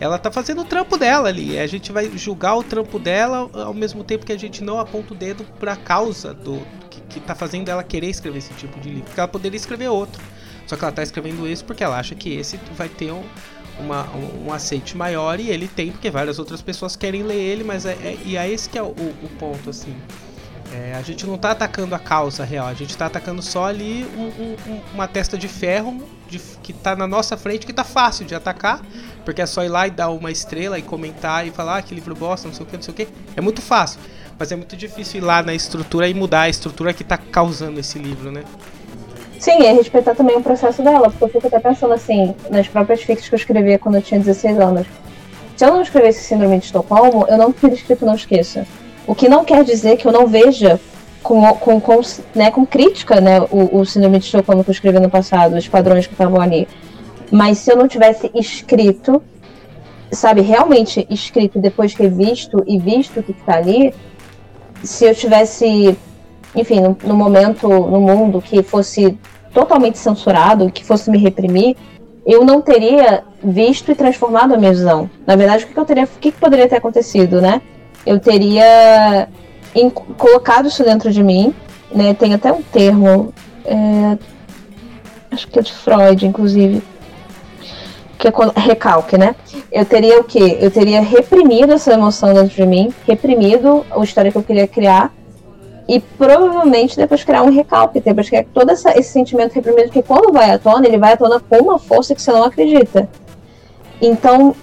ela 0.00 0.18
tá 0.18 0.30
fazendo 0.30 0.62
o 0.62 0.64
trampo 0.64 0.96
dela 0.96 1.28
ali. 1.28 1.58
A 1.58 1.66
gente 1.66 1.92
vai 1.92 2.10
julgar 2.16 2.56
o 2.56 2.64
trampo 2.64 2.98
dela 2.98 3.50
ao 3.52 3.74
mesmo 3.74 4.02
tempo 4.02 4.24
que 4.24 4.32
a 4.32 4.38
gente 4.38 4.64
não 4.64 4.80
aponta 4.80 5.12
o 5.12 5.16
dedo 5.16 5.44
pra 5.58 5.76
causa 5.76 6.32
do 6.32 6.58
que, 6.88 7.02
que 7.02 7.20
tá 7.20 7.34
fazendo 7.34 7.68
ela 7.68 7.84
querer 7.84 8.08
escrever 8.08 8.38
esse 8.38 8.54
tipo 8.54 8.80
de 8.80 8.88
livro. 8.88 9.04
Porque 9.04 9.20
ela 9.20 9.28
poderia 9.28 9.58
escrever 9.58 9.88
outro. 9.88 10.22
Só 10.70 10.76
que 10.76 10.84
ela 10.84 10.92
tá 10.92 11.02
escrevendo 11.02 11.48
esse 11.48 11.64
porque 11.64 11.82
ela 11.82 11.98
acha 11.98 12.14
que 12.14 12.32
esse 12.32 12.56
vai 12.76 12.88
ter 12.88 13.10
um, 13.10 13.24
uma, 13.80 14.04
um, 14.10 14.46
um 14.46 14.52
aceite 14.52 14.96
maior 14.96 15.40
e 15.40 15.50
ele 15.50 15.66
tem 15.66 15.90
porque 15.90 16.08
várias 16.08 16.38
outras 16.38 16.62
pessoas 16.62 16.94
querem 16.94 17.24
ler 17.24 17.40
ele, 17.40 17.64
mas 17.64 17.84
é, 17.84 17.94
é 17.94 18.16
e 18.24 18.36
é 18.36 18.48
esse 18.48 18.68
que 18.68 18.78
é 18.78 18.82
o, 18.82 18.86
o 18.86 19.30
ponto, 19.36 19.68
assim. 19.68 19.96
É, 20.72 20.94
a 20.94 21.02
gente 21.02 21.26
não 21.26 21.36
tá 21.36 21.50
atacando 21.50 21.92
a 21.92 21.98
causa 21.98 22.44
real, 22.44 22.68
a 22.68 22.74
gente 22.74 22.96
tá 22.96 23.06
atacando 23.06 23.42
só 23.42 23.64
ali 23.64 24.06
um, 24.16 24.70
um, 24.70 24.80
uma 24.94 25.08
testa 25.08 25.36
de 25.36 25.48
ferro 25.48 26.08
de, 26.28 26.38
que 26.62 26.72
tá 26.72 26.94
na 26.94 27.08
nossa 27.08 27.36
frente, 27.36 27.66
que 27.66 27.72
tá 27.72 27.82
fácil 27.82 28.24
de 28.24 28.36
atacar, 28.36 28.80
porque 29.24 29.42
é 29.42 29.46
só 29.46 29.64
ir 29.64 29.68
lá 29.68 29.88
e 29.88 29.90
dar 29.90 30.10
uma 30.10 30.30
estrela 30.30 30.78
e 30.78 30.82
comentar 30.82 31.44
e 31.44 31.50
falar 31.50 31.78
ah, 31.78 31.82
que 31.82 31.92
livro 31.92 32.14
bosta, 32.14 32.46
não 32.46 32.54
sei 32.54 32.64
o 32.64 32.68
que, 32.68 32.76
não 32.76 32.82
sei 32.84 32.94
o 32.94 32.96
que. 32.96 33.08
É 33.34 33.40
muito 33.40 33.60
fácil, 33.60 33.98
mas 34.38 34.52
é 34.52 34.54
muito 34.54 34.76
difícil 34.76 35.20
ir 35.20 35.24
lá 35.24 35.42
na 35.42 35.52
estrutura 35.52 36.08
e 36.08 36.14
mudar 36.14 36.42
a 36.42 36.48
estrutura 36.48 36.94
que 36.94 37.02
tá 37.02 37.18
causando 37.18 37.80
esse 37.80 37.98
livro, 37.98 38.30
né? 38.30 38.44
Sim, 39.40 39.62
é 39.62 39.72
respeitar 39.72 40.14
também 40.14 40.36
o 40.36 40.42
processo 40.42 40.82
dela, 40.82 41.08
porque 41.08 41.24
eu 41.24 41.28
fico 41.30 41.46
até 41.46 41.58
pensando 41.58 41.94
assim, 41.94 42.34
nas 42.50 42.68
próprias 42.68 43.00
fics 43.00 43.26
que 43.26 43.34
eu 43.34 43.38
escrevia 43.38 43.78
quando 43.78 43.94
eu 43.94 44.02
tinha 44.02 44.20
16 44.20 44.60
anos. 44.60 44.86
Se 45.56 45.64
eu 45.64 45.70
não 45.70 45.80
escrevesse 45.80 46.22
Síndrome 46.22 46.58
de 46.58 46.66
Estocolmo, 46.66 47.24
eu 47.26 47.38
não 47.38 47.50
teria 47.50 47.74
escrito 47.74 48.04
Não 48.04 48.14
Esqueça. 48.14 48.66
O 49.06 49.14
que 49.14 49.30
não 49.30 49.42
quer 49.42 49.64
dizer 49.64 49.96
que 49.96 50.06
eu 50.06 50.12
não 50.12 50.26
veja 50.26 50.78
com, 51.22 51.42
com, 51.54 51.80
com, 51.80 52.02
né, 52.34 52.50
com 52.50 52.66
crítica 52.66 53.18
né, 53.18 53.40
o, 53.50 53.78
o 53.80 53.86
Síndrome 53.86 54.18
de 54.18 54.26
Estocolmo 54.26 54.62
que 54.62 54.68
eu 54.68 54.74
escrevi 54.74 55.00
no 55.00 55.08
passado, 55.08 55.56
os 55.56 55.66
padrões 55.66 56.06
que 56.06 56.12
estavam 56.12 56.38
ali. 56.38 56.68
Mas 57.30 57.56
se 57.58 57.72
eu 57.72 57.78
não 57.78 57.88
tivesse 57.88 58.30
escrito, 58.34 59.22
sabe, 60.12 60.42
realmente 60.42 61.06
escrito 61.08 61.58
depois 61.58 61.94
que 61.94 62.06
visto 62.08 62.62
e 62.66 62.78
visto 62.78 63.20
o 63.20 63.22
que 63.22 63.32
está 63.32 63.56
ali, 63.56 63.94
se 64.84 65.06
eu 65.06 65.14
tivesse 65.14 65.96
enfim, 66.54 66.80
no, 66.80 66.96
no, 67.04 67.14
momento, 67.14 67.68
no 67.68 68.00
mundo 68.00 68.40
que 68.40 68.62
fosse 68.62 69.18
totalmente 69.52 69.98
censurado, 69.98 70.70
que 70.70 70.84
fosse 70.84 71.10
me 71.10 71.18
reprimir, 71.18 71.76
eu 72.26 72.44
não 72.44 72.60
teria 72.60 73.24
visto 73.42 73.90
e 73.90 73.94
transformado 73.94 74.54
a 74.54 74.56
minha 74.56 74.70
visão. 74.70 75.10
Na 75.26 75.36
verdade, 75.36 75.64
o 75.64 75.68
que, 75.68 75.78
eu 75.78 75.84
teria, 75.84 76.04
o 76.04 76.18
que, 76.20 76.32
poderia 76.32 76.68
ter 76.68 76.76
acontecido, 76.76 77.40
né? 77.40 77.60
Eu 78.04 78.18
teria 78.18 79.28
colocado 80.16 80.68
isso 80.68 80.82
dentro 80.84 81.10
de 81.10 81.22
mim, 81.22 81.54
né? 81.92 82.14
Tem 82.14 82.34
até 82.34 82.52
um 82.52 82.62
termo, 82.62 83.32
é, 83.64 84.18
acho 85.30 85.48
que 85.48 85.58
é 85.58 85.62
de 85.62 85.72
Freud, 85.72 86.26
inclusive, 86.26 86.82
que 88.18 88.28
é 88.28 88.32
recalque, 88.54 89.16
né? 89.16 89.34
Eu 89.72 89.84
teria 89.84 90.20
o 90.20 90.24
quê? 90.24 90.58
Eu 90.60 90.70
teria 90.70 91.00
reprimido 91.00 91.72
essa 91.72 91.92
emoção 91.92 92.34
dentro 92.34 92.54
de 92.54 92.66
mim, 92.66 92.92
reprimido 93.06 93.84
a 93.90 94.02
história 94.02 94.30
que 94.30 94.36
eu 94.36 94.42
queria 94.42 94.68
criar, 94.68 95.12
e 95.90 95.98
provavelmente 95.98 96.96
depois 96.96 97.24
criar 97.24 97.42
um 97.42 97.50
recalque, 97.50 97.98
depois 97.98 98.28
criar 98.28 98.44
todo 98.54 98.70
essa, 98.70 98.96
esse 98.96 99.10
sentimento 99.10 99.52
reprimido 99.52 99.90
que 99.90 100.00
quando 100.00 100.32
vai 100.32 100.52
à 100.52 100.56
tona, 100.56 100.86
ele 100.86 100.96
vai 100.96 101.14
à 101.14 101.16
tona 101.16 101.40
com 101.40 101.56
uma 101.56 101.80
força 101.80 102.14
que 102.14 102.22
você 102.22 102.30
não 102.30 102.44
acredita. 102.44 103.08
Então, 104.00 104.54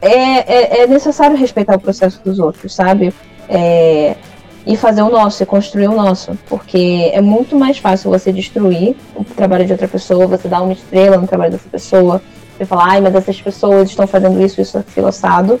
é, 0.00 0.78
é, 0.80 0.82
é 0.82 0.86
necessário 0.86 1.36
respeitar 1.36 1.76
o 1.76 1.78
processo 1.78 2.22
dos 2.24 2.38
outros, 2.38 2.74
sabe? 2.74 3.12
É, 3.50 4.16
e 4.66 4.78
fazer 4.78 5.02
o 5.02 5.10
nosso, 5.10 5.42
e 5.42 5.46
construir 5.46 5.88
o 5.88 5.94
nosso. 5.94 6.38
Porque 6.48 7.10
é 7.12 7.20
muito 7.20 7.54
mais 7.54 7.76
fácil 7.76 8.10
você 8.10 8.32
destruir 8.32 8.96
o 9.14 9.22
trabalho 9.22 9.66
de 9.66 9.72
outra 9.72 9.88
pessoa, 9.88 10.26
você 10.26 10.48
dar 10.48 10.62
uma 10.62 10.72
estrela 10.72 11.18
no 11.18 11.26
trabalho 11.26 11.52
dessa 11.52 11.68
pessoa, 11.68 12.22
você 12.56 12.64
falar, 12.64 12.92
ai, 12.92 13.02
mas 13.02 13.14
essas 13.14 13.38
pessoas 13.38 13.90
estão 13.90 14.06
fazendo 14.06 14.42
isso, 14.42 14.58
isso, 14.58 14.78
aquilo 14.78 15.08
assado 15.08 15.60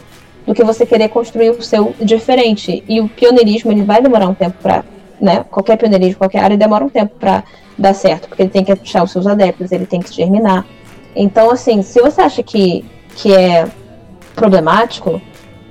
do 0.50 0.54
que 0.54 0.64
você 0.64 0.84
querer 0.84 1.08
construir 1.10 1.50
o 1.50 1.62
seu 1.62 1.94
diferente. 2.00 2.82
E 2.88 3.00
o 3.00 3.08
pioneirismo 3.08 3.70
ele 3.70 3.84
vai 3.84 4.02
demorar 4.02 4.26
um 4.26 4.34
tempo 4.34 4.56
para, 4.60 4.84
né? 5.20 5.44
Qualquer 5.48 5.76
pioneirismo, 5.76 6.18
qualquer 6.18 6.42
área 6.42 6.56
demora 6.56 6.84
um 6.84 6.88
tempo 6.88 7.14
para 7.20 7.44
dar 7.78 7.94
certo, 7.94 8.26
porque 8.26 8.42
ele 8.42 8.50
tem 8.50 8.64
que 8.64 8.72
achar 8.72 9.04
os 9.04 9.12
seus 9.12 9.28
adeptos, 9.28 9.70
ele 9.70 9.86
tem 9.86 10.00
que 10.00 10.12
germinar. 10.12 10.66
Então, 11.14 11.52
assim, 11.52 11.82
se 11.82 12.00
você 12.00 12.20
acha 12.20 12.42
que, 12.42 12.84
que 13.14 13.32
é 13.32 13.68
problemático, 14.34 15.22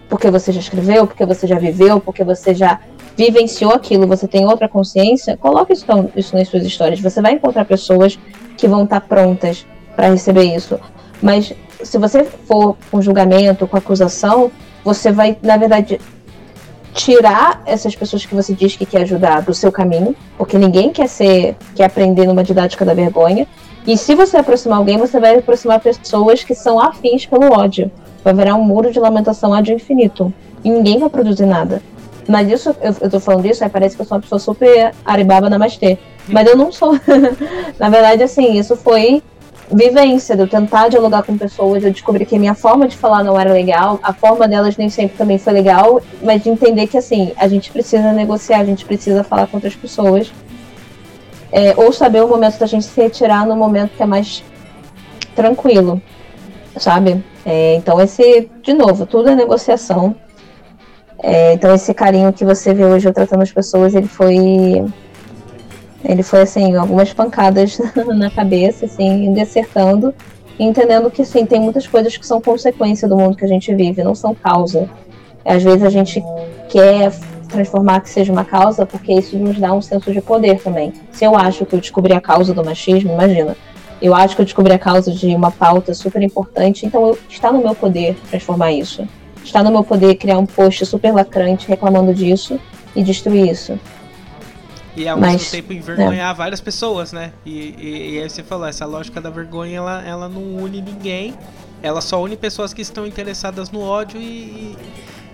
porque 0.07 0.31
você 0.31 0.53
já 0.53 0.61
escreveu, 0.61 1.05
porque 1.05 1.25
você 1.25 1.45
já 1.45 1.59
viveu, 1.59 1.99
porque 1.99 2.23
você 2.23 2.55
já 2.55 2.79
vivenciou 3.17 3.73
aquilo, 3.73 4.07
você 4.07 4.29
tem 4.29 4.45
outra 4.45 4.69
consciência, 4.69 5.35
coloque 5.35 5.73
isso, 5.73 5.85
isso 6.15 6.33
nas 6.37 6.47
suas 6.47 6.63
histórias. 6.63 7.01
Você 7.01 7.21
vai 7.21 7.33
encontrar 7.33 7.65
pessoas 7.65 8.17
que 8.55 8.65
vão 8.65 8.85
estar 8.85 9.01
prontas 9.01 9.67
para 9.93 10.07
receber 10.07 10.55
isso. 10.55 10.79
Mas 11.21 11.53
se 11.83 11.97
você 11.97 12.23
for 12.23 12.77
com 12.89 13.01
julgamento, 13.01 13.67
com 13.67 13.75
acusação, 13.75 14.49
você 14.83 15.11
vai, 15.11 15.37
na 15.41 15.57
verdade, 15.57 15.99
tirar 16.93 17.61
essas 17.65 17.95
pessoas 17.95 18.25
que 18.25 18.35
você 18.35 18.53
diz 18.53 18.75
que 18.75 18.85
quer 18.85 19.01
ajudar 19.01 19.41
do 19.41 19.53
seu 19.53 19.71
caminho, 19.71 20.15
porque 20.37 20.57
ninguém 20.57 20.91
quer 20.91 21.07
ser, 21.07 21.55
quer 21.75 21.85
aprender 21.85 22.25
numa 22.25 22.43
didática 22.43 22.83
da 22.83 22.93
vergonha. 22.93 23.47
E 23.87 23.97
se 23.97 24.15
você 24.15 24.37
aproximar 24.37 24.79
alguém, 24.79 24.97
você 24.97 25.19
vai 25.19 25.37
aproximar 25.37 25.79
pessoas 25.79 26.43
que 26.43 26.53
são 26.53 26.79
afins 26.79 27.25
pelo 27.25 27.53
ódio. 27.53 27.91
Vai 28.23 28.33
virar 28.33 28.55
um 28.55 28.63
muro 28.63 28.91
de 28.91 28.99
lamentação 28.99 29.53
ad 29.53 29.71
infinito. 29.71 30.33
E 30.63 30.69
ninguém 30.69 30.99
vai 30.99 31.09
produzir 31.09 31.45
nada. 31.45 31.81
Mas 32.27 32.51
isso, 32.51 32.75
eu, 32.81 32.95
eu 33.01 33.09
tô 33.09 33.19
falando 33.19 33.45
isso, 33.45 33.63
aí 33.63 33.69
parece 33.69 33.95
que 33.95 34.01
eu 34.01 34.05
sou 34.05 34.17
uma 34.17 34.21
pessoa 34.21 34.37
super 34.37 34.93
aribaba 35.05 35.49
namastê. 35.49 35.97
Mas 36.27 36.47
eu 36.47 36.55
não 36.55 36.71
sou. 36.71 36.93
na 37.79 37.89
verdade, 37.89 38.21
assim, 38.21 38.59
isso 38.59 38.75
foi 38.75 39.23
vivência, 39.71 40.35
de 40.35 40.41
eu 40.41 40.47
tentar 40.47 40.87
dialogar 40.87 41.23
com 41.23 41.37
pessoas, 41.37 41.83
eu 41.83 41.91
descobri 41.91 42.25
que 42.25 42.35
a 42.35 42.39
minha 42.39 42.55
forma 42.55 42.87
de 42.87 42.97
falar 42.97 43.23
não 43.23 43.39
era 43.39 43.53
legal, 43.53 43.99
a 44.01 44.13
forma 44.13 44.47
delas 44.47 44.75
nem 44.77 44.89
sempre 44.89 45.17
também 45.17 45.37
foi 45.37 45.53
legal, 45.53 46.01
mas 46.21 46.43
de 46.43 46.49
entender 46.49 46.87
que 46.87 46.97
assim, 46.97 47.31
a 47.37 47.47
gente 47.47 47.71
precisa 47.71 48.11
negociar, 48.11 48.59
a 48.59 48.65
gente 48.65 48.85
precisa 48.85 49.23
falar 49.23 49.47
com 49.47 49.57
outras 49.57 49.75
pessoas. 49.75 50.31
É, 51.51 51.73
ou 51.75 51.91
saber 51.91 52.23
o 52.23 52.27
momento 52.27 52.59
da 52.59 52.67
gente 52.67 52.85
se 52.85 53.01
retirar 53.01 53.45
no 53.45 53.55
momento 53.55 53.91
que 53.97 54.03
é 54.03 54.05
mais 54.05 54.43
tranquilo, 55.35 55.99
sabe? 56.77 57.23
É, 57.43 57.75
então 57.75 57.99
esse, 57.99 58.49
de 58.61 58.73
novo, 58.73 59.05
tudo 59.05 59.29
é 59.29 59.35
negociação. 59.35 60.15
É, 61.21 61.53
então 61.53 61.73
esse 61.73 61.93
carinho 61.93 62.31
que 62.31 62.45
você 62.45 62.73
vê 62.73 62.85
hoje 62.85 63.07
eu 63.07 63.13
tratando 63.13 63.41
as 63.41 63.51
pessoas, 63.51 63.95
ele 63.95 64.07
foi 64.07 64.85
ele 66.03 66.23
foi 66.23 66.41
assim, 66.41 66.75
algumas 66.75 67.13
pancadas 67.13 67.79
na 68.15 68.29
cabeça, 68.29 68.85
assim, 68.85 69.33
desertando, 69.33 70.13
entendendo 70.57 71.09
que 71.09 71.25
sim, 71.25 71.45
tem 71.45 71.59
muitas 71.59 71.87
coisas 71.87 72.15
que 72.15 72.25
são 72.25 72.41
consequência 72.41 73.07
do 73.07 73.17
mundo 73.17 73.37
que 73.37 73.45
a 73.45 73.47
gente 73.47 73.73
vive, 73.73 74.03
não 74.03 74.15
são 74.15 74.33
causa. 74.33 74.89
Às 75.45 75.63
vezes 75.63 75.83
a 75.83 75.89
gente 75.89 76.23
quer 76.69 77.11
transformar 77.47 78.01
que 78.01 78.09
seja 78.09 78.31
uma 78.31 78.45
causa 78.45 78.85
porque 78.85 79.13
isso 79.13 79.37
nos 79.37 79.57
dá 79.57 79.73
um 79.73 79.81
senso 79.81 80.11
de 80.11 80.21
poder 80.21 80.61
também. 80.61 80.93
Se 81.11 81.25
eu 81.25 81.35
acho 81.35 81.65
que 81.65 81.75
eu 81.75 81.79
descobri 81.79 82.13
a 82.13 82.21
causa 82.21 82.53
do 82.53 82.63
machismo, 82.63 83.13
imagina, 83.13 83.57
eu 84.01 84.13
acho 84.15 84.35
que 84.35 84.41
eu 84.41 84.45
descobri 84.45 84.71
a 84.71 84.79
causa 84.79 85.11
de 85.11 85.27
uma 85.35 85.51
pauta 85.51 85.93
super 85.93 86.21
importante, 86.21 86.85
então 86.85 87.07
eu, 87.07 87.19
está 87.27 87.51
no 87.51 87.59
meu 87.59 87.75
poder 87.75 88.15
transformar 88.29 88.71
isso. 88.71 89.07
Está 89.43 89.63
no 89.63 89.71
meu 89.71 89.83
poder 89.83 90.15
criar 90.15 90.37
um 90.37 90.45
post 90.45 90.85
super 90.85 91.13
lacrante 91.13 91.67
reclamando 91.67 92.13
disso 92.13 92.59
e 92.95 93.03
destruir 93.03 93.49
isso. 93.49 93.79
E 94.99 95.07
ao 95.07 95.17
Mas, 95.17 95.31
mesmo 95.31 95.51
tempo 95.51 95.71
envergonhar 95.71 96.29
é. 96.29 96.33
várias 96.33 96.59
pessoas, 96.59 97.13
né? 97.13 97.31
E, 97.45 97.73
e, 97.79 98.15
e, 98.15 98.21
aí 98.21 98.29
você 98.29 98.43
falou, 98.43 98.67
essa 98.67 98.85
lógica 98.85 99.21
da 99.21 99.29
vergonha, 99.29 99.77
ela, 99.77 100.03
ela 100.05 100.27
não 100.27 100.57
une 100.57 100.81
ninguém. 100.81 101.35
Ela 101.81 102.01
só 102.01 102.21
une 102.21 102.35
pessoas 102.35 102.73
que 102.73 102.81
estão 102.81 103.07
interessadas 103.07 103.71
no 103.71 103.79
ódio 103.79 104.19
e, 104.19 104.75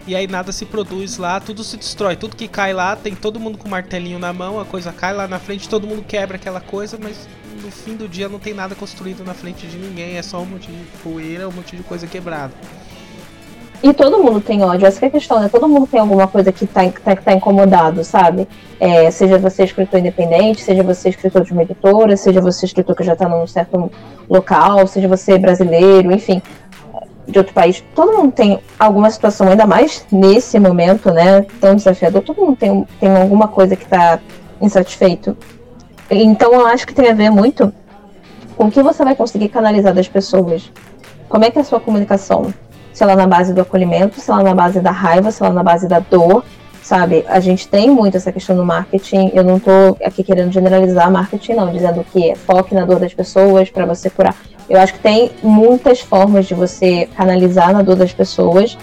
e 0.05 0.15
aí 0.15 0.27
nada 0.27 0.51
se 0.51 0.67
produz 0.67 1.17
lá, 1.17 1.39
tudo 1.39 1.63
se 1.63 1.77
destrói. 1.77 2.15
Tudo 2.15 2.35
que 2.35 2.47
cai 2.47 2.73
lá, 2.73 2.95
tem 2.95 3.15
todo 3.15 3.39
mundo 3.39 3.57
com 3.57 3.67
o 3.67 3.71
martelinho 3.71 4.19
na 4.19 4.31
mão, 4.31 4.59
a 4.59 4.65
coisa 4.65 4.93
cai 4.93 5.15
lá 5.15 5.27
na 5.27 5.39
frente, 5.39 5.67
todo 5.67 5.87
mundo 5.87 6.03
quebra 6.03 6.35
aquela 6.35 6.61
coisa, 6.61 6.99
mas 7.01 7.27
no 7.59 7.71
fim 7.71 7.95
do 7.95 8.07
dia 8.07 8.29
não 8.29 8.37
tem 8.37 8.53
nada 8.53 8.75
construído 8.75 9.23
na 9.23 9.33
frente 9.33 9.65
de 9.65 9.77
ninguém, 9.77 10.15
é 10.15 10.21
só 10.21 10.39
um 10.43 10.45
monte 10.45 10.71
de 10.71 10.85
poeira, 11.01 11.49
um 11.49 11.51
monte 11.51 11.75
de 11.75 11.81
coisa 11.81 12.05
quebrada. 12.05 12.53
E 13.85 13.93
todo 13.93 14.17
mundo 14.17 14.41
tem 14.41 14.63
ódio, 14.63 14.87
essa 14.87 15.05
é 15.05 15.09
a 15.09 15.11
questão, 15.11 15.39
né? 15.39 15.47
Todo 15.47 15.69
mundo 15.69 15.85
tem 15.85 15.99
alguma 15.99 16.27
coisa 16.27 16.51
que 16.51 16.65
tá, 16.65 16.81
tá, 17.03 17.15
tá 17.15 17.33
incomodado, 17.33 18.03
sabe? 18.03 18.47
É, 18.79 19.11
seja 19.11 19.37
você 19.37 19.63
escritor 19.63 19.99
independente, 19.99 20.63
seja 20.63 20.81
você 20.81 21.09
escritor 21.09 21.43
de 21.43 21.53
uma 21.53 21.61
editora, 21.61 22.17
seja 22.17 22.41
você 22.41 22.65
escritor 22.65 22.95
que 22.95 23.03
já 23.03 23.15
tá 23.15 23.29
num 23.29 23.45
certo 23.45 23.91
local, 24.27 24.87
seja 24.87 25.07
você 25.07 25.37
brasileiro, 25.37 26.11
enfim, 26.11 26.41
de 27.27 27.37
outro 27.37 27.53
país. 27.53 27.83
Todo 27.93 28.17
mundo 28.17 28.31
tem 28.31 28.59
alguma 28.79 29.11
situação, 29.11 29.49
ainda 29.49 29.67
mais 29.67 30.03
nesse 30.11 30.57
momento, 30.57 31.11
né? 31.11 31.45
Tão 31.61 31.75
desafiador, 31.75 32.23
todo 32.23 32.41
mundo 32.41 32.57
tem, 32.57 32.87
tem 32.99 33.15
alguma 33.15 33.47
coisa 33.47 33.75
que 33.75 33.85
tá 33.85 34.17
insatisfeito. 34.59 35.37
Então 36.09 36.51
eu 36.53 36.65
acho 36.65 36.87
que 36.87 36.93
tem 36.95 37.07
a 37.07 37.13
ver 37.13 37.29
muito 37.29 37.71
com 38.57 38.65
o 38.65 38.71
que 38.71 38.81
você 38.81 39.03
vai 39.03 39.15
conseguir 39.15 39.49
canalizar 39.49 39.93
das 39.93 40.07
pessoas. 40.07 40.71
Como 41.29 41.45
é 41.45 41.51
que 41.51 41.59
é 41.59 41.61
a 41.61 41.65
sua 41.65 41.79
comunicação? 41.79 42.51
Se 42.95 43.03
ela 43.03 43.11
é 43.11 43.15
na 43.17 43.27
base 43.27 43.53
do 43.53 43.59
acolhimento, 43.59 44.21
se 44.21 44.31
ela 44.31 44.39
é 44.39 44.43
na 44.45 44.55
base 44.55 44.79
da 44.79 44.89
raiva, 44.89 45.29
se 45.29 45.43
ela 45.43 45.51
é 45.51 45.53
na 45.53 45.63
base 45.63 45.85
da 45.85 45.99
dor, 45.99 46.45
sabe? 46.81 47.25
A 47.27 47.41
gente 47.41 47.67
tem 47.67 47.89
muito 47.89 48.15
essa 48.15 48.31
questão 48.31 48.55
do 48.55 48.63
marketing. 48.63 49.31
Eu 49.33 49.43
não 49.43 49.59
tô 49.59 49.97
aqui 50.01 50.23
querendo 50.23 50.49
generalizar 50.49 51.11
marketing, 51.11 51.55
não, 51.55 51.73
dizendo 51.73 52.05
que 52.05 52.33
foque 52.35 52.73
na 52.73 52.85
dor 52.85 52.97
das 52.97 53.13
pessoas 53.13 53.69
para 53.69 53.85
você 53.85 54.09
curar. 54.09 54.33
Eu 54.69 54.79
acho 54.79 54.93
que 54.93 54.99
tem 54.99 55.31
muitas 55.43 55.99
formas 55.99 56.45
de 56.45 56.53
você 56.53 57.09
canalizar 57.17 57.73
na 57.73 57.81
dor 57.81 57.97
das 57.97 58.13
pessoas 58.13 58.77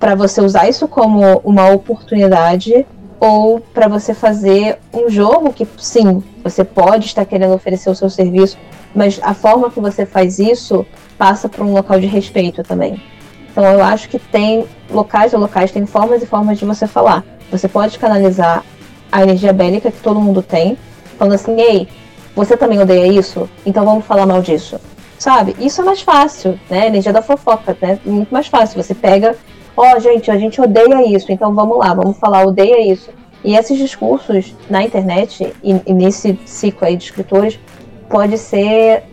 para 0.00 0.16
você 0.16 0.40
usar 0.40 0.68
isso 0.68 0.88
como 0.88 1.40
uma 1.44 1.70
oportunidade 1.70 2.84
ou 3.20 3.60
para 3.60 3.86
você 3.86 4.14
fazer 4.14 4.78
um 4.92 5.08
jogo 5.08 5.52
que 5.52 5.64
sim, 5.78 6.24
você 6.42 6.64
pode 6.64 7.06
estar 7.06 7.24
querendo 7.24 7.54
oferecer 7.54 7.88
o 7.88 7.94
seu 7.94 8.10
serviço, 8.10 8.58
mas 8.92 9.20
a 9.22 9.32
forma 9.32 9.70
que 9.70 9.78
você 9.78 10.04
faz 10.04 10.40
isso 10.40 10.84
passa 11.18 11.48
por 11.48 11.64
um 11.64 11.72
local 11.72 11.98
de 11.98 12.06
respeito 12.06 12.62
também. 12.62 13.02
Então 13.50 13.64
eu 13.64 13.82
acho 13.82 14.08
que 14.08 14.18
tem 14.18 14.66
locais 14.90 15.32
ou 15.32 15.40
locais, 15.40 15.72
tem 15.72 15.86
formas 15.86 16.22
e 16.22 16.26
formas 16.26 16.58
de 16.58 16.64
você 16.64 16.86
falar. 16.86 17.24
Você 17.50 17.68
pode 17.68 17.98
canalizar 17.98 18.64
a 19.10 19.22
energia 19.22 19.52
bélica 19.52 19.90
que 19.90 20.00
todo 20.00 20.20
mundo 20.20 20.42
tem, 20.42 20.76
falando 21.18 21.34
assim, 21.34 21.60
ei, 21.60 21.88
você 22.34 22.56
também 22.56 22.80
odeia 22.80 23.06
isso? 23.06 23.48
Então 23.64 23.84
vamos 23.84 24.04
falar 24.04 24.26
mal 24.26 24.42
disso. 24.42 24.78
Sabe? 25.18 25.56
Isso 25.58 25.80
é 25.80 25.84
mais 25.84 26.02
fácil, 26.02 26.60
né? 26.68 26.88
Energia 26.88 27.12
da 27.12 27.22
fofoca, 27.22 27.76
né? 27.80 27.98
Muito 28.04 28.32
mais 28.32 28.48
fácil. 28.48 28.82
Você 28.82 28.94
pega 28.94 29.34
ó, 29.76 29.94
oh, 29.94 30.00
gente, 30.00 30.30
a 30.30 30.38
gente 30.38 30.60
odeia 30.60 31.06
isso, 31.14 31.30
então 31.30 31.54
vamos 31.54 31.78
lá, 31.78 31.92
vamos 31.92 32.16
falar, 32.16 32.44
odeia 32.44 32.90
isso. 32.92 33.10
E 33.44 33.54
esses 33.54 33.78
discursos 33.78 34.54
na 34.70 34.82
internet 34.82 35.54
e, 35.62 35.80
e 35.86 35.92
nesse 35.92 36.38
ciclo 36.46 36.86
aí 36.86 36.96
de 36.96 37.04
escritores 37.04 37.60
pode 38.08 38.38
ser, 38.38 39.04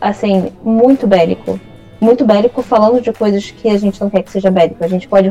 assim, 0.00 0.52
muito 0.62 1.06
bélico. 1.06 1.58
Muito 2.00 2.24
bélico 2.24 2.62
falando 2.62 3.00
de 3.00 3.12
coisas 3.12 3.50
que 3.50 3.68
a 3.68 3.76
gente 3.76 4.00
não 4.00 4.08
quer 4.08 4.22
que 4.22 4.30
seja 4.30 4.50
bélico. 4.50 4.84
A 4.84 4.88
gente 4.88 5.08
pode 5.08 5.30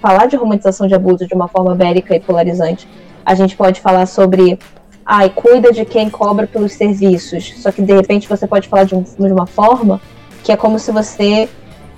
falar 0.00 0.26
de 0.26 0.36
romantização 0.36 0.86
de 0.86 0.94
abuso 0.94 1.26
de 1.26 1.34
uma 1.34 1.48
forma 1.48 1.74
bélica 1.74 2.14
e 2.14 2.20
polarizante. 2.20 2.88
A 3.24 3.34
gente 3.34 3.56
pode 3.56 3.80
falar 3.80 4.06
sobre 4.06 4.58
ai, 5.04 5.28
cuida 5.28 5.72
de 5.72 5.84
quem 5.84 6.08
cobra 6.08 6.46
pelos 6.46 6.72
serviços. 6.72 7.54
Só 7.56 7.72
que 7.72 7.82
de 7.82 7.92
repente 7.92 8.28
você 8.28 8.46
pode 8.46 8.68
falar 8.68 8.84
de, 8.84 8.94
um, 8.94 9.02
de 9.02 9.32
uma 9.32 9.46
forma 9.46 10.00
que 10.42 10.52
é 10.52 10.56
como 10.56 10.78
se 10.78 10.92
você 10.92 11.48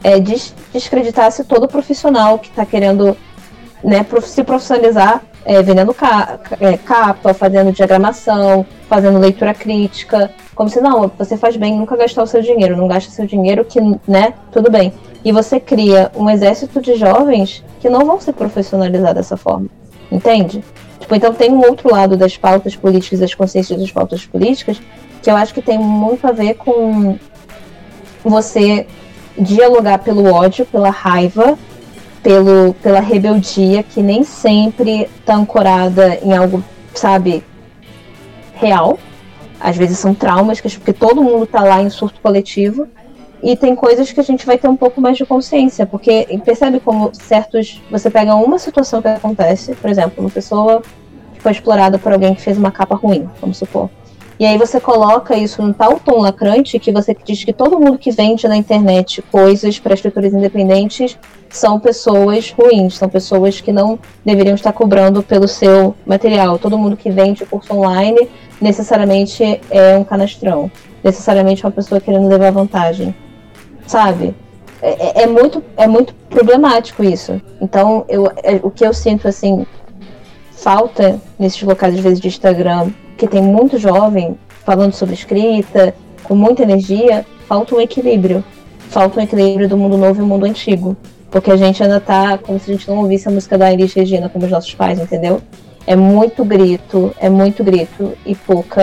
é, 0.02 0.18
des 0.18 0.54
descreditasse 0.72 1.44
todo 1.44 1.68
profissional 1.68 2.38
que 2.38 2.48
está 2.48 2.64
querendo 2.64 3.16
né, 3.82 4.06
se 4.22 4.42
profissionalizar 4.44 5.22
é, 5.46 5.62
vendendo 5.62 5.94
ca 5.94 6.40
é, 6.60 6.76
capa, 6.76 7.32
fazendo 7.32 7.72
diagramação, 7.72 8.66
fazendo 8.88 9.18
leitura 9.18 9.54
crítica, 9.54 10.30
como 10.56 10.70
se 10.70 10.80
não, 10.80 11.12
você 11.18 11.36
faz 11.36 11.54
bem 11.56 11.76
nunca 11.76 11.94
gastar 11.96 12.22
o 12.22 12.26
seu 12.26 12.40
dinheiro, 12.40 12.78
não 12.78 12.88
gasta 12.88 13.10
seu 13.10 13.26
dinheiro 13.26 13.62
que, 13.62 13.78
né, 14.08 14.32
tudo 14.50 14.70
bem. 14.70 14.90
E 15.22 15.30
você 15.30 15.60
cria 15.60 16.10
um 16.16 16.30
exército 16.30 16.80
de 16.80 16.96
jovens 16.96 17.62
que 17.78 17.90
não 17.90 18.06
vão 18.06 18.18
se 18.18 18.32
profissionalizar 18.32 19.14
dessa 19.14 19.36
forma, 19.36 19.68
entende? 20.10 20.64
Tipo, 20.98 21.14
então 21.14 21.34
tem 21.34 21.52
um 21.52 21.60
outro 21.60 21.92
lado 21.92 22.16
das 22.16 22.38
pautas 22.38 22.74
políticas, 22.74 23.20
das 23.20 23.34
consciências 23.34 23.78
das 23.78 23.92
pautas 23.92 24.24
políticas, 24.24 24.80
que 25.22 25.30
eu 25.30 25.36
acho 25.36 25.52
que 25.52 25.60
tem 25.60 25.78
muito 25.78 26.26
a 26.26 26.32
ver 26.32 26.54
com 26.54 27.18
você 28.24 28.86
dialogar 29.38 29.98
pelo 29.98 30.32
ódio, 30.32 30.64
pela 30.64 30.88
raiva, 30.88 31.58
pelo, 32.22 32.72
pela 32.82 33.00
rebeldia, 33.00 33.82
que 33.82 34.00
nem 34.00 34.24
sempre 34.24 35.02
está 35.02 35.34
ancorada 35.34 36.18
em 36.22 36.34
algo, 36.34 36.64
sabe, 36.94 37.44
real. 38.54 38.98
Às 39.60 39.76
vezes 39.76 39.98
são 39.98 40.14
traumas, 40.14 40.60
porque 40.60 40.92
todo 40.92 41.22
mundo 41.22 41.44
está 41.44 41.62
lá 41.62 41.82
em 41.82 41.90
surto 41.90 42.20
coletivo. 42.20 42.86
E 43.42 43.54
tem 43.54 43.74
coisas 43.74 44.10
que 44.10 44.18
a 44.18 44.22
gente 44.22 44.46
vai 44.46 44.56
ter 44.56 44.68
um 44.68 44.76
pouco 44.76 45.00
mais 45.00 45.16
de 45.16 45.26
consciência, 45.26 45.86
porque 45.86 46.26
percebe 46.44 46.80
como 46.80 47.14
certos. 47.14 47.82
Você 47.90 48.10
pega 48.10 48.34
uma 48.34 48.58
situação 48.58 49.02
que 49.02 49.08
acontece, 49.08 49.74
por 49.74 49.90
exemplo, 49.90 50.14
uma 50.18 50.30
pessoa 50.30 50.82
foi 51.38 51.52
explorada 51.52 51.96
por 51.96 52.12
alguém 52.12 52.34
que 52.34 52.42
fez 52.42 52.58
uma 52.58 52.72
capa 52.72 52.96
ruim, 52.96 53.28
vamos 53.40 53.58
supor. 53.58 53.88
E 54.38 54.44
aí 54.44 54.58
você 54.58 54.78
coloca 54.78 55.34
isso 55.34 55.62
num 55.62 55.72
tal 55.72 55.98
tom 55.98 56.20
lacrante 56.20 56.78
que 56.78 56.92
você 56.92 57.16
diz 57.24 57.42
que 57.42 57.54
todo 57.54 57.80
mundo 57.80 57.96
que 57.96 58.10
vende 58.10 58.46
na 58.46 58.56
internet 58.56 59.22
coisas 59.22 59.78
para 59.78 59.94
escritores 59.94 60.34
independentes 60.34 61.18
são 61.48 61.80
pessoas 61.80 62.50
ruins, 62.50 62.98
são 62.98 63.08
pessoas 63.08 63.62
que 63.62 63.72
não 63.72 63.98
deveriam 64.24 64.54
estar 64.54 64.72
cobrando 64.72 65.22
pelo 65.22 65.48
seu 65.48 65.94
material. 66.04 66.58
Todo 66.58 66.76
mundo 66.76 66.98
que 66.98 67.10
vende 67.10 67.46
curso 67.46 67.72
online 67.74 68.28
necessariamente 68.60 69.60
é 69.70 69.96
um 69.96 70.04
canastrão, 70.04 70.70
necessariamente 71.02 71.64
é 71.64 71.68
uma 71.68 71.72
pessoa 71.74 72.00
querendo 72.00 72.28
levar 72.28 72.50
vantagem, 72.50 73.14
sabe? 73.86 74.34
É, 74.82 75.20
é, 75.20 75.22
é 75.22 75.26
muito, 75.26 75.64
é 75.78 75.86
muito 75.86 76.14
problemático 76.28 77.02
isso. 77.02 77.40
Então, 77.58 78.04
eu, 78.06 78.30
é, 78.42 78.60
o 78.62 78.70
que 78.70 78.86
eu 78.86 78.92
sinto 78.92 79.26
assim 79.26 79.66
falta 80.52 81.18
nesses 81.38 81.62
locais 81.62 81.94
às 81.94 82.00
vezes 82.00 82.20
de 82.20 82.28
Instagram 82.28 82.90
que 83.16 83.26
tem 83.26 83.42
muito 83.42 83.78
jovem 83.78 84.36
falando 84.64 84.92
sobre 84.92 85.14
escrita, 85.14 85.94
com 86.24 86.34
muita 86.34 86.62
energia, 86.62 87.24
falta 87.46 87.74
um 87.74 87.80
equilíbrio. 87.80 88.44
Falta 88.88 89.20
um 89.20 89.22
equilíbrio 89.22 89.68
do 89.68 89.76
mundo 89.76 89.96
novo 89.96 90.14
e 90.14 90.18
do 90.18 90.26
mundo 90.26 90.44
antigo. 90.44 90.96
Porque 91.30 91.50
a 91.50 91.56
gente 91.56 91.82
ainda 91.82 92.00
tá 92.00 92.38
como 92.38 92.58
se 92.58 92.70
a 92.70 92.74
gente 92.74 92.88
não 92.88 92.98
ouvisse 92.98 93.28
a 93.28 93.30
música 93.30 93.58
da 93.58 93.72
Elis 93.72 93.92
Regina 93.92 94.28
como 94.28 94.44
os 94.44 94.50
nossos 94.50 94.74
pais, 94.74 94.98
entendeu? 94.98 95.40
É 95.86 95.94
muito 95.94 96.44
grito, 96.44 97.14
é 97.18 97.28
muito 97.28 97.62
grito 97.62 98.12
e 98.24 98.34
pouca, 98.34 98.82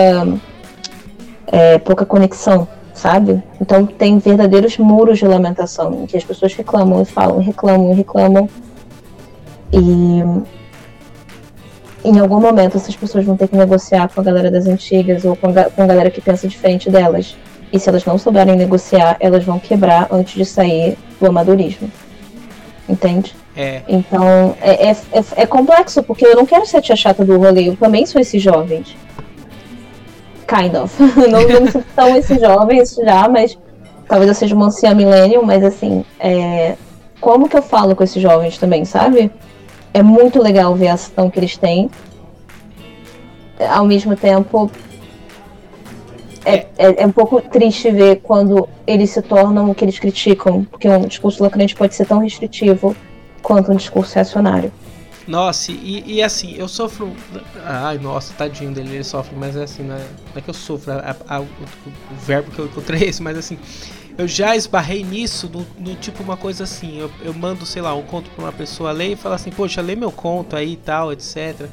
é, 1.46 1.78
pouca 1.78 2.06
conexão, 2.06 2.66
sabe? 2.94 3.42
Então 3.60 3.84
tem 3.84 4.18
verdadeiros 4.18 4.78
muros 4.78 5.18
de 5.18 5.26
lamentação, 5.26 6.02
em 6.02 6.06
que 6.06 6.16
as 6.16 6.24
pessoas 6.24 6.54
reclamam 6.54 7.02
e 7.02 7.04
falam, 7.04 7.38
reclamam 7.40 7.92
e 7.92 7.94
reclamam. 7.94 8.48
E 9.72 10.22
em 12.04 12.18
algum 12.18 12.40
momento 12.40 12.76
essas 12.76 12.94
pessoas 12.94 13.24
vão 13.24 13.36
ter 13.36 13.48
que 13.48 13.56
negociar 13.56 14.08
com 14.08 14.20
a 14.20 14.24
galera 14.24 14.50
das 14.50 14.66
antigas 14.66 15.24
ou 15.24 15.34
com 15.34 15.48
a, 15.48 15.64
com 15.64 15.82
a 15.82 15.86
galera 15.86 16.10
que 16.10 16.20
pensa 16.20 16.46
diferente 16.46 16.90
delas. 16.90 17.36
E 17.72 17.78
se 17.78 17.88
elas 17.88 18.04
não 18.04 18.18
souberem 18.18 18.56
negociar, 18.56 19.16
elas 19.18 19.42
vão 19.44 19.58
quebrar 19.58 20.06
antes 20.10 20.34
de 20.34 20.44
sair 20.44 20.96
do 21.20 21.26
amadorismo. 21.26 21.90
Entende? 22.88 23.34
É. 23.56 23.82
Então, 23.88 24.54
é, 24.60 24.90
é, 24.90 24.90
é, 24.90 25.24
é, 25.36 25.46
complexo, 25.46 26.02
porque 26.02 26.26
eu 26.26 26.36
não 26.36 26.44
quero 26.44 26.66
ser 26.66 26.78
a 26.78 26.82
tia 26.82 26.96
chata 26.96 27.24
do 27.24 27.38
rolê, 27.38 27.68
eu 27.68 27.76
também 27.76 28.04
sou 28.04 28.20
esses 28.20 28.42
jovens. 28.42 28.96
Kind 30.46 30.74
of. 30.74 30.94
não, 31.28 31.60
não 31.60 31.70
sou 31.70 31.82
tão 31.96 32.16
esses 32.16 32.40
jovens 32.40 32.94
já, 32.94 33.28
mas 33.28 33.58
talvez 34.06 34.28
eu 34.28 34.34
seja 34.34 34.54
uma 34.54 34.66
anciã 34.66 34.94
millennial, 34.94 35.42
mas 35.42 35.64
assim, 35.64 36.04
é, 36.20 36.76
como 37.20 37.48
que 37.48 37.56
eu 37.56 37.62
falo 37.62 37.96
com 37.96 38.04
esses 38.04 38.20
jovens 38.20 38.58
também, 38.58 38.84
sabe? 38.84 39.30
É 39.94 40.02
muito 40.02 40.42
legal 40.42 40.74
ver 40.74 40.88
a 40.88 40.94
ação 40.94 41.30
que 41.30 41.38
eles 41.38 41.56
têm. 41.56 41.88
Ao 43.70 43.86
mesmo 43.86 44.16
tempo, 44.16 44.70
é, 46.44 46.66
é, 46.76 47.02
é, 47.02 47.06
um 47.06 47.12
pouco 47.12 47.40
triste 47.40 47.90
ver 47.92 48.16
quando 48.16 48.68
eles 48.86 49.10
se 49.10 49.22
tornam 49.22 49.70
o 49.70 49.74
que 49.74 49.84
eles 49.84 49.98
criticam, 49.98 50.64
porque 50.64 50.88
um 50.88 51.06
discurso 51.06 51.42
lacrante 51.42 51.76
pode 51.76 51.94
ser 51.94 52.06
tão 52.06 52.18
restritivo 52.18 52.94
quanto 53.40 53.70
um 53.70 53.76
discurso 53.76 54.16
reacionário. 54.16 54.72
Nossa, 55.28 55.72
e, 55.72 56.02
e 56.06 56.22
assim, 56.22 56.54
eu 56.54 56.68
sofro. 56.68 57.10
Ai, 57.64 57.96
nossa, 57.96 58.34
tadinho 58.34 58.72
dele, 58.72 58.96
ele 58.96 59.04
sofre, 59.04 59.34
mas 59.34 59.56
é 59.56 59.62
assim, 59.62 59.84
não 59.84 59.94
é, 59.94 60.00
não 60.00 60.36
é 60.36 60.40
que 60.40 60.50
eu 60.50 60.54
sofro, 60.54 60.92
o, 60.92 61.42
o, 61.42 62.16
verbo 62.26 62.50
que 62.50 62.58
eu 62.58 62.66
encontrei 62.66 63.04
é 63.04 63.06
esse, 63.06 63.22
mas 63.22 63.38
assim, 63.38 63.58
eu 64.16 64.28
já 64.28 64.54
esbarrei 64.54 65.02
nisso 65.02 65.50
no, 65.52 65.66
no 65.78 65.96
tipo 65.96 66.22
uma 66.22 66.36
coisa 66.36 66.64
assim. 66.64 66.98
Eu, 66.98 67.10
eu, 67.22 67.34
mando, 67.34 67.66
sei 67.66 67.82
lá, 67.82 67.94
um 67.94 68.02
conto 68.02 68.30
pra 68.30 68.44
uma 68.44 68.52
pessoa 68.52 68.92
ler 68.92 69.12
e 69.12 69.16
fala 69.16 69.34
assim, 69.34 69.50
poxa, 69.50 69.80
lê 69.80 69.96
meu 69.96 70.12
conto 70.12 70.56
aí 70.56 70.72
e 70.72 70.76
tal, 70.76 71.12
etc. 71.12 71.68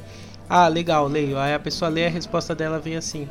Ah, 0.49 0.68
legal, 0.68 1.07
leio. 1.07 1.38
Aí 1.38 1.53
a 1.53 1.59
pessoa 1.59 1.89
lê 1.89 2.07
a 2.07 2.09
resposta 2.09 2.55
dela 2.55 2.80
vem 2.80 2.95
assim. 2.95 3.27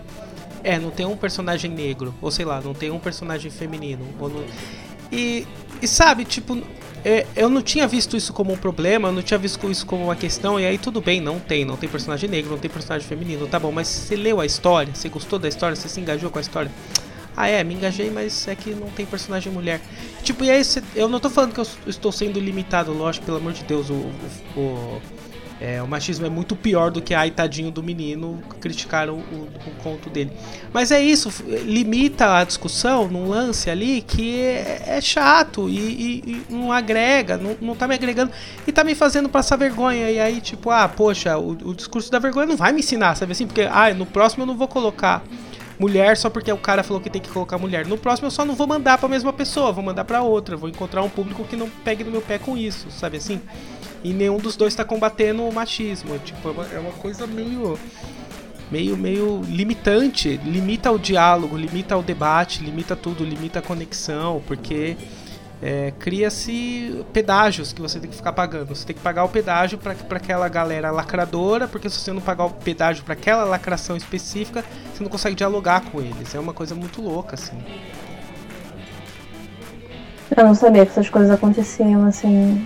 É, 0.63 0.79
não 0.79 0.91
tem 0.91 1.07
um 1.07 1.17
personagem 1.17 1.71
negro. 1.71 2.15
Ou 2.21 2.31
sei 2.31 2.45
lá, 2.45 2.61
não 2.61 2.73
tem 2.73 2.91
um 2.91 2.99
personagem 2.99 3.51
feminino. 3.51 4.05
Não... 4.21 4.45
E, 5.11 5.47
e 5.83 5.89
sabe, 5.89 6.25
tipo, 6.25 6.57
é, 7.05 7.27
eu 7.35 7.49
não 7.49 7.63
tinha 7.63 7.89
visto 7.89 8.17
isso 8.17 8.33
como 8.33 8.53
um 8.53 8.57
problema, 8.57 9.09
eu 9.09 9.13
não 9.13 9.23
tinha 9.23 9.39
visto 9.39 9.69
isso 9.71 9.85
como 9.87 10.05
uma 10.05 10.17
questão, 10.17 10.61
e 10.61 10.67
aí 10.67 10.79
tudo 10.79 11.01
bem, 11.01 11.21
não 11.21 11.41
tem, 11.41 11.65
não 11.65 11.77
tem 11.77 11.89
personagem 11.89 12.29
negro, 12.29 12.51
não 12.51 12.59
tem 12.59 12.71
personagem 12.71 13.09
feminino, 13.09 13.47
tá 13.47 13.59
bom, 13.59 13.73
mas 13.73 13.89
você 13.89 14.15
leu 14.15 14.39
a 14.39 14.47
história, 14.47 14.95
você 14.95 15.09
gostou 15.09 15.39
da 15.39 15.49
história, 15.49 15.75
você 15.75 15.89
se 15.89 15.99
engajou 15.99 16.31
com 16.31 16.39
a 16.39 16.41
história. 16.43 16.71
Ah, 17.37 17.49
é, 17.49 17.63
me 17.65 17.75
engajei, 17.75 18.11
mas 18.11 18.47
é 18.49 18.55
que 18.55 18.71
não 18.71 18.89
tem 18.89 19.07
personagem 19.07 19.53
mulher. 19.53 19.81
Tipo, 20.23 20.45
e 20.45 20.51
aí 20.51 20.63
eu 20.95 21.09
não 21.09 21.21
tô 21.21 21.31
falando 21.31 21.53
que 21.53 21.61
eu 21.61 21.67
estou 21.87 22.13
sendo 22.13 22.39
limitado, 22.39 22.93
lógico, 22.93 23.27
pelo 23.27 23.39
amor 23.39 23.53
de 23.53 23.65
Deus, 23.65 23.89
o, 23.91 23.95
o, 24.57 24.61
o 24.61 25.03
é, 25.61 25.83
o 25.83 25.87
machismo 25.87 26.25
é 26.25 26.31
muito 26.31 26.57
pior 26.57 26.91
do 26.91 27.03
que 27.03 27.13
ai 27.13 27.31
tadinho 27.31 27.71
do 27.71 27.83
menino 27.83 28.43
criticar 28.63 29.11
o, 29.11 29.17
o, 29.17 29.49
o, 29.67 29.71
conto 29.83 30.09
dele. 30.09 30.33
Mas 30.73 30.91
é 30.91 31.03
isso, 31.03 31.31
limita 31.47 32.39
a 32.39 32.45
discussão 32.45 33.07
num 33.09 33.29
lance 33.29 33.69
ali 33.69 34.01
que 34.01 34.41
é, 34.41 34.85
é 34.87 35.01
chato 35.03 35.69
e, 35.69 35.77
e, 35.77 36.43
e, 36.49 36.53
não 36.53 36.73
agrega, 36.73 37.37
não, 37.37 37.57
não 37.61 37.77
tá 37.77 37.87
me 37.87 37.95
agregando 37.95 38.33
e 38.67 38.73
tá 38.73 38.83
me 38.83 38.95
fazendo 38.95 39.29
passar 39.29 39.57
vergonha. 39.57 40.11
E 40.11 40.19
aí, 40.19 40.41
tipo, 40.41 40.71
ah, 40.71 40.89
poxa, 40.89 41.37
o, 41.37 41.51
o 41.51 41.75
discurso 41.75 42.11
da 42.11 42.19
vergonha 42.19 42.47
não 42.47 42.57
vai 42.57 42.73
me 42.73 42.81
ensinar, 42.81 43.15
sabe 43.15 43.33
assim? 43.33 43.47
Porque, 43.47 43.69
ah, 43.71 43.93
no 43.93 44.07
próximo 44.07 44.45
eu 44.45 44.47
não 44.47 44.57
vou 44.57 44.67
colocar 44.67 45.23
mulher 45.81 46.17
só 46.17 46.31
porque 46.31 46.53
o 46.53 46.59
cara 46.59 46.85
falou 46.85 47.01
que 47.01 47.11
tem 47.11 47.21
que 47.21 47.31
colocar 47.31 47.59
mulher. 47.59 47.85
No 47.87 47.99
próximo 47.99 48.29
eu 48.29 48.31
só 48.31 48.45
não 48.45 48.55
vou 48.55 48.69
mandar 48.69 48.99
para 48.99 49.07
a 49.07 49.11
mesma 49.11 49.33
pessoa, 49.33 49.73
vou 49.73 49.83
mandar 49.83 50.05
para 50.05 50.23
outra, 50.23 50.57
vou 50.57 50.69
encontrar 50.69 51.03
um 51.03 51.09
público 51.09 51.43
que 51.43 51.57
não 51.57 51.69
pegue 51.69 52.05
no 52.05 52.13
meu 52.13 52.23
pé 52.23 52.39
com 52.39 52.57
isso, 52.57 52.89
sabe 52.91 53.17
assim? 53.17 53.41
e 54.03 54.13
nenhum 54.13 54.39
dos 54.39 54.57
dois 54.57 54.73
está 54.73 54.85
combatendo 54.85 55.45
o 55.45 55.53
machismo. 55.53 56.19
Tipo, 56.19 56.49
é 56.49 56.53
uma, 56.53 56.67
é 56.75 56.79
uma 56.79 56.93
coisa 56.93 57.27
meio 57.27 57.79
meio 58.71 58.97
meio 58.97 59.43
limitante, 59.49 60.41
limita 60.45 60.93
o 60.93 60.99
diálogo, 60.99 61.57
limita 61.57 61.97
o 61.97 62.03
debate, 62.03 62.63
limita 62.63 62.95
tudo, 62.95 63.25
limita 63.25 63.59
a 63.59 63.63
conexão, 63.63 64.43
porque 64.47 64.97
é, 65.63 65.93
cria-se 65.99 67.05
pedágios 67.13 67.73
que 67.73 67.83
você 67.83 68.01
tem 68.01 68.09
que 68.09 68.17
ficar 68.17 68.33
pagando. 68.33 68.75
Você 68.75 68.87
tem 68.87 68.97
que 68.97 69.03
pagar 69.03 69.25
o 69.25 69.29
pedágio 69.29 69.79
para 69.79 70.17
aquela 70.17 70.49
galera 70.49 70.91
lacradora, 70.91 71.69
porque 71.69 71.91
se 71.91 71.99
você 71.99 72.13
não 72.13 72.21
pagar 72.21 72.47
o 72.47 72.51
pedágio 72.51 73.05
para 73.05 73.13
aquela 73.13 73.45
lacração 73.45 73.97
específica, 73.97 74.65
você 74.93 75.03
não 75.03 75.11
consegue 75.11 75.37
dialogar 75.37 75.83
com 75.91 76.01
eles. 76.01 76.35
É 76.35 76.41
uma 76.41 76.55
coisa 76.55 76.75
muito 76.75 77.03
louca, 77.03 77.35
assim. 77.35 77.59
Eu 80.35 80.45
não 80.45 80.55
sabia 80.55 80.87
que 80.87 80.93
essas 80.93 81.11
coisas 81.11 81.31
aconteciam 81.31 82.07
assim 82.07 82.65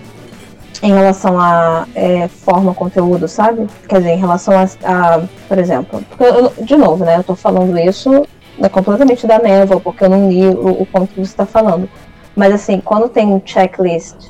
em 0.82 0.92
relação 0.92 1.40
a 1.40 1.86
é, 1.94 2.28
forma, 2.28 2.74
conteúdo, 2.74 3.26
sabe? 3.26 3.66
Quer 3.88 3.98
dizer, 3.98 4.10
em 4.10 4.18
relação 4.18 4.54
a, 4.54 4.64
a 4.84 5.22
por 5.48 5.58
exemplo, 5.58 6.04
eu, 6.20 6.64
de 6.64 6.76
novo, 6.76 7.04
né? 7.04 7.16
Eu 7.16 7.24
tô 7.24 7.34
falando 7.34 7.76
isso 7.78 8.26
né, 8.58 8.68
completamente 8.68 9.26
da 9.26 9.38
névoa, 9.38 9.80
porque 9.80 10.04
eu 10.04 10.10
não 10.10 10.28
li 10.28 10.46
o, 10.46 10.82
o 10.82 10.86
ponto 10.86 11.08
que 11.08 11.20
você 11.20 11.22
está 11.22 11.46
falando. 11.46 11.88
Mas 12.36 12.52
assim, 12.52 12.80
quando 12.80 13.08
tem 13.08 13.26
um 13.26 13.40
checklist, 13.44 14.28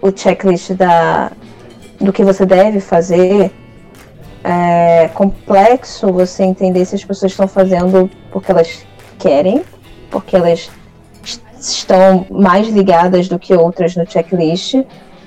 o 0.00 0.10
checklist 0.16 0.72
da, 0.72 1.32
do 2.00 2.12
que 2.12 2.24
você 2.24 2.46
deve 2.46 2.80
fazer, 2.80 3.52
é 4.42 5.08
complexo 5.08 6.12
você 6.12 6.44
entender 6.44 6.84
se 6.84 6.94
as 6.94 7.04
pessoas 7.04 7.32
estão 7.32 7.46
fazendo 7.46 8.10
porque 8.30 8.50
elas 8.50 8.86
querem, 9.18 9.62
porque 10.10 10.36
elas 10.36 10.70
estão 11.58 12.26
mais 12.30 12.68
ligadas 12.68 13.28
do 13.28 13.38
que 13.38 13.54
outras 13.54 13.94
no 13.96 14.10
checklist, 14.10 14.74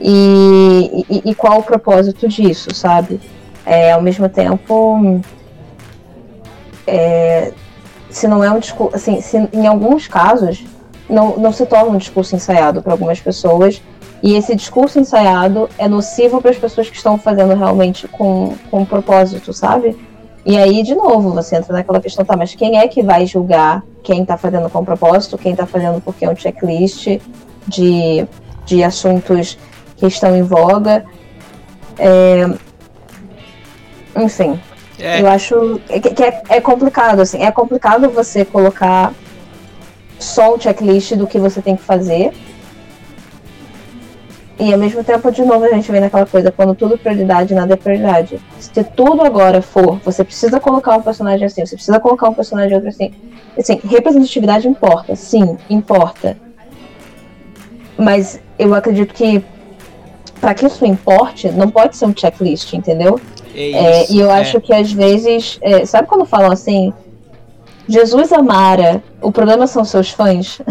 e, 0.02 1.06
e, 1.10 1.22
e 1.30 1.36
qual 1.36 1.60
o 1.60 1.64
propósito 1.64 2.28
disso, 2.28 2.74
sabe? 2.74 3.22
É, 3.66 3.92
ao 3.92 4.02
mesmo 4.02 4.28
tempo, 4.28 5.22
é, 6.88 7.54
se 8.10 8.28
não 8.28 8.44
é 8.44 8.52
um 8.52 8.60
assim, 8.94 9.22
se 9.22 9.38
em 9.54 9.68
alguns 9.68 10.08
casos 10.08 10.66
não, 11.10 11.38
não 11.38 11.52
se 11.52 11.66
torna 11.66 11.92
um 11.92 11.98
discurso 11.98 12.36
ensaiado 12.36 12.82
para 12.82 12.94
algumas 12.94 13.20
pessoas 13.20 13.82
e 14.24 14.36
esse 14.36 14.56
discurso 14.56 15.00
ensaiado 15.00 15.70
é 15.78 15.88
nocivo 15.88 16.42
para 16.42 16.52
as 16.52 16.58
pessoas 16.58 16.90
que 16.90 16.96
estão 16.96 17.18
fazendo 17.18 17.54
realmente 17.56 18.08
com, 18.08 18.56
com 18.72 18.82
um 18.82 18.86
propósito, 18.86 19.52
sabe? 19.52 19.98
E 20.46 20.58
aí, 20.58 20.82
de 20.82 20.96
novo, 20.96 21.32
você 21.32 21.58
entra 21.58 21.74
naquela 21.74 22.00
questão, 22.00 22.24
tá, 22.24 22.36
mas 22.38 22.56
quem 22.56 22.78
é 22.78 22.88
que 22.88 23.04
vai 23.04 23.26
julgar 23.26 23.84
quem 24.02 24.22
está 24.22 24.38
fazendo 24.38 24.70
com 24.70 24.84
propósito, 24.84 25.38
quem 25.38 25.52
está 25.52 25.66
fazendo 25.66 26.02
porque 26.02 26.26
é 26.26 26.30
um 26.30 26.36
checklist 26.36 27.20
de, 27.68 28.28
de 28.66 28.84
assuntos 28.84 29.58
que 29.98 30.06
estão 30.06 30.36
em 30.36 30.44
voga. 30.44 31.06
É, 31.98 32.46
enfim, 34.16 34.60
é. 35.00 35.22
eu 35.22 35.28
acho 35.28 35.82
que 35.88 36.24
é, 36.24 36.44
é, 36.50 36.62
complicado, 36.62 37.22
assim, 37.22 37.44
é 37.44 37.52
complicado 37.52 38.10
você 38.10 38.46
colocar 38.46 39.14
só 40.20 40.56
o 40.56 40.60
checklist 40.60 41.16
do 41.16 41.28
que 41.28 41.40
você 41.40 41.62
tem 41.62 41.76
que 41.76 41.84
fazer. 41.84 42.34
E 44.60 44.72
ao 44.72 44.80
mesmo 44.80 45.04
tempo, 45.04 45.32
de 45.32 45.42
novo, 45.44 45.66
a 45.66 45.70
gente 45.70 45.92
vem 45.92 46.00
naquela 46.00 46.26
coisa, 46.26 46.52
quando 46.52 46.76
tudo 46.76 46.94
é 46.94 46.98
prioridade, 46.98 47.54
nada 47.54 47.74
é 47.74 47.76
prioridade. 47.76 48.40
Se 48.60 48.84
tudo 48.84 49.24
agora 49.24 49.62
for, 49.62 50.00
você 50.06 50.24
precisa 50.24 50.60
colocar 50.60 50.96
um 50.96 51.02
personagem 51.02 51.46
assim, 51.46 51.66
você 51.66 51.76
precisa 51.76 52.00
colocar 52.00 52.30
um 52.30 52.34
personagem 52.34 52.74
outro 52.74 52.90
assim. 52.90 53.12
Assim, 53.58 53.80
representatividade 53.84 54.68
importa, 54.68 55.16
sim, 55.16 55.58
importa. 55.70 56.38
Mas 57.98 58.40
eu 58.58 58.74
acredito 58.74 59.14
que 59.14 59.44
para 60.40 60.54
que 60.54 60.66
isso 60.66 60.86
importe, 60.86 61.50
não 61.52 61.70
pode 61.70 61.96
ser 61.96 62.06
um 62.06 62.14
checklist, 62.16 62.74
entendeu? 62.74 63.20
É 63.56 63.72
é, 63.72 64.12
e 64.12 64.20
eu 64.20 64.30
é. 64.30 64.42
acho 64.42 64.60
que 64.60 64.74
às 64.74 64.92
vezes, 64.92 65.58
é, 65.62 65.86
sabe 65.86 66.08
quando 66.08 66.26
falam 66.26 66.52
assim, 66.52 66.94
Jesus 67.88 68.32
amara, 68.32 69.04
o 69.22 69.32
problema 69.32 69.68
são 69.68 69.84
seus 69.84 70.10
fãs? 70.12 70.62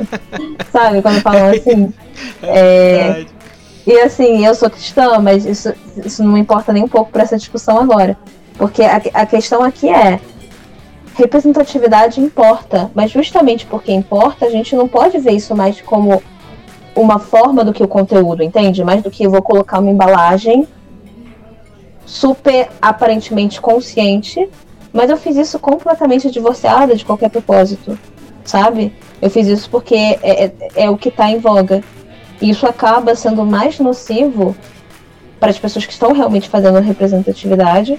sabe, 0.72 1.02
quando 1.02 1.20
falam 1.20 1.50
assim? 1.50 1.92
É, 2.42 2.54
é 2.54 3.26
e 3.86 4.00
assim, 4.00 4.44
eu 4.44 4.54
sou 4.54 4.68
cristã, 4.68 5.18
mas 5.20 5.46
isso, 5.46 5.72
isso 6.04 6.24
não 6.24 6.36
importa 6.36 6.72
nem 6.72 6.82
um 6.82 6.88
pouco 6.88 7.12
para 7.12 7.22
essa 7.22 7.36
discussão 7.36 7.78
agora. 7.78 8.18
Porque 8.58 8.82
a, 8.82 9.00
a 9.14 9.26
questão 9.26 9.62
aqui 9.62 9.88
é, 9.88 10.18
representatividade 11.14 12.20
importa, 12.20 12.90
mas 12.94 13.12
justamente 13.12 13.64
porque 13.64 13.92
importa, 13.92 14.46
a 14.46 14.50
gente 14.50 14.74
não 14.74 14.88
pode 14.88 15.18
ver 15.18 15.32
isso 15.32 15.54
mais 15.54 15.80
como 15.80 16.20
uma 16.96 17.20
forma 17.20 17.64
do 17.64 17.72
que 17.72 17.82
o 17.82 17.88
conteúdo, 17.88 18.42
entende? 18.42 18.82
Mais 18.82 19.02
do 19.02 19.10
que 19.10 19.24
eu 19.24 19.30
vou 19.30 19.42
colocar 19.42 19.78
uma 19.78 19.90
embalagem 19.90 20.66
super 22.04 22.68
aparentemente 22.82 23.60
consciente, 23.60 24.48
mas 24.96 25.10
eu 25.10 25.16
fiz 25.18 25.36
isso 25.36 25.58
completamente 25.58 26.30
divorciada 26.30 26.96
de 26.96 27.04
qualquer 27.04 27.28
propósito, 27.28 27.98
sabe? 28.42 28.94
Eu 29.20 29.28
fiz 29.28 29.46
isso 29.46 29.68
porque 29.68 29.94
é, 29.94 30.44
é, 30.44 30.52
é 30.74 30.90
o 30.90 30.96
que 30.96 31.10
está 31.10 31.30
em 31.30 31.38
voga. 31.38 31.84
E 32.40 32.48
isso 32.48 32.66
acaba 32.66 33.14
sendo 33.14 33.44
mais 33.44 33.78
nocivo 33.78 34.56
para 35.38 35.50
as 35.50 35.58
pessoas 35.58 35.84
que 35.84 35.92
estão 35.92 36.12
realmente 36.12 36.48
fazendo 36.48 36.80
representatividade 36.80 37.98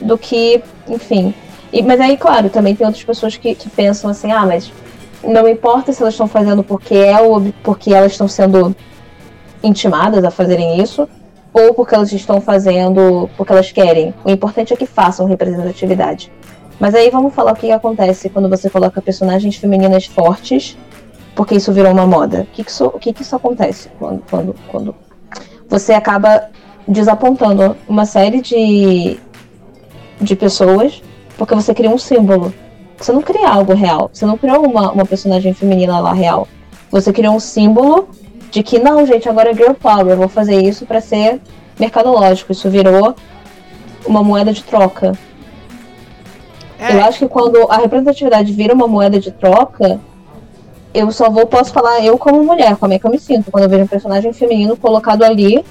do 0.00 0.16
que, 0.16 0.62
enfim. 0.88 1.34
E, 1.72 1.82
mas 1.82 2.00
aí, 2.00 2.16
claro, 2.16 2.48
também 2.48 2.76
tem 2.76 2.86
outras 2.86 3.04
pessoas 3.04 3.36
que, 3.36 3.56
que 3.56 3.68
pensam 3.68 4.08
assim, 4.08 4.30
ah, 4.30 4.46
mas 4.46 4.72
não 5.24 5.48
importa 5.48 5.92
se 5.92 6.02
elas 6.02 6.14
estão 6.14 6.28
fazendo 6.28 6.62
porque 6.62 6.94
é 6.94 7.20
ou 7.20 7.52
porque 7.64 7.92
elas 7.92 8.12
estão 8.12 8.28
sendo 8.28 8.76
intimadas 9.60 10.24
a 10.24 10.30
fazerem 10.30 10.80
isso, 10.80 11.08
ou 11.52 11.74
porque 11.74 11.94
elas 11.94 12.12
estão 12.12 12.40
fazendo 12.40 13.28
porque 13.36 13.52
elas 13.52 13.70
querem. 13.70 14.14
O 14.24 14.30
importante 14.30 14.72
é 14.72 14.76
que 14.76 14.86
façam 14.86 15.26
representatividade. 15.26 16.32
Mas 16.80 16.94
aí 16.94 17.10
vamos 17.10 17.34
falar 17.34 17.52
o 17.52 17.56
que, 17.56 17.70
acontece 17.70 18.28
quando 18.28 18.48
você 18.48 18.68
coloca 18.68 19.00
personagens 19.00 19.56
femininas 19.56 20.06
fortes, 20.06 20.76
porque 21.34 21.54
isso 21.54 21.72
virou 21.72 21.92
uma 21.92 22.06
moda. 22.06 22.40
O 22.40 22.46
que, 22.46 22.64
que, 22.64 22.70
isso, 22.70 22.86
o 22.86 22.98
que, 22.98 23.12
que 23.12 23.22
isso 23.22 23.36
acontece 23.36 23.88
quando, 23.98 24.22
quando, 24.28 24.54
quando 24.68 24.94
você 25.68 25.92
acaba 25.92 26.48
desapontando 26.88 27.76
uma 27.88 28.04
série 28.04 28.40
de, 28.40 29.20
de 30.20 30.34
pessoas 30.34 31.02
porque 31.36 31.54
você 31.54 31.74
cria 31.74 31.90
um 31.90 31.98
símbolo. 31.98 32.52
Você 32.96 33.12
não 33.12 33.22
cria 33.22 33.48
algo 33.48 33.74
real. 33.74 34.10
Você 34.12 34.24
não 34.24 34.38
criou 34.38 34.64
uma, 34.64 34.92
uma 34.92 35.04
personagem 35.04 35.52
feminina 35.52 35.98
lá 35.98 36.12
real. 36.12 36.46
Você 36.90 37.12
criou 37.12 37.34
um 37.34 37.40
símbolo 37.40 38.08
de 38.52 38.62
que, 38.62 38.78
não, 38.78 39.04
gente, 39.06 39.28
agora 39.28 39.50
é 39.50 39.54
girl 39.54 39.72
power. 39.72 40.08
Eu 40.08 40.16
vou 40.16 40.28
fazer 40.28 40.62
isso 40.62 40.84
para 40.84 41.00
ser 41.00 41.40
mercadológico. 41.80 42.52
Isso 42.52 42.68
virou 42.68 43.16
uma 44.06 44.22
moeda 44.22 44.52
de 44.52 44.62
troca. 44.62 45.12
É. 46.78 46.94
Eu 46.94 47.02
acho 47.02 47.20
que 47.20 47.28
quando 47.28 47.56
a 47.70 47.78
representatividade 47.78 48.52
vira 48.52 48.74
uma 48.74 48.86
moeda 48.86 49.18
de 49.18 49.30
troca, 49.30 49.98
eu 50.92 51.10
só 51.10 51.30
vou 51.30 51.46
posso 51.46 51.72
falar 51.72 52.04
eu 52.04 52.18
como 52.18 52.44
mulher, 52.44 52.76
como 52.76 52.92
é 52.92 52.98
que 52.98 53.06
eu 53.06 53.10
me 53.10 53.18
sinto 53.18 53.50
quando 53.50 53.64
eu 53.64 53.70
vejo 53.70 53.84
um 53.84 53.86
personagem 53.86 54.32
feminino 54.34 54.76
colocado 54.76 55.22
ali 55.22 55.64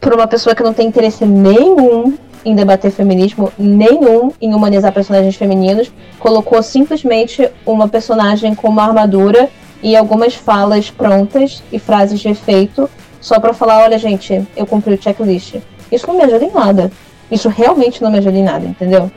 por 0.00 0.12
uma 0.12 0.26
pessoa 0.26 0.54
que 0.54 0.64
não 0.64 0.72
tem 0.72 0.88
interesse 0.88 1.24
nenhum 1.24 2.14
em 2.44 2.54
debater 2.54 2.90
feminismo 2.90 3.52
nenhum, 3.56 4.32
em 4.40 4.52
humanizar 4.52 4.92
personagens 4.92 5.36
femininos. 5.36 5.92
Colocou 6.18 6.60
simplesmente 6.62 7.48
uma 7.64 7.86
personagem 7.86 8.54
com 8.54 8.68
uma 8.68 8.84
armadura 8.84 9.48
e 9.86 9.94
algumas 9.94 10.34
falas 10.34 10.90
prontas 10.90 11.62
e 11.70 11.78
frases 11.78 12.18
de 12.18 12.28
efeito 12.28 12.90
só 13.20 13.38
para 13.38 13.54
falar: 13.54 13.84
olha, 13.84 13.96
gente, 13.96 14.44
eu 14.56 14.66
cumpri 14.66 14.94
o 14.94 15.00
checklist. 15.00 15.60
Isso 15.92 16.08
não 16.08 16.16
me 16.16 16.24
ajuda 16.24 16.44
em 16.44 16.52
nada. 16.52 16.90
Isso 17.30 17.48
realmente 17.48 18.02
não 18.02 18.10
me 18.10 18.18
ajuda 18.18 18.36
em 18.36 18.42
nada, 18.42 18.66
entendeu? 18.66 19.08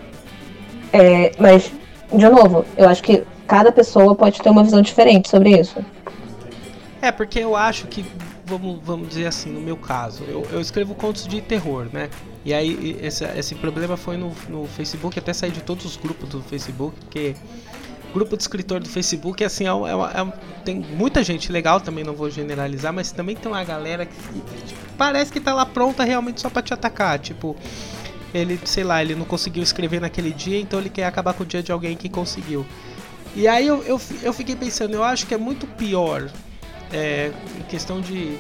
É, 0.94 1.32
mas, 1.40 1.72
de 2.14 2.30
novo, 2.30 2.64
eu 2.78 2.88
acho 2.88 3.02
que 3.02 3.24
cada 3.48 3.72
pessoa 3.72 4.14
pode 4.14 4.40
ter 4.40 4.50
uma 4.52 4.64
visão 4.64 4.80
diferente 4.80 5.28
sobre 5.28 5.60
isso. 5.60 5.84
É, 7.02 7.12
porque 7.12 7.40
eu 7.40 7.56
acho 7.56 7.88
que, 7.88 8.06
vamos, 8.46 8.80
vamos 8.84 9.10
dizer 9.10 9.26
assim, 9.26 9.50
no 9.50 9.62
meu 9.62 9.78
caso, 9.78 10.24
eu, 10.28 10.46
eu 10.52 10.62
escrevo 10.62 10.94
contos 10.94 11.28
de 11.28 11.42
terror, 11.42 11.88
né? 11.92 12.10
E 12.46 12.54
aí 12.54 12.96
esse, 13.02 13.26
esse 13.36 13.56
problema 13.56 13.98
foi 13.98 14.18
no, 14.18 14.32
no 14.48 14.68
Facebook, 14.68 15.18
até 15.18 15.34
saí 15.34 15.50
de 15.50 15.62
todos 15.62 15.84
os 15.84 15.98
grupos 15.98 16.30
do 16.30 16.42
Facebook, 16.44 16.96
porque 17.00 17.36
grupo 18.14 18.36
de 18.36 18.44
escritor 18.44 18.80
do 18.80 18.90
Facebook, 18.90 19.44
assim, 19.44 19.66
é, 19.66 19.70
é, 19.70 20.22
é, 20.22 20.34
tem 20.64 20.80
muita 20.80 21.24
gente 21.24 21.52
legal, 21.52 21.80
também 21.80 22.04
não 22.04 22.14
vou 22.14 22.30
generalizar, 22.30 22.94
mas 22.94 23.12
também 23.12 23.36
tem 23.36 23.52
uma 23.52 23.64
galera 23.64 24.06
que 24.06 24.16
tipo, 24.16 24.82
parece 24.98 25.32
que 25.32 25.40
tá 25.40 25.54
lá 25.54 25.66
pronta 25.66 26.04
realmente 26.04 26.42
só 26.42 26.50
para 26.50 26.62
te 26.62 26.74
atacar, 26.74 27.20
tipo, 27.20 27.56
ele, 28.34 28.60
sei 28.66 28.84
lá, 28.84 29.02
ele 29.02 29.16
não 29.16 29.26
conseguiu 29.26 29.64
escrever 29.64 30.00
naquele 30.00 30.32
dia, 30.32 30.60
então 30.60 30.80
ele 30.80 30.90
quer 30.90 31.06
acabar 31.06 31.34
com 31.34 31.44
o 31.44 31.46
dia 31.46 31.64
de 31.64 31.72
alguém 31.72 31.96
que 31.96 32.10
conseguiu. 32.10 32.66
E 33.36 33.48
aí 33.48 33.68
eu, 33.68 33.84
eu, 33.84 34.02
eu 34.24 34.34
fiquei 34.34 34.56
pensando, 34.56 34.94
eu 34.94 35.04
acho 35.04 35.26
que 35.26 35.34
é 35.34 35.38
muito 35.38 35.68
pior 35.68 36.30
é, 36.92 37.32
em 37.58 37.64
questão 37.64 38.02
de 38.02 38.38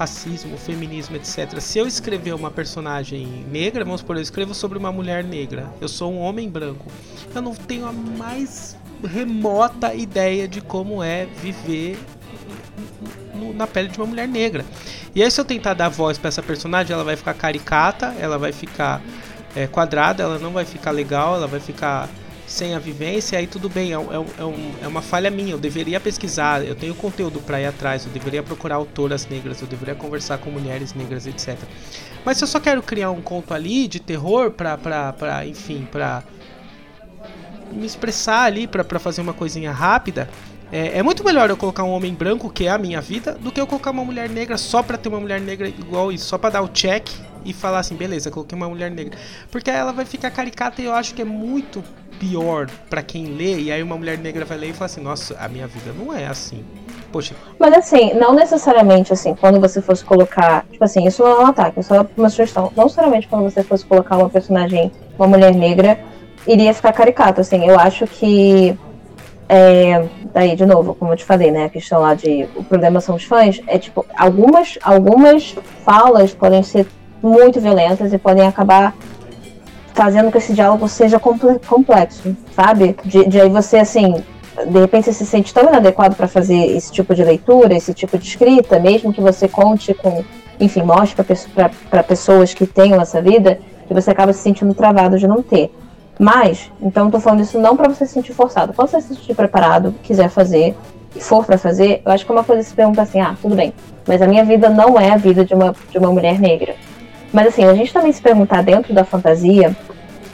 racismo, 0.00 0.56
feminismo, 0.56 1.16
etc. 1.16 1.60
Se 1.60 1.78
eu 1.78 1.86
escrever 1.86 2.34
uma 2.34 2.50
personagem 2.50 3.44
negra, 3.50 3.84
vamos 3.84 4.00
supor, 4.00 4.16
eu 4.16 4.22
escrevo 4.22 4.54
sobre 4.54 4.78
uma 4.78 4.90
mulher 4.90 5.22
negra, 5.22 5.70
eu 5.78 5.88
sou 5.88 6.10
um 6.10 6.18
homem 6.20 6.48
branco, 6.48 6.86
eu 7.34 7.42
não 7.42 7.54
tenho 7.54 7.86
a 7.86 7.92
mais 7.92 8.76
remota 9.06 9.94
ideia 9.94 10.46
de 10.46 10.60
como 10.60 11.02
é 11.02 11.26
viver 11.26 11.98
na 13.54 13.66
pele 13.66 13.88
de 13.88 13.98
uma 13.98 14.06
mulher 14.06 14.28
negra. 14.28 14.64
E 15.14 15.22
aí, 15.22 15.30
se 15.30 15.40
eu 15.40 15.44
tentar 15.44 15.74
dar 15.74 15.88
voz 15.88 16.18
para 16.18 16.28
essa 16.28 16.42
personagem, 16.42 16.92
ela 16.92 17.04
vai 17.04 17.16
ficar 17.16 17.34
caricata, 17.34 18.14
ela 18.18 18.38
vai 18.38 18.52
ficar 18.52 19.02
é, 19.56 19.66
quadrada, 19.66 20.22
ela 20.22 20.38
não 20.38 20.52
vai 20.52 20.64
ficar 20.64 20.90
legal, 20.90 21.36
ela 21.36 21.46
vai 21.46 21.60
ficar 21.60 22.08
sem 22.46 22.74
a 22.74 22.80
vivência, 22.80 23.38
aí 23.38 23.46
tudo 23.46 23.68
bem, 23.68 23.92
é, 23.92 23.96
é, 23.96 24.24
é, 24.38 24.44
um, 24.44 24.72
é, 24.82 24.88
uma 24.88 25.00
falha 25.00 25.30
minha. 25.30 25.52
Eu 25.52 25.58
deveria 25.58 26.00
pesquisar, 26.00 26.64
eu 26.64 26.74
tenho 26.74 26.94
conteúdo 26.94 27.40
para 27.40 27.60
ir 27.60 27.66
atrás, 27.66 28.04
eu 28.04 28.12
deveria 28.12 28.42
procurar 28.42 28.74
autoras 28.74 29.26
negras, 29.28 29.60
eu 29.60 29.68
deveria 29.68 29.94
conversar 29.94 30.38
com 30.38 30.50
mulheres 30.50 30.92
negras, 30.92 31.26
etc. 31.26 31.56
Mas 32.24 32.38
se 32.38 32.44
eu 32.44 32.48
só 32.48 32.58
quero 32.58 32.82
criar 32.82 33.10
um 33.10 33.20
conto 33.20 33.54
ali 33.54 33.86
de 33.86 34.00
terror 34.00 34.50
pra, 34.50 34.76
pra, 34.76 35.12
pra 35.12 35.46
enfim, 35.46 35.86
pra 35.90 36.24
me 37.72 37.86
expressar 37.86 38.44
ali, 38.44 38.66
pra 38.66 38.98
fazer 38.98 39.20
uma 39.20 39.32
coisinha 39.32 39.72
rápida, 39.72 40.28
é, 40.72 40.98
é, 40.98 41.02
muito 41.02 41.24
melhor 41.24 41.50
eu 41.50 41.56
colocar 41.56 41.82
um 41.82 41.90
homem 41.90 42.14
branco, 42.14 42.48
que 42.48 42.66
é 42.66 42.70
a 42.70 42.78
minha 42.78 43.00
vida, 43.00 43.32
do 43.32 43.50
que 43.50 43.60
eu 43.60 43.66
colocar 43.66 43.90
uma 43.90 44.04
mulher 44.04 44.28
negra 44.28 44.56
só 44.56 44.82
pra 44.82 44.96
ter 44.96 45.08
uma 45.08 45.18
mulher 45.18 45.40
negra 45.40 45.68
igual 45.68 46.12
isso, 46.12 46.26
só 46.26 46.38
pra 46.38 46.50
dar 46.50 46.62
o 46.62 46.68
check 46.68 47.08
e 47.44 47.52
falar 47.52 47.80
assim, 47.80 47.96
beleza, 47.96 48.30
coloquei 48.30 48.56
uma 48.56 48.68
mulher 48.68 48.90
negra. 48.90 49.18
Porque 49.50 49.70
ela 49.70 49.92
vai 49.92 50.04
ficar 50.04 50.30
caricata 50.30 50.80
e 50.80 50.84
eu 50.84 50.94
acho 50.94 51.14
que 51.14 51.22
é 51.22 51.24
muito 51.24 51.82
pior 52.20 52.70
para 52.88 53.02
quem 53.02 53.34
lê, 53.34 53.58
e 53.58 53.72
aí 53.72 53.82
uma 53.82 53.96
mulher 53.96 54.18
negra 54.18 54.44
vai 54.44 54.58
ler 54.58 54.68
e 54.68 54.72
fala 54.72 54.86
assim, 54.86 55.00
nossa, 55.00 55.36
a 55.40 55.48
minha 55.48 55.66
vida 55.66 55.92
não 55.92 56.14
é 56.14 56.26
assim. 56.26 56.64
Poxa. 57.10 57.34
Mas 57.58 57.74
assim, 57.74 58.14
não 58.14 58.32
necessariamente 58.32 59.12
assim, 59.12 59.34
quando 59.34 59.58
você 59.58 59.82
fosse 59.82 60.04
colocar. 60.04 60.64
Tipo 60.70 60.84
assim, 60.84 61.04
isso 61.04 61.24
não 61.24 61.30
é 61.30 61.38
um 61.40 61.46
ataque, 61.46 61.80
é 61.80 61.82
só 61.82 62.06
uma 62.16 62.28
sugestão. 62.28 62.72
Não 62.76 62.84
necessariamente 62.84 63.26
quando 63.26 63.50
você 63.50 63.64
fosse 63.64 63.84
colocar 63.84 64.16
uma 64.16 64.30
personagem, 64.30 64.92
uma 65.18 65.26
mulher 65.26 65.52
negra, 65.52 65.98
iria 66.46 66.74
ficar 66.74 66.92
caricato, 66.92 67.40
assim. 67.40 67.66
Eu 67.66 67.78
acho 67.78 68.06
que. 68.06 68.76
É, 69.48 70.04
daí, 70.32 70.54
de 70.54 70.64
novo, 70.64 70.94
como 70.94 71.12
eu 71.12 71.16
te 71.16 71.24
falei, 71.24 71.50
né? 71.50 71.64
A 71.64 71.68
questão 71.68 72.00
lá 72.00 72.14
de. 72.14 72.48
O 72.54 72.64
problema 72.64 73.00
são 73.00 73.16
os 73.16 73.24
fãs. 73.24 73.60
É 73.66 73.78
tipo, 73.78 74.04
algumas, 74.16 74.78
algumas 74.82 75.56
falas 75.84 76.32
podem 76.32 76.62
ser 76.62 76.86
muito 77.22 77.60
violentas 77.60 78.12
e 78.12 78.18
podem 78.18 78.46
acabar 78.46 78.94
fazendo 79.92 80.30
que 80.30 80.38
esse 80.38 80.54
diálogo 80.54 80.88
seja 80.88 81.20
complexo, 81.20 82.34
sabe? 82.54 82.96
De, 83.04 83.28
de 83.28 83.40
aí 83.40 83.50
você, 83.50 83.78
assim, 83.78 84.14
de 84.66 84.78
repente 84.78 85.04
você 85.04 85.12
se 85.12 85.26
sente 85.26 85.52
tão 85.52 85.68
inadequado 85.68 86.14
para 86.14 86.28
fazer 86.28 86.56
esse 86.76 86.90
tipo 86.90 87.14
de 87.14 87.22
leitura, 87.24 87.74
esse 87.74 87.92
tipo 87.92 88.16
de 88.16 88.26
escrita, 88.26 88.78
mesmo 88.78 89.12
que 89.12 89.20
você 89.20 89.48
conte 89.48 89.92
com, 89.94 90.24
enfim, 90.58 90.82
mostre 90.82 91.22
para 91.90 92.02
pessoas 92.02 92.54
que 92.54 92.66
tenham 92.66 93.00
essa 93.00 93.20
vida, 93.20 93.58
que 93.86 93.94
você 93.94 94.10
acaba 94.10 94.32
se 94.32 94.40
sentindo 94.40 94.72
travado 94.74 95.18
de 95.18 95.26
não 95.26 95.42
ter. 95.42 95.70
Mas, 96.20 96.70
então 96.82 97.06
eu 97.06 97.10
tô 97.10 97.18
falando 97.18 97.40
isso 97.40 97.58
não 97.58 97.74
para 97.74 97.88
você 97.88 98.04
se 98.04 98.12
sentir 98.12 98.34
forçado. 98.34 98.74
Quando 98.74 98.90
você 98.90 99.00
se 99.00 99.14
sentir 99.14 99.34
preparado, 99.34 99.94
quiser 100.02 100.28
fazer, 100.28 100.76
e 101.16 101.18
for 101.18 101.46
para 101.46 101.56
fazer, 101.56 102.02
eu 102.04 102.12
acho 102.12 102.26
que 102.26 102.30
é 102.30 102.34
uma 102.34 102.44
coisa 102.44 102.62
se 102.62 102.74
pergunta 102.74 103.00
assim, 103.00 103.22
ah, 103.22 103.34
tudo 103.40 103.56
bem, 103.56 103.72
mas 104.06 104.20
a 104.20 104.26
minha 104.26 104.44
vida 104.44 104.68
não 104.68 105.00
é 105.00 105.12
a 105.12 105.16
vida 105.16 105.46
de 105.46 105.54
uma, 105.54 105.74
de 105.90 105.96
uma 105.96 106.12
mulher 106.12 106.38
negra. 106.38 106.74
Mas 107.32 107.46
assim, 107.46 107.64
a 107.64 107.72
gente 107.72 107.90
também 107.90 108.12
se 108.12 108.20
perguntar 108.20 108.62
dentro 108.62 108.92
da 108.92 109.02
fantasia, 109.02 109.74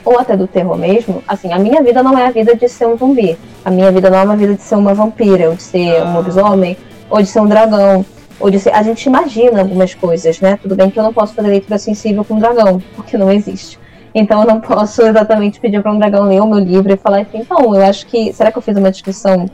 ou 0.03 0.19
até 0.19 0.35
do 0.35 0.45
terror 0.45 0.77
mesmo, 0.77 1.23
assim, 1.25 1.53
a 1.53 1.57
minha 1.57 1.81
vida 1.81 2.03
não 2.03 2.17
é 2.17 2.27
a 2.27 2.31
vida 2.31 2.53
de 2.53 2.67
ser 2.67 2.85
um 2.85 2.97
zumbi. 2.97 3.37
A 3.63 3.71
minha 3.71 3.89
vida 3.89 4.09
não 4.09 4.17
é 4.17 4.23
uma 4.23 4.35
vida 4.35 4.55
de 4.55 4.61
ser 4.63 4.75
uma 4.75 4.93
vampira, 4.93 5.49
ou 5.49 5.55
de 5.55 5.63
ser 5.63 6.03
um 6.03 6.15
lobisomem, 6.15 6.75
ou 7.09 7.21
de 7.21 7.27
ser 7.27 7.39
um 7.39 7.47
dragão. 7.47 8.05
Ou 8.41 8.51
de 8.51 8.59
ser... 8.59 8.73
A 8.73 8.83
gente 8.83 9.05
imagina 9.05 9.61
algumas 9.61 9.95
coisas, 9.95 10.41
né? 10.41 10.59
Tudo 10.61 10.75
bem 10.75 10.89
que 10.89 10.99
eu 10.99 11.03
não 11.03 11.13
posso 11.13 11.33
fazer 11.33 11.47
leitura 11.47 11.77
sensível 11.77 12.25
com 12.25 12.33
um 12.33 12.39
dragão, 12.39 12.81
porque 12.93 13.17
não 13.17 13.31
existe. 13.31 13.79
Então 14.17 14.41
eu 14.41 14.47
não 14.47 14.59
posso 14.59 15.03
exatamente 15.03 15.59
pedir 15.59 15.79
para 15.79 15.91
um 15.91 15.99
dragão 15.99 16.27
ler 16.27 16.41
o 16.41 16.47
meu 16.47 16.57
livro 16.57 16.91
e 16.91 16.97
falar 16.97 17.21
assim, 17.21 17.37
então, 17.37 17.75
eu 17.75 17.85
acho 17.85 18.07
que. 18.07 18.33
Será 18.33 18.51
que 18.51 18.57
eu 18.57 18.61
fiz 18.63 18.75
uma 18.75 18.89
descrição 18.89 19.45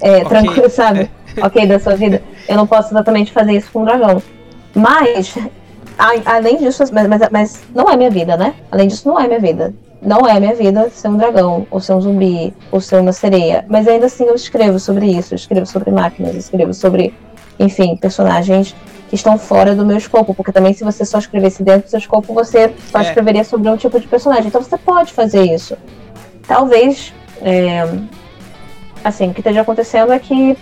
é, 0.00 0.18
okay. 0.18 0.24
tranquila, 0.24 0.68
sabe? 0.70 1.10
ok, 1.42 1.66
da 1.66 1.80
sua 1.80 1.96
vida? 1.96 2.22
Eu 2.48 2.56
não 2.56 2.66
posso 2.66 2.94
exatamente 2.94 3.32
fazer 3.32 3.54
isso 3.54 3.68
com 3.72 3.82
um 3.82 3.84
dragão. 3.84 4.22
Mas 4.72 5.36
além 6.24 6.58
disso, 6.58 6.84
mas, 6.92 7.08
mas, 7.08 7.28
mas, 7.32 7.60
não 7.74 7.90
é 7.90 7.96
minha 7.96 8.10
vida, 8.10 8.36
né? 8.36 8.54
Além 8.70 8.86
disso, 8.86 9.08
não 9.08 9.18
é 9.18 9.26
minha 9.26 9.40
vida. 9.40 9.74
Não 10.00 10.24
é 10.28 10.38
minha 10.38 10.54
vida 10.54 10.88
ser 10.90 11.08
um 11.08 11.16
dragão, 11.16 11.66
ou 11.68 11.80
ser 11.80 11.94
um 11.94 12.00
zumbi, 12.00 12.54
ou 12.70 12.80
ser 12.80 13.00
uma 13.00 13.12
sereia. 13.12 13.64
Mas 13.68 13.88
ainda 13.88 14.06
assim 14.06 14.26
eu 14.26 14.34
escrevo 14.36 14.78
sobre 14.78 15.06
isso, 15.06 15.34
eu 15.34 15.36
escrevo 15.36 15.66
sobre 15.66 15.90
máquinas, 15.90 16.34
eu 16.34 16.38
escrevo 16.38 16.72
sobre, 16.72 17.12
enfim, 17.58 17.96
personagens 17.96 18.76
que 19.08 19.14
estão 19.14 19.38
fora 19.38 19.74
do 19.74 19.84
meu 19.84 19.96
escopo. 19.96 20.34
Porque 20.34 20.52
também 20.52 20.72
se 20.72 20.84
você 20.84 21.04
só 21.04 21.18
escrevesse 21.18 21.62
dentro 21.62 21.82
do 21.82 21.90
seu 21.90 21.98
escopo, 21.98 22.32
você 22.32 22.72
só 22.90 22.98
é. 22.98 23.02
escreveria 23.02 23.44
sobre 23.44 23.68
um 23.68 23.76
tipo 23.76 23.98
de 23.98 24.06
personagem. 24.06 24.46
Então 24.46 24.62
você 24.62 24.78
pode 24.78 25.12
fazer 25.12 25.42
isso. 25.42 25.76
Talvez, 26.46 27.12
é, 27.42 27.88
assim, 29.04 29.28
o 29.28 29.34
que 29.34 29.40
esteja 29.40 29.62
acontecendo 29.62 30.12
é 30.12 30.18
que 30.18 30.56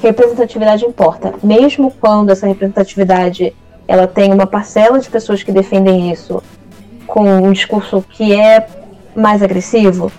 representatividade 0.00 0.84
importa. 0.84 1.34
Mesmo 1.42 1.90
quando 2.00 2.30
essa 2.30 2.46
representatividade 2.46 3.54
ela 3.88 4.06
tem 4.06 4.32
uma 4.32 4.46
parcela 4.46 4.98
de 4.98 5.08
pessoas 5.08 5.42
que 5.42 5.52
defendem 5.52 6.10
isso 6.10 6.42
com 7.06 7.24
um 7.24 7.52
discurso 7.52 8.04
que 8.10 8.34
é 8.34 8.66
mais 9.14 9.42
agressivo, 9.42 10.10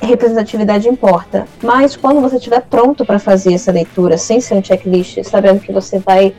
representatividade 0.00 0.88
importa. 0.88 1.46
Mas 1.62 1.96
quando 1.96 2.20
você 2.20 2.36
estiver 2.36 2.60
pronto 2.62 3.04
para 3.04 3.18
fazer 3.18 3.54
essa 3.54 3.72
leitura, 3.72 4.18
sem 4.18 4.40
ser 4.40 4.54
um 4.54 4.64
checklist, 4.64 5.22
sabendo 5.24 5.60
que 5.60 5.72
você 5.72 5.98
vai, 5.98 6.34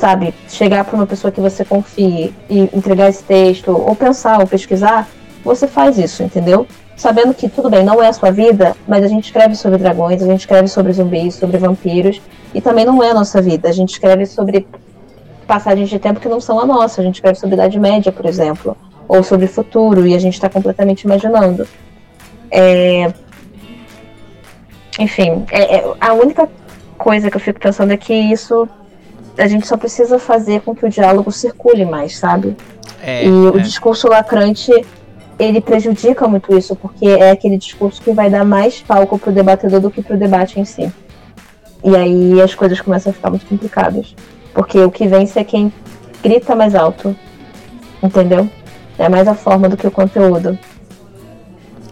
sabe, 0.00 0.32
chegar 0.48 0.82
para 0.84 0.96
uma 0.96 1.06
pessoa 1.06 1.30
que 1.30 1.42
você 1.42 1.62
confie 1.62 2.32
e 2.48 2.60
entregar 2.74 3.10
esse 3.10 3.22
texto, 3.22 3.70
ou 3.70 3.94
pensar, 3.94 4.40
ou 4.40 4.46
pesquisar, 4.46 5.06
você 5.44 5.68
faz 5.68 5.98
isso, 5.98 6.22
entendeu? 6.22 6.66
Sabendo 6.96 7.34
que 7.34 7.50
tudo 7.50 7.68
bem, 7.68 7.84
não 7.84 8.02
é 8.02 8.08
a 8.08 8.12
sua 8.12 8.30
vida, 8.30 8.74
mas 8.88 9.04
a 9.04 9.08
gente 9.08 9.24
escreve 9.24 9.54
sobre 9.54 9.76
dragões, 9.76 10.22
a 10.22 10.26
gente 10.26 10.40
escreve 10.40 10.68
sobre 10.68 10.94
zumbis, 10.94 11.34
sobre 11.34 11.58
vampiros, 11.58 12.18
e 12.54 12.62
também 12.62 12.86
não 12.86 13.02
é 13.02 13.10
a 13.10 13.14
nossa 13.14 13.42
vida. 13.42 13.68
A 13.68 13.72
gente 13.72 13.90
escreve 13.90 14.24
sobre 14.24 14.66
passagens 15.46 15.90
de 15.90 15.98
tempo 15.98 16.18
que 16.18 16.28
não 16.28 16.40
são 16.40 16.58
a 16.58 16.64
nossa. 16.64 17.02
A 17.02 17.04
gente 17.04 17.16
escreve 17.16 17.38
sobre 17.38 17.54
Idade 17.54 17.78
Média, 17.78 18.10
por 18.10 18.24
exemplo, 18.24 18.74
ou 19.06 19.22
sobre 19.22 19.46
futuro, 19.46 20.06
e 20.06 20.14
a 20.14 20.18
gente 20.18 20.34
está 20.34 20.48
completamente 20.48 21.02
imaginando. 21.02 21.68
É... 22.50 23.12
Enfim, 24.98 25.44
é, 25.50 25.76
é, 25.76 25.84
a 26.00 26.14
única 26.14 26.48
coisa 26.96 27.30
que 27.30 27.36
eu 27.36 27.40
fico 27.40 27.60
pensando 27.60 27.92
é 27.92 27.96
que 27.98 28.14
isso 28.14 28.68
a 29.40 29.48
gente 29.48 29.66
só 29.66 29.76
precisa 29.76 30.18
fazer 30.18 30.60
com 30.60 30.74
que 30.74 30.84
o 30.84 30.88
diálogo 30.88 31.32
circule 31.32 31.86
mais, 31.86 32.18
sabe? 32.18 32.54
É, 33.02 33.24
e 33.24 33.30
o 33.30 33.58
é. 33.58 33.62
discurso 33.62 34.06
lacrante 34.06 34.70
ele 35.38 35.62
prejudica 35.62 36.28
muito 36.28 36.54
isso, 36.56 36.76
porque 36.76 37.06
é 37.06 37.30
aquele 37.30 37.56
discurso 37.56 38.02
que 38.02 38.12
vai 38.12 38.28
dar 38.28 38.44
mais 38.44 38.82
palco 38.82 39.18
pro 39.18 39.32
debatedor 39.32 39.80
do 39.80 39.90
que 39.90 40.02
pro 40.02 40.18
debate 40.18 40.60
em 40.60 40.66
si. 40.66 40.92
E 41.82 41.96
aí 41.96 42.42
as 42.42 42.54
coisas 42.54 42.78
começam 42.82 43.10
a 43.10 43.14
ficar 43.14 43.30
muito 43.30 43.46
complicadas. 43.46 44.14
Porque 44.52 44.78
o 44.78 44.90
que 44.90 45.06
vence 45.08 45.38
é 45.38 45.44
quem 45.44 45.72
grita 46.22 46.54
mais 46.54 46.74
alto. 46.74 47.16
Entendeu? 48.02 48.46
É 48.98 49.08
mais 49.08 49.26
a 49.26 49.34
forma 49.34 49.66
do 49.66 49.78
que 49.78 49.86
o 49.86 49.90
conteúdo. 49.90 50.58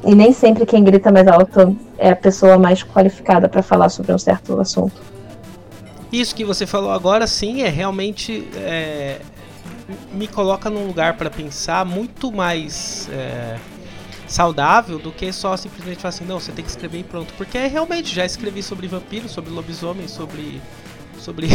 E 0.05 0.15
nem 0.15 0.35
sempre 0.35 0.67
quem 0.67 0.85
grita 0.85 1.11
mais 1.11 1.27
alto 1.27 1.75
é 1.97 2.11
a 2.11 2.17
pessoa 2.17 2.59
mais 2.59 2.83
qualificada 2.83 3.49
para 3.49 3.63
falar 3.63 3.89
sobre 3.89 4.13
um 4.13 4.19
certo 4.19 4.61
assunto. 4.61 5.18
Isso 6.13 6.35
que 6.35 6.45
você 6.45 6.67
falou 6.67 6.91
agora, 6.91 7.27
sim, 7.27 7.63
é 7.63 7.69
realmente. 7.69 8.49
É, 8.55 9.21
me 10.13 10.27
coloca 10.27 10.69
num 10.69 10.87
lugar 10.87 11.17
para 11.17 11.31
pensar 11.31 11.85
muito 11.85 12.31
mais 12.31 13.09
é, 13.11 13.59
saudável 14.27 14.99
do 14.99 15.11
que 15.11 15.33
só 15.33 15.57
simplesmente 15.57 15.97
falar 16.01 16.11
assim, 16.11 16.25
não, 16.25 16.39
você 16.39 16.53
tem 16.53 16.65
que 16.65 16.71
escrever 16.71 17.01
e 17.01 17.05
pronto. 17.05 17.33
Porque 17.35 17.59
realmente 17.67 18.15
já 18.15 18.25
escrevi 18.25 18.63
sobre 18.63 18.87
vampiro, 18.87 19.29
sobre 19.29 19.51
lobisomem, 19.51 20.07
sobre. 20.07 20.61
sobre. 21.19 21.49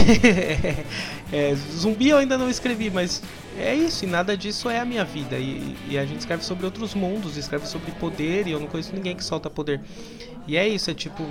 é, 1.31 1.55
zumbi 1.71 2.09
eu 2.09 2.17
ainda 2.17 2.37
não 2.37 2.49
escrevi, 2.49 2.89
mas 2.89 3.21
é 3.57 3.75
isso, 3.75 4.05
e 4.05 4.07
nada 4.07 4.35
disso 4.35 4.69
é 4.69 4.79
a 4.79 4.85
minha 4.85 5.05
vida. 5.05 5.37
E, 5.37 5.75
e, 5.89 5.97
a 5.97 6.05
gente 6.05 6.19
escreve 6.19 6.43
sobre 6.43 6.65
outros 6.65 6.95
mundos, 6.95 7.37
escreve 7.37 7.67
sobre 7.67 7.91
poder, 7.91 8.47
e 8.47 8.51
eu 8.51 8.59
não 8.59 8.67
conheço 8.67 8.93
ninguém 8.93 9.15
que 9.15 9.23
solta 9.23 9.49
poder. 9.49 9.79
E 10.47 10.57
é 10.57 10.67
isso, 10.67 10.91
é 10.91 10.93
tipo, 10.93 11.23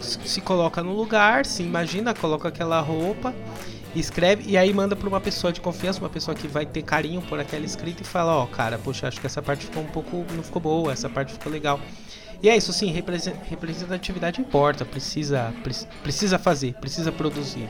se 0.00 0.40
coloca 0.40 0.82
no 0.82 0.94
lugar, 0.94 1.44
se 1.44 1.62
imagina, 1.62 2.14
coloca 2.14 2.48
aquela 2.48 2.80
roupa 2.80 3.34
escreve 3.94 4.44
e 4.46 4.56
aí 4.56 4.72
manda 4.72 4.96
para 4.96 5.08
uma 5.08 5.20
pessoa 5.20 5.52
de 5.52 5.60
confiança, 5.60 6.00
uma 6.00 6.08
pessoa 6.08 6.34
que 6.34 6.48
vai 6.48 6.64
ter 6.64 6.82
carinho 6.82 7.20
por 7.22 7.38
aquela 7.38 7.64
escrita 7.64 8.02
e 8.02 8.06
fala, 8.06 8.36
ó, 8.36 8.44
oh, 8.44 8.46
cara, 8.46 8.78
poxa, 8.78 9.06
acho 9.08 9.20
que 9.20 9.26
essa 9.26 9.42
parte 9.42 9.66
ficou 9.66 9.82
um 9.82 9.86
pouco, 9.86 10.24
não 10.34 10.42
ficou 10.42 10.62
boa, 10.62 10.92
essa 10.92 11.08
parte 11.08 11.32
ficou 11.32 11.52
legal. 11.52 11.80
E 12.42 12.48
é 12.48 12.56
isso, 12.56 12.72
sim, 12.72 12.90
representatividade 12.90 14.40
importa, 14.40 14.84
precisa, 14.84 15.52
precisa 16.02 16.38
fazer, 16.38 16.74
precisa 16.74 17.12
produzir. 17.12 17.68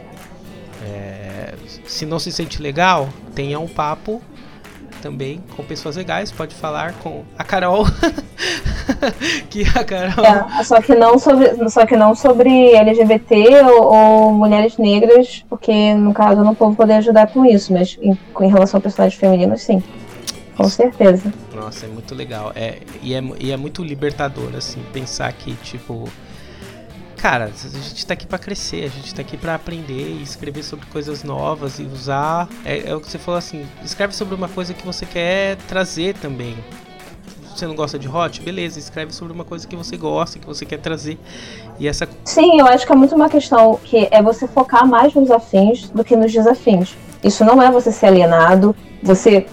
É, 0.85 1.55
se 1.85 2.06
não 2.06 2.19
se 2.19 2.32
sente 2.32 2.60
legal, 2.62 3.09
tenha 3.35 3.59
um 3.59 3.69
papo 3.69 4.23
também 5.03 5.43
com 5.57 5.65
pessoas 5.65 5.97
legais, 5.97 6.31
pode 6.31 6.55
falar 6.55 6.95
com 6.95 7.24
a 7.37 7.43
Carol. 7.43 7.85
que 9.51 9.65
a 9.74 9.85
Carol. 9.85 10.24
É, 10.24 10.65
só 10.65 10.81
que 10.81 10.95
não 10.95 11.19
sobre, 11.19 11.69
só 11.69 11.85
que 11.85 11.97
não 11.97 12.15
sobre 12.15 12.73
LGBT 12.73 13.62
ou, 13.65 13.93
ou, 13.93 14.33
mulheres 14.33 14.79
negras, 14.79 15.45
porque 15.51 15.93
no 15.95 16.15
caso 16.15 16.41
eu 16.41 16.45
não 16.45 16.55
vou 16.55 16.74
poder 16.74 16.95
ajudar 16.95 17.27
com 17.27 17.45
isso, 17.45 17.73
mas 17.73 17.99
em, 18.01 18.16
em 18.41 18.49
relação 18.49 18.79
a 18.79 18.81
personagens 18.81 19.19
femininos, 19.19 19.62
sim. 19.62 19.83
Com 20.57 20.69
certeza. 20.69 21.33
Nossa, 21.55 21.87
é 21.87 21.89
muito 21.89 22.15
legal. 22.15 22.53
É, 22.55 22.79
e, 23.03 23.15
é, 23.15 23.23
e 23.41 23.51
é 23.51 23.57
muito 23.57 23.83
libertador, 23.83 24.55
assim, 24.55 24.83
pensar 24.93 25.33
que, 25.33 25.55
tipo, 25.57 26.09
cara, 27.23 27.44
a 27.44 27.78
gente 27.78 28.05
tá 28.05 28.15
aqui 28.15 28.27
para 28.27 28.36
crescer, 28.36 28.85
a 28.85 28.89
gente 28.89 29.15
tá 29.15 29.23
aqui 29.23 29.36
para 29.36 29.55
aprender 29.55 30.09
e 30.19 30.23
escrever 30.24 30.65
sobre 30.65 30.86
coisas 30.86 31.23
novas 31.23 31.78
e 31.78 31.85
usar. 31.85 32.49
É, 32.65 32.90
é, 32.90 32.97
o 32.97 33.01
que 33.01 33.09
você 33.09 33.16
falou 33.16 33.39
assim, 33.39 33.65
escreve 33.85 34.12
sobre 34.12 34.35
uma 34.35 34.49
coisa 34.49 34.74
que 34.74 34.85
você 34.85 35.07
quer 35.07 35.57
trazer 35.69 36.16
também. 36.16 36.57
Você 37.55 37.65
não 37.65 37.77
gosta 37.77 37.97
de 37.97 38.09
hot? 38.09 38.43
Beleza, 38.43 38.77
escreve 38.77 39.15
sobre 39.15 39.32
uma 39.32 39.44
coisa 39.44 39.69
que 39.69 39.77
você 39.77 39.97
gosta, 39.97 40.40
que 40.40 40.47
você 40.47 40.66
quer 40.66 40.78
trazer. 40.78 41.16
E 41.78 41.86
essa. 41.86 42.09
Sim, 42.24 42.59
eu 42.59 42.66
acho 42.66 42.85
que 42.85 42.93
é 42.93 42.97
muito 42.97 43.15
uma 43.15 43.28
questão 43.28 43.78
que 43.85 44.09
é 44.11 44.20
você 44.20 44.49
focar 44.49 44.85
mais 44.85 45.15
nos 45.15 45.31
afins 45.31 45.90
do 45.90 46.03
que 46.03 46.16
nos 46.16 46.32
desafios. 46.32 46.97
Isso 47.23 47.44
não 47.44 47.62
é 47.62 47.70
você 47.70 47.93
ser 47.93 48.07
alienado, 48.07 48.74
você 49.01 49.47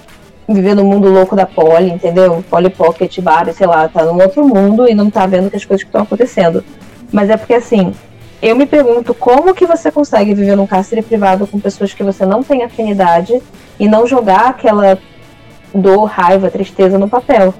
viver 0.48 0.74
no 0.74 0.84
mundo 0.84 1.08
louco 1.08 1.36
da 1.36 1.46
Poli, 1.46 1.92
entendeu? 1.92 2.44
Poli 2.50 2.72
Pocket, 2.72 3.20
Bar, 3.20 3.54
sei 3.54 3.68
lá, 3.68 3.88
tá 3.88 4.04
num 4.06 4.20
outro 4.20 4.44
mundo 4.44 4.90
e 4.90 4.96
não 4.96 5.12
tá 5.12 5.28
vendo 5.28 5.52
que 5.52 5.58
as 5.58 5.66
coisas 5.66 5.84
que 5.84 5.90
estão 5.90 6.02
acontecendo. 6.02 6.64
Mas 7.12 7.30
é 7.30 7.38
porque 7.38 7.54
assim, 7.54 7.94
eu 8.42 8.56
me 8.56 8.66
pergunto 8.66 9.14
como 9.14 9.54
que 9.54 9.66
você 9.66 9.92
consegue 9.92 10.34
viver 10.34 10.56
num 10.56 10.68
cárcere 10.68 11.02
privado 11.02 11.46
com 11.46 11.60
pessoas 11.60 11.94
que 11.94 12.04
você 12.04 12.26
não 12.26 12.42
tem 12.42 12.64
afinidade 12.64 13.42
e 13.80 13.88
não 13.88 14.08
jogar 14.08 14.50
aquela 14.50 14.98
dor, 15.74 16.06
raiva, 16.06 16.50
tristeza 16.50 16.98
no 16.98 17.10
papel. 17.10 17.54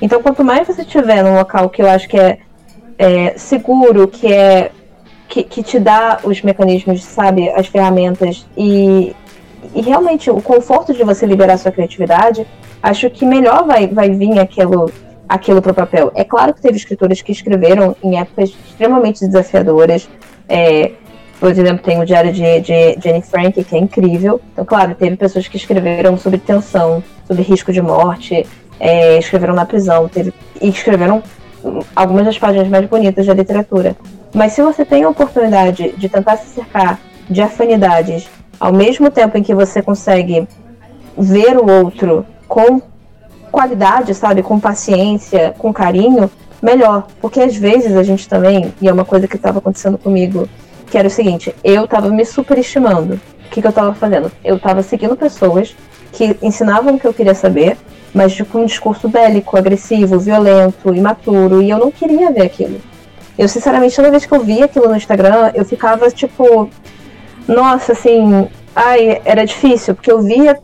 Então, 0.00 0.22
quanto 0.22 0.44
mais 0.44 0.66
você 0.66 0.84
tiver 0.84 1.22
num 1.22 1.34
local 1.34 1.68
que 1.68 1.82
eu 1.82 1.88
acho 1.88 2.08
que 2.08 2.16
é, 2.16 2.38
é 2.98 3.34
seguro, 3.36 4.08
que 4.08 4.32
é 4.32 4.70
que, 5.28 5.44
que, 5.44 5.62
te 5.62 5.78
dá 5.78 6.18
os 6.24 6.42
mecanismos, 6.42 7.04
sabe, 7.04 7.48
as 7.50 7.68
ferramentas 7.68 8.44
e, 8.56 9.14
e 9.72 9.80
realmente 9.80 10.28
o 10.28 10.42
conforto 10.42 10.92
de 10.92 11.04
você 11.04 11.24
liberar 11.24 11.56
sua 11.56 11.70
criatividade, 11.70 12.44
acho 12.82 13.08
que 13.10 13.24
melhor 13.24 13.64
vai, 13.64 13.86
vai 13.86 14.10
vir 14.10 14.40
aquilo 14.40 14.90
aquilo 15.30 15.62
para 15.62 15.70
o 15.70 15.74
papel. 15.74 16.10
É 16.16 16.24
claro 16.24 16.52
que 16.52 16.60
teve 16.60 16.76
escritores 16.76 17.22
que 17.22 17.30
escreveram 17.30 17.94
em 18.02 18.18
épocas 18.18 18.50
extremamente 18.50 19.24
desafiadoras. 19.24 20.08
É, 20.48 20.90
por 21.38 21.48
exemplo, 21.48 21.84
tem 21.84 22.00
o 22.00 22.04
Diário 22.04 22.32
de, 22.32 22.60
de 22.60 22.98
Jenny 23.00 23.22
Frank, 23.22 23.62
que 23.62 23.76
é 23.76 23.78
incrível. 23.78 24.40
Então, 24.52 24.64
claro, 24.64 24.92
teve 24.96 25.16
pessoas 25.16 25.46
que 25.46 25.56
escreveram 25.56 26.18
sobre 26.18 26.40
tensão, 26.40 27.00
sobre 27.28 27.44
risco 27.44 27.72
de 27.72 27.80
morte, 27.80 28.44
é, 28.80 29.18
escreveram 29.18 29.54
na 29.54 29.64
prisão, 29.64 30.08
teve, 30.08 30.34
e 30.60 30.68
escreveram 30.68 31.22
algumas 31.94 32.24
das 32.24 32.36
páginas 32.36 32.66
mais 32.66 32.84
bonitas 32.86 33.24
da 33.24 33.32
literatura. 33.32 33.96
Mas 34.34 34.52
se 34.52 34.62
você 34.62 34.84
tem 34.84 35.04
a 35.04 35.08
oportunidade 35.08 35.94
de 35.96 36.08
tentar 36.08 36.38
se 36.38 36.48
cercar 36.48 36.98
de 37.28 37.40
afinidades, 37.40 38.28
ao 38.58 38.72
mesmo 38.72 39.12
tempo 39.12 39.38
em 39.38 39.44
que 39.44 39.54
você 39.54 39.80
consegue 39.80 40.48
ver 41.16 41.56
o 41.56 41.70
outro 41.70 42.26
com 42.48 42.82
qualidade, 43.50 44.14
sabe, 44.14 44.42
com 44.42 44.58
paciência, 44.58 45.54
com 45.58 45.72
carinho, 45.72 46.30
melhor. 46.62 47.06
Porque 47.20 47.40
às 47.40 47.56
vezes 47.56 47.96
a 47.96 48.02
gente 48.02 48.28
também, 48.28 48.72
e 48.80 48.88
é 48.88 48.92
uma 48.92 49.04
coisa 49.04 49.26
que 49.28 49.36
estava 49.36 49.58
acontecendo 49.58 49.98
comigo, 49.98 50.48
que 50.90 50.98
era 50.98 51.08
o 51.08 51.10
seguinte, 51.10 51.54
eu 51.62 51.84
estava 51.84 52.08
me 52.08 52.24
superestimando. 52.24 53.14
O 53.14 53.50
que, 53.50 53.60
que 53.60 53.66
eu 53.66 53.70
estava 53.70 53.94
fazendo? 53.94 54.30
Eu 54.44 54.56
estava 54.56 54.82
seguindo 54.82 55.16
pessoas 55.16 55.74
que 56.12 56.36
ensinavam 56.42 56.94
o 56.94 57.00
que 57.00 57.06
eu 57.06 57.14
queria 57.14 57.34
saber, 57.34 57.76
mas 58.12 58.40
com 58.40 58.62
um 58.62 58.66
discurso 58.66 59.08
bélico, 59.08 59.56
agressivo, 59.56 60.18
violento, 60.18 60.94
imaturo, 60.94 61.62
e 61.62 61.70
eu 61.70 61.78
não 61.78 61.90
queria 61.90 62.30
ver 62.30 62.42
aquilo. 62.42 62.80
Eu, 63.38 63.48
sinceramente, 63.48 63.96
toda 63.96 64.10
vez 64.10 64.26
que 64.26 64.32
eu 64.32 64.40
via 64.40 64.66
aquilo 64.66 64.88
no 64.88 64.96
Instagram, 64.96 65.52
eu 65.54 65.64
ficava 65.64 66.10
tipo, 66.10 66.68
nossa, 67.48 67.92
assim, 67.92 68.48
ai, 68.74 69.20
era 69.24 69.44
difícil, 69.44 69.94
porque 69.94 70.10
eu 70.10 70.20
via 70.20 70.58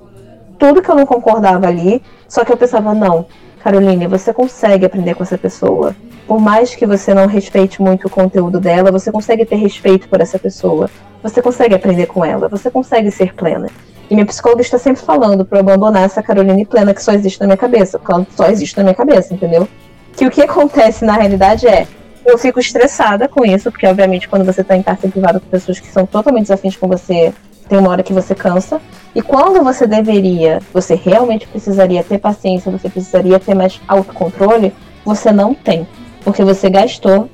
tudo 0.58 0.82
que 0.82 0.90
eu 0.90 0.94
não 0.94 1.06
concordava 1.06 1.66
ali, 1.66 2.02
só 2.28 2.44
que 2.44 2.52
eu 2.52 2.56
pensava, 2.56 2.94
não, 2.94 3.26
Caroline, 3.60 4.06
você 4.06 4.32
consegue 4.32 4.84
aprender 4.86 5.14
com 5.14 5.22
essa 5.22 5.36
pessoa. 5.36 5.94
Por 6.26 6.40
mais 6.40 6.74
que 6.74 6.86
você 6.86 7.14
não 7.14 7.26
respeite 7.26 7.80
muito 7.80 8.06
o 8.06 8.10
conteúdo 8.10 8.60
dela, 8.60 8.90
você 8.90 9.12
consegue 9.12 9.44
ter 9.44 9.56
respeito 9.56 10.08
por 10.08 10.20
essa 10.20 10.38
pessoa. 10.38 10.90
Você 11.22 11.40
consegue 11.40 11.74
aprender 11.74 12.06
com 12.06 12.24
ela, 12.24 12.48
você 12.48 12.70
consegue 12.70 13.10
ser 13.10 13.34
plena. 13.34 13.68
E 14.08 14.14
minha 14.14 14.26
psicóloga 14.26 14.62
está 14.62 14.78
sempre 14.78 15.02
falando 15.02 15.44
para 15.44 15.58
eu 15.58 15.60
abandonar 15.62 16.04
essa 16.04 16.22
Caroline 16.22 16.64
plena 16.64 16.94
que 16.94 17.02
só 17.02 17.12
existe 17.12 17.40
na 17.40 17.46
minha 17.46 17.56
cabeça, 17.56 17.98
porque 17.98 18.12
ela 18.12 18.26
só 18.36 18.46
existe 18.46 18.76
na 18.76 18.84
minha 18.84 18.94
cabeça, 18.94 19.34
entendeu? 19.34 19.68
Que 20.16 20.26
o 20.26 20.30
que 20.30 20.42
acontece 20.42 21.04
na 21.04 21.14
realidade 21.14 21.66
é, 21.66 21.86
eu 22.24 22.38
fico 22.38 22.60
estressada 22.60 23.28
com 23.28 23.44
isso, 23.44 23.70
porque 23.70 23.86
obviamente 23.86 24.28
quando 24.28 24.44
você 24.44 24.60
está 24.60 24.76
em 24.76 24.82
cárcere 24.82 25.12
privado 25.12 25.40
com 25.40 25.48
pessoas 25.48 25.80
que 25.80 25.88
são 25.88 26.06
totalmente 26.06 26.42
desafins 26.42 26.76
com 26.76 26.86
você, 26.86 27.32
tem 27.68 27.78
uma 27.78 27.90
hora 27.90 28.02
que 28.02 28.12
você 28.12 28.34
cansa. 28.34 28.80
E 29.14 29.22
quando 29.22 29.62
você 29.62 29.86
deveria, 29.86 30.60
você 30.72 30.94
realmente 30.94 31.46
precisaria 31.46 32.04
ter 32.04 32.18
paciência, 32.18 32.70
você 32.70 32.88
precisaria 32.88 33.38
ter 33.40 33.54
mais 33.54 33.80
autocontrole, 33.88 34.72
você 35.04 35.32
não 35.32 35.54
tem. 35.54 35.86
Porque 36.22 36.44
você 36.44 36.68
gastou 36.68 37.28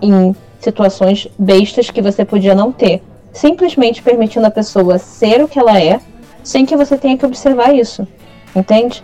em 0.00 0.34
situações 0.60 1.28
bestas 1.38 1.90
que 1.90 2.02
você 2.02 2.24
podia 2.24 2.54
não 2.54 2.70
ter. 2.70 3.02
Simplesmente 3.32 4.02
permitindo 4.02 4.46
a 4.46 4.50
pessoa 4.50 4.98
ser 4.98 5.42
o 5.42 5.48
que 5.48 5.58
ela 5.58 5.80
é, 5.80 6.00
sem 6.42 6.66
que 6.66 6.76
você 6.76 6.98
tenha 6.98 7.16
que 7.16 7.24
observar 7.24 7.74
isso. 7.74 8.06
Entende? 8.54 9.02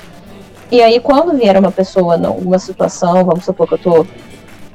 E 0.71 0.83
aí, 0.83 1.01
quando 1.01 1.37
vier 1.37 1.57
uma 1.57 1.73
pessoa 1.73 2.19
numa 2.19 2.59
situação, 2.59 3.25
vamos 3.25 3.45
supor 3.45 3.67
que 3.67 3.75
eu 3.75 3.79
tô 3.79 4.07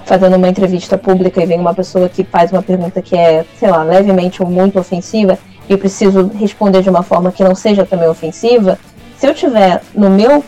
fazendo 0.05 0.35
uma 0.35 0.49
entrevista 0.49 0.97
pública 0.97 1.41
e 1.41 1.45
vem 1.45 1.59
uma 1.59 1.73
pessoa 1.73 2.09
que 2.09 2.23
faz 2.23 2.51
uma 2.51 2.63
pergunta 2.63 3.01
que 3.01 3.15
é, 3.15 3.45
sei 3.57 3.69
lá, 3.69 3.83
levemente 3.83 4.41
ou 4.41 4.49
muito 4.49 4.79
ofensiva, 4.79 5.37
e 5.69 5.77
preciso 5.77 6.27
responder 6.27 6.81
de 6.81 6.89
uma 6.89 7.03
forma 7.03 7.31
que 7.31 7.43
não 7.43 7.55
seja 7.55 7.85
também 7.85 8.07
ofensiva, 8.07 8.77
se 9.17 9.27
eu 9.27 9.33
tiver 9.33 9.81
no 9.93 10.09
meu, 10.09 10.43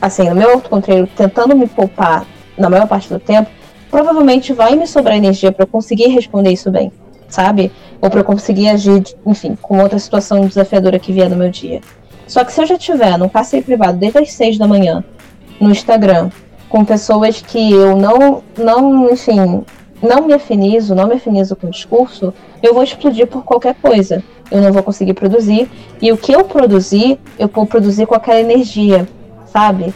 assim, 0.00 0.28
no 0.28 0.34
meu 0.34 0.52
autocontrole 0.52 1.06
tentando 1.16 1.56
me 1.56 1.66
poupar 1.66 2.24
na 2.56 2.70
maior 2.70 2.86
parte 2.86 3.08
do 3.08 3.18
tempo, 3.18 3.50
provavelmente 3.90 4.52
vai 4.52 4.76
me 4.76 4.86
sobrar 4.86 5.16
energia 5.16 5.50
para 5.50 5.64
eu 5.64 5.66
conseguir 5.66 6.08
responder 6.08 6.50
isso 6.50 6.70
bem, 6.70 6.92
sabe? 7.28 7.72
Ou 8.00 8.10
para 8.10 8.20
eu 8.20 8.24
conseguir 8.24 8.68
agir, 8.68 9.02
enfim, 9.26 9.56
com 9.60 9.80
outra 9.80 9.98
situação 9.98 10.46
desafiadora 10.46 10.98
que 10.98 11.12
vier 11.12 11.28
no 11.28 11.36
meu 11.36 11.50
dia. 11.50 11.80
Só 12.26 12.44
que 12.44 12.52
se 12.52 12.60
eu 12.60 12.66
já 12.66 12.76
tiver 12.76 13.16
no 13.18 13.28
passeio 13.28 13.62
privado 13.62 13.98
desde 13.98 14.18
as 14.18 14.32
seis 14.32 14.58
da 14.58 14.66
manhã, 14.66 15.02
no 15.60 15.70
Instagram, 15.70 16.30
com 16.68 16.84
pessoas 16.84 17.40
que 17.40 17.72
eu 17.72 17.96
não, 17.96 18.42
não, 18.56 19.10
enfim, 19.10 19.64
não 20.02 20.26
me 20.26 20.32
afinizo, 20.32 20.94
não 20.94 21.08
me 21.08 21.14
afinizo 21.14 21.56
com 21.56 21.66
o 21.66 21.70
discurso, 21.70 22.32
eu 22.62 22.74
vou 22.74 22.82
explodir 22.82 23.26
por 23.26 23.44
qualquer 23.44 23.74
coisa. 23.74 24.22
Eu 24.50 24.62
não 24.62 24.72
vou 24.72 24.82
conseguir 24.82 25.14
produzir. 25.14 25.70
E 26.00 26.10
o 26.10 26.16
que 26.16 26.32
eu 26.32 26.44
produzir, 26.44 27.18
eu 27.38 27.48
vou 27.48 27.66
produzir 27.66 28.06
com 28.06 28.14
aquela 28.14 28.40
energia, 28.40 29.06
sabe? 29.46 29.94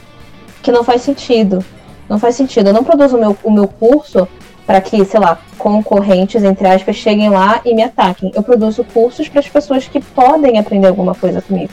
Que 0.63 0.71
não 0.71 0.85
faz 0.85 1.03
sentido. 1.03 1.65
Não 2.09 2.19
faz 2.19 2.35
sentido. 2.35 2.69
Eu 2.69 2.75
não 2.75 2.85
produzo 2.85 3.17
o 3.17 3.21
meu, 3.21 3.37
o 3.43 3.51
meu 3.51 3.67
curso 3.67 4.29
para 4.67 4.81
que, 4.81 5.05
sei 5.05 5.19
lá, 5.19 5.39
concorrentes, 5.59 6.43
entre 6.45 6.69
aspas, 6.69 6.97
cheguem 6.97 7.31
lá 7.31 7.61
e 7.65 7.75
me 7.75 7.83
ataquem. 7.83 8.31
Eu 8.35 8.43
produzo 8.43 8.85
cursos 8.85 9.29
para 9.29 9.41
as 9.41 9.49
pessoas 9.49 9.89
que 9.89 10.01
podem 10.01 10.59
aprender 10.59 10.87
alguma 10.87 11.15
coisa 11.15 11.41
comigo. 11.41 11.73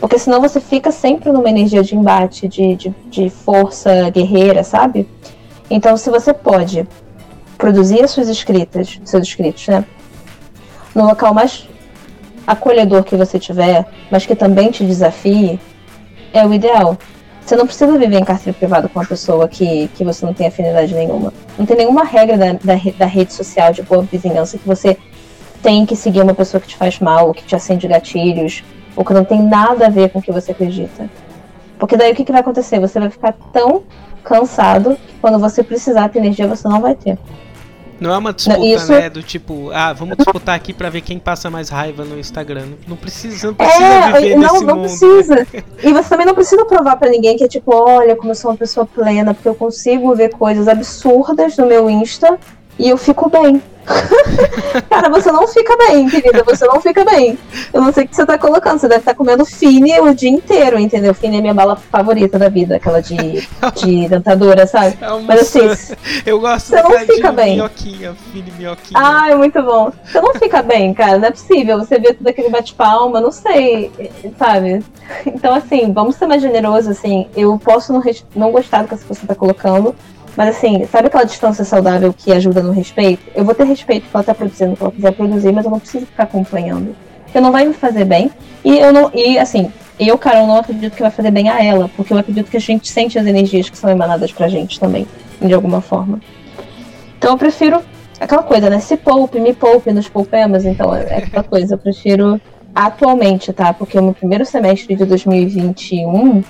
Porque 0.00 0.18
senão 0.18 0.40
você 0.40 0.60
fica 0.60 0.92
sempre 0.92 1.32
numa 1.32 1.48
energia 1.48 1.82
de 1.82 1.96
embate, 1.96 2.46
de, 2.46 2.76
de, 2.76 2.94
de 3.10 3.30
força 3.30 4.08
guerreira, 4.10 4.62
sabe? 4.62 5.08
Então, 5.68 5.96
se 5.96 6.08
você 6.08 6.32
pode 6.32 6.86
produzir 7.58 8.02
as 8.02 8.12
suas 8.12 8.28
escritas, 8.28 9.00
seus 9.04 9.26
escritos, 9.26 9.66
né? 9.68 9.84
No 10.94 11.06
local 11.06 11.34
mais 11.34 11.68
acolhedor 12.46 13.04
que 13.04 13.16
você 13.16 13.38
tiver, 13.38 13.84
mas 14.10 14.24
que 14.24 14.34
também 14.34 14.70
te 14.70 14.84
desafie, 14.84 15.60
é 16.32 16.46
o 16.46 16.54
ideal. 16.54 16.96
Você 17.44 17.56
não 17.56 17.66
precisa 17.66 17.98
viver 17.98 18.18
em 18.18 18.24
cárcere 18.24 18.52
privado 18.52 18.88
com 18.88 18.98
uma 18.98 19.06
pessoa 19.06 19.48
que, 19.48 19.88
que 19.88 20.04
você 20.04 20.24
não 20.24 20.34
tem 20.34 20.46
afinidade 20.46 20.94
nenhuma. 20.94 21.32
Não 21.58 21.66
tem 21.66 21.76
nenhuma 21.76 22.04
regra 22.04 22.36
da, 22.36 22.52
da, 22.52 22.80
da 22.98 23.06
rede 23.06 23.32
social 23.32 23.72
de 23.72 23.82
boa 23.82 24.02
vizinhança 24.02 24.58
que 24.58 24.66
você 24.66 24.96
tem 25.62 25.84
que 25.84 25.96
seguir 25.96 26.20
uma 26.20 26.34
pessoa 26.34 26.60
que 26.60 26.68
te 26.68 26.76
faz 26.76 27.00
mal, 27.00 27.28
ou 27.28 27.34
que 27.34 27.44
te 27.44 27.56
acende 27.56 27.88
gatilhos, 27.88 28.62
ou 28.94 29.04
que 29.04 29.12
não 29.12 29.24
tem 29.24 29.42
nada 29.42 29.86
a 29.86 29.90
ver 29.90 30.10
com 30.10 30.18
o 30.18 30.22
que 30.22 30.30
você 30.30 30.52
acredita. 30.52 31.08
Porque 31.78 31.96
daí 31.96 32.12
o 32.12 32.14
que, 32.14 32.24
que 32.24 32.32
vai 32.32 32.40
acontecer? 32.40 32.78
Você 32.80 33.00
vai 33.00 33.10
ficar 33.10 33.32
tão 33.52 33.82
cansado 34.22 34.96
que 35.06 35.14
quando 35.20 35.38
você 35.38 35.62
precisar 35.62 36.08
ter 36.08 36.18
energia, 36.18 36.46
você 36.46 36.68
não 36.68 36.80
vai 36.80 36.94
ter. 36.94 37.18
Não 38.00 38.12
é 38.12 38.18
uma 38.18 38.32
disputa, 38.32 38.64
Isso... 38.64 38.92
né? 38.92 39.10
Do 39.10 39.22
tipo, 39.22 39.70
ah, 39.72 39.92
vamos 39.92 40.16
disputar 40.18 40.54
aqui 40.54 40.72
para 40.72 40.88
ver 40.88 41.00
quem 41.00 41.18
passa 41.18 41.50
mais 41.50 41.68
raiva 41.68 42.04
no 42.04 42.18
Instagram. 42.18 42.68
Não 42.86 42.96
precisa, 42.96 43.48
não 43.48 43.54
precisa 43.54 43.84
é, 43.84 44.12
viver 44.12 44.36
não, 44.36 44.60
não 44.60 44.76
mundo. 44.76 44.80
precisa. 44.82 45.46
E 45.82 45.92
você 45.92 46.08
também 46.08 46.26
não 46.26 46.34
precisa 46.34 46.64
provar 46.64 46.96
para 46.96 47.10
ninguém 47.10 47.36
que 47.36 47.44
é 47.44 47.48
tipo, 47.48 47.74
olha, 47.74 48.14
como 48.16 48.30
eu 48.30 48.34
sou 48.34 48.50
uma 48.50 48.56
pessoa 48.56 48.86
plena, 48.86 49.34
porque 49.34 49.48
eu 49.48 49.54
consigo 49.54 50.14
ver 50.14 50.30
coisas 50.30 50.68
absurdas 50.68 51.56
no 51.56 51.66
meu 51.66 51.90
Insta 51.90 52.38
e 52.78 52.88
eu 52.88 52.96
fico 52.96 53.28
bem. 53.28 53.62
Cara, 54.88 55.08
você 55.08 55.32
não 55.32 55.46
fica 55.48 55.76
bem, 55.76 56.08
querida. 56.08 56.42
Você 56.44 56.66
não 56.66 56.80
fica 56.80 57.04
bem. 57.04 57.38
Eu 57.72 57.80
não 57.80 57.92
sei 57.92 58.04
o 58.04 58.08
que 58.08 58.14
você 58.14 58.26
tá 58.26 58.38
colocando. 58.38 58.78
Você 58.78 58.88
deve 58.88 59.00
estar 59.00 59.12
tá 59.12 59.16
comendo 59.16 59.44
fine 59.44 59.98
o 60.00 60.14
dia 60.14 60.28
inteiro, 60.28 60.78
entendeu? 60.78 61.14
Fine 61.14 61.38
é 61.38 61.40
minha 61.40 61.54
bala 61.54 61.76
favorita 61.76 62.38
da 62.38 62.48
vida, 62.48 62.76
aquela 62.76 63.00
de, 63.00 63.16
de 63.74 64.08
dentadura, 64.08 64.66
sabe? 64.66 64.98
É 65.00 65.08
uma 65.08 65.20
Mas 65.22 65.40
assim, 65.40 65.96
eu 66.26 66.40
gosto 66.40 66.68
você 66.68 66.82
não 66.82 66.98
fica 67.00 67.32
bem. 67.32 67.56
minhoquinha, 67.56 68.14
fine 68.32 68.52
minhoquinha. 68.56 69.00
Ah, 69.00 69.30
é 69.30 69.34
muito 69.34 69.62
bom. 69.62 69.90
Você 70.04 70.20
não 70.20 70.34
fica 70.34 70.62
bem, 70.62 70.92
cara. 70.92 71.18
Não 71.18 71.28
é 71.28 71.30
possível. 71.30 71.78
Você 71.78 71.98
vê 71.98 72.12
tudo 72.12 72.28
aquele 72.28 72.50
bate-palma, 72.50 73.20
não 73.20 73.32
sei, 73.32 73.90
sabe? 74.38 74.84
Então, 75.26 75.54
assim, 75.54 75.92
vamos 75.92 76.16
ser 76.16 76.26
mais 76.26 76.42
generosos, 76.42 76.90
assim. 76.90 77.26
Eu 77.34 77.58
posso 77.58 77.92
não, 77.92 78.02
não 78.34 78.52
gostar 78.52 78.82
do 78.82 78.88
que 78.88 78.96
você 78.96 79.26
tá 79.26 79.34
colocando, 79.34 79.94
mas 80.38 80.56
assim, 80.56 80.86
sabe 80.86 81.08
aquela 81.08 81.24
distância 81.24 81.64
saudável 81.64 82.14
que 82.16 82.30
ajuda 82.30 82.62
no 82.62 82.70
respeito? 82.70 83.20
Eu 83.34 83.44
vou 83.44 83.56
ter 83.56 83.64
respeito 83.64 84.04
que 84.04 84.14
ela 84.14 84.22
tá 84.22 84.32
produzindo, 84.32 84.76
que 84.76 84.82
ela 84.84 84.92
quiser 84.92 85.10
produzir, 85.10 85.50
mas 85.50 85.64
eu 85.64 85.70
não 85.72 85.80
preciso 85.80 86.06
ficar 86.06 86.22
acompanhando. 86.22 86.94
Porque 87.24 87.40
não 87.40 87.50
vai 87.50 87.66
me 87.66 87.74
fazer 87.74 88.04
bem. 88.04 88.30
E 88.64 88.78
eu 88.78 88.92
não. 88.92 89.10
E 89.12 89.36
assim, 89.36 89.72
eu, 89.98 90.16
Carol, 90.16 90.46
não 90.46 90.58
acredito 90.58 90.94
que 90.94 91.02
vai 91.02 91.10
fazer 91.10 91.32
bem 91.32 91.48
a 91.48 91.60
ela, 91.60 91.90
porque 91.96 92.12
eu 92.12 92.18
acredito 92.18 92.52
que 92.52 92.56
a 92.56 92.60
gente 92.60 92.88
sente 92.88 93.18
as 93.18 93.26
energias 93.26 93.68
que 93.68 93.76
são 93.76 93.90
emanadas 93.90 94.30
pra 94.30 94.46
gente 94.46 94.78
também, 94.78 95.08
de 95.42 95.52
alguma 95.52 95.80
forma. 95.80 96.20
Então 97.18 97.32
eu 97.32 97.36
prefiro 97.36 97.82
aquela 98.20 98.44
coisa, 98.44 98.70
né? 98.70 98.78
Se 98.78 98.96
poupe, 98.96 99.40
me 99.40 99.52
poupe 99.52 99.92
nos 99.92 100.08
poupemos, 100.08 100.64
então 100.64 100.94
é 100.94 101.16
aquela 101.16 101.42
coisa, 101.42 101.74
eu 101.74 101.78
prefiro 101.78 102.40
atualmente, 102.72 103.52
tá? 103.52 103.72
Porque 103.72 103.98
o 103.98 104.02
meu 104.04 104.14
primeiro 104.14 104.46
semestre 104.46 104.94
de 104.94 105.04
2021 105.04 106.44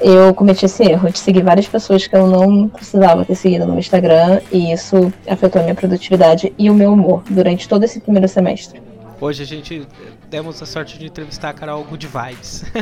eu 0.00 0.34
cometi 0.34 0.64
esse 0.66 0.82
erro 0.82 1.10
de 1.10 1.18
seguir 1.18 1.42
várias 1.42 1.68
pessoas 1.68 2.06
que 2.06 2.16
eu 2.16 2.26
não 2.26 2.68
precisava 2.68 3.24
ter 3.24 3.34
seguido 3.34 3.66
no 3.66 3.78
Instagram 3.78 4.40
e 4.50 4.72
isso 4.72 5.12
afetou 5.28 5.60
a 5.60 5.64
minha 5.64 5.74
produtividade 5.74 6.52
e 6.58 6.70
o 6.70 6.74
meu 6.74 6.92
humor 6.92 7.22
durante 7.28 7.68
todo 7.68 7.84
esse 7.84 8.00
primeiro 8.00 8.28
semestre. 8.28 8.80
Hoje 9.20 9.42
a 9.42 9.46
gente 9.46 9.86
demos 10.30 10.62
a 10.62 10.66
sorte 10.66 10.98
de 10.98 11.04
entrevistar 11.04 11.50
a 11.50 11.52
Carol 11.52 11.84
Good 11.84 12.06
Vibes. 12.06 12.64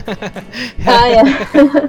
Ah, 0.87 1.09
é. 1.09 1.23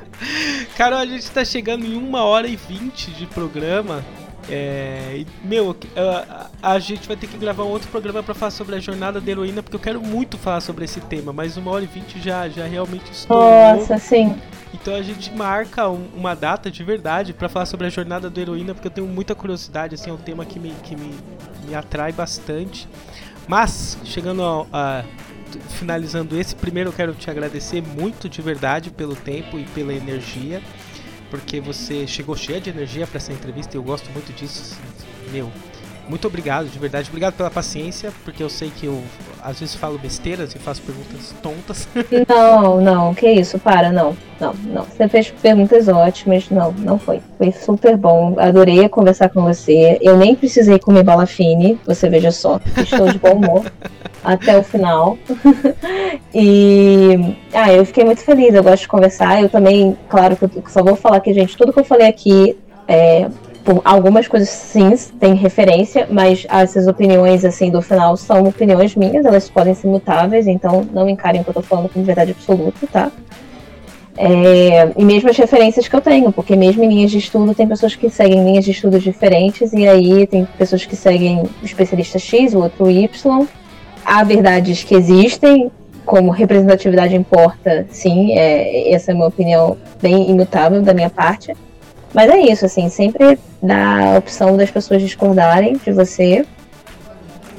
Carol, 0.76 1.00
a 1.00 1.06
gente 1.06 1.22
está 1.22 1.46
chegando 1.46 1.86
em 1.86 1.96
uma 1.96 2.24
hora 2.24 2.48
e 2.48 2.56
vinte 2.56 3.12
de 3.12 3.26
programa. 3.28 4.04
É, 4.50 5.24
meu, 5.44 5.76
a, 5.96 6.48
a, 6.74 6.80
gente 6.80 7.08
vai 7.08 7.16
ter 7.16 7.28
que 7.28 7.38
gravar 7.38 7.64
um 7.64 7.70
outro 7.70 7.88
programa 7.90 8.24
para 8.24 8.34
falar 8.34 8.50
sobre 8.50 8.76
a 8.76 8.80
jornada 8.80 9.22
da 9.22 9.32
heroína, 9.32 9.62
porque 9.62 9.76
eu 9.76 9.80
quero 9.80 10.02
muito 10.02 10.38
falar 10.38 10.60
sobre 10.60 10.86
esse 10.86 11.00
tema, 11.02 11.32
mas 11.32 11.56
uma 11.56 11.70
hora 11.70 11.84
e 11.84 11.88
vinte 11.88 12.20
já, 12.20 12.50
já 12.50 12.66
realmente 12.66 13.12
estou. 13.12 13.38
Nossa, 13.38 14.00
sim. 14.00 14.36
Então 14.74 14.94
a 14.96 15.02
gente 15.02 15.32
marca 15.34 15.90
um, 15.90 16.08
uma 16.16 16.36
data 16.36 16.70
de 16.70 16.84
verdade 16.84 17.34
para 17.34 17.50
falar 17.50 17.66
sobre 17.66 17.88
a 17.88 17.90
jornada 17.90 18.30
do 18.30 18.40
heroína, 18.40 18.74
porque 18.74 18.88
eu 18.88 18.92
tenho 18.92 19.08
muita 19.08 19.34
curiosidade, 19.34 19.96
assim, 19.96 20.10
é 20.10 20.14
um 20.14 20.18
tema 20.18 20.46
que 20.46 20.60
me, 20.60 20.74
que 20.84 20.96
me, 20.96 21.14
me 21.68 21.76
atrai 21.76 22.12
bastante. 22.12 22.88
Mas, 23.48 23.98
chegando 24.06 24.44
a, 24.44 24.68
a, 24.72 25.04
finalizando 25.70 26.40
esse, 26.40 26.56
primeiro 26.56 26.90
eu 26.90 26.94
quero 26.94 27.14
te 27.14 27.30
agradecer 27.32 27.82
muito 27.82 28.30
de 28.30 28.42
verdade 28.42 28.92
pelo 28.92 29.16
tempo 29.16 29.58
e 29.58 29.64
pela 29.66 29.94
energia, 29.94 30.62
porque 31.32 31.60
você 31.60 32.06
chegou 32.06 32.36
cheia 32.36 32.62
de 32.62 32.70
energia 32.70 33.08
para 33.08 33.18
essa 33.18 33.34
entrevista 33.34 33.76
e 33.76 33.78
eu 33.78 33.84
gosto 33.84 34.10
muito 34.12 34.32
disso, 34.34 34.62
assim, 34.62 35.32
meu 35.32 35.52
muito 36.10 36.28
obrigado, 36.28 36.68
de 36.68 36.80
verdade. 36.80 37.08
Obrigado 37.08 37.36
pela 37.36 37.52
paciência, 37.52 38.12
porque 38.26 38.42
eu 38.42 38.50
sei 38.50 38.72
que 38.76 38.88
eu 38.88 39.04
às 39.44 39.60
vezes 39.60 39.76
falo 39.76 39.98
besteiras 40.00 40.56
e 40.56 40.58
faço 40.58 40.82
perguntas 40.82 41.36
tontas. 41.42 41.88
Não, 42.28 42.82
não, 42.82 43.14
que 43.14 43.30
isso, 43.30 43.60
para, 43.60 43.92
não, 43.92 44.16
não, 44.40 44.54
não. 44.54 44.84
Você 44.84 45.08
fez 45.08 45.30
perguntas 45.30 45.88
ótimas, 45.88 46.50
não, 46.50 46.72
não 46.72 46.98
foi. 46.98 47.22
Foi 47.38 47.52
super 47.52 47.96
bom, 47.96 48.36
adorei 48.38 48.88
conversar 48.90 49.30
com 49.30 49.44
você. 49.44 49.98
Eu 50.02 50.18
nem 50.18 50.36
precisei 50.36 50.80
comer 50.80 51.04
bala 51.04 51.26
fine, 51.26 51.80
você 51.86 52.10
veja 52.10 52.32
só, 52.32 52.60
estou 52.78 53.08
de 53.08 53.20
bom 53.20 53.34
humor 53.34 53.72
até 54.24 54.58
o 54.58 54.64
final. 54.64 55.18
e 56.34 57.36
ah, 57.54 57.72
eu 57.72 57.86
fiquei 57.86 58.04
muito 58.04 58.22
feliz, 58.22 58.54
eu 58.54 58.64
gosto 58.64 58.82
de 58.82 58.88
conversar. 58.88 59.42
Eu 59.42 59.50
também, 59.50 59.96
claro 60.10 60.36
que 60.36 60.46
eu 60.46 60.52
só 60.68 60.84
vou 60.84 60.96
falar 60.96 61.20
que, 61.20 61.34
gente, 61.34 61.56
tudo 61.56 61.72
que 61.72 61.80
eu 61.80 61.86
falei 61.86 62.08
aqui 62.08 62.58
é 62.88 63.30
Tipo, 63.70 63.82
algumas 63.86 64.28
coisas 64.28 64.50
sim 64.50 64.96
têm 65.20 65.36
referência, 65.36 66.08
mas 66.10 66.44
essas 66.50 66.88
opiniões 66.88 67.46
assim 67.46 67.70
do 67.70 67.84
final 67.84 68.18
são 68.18 68.46
opiniões 68.46 68.96
minhas, 68.96 69.24
elas 69.24 69.48
podem 69.48 69.76
ser 69.76 69.86
mutáveis, 69.86 70.48
então 70.48 70.84
não 70.92 71.08
encarem 71.08 71.42
o 71.42 71.44
que 71.44 71.52
eu 71.52 71.54
tô 71.54 71.62
falando 71.62 71.88
como 71.88 72.04
verdade 72.04 72.32
absoluta, 72.32 72.88
tá? 72.92 73.12
É, 74.18 74.92
e 74.98 75.06
mesmo 75.06 75.30
as 75.30 75.38
referências 75.38 75.88
que 75.88 75.96
eu 75.96 76.02
tenho, 76.02 76.32
porque 76.32 76.56
mesmo 76.56 76.84
em 76.84 76.90
linhas 76.90 77.12
de 77.12 77.20
estudo 77.20 77.54
tem 77.54 77.68
pessoas 77.68 77.96
que 77.96 78.10
seguem 78.10 78.44
linhas 78.44 78.66
de 78.66 78.72
estudo 78.72 79.00
diferentes, 79.00 79.72
e 79.72 79.88
aí 79.88 80.26
tem 80.26 80.48
pessoas 80.58 80.84
que 80.84 80.96
seguem 80.96 81.44
o 81.44 81.50
especialista 81.62 82.18
X, 82.18 82.56
o 82.56 82.64
outro 82.64 82.90
Y. 82.90 83.48
Há 84.04 84.24
verdades 84.24 84.84
que 84.84 84.96
existem, 84.96 85.72
como 86.08 86.32
representatividade 86.32 87.16
importa, 87.16 87.86
sim, 87.92 88.32
é, 88.32 88.92
essa 88.92 89.12
é 89.12 89.14
uma 89.14 89.28
opinião 89.28 89.78
bem 90.02 90.28
imutável 90.28 90.82
da 90.82 90.92
minha 90.92 91.12
parte. 91.12 91.54
Mas 92.14 92.30
é 92.30 92.40
isso, 92.40 92.66
assim, 92.66 92.90
sempre 92.90 93.38
dá 93.62 94.14
a 94.14 94.18
opção 94.18 94.58
das 94.58 94.72
pessoas 94.72 95.02
discordarem 95.02 95.78
de 95.78 95.92
você. 95.92 96.46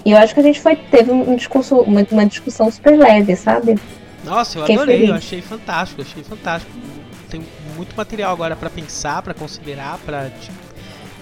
E 0.05 0.12
eu 0.12 0.18
acho 0.18 0.35
que 0.35 0.40
a 0.40 0.43
gente 0.43 0.60
foi, 0.60 0.77
teve 0.77 1.10
um 1.10 1.36
discurso, 1.36 1.77
uma, 1.81 2.06
uma 2.10 2.27
discussão 2.27 2.70
super 2.70 2.98
leve, 2.98 3.36
sabe? 3.36 3.78
Nossa, 4.24 4.59
eu 4.59 4.62
Fiquei 4.62 4.77
adorei, 4.77 4.97
feliz. 4.97 5.10
eu 5.10 5.16
achei 5.16 5.43
fantástico, 5.43 6.02
achei 6.02 6.22
fantástico. 6.22 6.72
Tem 7.28 7.43
muito 7.77 7.94
material 7.97 8.32
agora 8.32 8.56
para 8.56 8.68
pensar, 8.68 9.22
para 9.22 9.35
considerar, 9.35 9.98
para 9.98 10.31
tipo, 10.31 10.59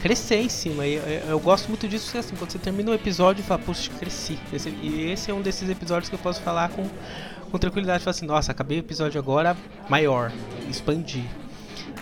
crescer 0.03 0.41
em 0.41 0.49
cima. 0.49 0.87
E 0.87 0.95
eu, 0.95 1.03
eu, 1.29 1.41
gosto 1.41 1.69
muito 1.69 1.87
disso, 1.87 2.17
assim, 2.17 2.35
quando 2.37 2.51
você 2.51 2.59
termina 2.59 2.91
um 2.91 2.95
episódio 2.95 3.43
e 3.43 3.45
fala, 3.45 3.61
puxa, 3.61 3.91
cresci. 3.99 4.39
Esse, 4.53 4.71
e 4.83 5.11
esse 5.11 5.31
é 5.31 5.35
um 5.35 5.43
desses 5.43 5.69
episódios 5.69 6.09
que 6.09 6.15
eu 6.15 6.19
posso 6.19 6.41
falar 6.41 6.71
com, 6.71 6.87
com 7.51 7.59
tranquilidade. 7.59 8.03
Falar 8.03 8.13
assim, 8.13 8.27
nossa, 8.27 8.53
acabei 8.53 8.79
o 8.79 8.81
episódio 8.81 9.19
agora 9.19 9.57
maior, 9.89 10.33
expandir. 10.69 11.25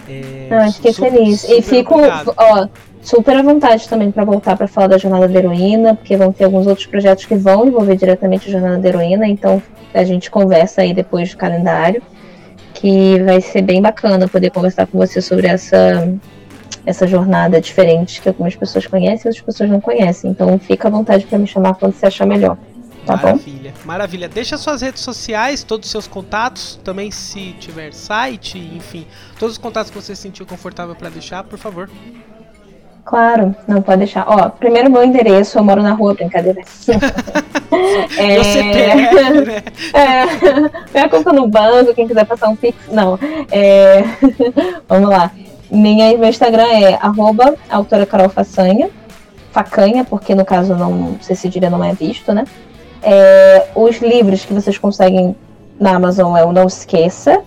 É, 0.09 0.49
ah, 0.51 0.73
fiquei 0.73 0.93
feliz. 0.93 1.45
e 1.49 1.63
fico 1.63 1.95
ó, 2.37 2.69
super 3.03 3.37
à 3.37 3.43
vontade 3.43 3.89
também 3.89 4.11
para 4.11 4.25
voltar 4.25 4.57
para 4.57 4.67
falar 4.67 4.89
da 4.89 4.99
Jornada 4.99 5.29
da 5.29 5.39
Heroína, 5.39 5.95
porque 5.95 6.17
vão 6.17 6.33
ter 6.33 6.45
alguns 6.45 6.67
outros 6.67 6.87
projetos 6.87 7.25
que 7.25 7.35
vão 7.37 7.67
envolver 7.67 7.97
diretamente 7.97 8.49
a 8.49 8.53
Jornada 8.53 8.79
da 8.79 8.89
Heroína, 8.89 9.27
então 9.27 9.63
a 9.95 10.05
gente 10.05 10.31
conversa 10.31 10.83
aí 10.83 10.93
depois 10.93 11.31
do 11.31 11.37
calendário, 11.37 12.03
que 12.75 13.23
vai 13.23 13.41
ser 13.41 13.63
bem 13.63 13.81
bacana 13.81 14.29
poder 14.29 14.51
conversar 14.51 14.87
com 14.87 14.99
você 14.99 15.21
sobre 15.21 15.47
essa 15.47 16.09
essa 16.85 17.05
jornada 17.07 17.61
diferente 17.61 18.23
que 18.23 18.29
algumas 18.29 18.55
pessoas 18.55 18.87
conhecem 18.87 19.27
e 19.27 19.29
outras 19.29 19.45
pessoas 19.45 19.69
não 19.69 19.81
conhecem. 19.81 20.31
Então 20.31 20.57
fica 20.57 20.87
à 20.87 20.91
vontade 20.91 21.27
para 21.27 21.37
me 21.37 21.47
chamar 21.47 21.75
quando 21.75 21.95
você 21.95 22.07
achar 22.07 22.27
melhor. 22.27 22.57
Tá 23.07 23.17
maravilha, 23.17 23.71
bom? 23.71 23.87
maravilha. 23.87 24.29
Deixa 24.29 24.59
suas 24.59 24.83
redes 24.83 25.03
sociais, 25.03 25.63
todos 25.63 25.87
os 25.87 25.93
seus 25.93 26.09
contatos, 26.09 26.81
também 26.83 27.11
se 27.13 27.53
tiver 27.53 27.95
site, 27.95 28.59
enfim, 28.59 29.07
todos 29.39 29.55
os 29.55 29.59
contatos 29.59 29.91
que 29.91 29.97
você 29.97 30.17
se 30.17 30.23
sentiu 30.23 30.45
confortável 30.45 30.95
para 30.95 31.09
deixar, 31.09 31.45
por 31.45 31.59
favor. 31.59 31.89
Claro, 33.05 33.55
não 33.69 33.81
pode 33.81 33.99
deixar. 33.99 34.25
Ó, 34.27 34.49
primeiro 34.49 34.91
meu 34.91 35.05
endereço, 35.05 35.57
eu 35.57 35.63
moro 35.63 35.81
na 35.81 35.93
rua, 35.93 36.15
brincadeira. 36.15 36.61
é, 38.19 38.43
CPF, 38.43 39.41
né? 39.47 39.63
é, 39.95 40.93
minha 40.93 41.09
conta 41.09 41.33
no 41.33 41.47
banco, 41.47 41.95
quem 41.95 42.09
quiser 42.09 42.27
passar 42.27 42.49
um 42.49 42.57
pix, 42.57 42.77
não. 42.91 43.17
É, 43.53 44.03
vamos 44.89 45.09
lá. 45.09 45.31
Minha, 45.71 46.19
meu 46.19 46.29
Instagram 46.29 46.67
é 46.67 46.95
arroba 47.01 47.55
autora 47.71 48.05
Carol 48.05 48.29
Façanha. 48.29 48.91
Facanha, 49.53 50.05
porque 50.05 50.35
no 50.35 50.45
caso 50.45 50.75
não, 50.75 51.17
se 51.21 51.33
esse 51.33 51.61
não 51.61 51.83
é 51.83 51.95
visto, 51.95 52.35
né? 52.35 52.45
É, 53.09 53.69
os 53.77 53.99
livros 53.99 54.45
que 54.45 54.53
vocês 54.53 54.77
conseguem 54.77 55.37
na 55.79 55.95
Amazon 55.95 56.37
é 56.37 56.45
o 56.45 56.51
Não 56.51 56.67
Esqueça, 56.67 57.41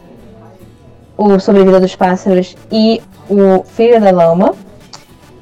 o 1.18 1.38
Sobrevida 1.38 1.82
dos 1.82 1.98
Pássaros 1.98 2.56
e 2.72 3.02
o 3.30 3.66
Filho 3.66 4.00
da 4.00 4.10
Lama. 4.10 4.56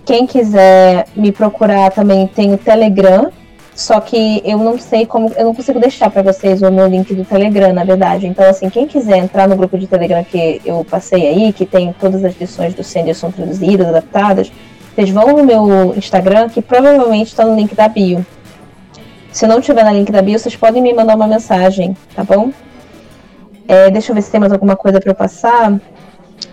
Quem 0.03 0.25
quiser 0.25 1.05
me 1.15 1.31
procurar 1.31 1.91
também 1.91 2.25
tem 2.25 2.51
o 2.51 2.57
Telegram, 2.57 3.31
Só 3.77 4.01
que 4.01 4.41
eu 4.43 4.57
não 4.57 4.79
sei 4.79 5.05
como, 5.05 5.31
eu 5.37 5.45
não 5.45 5.53
consigo 5.53 5.79
deixar 5.79 6.09
para 6.09 6.23
vocês 6.23 6.63
o 6.63 6.71
meu 6.71 6.87
link 6.87 7.13
do 7.13 7.23
Telegram, 7.23 7.71
na 7.71 7.83
verdade. 7.83 8.25
Então, 8.25 8.43
assim, 8.49 8.71
quem 8.71 8.87
quiser 8.87 9.17
entrar 9.17 9.47
no 9.47 9.55
grupo 9.55 9.77
de 9.77 9.85
Telegram 9.85 10.23
que 10.23 10.59
eu 10.65 10.83
passei 10.83 11.27
aí, 11.27 11.53
que 11.53 11.63
tem 11.63 11.93
todas 11.99 12.25
as 12.25 12.35
lições 12.41 12.73
do 12.73 12.83
Sanderson 12.83 13.29
traduzidas, 13.29 13.85
adaptadas, 13.87 14.51
vocês 14.95 15.11
vão 15.11 15.27
no 15.27 15.43
meu 15.43 15.93
Instagram, 15.95 16.49
que 16.49 16.59
provavelmente 16.59 17.27
está 17.27 17.45
no 17.45 17.55
link 17.55 17.75
da 17.75 17.87
bio. 17.87 18.25
Se 19.31 19.45
não 19.45 19.61
tiver 19.61 19.83
no 19.83 19.91
link 19.91 20.11
da 20.11 20.21
bio, 20.21 20.37
vocês 20.37 20.55
podem 20.55 20.81
me 20.81 20.93
mandar 20.93 21.15
uma 21.15 21.27
mensagem, 21.27 21.95
tá 22.15 22.23
bom? 22.23 22.51
É, 23.67 23.89
deixa 23.91 24.11
eu 24.11 24.15
ver 24.15 24.21
se 24.21 24.31
tem 24.31 24.39
mais 24.39 24.51
alguma 24.51 24.75
coisa 24.75 24.99
para 24.99 25.11
eu 25.11 25.15
passar. 25.15 25.79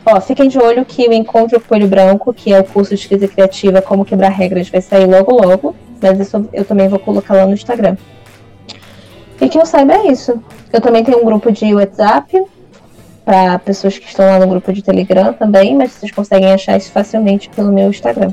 Ó, 0.04 0.20
fiquem 0.20 0.48
de 0.48 0.58
olho 0.58 0.84
que 0.84 1.08
o 1.08 1.12
Encontro 1.12 1.60
Coelho 1.60 1.86
Branco, 1.86 2.32
que 2.32 2.52
é 2.52 2.60
o 2.60 2.64
curso 2.64 2.94
de 2.94 3.00
escrita 3.00 3.28
criativa 3.28 3.80
Como 3.80 4.04
Quebrar 4.04 4.30
Regras, 4.30 4.68
vai 4.68 4.80
sair 4.80 5.06
logo 5.06 5.32
logo. 5.32 5.74
Mas 6.02 6.20
isso 6.20 6.48
eu 6.52 6.64
também 6.64 6.88
vou 6.88 6.98
colocar 6.98 7.34
lá 7.34 7.46
no 7.46 7.54
Instagram. 7.54 7.96
E 9.40 9.48
que 9.48 9.58
eu 9.58 9.64
saiba 9.64 9.94
é 9.94 10.08
isso. 10.08 10.42
Eu 10.72 10.80
também 10.80 11.04
tenho 11.04 11.20
um 11.20 11.24
grupo 11.24 11.50
de 11.50 11.74
WhatsApp 11.74 12.44
para 13.24 13.58
pessoas 13.58 13.98
que 13.98 14.06
estão 14.06 14.26
lá 14.26 14.38
no 14.38 14.46
grupo 14.46 14.72
de 14.72 14.82
Telegram 14.82 15.32
também, 15.32 15.74
mas 15.74 15.92
vocês 15.92 16.12
conseguem 16.12 16.52
achar 16.52 16.76
isso 16.76 16.92
facilmente 16.92 17.48
pelo 17.48 17.72
meu 17.72 17.88
Instagram. 17.88 18.32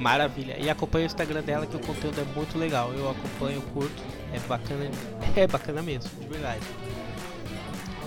Maravilha. 0.00 0.56
E 0.58 0.70
acompanha 0.70 1.04
o 1.04 1.06
Instagram 1.06 1.42
dela 1.42 1.66
que 1.66 1.76
o 1.76 1.80
conteúdo 1.80 2.18
é 2.20 2.24
muito 2.34 2.58
legal. 2.58 2.90
Eu 2.94 3.10
acompanho, 3.10 3.60
curto. 3.74 4.02
É 4.32 4.38
bacana, 4.48 4.90
é 5.36 5.46
bacana 5.46 5.82
mesmo, 5.82 6.10
de 6.18 6.26
verdade. 6.26 6.60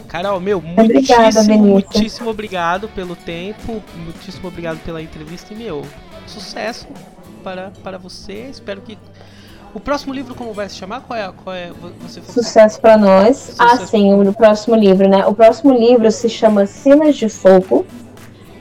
Carol, 0.08 0.40
meu, 0.40 0.62
muitíssimo, 0.62 1.18
Obrigada, 1.18 1.44
muitíssimo 1.44 2.30
obrigado 2.30 2.88
pelo 2.90 3.16
tempo, 3.16 3.82
muitíssimo 3.96 4.48
obrigado 4.48 4.78
pela 4.84 5.02
entrevista 5.02 5.54
e, 5.54 5.58
meu, 5.58 5.84
sucesso 6.28 6.88
para, 7.44 7.72
para 7.84 7.98
você. 7.98 8.48
Espero 8.50 8.82
que. 8.82 8.98
O 9.74 9.80
próximo 9.80 10.14
livro, 10.14 10.36
como 10.36 10.54
vai 10.54 10.70
se 10.70 10.76
chamar? 10.76 11.02
Qual 11.02 11.18
é? 11.18 11.32
Qual 11.44 11.56
é 11.56 11.72
você 12.00 12.22
Sucesso 12.22 12.80
para 12.80 12.96
nós. 12.96 13.38
Sucesso. 13.38 13.62
Ah, 13.62 13.78
sim, 13.88 14.14
o 14.14 14.34
próximo 14.34 14.76
livro, 14.76 15.10
né? 15.10 15.26
O 15.26 15.34
próximo 15.34 15.74
livro 15.74 16.10
se 16.12 16.30
chama 16.30 16.68
Cenas 16.68 17.16
de 17.16 17.28
Fogo. 17.28 17.86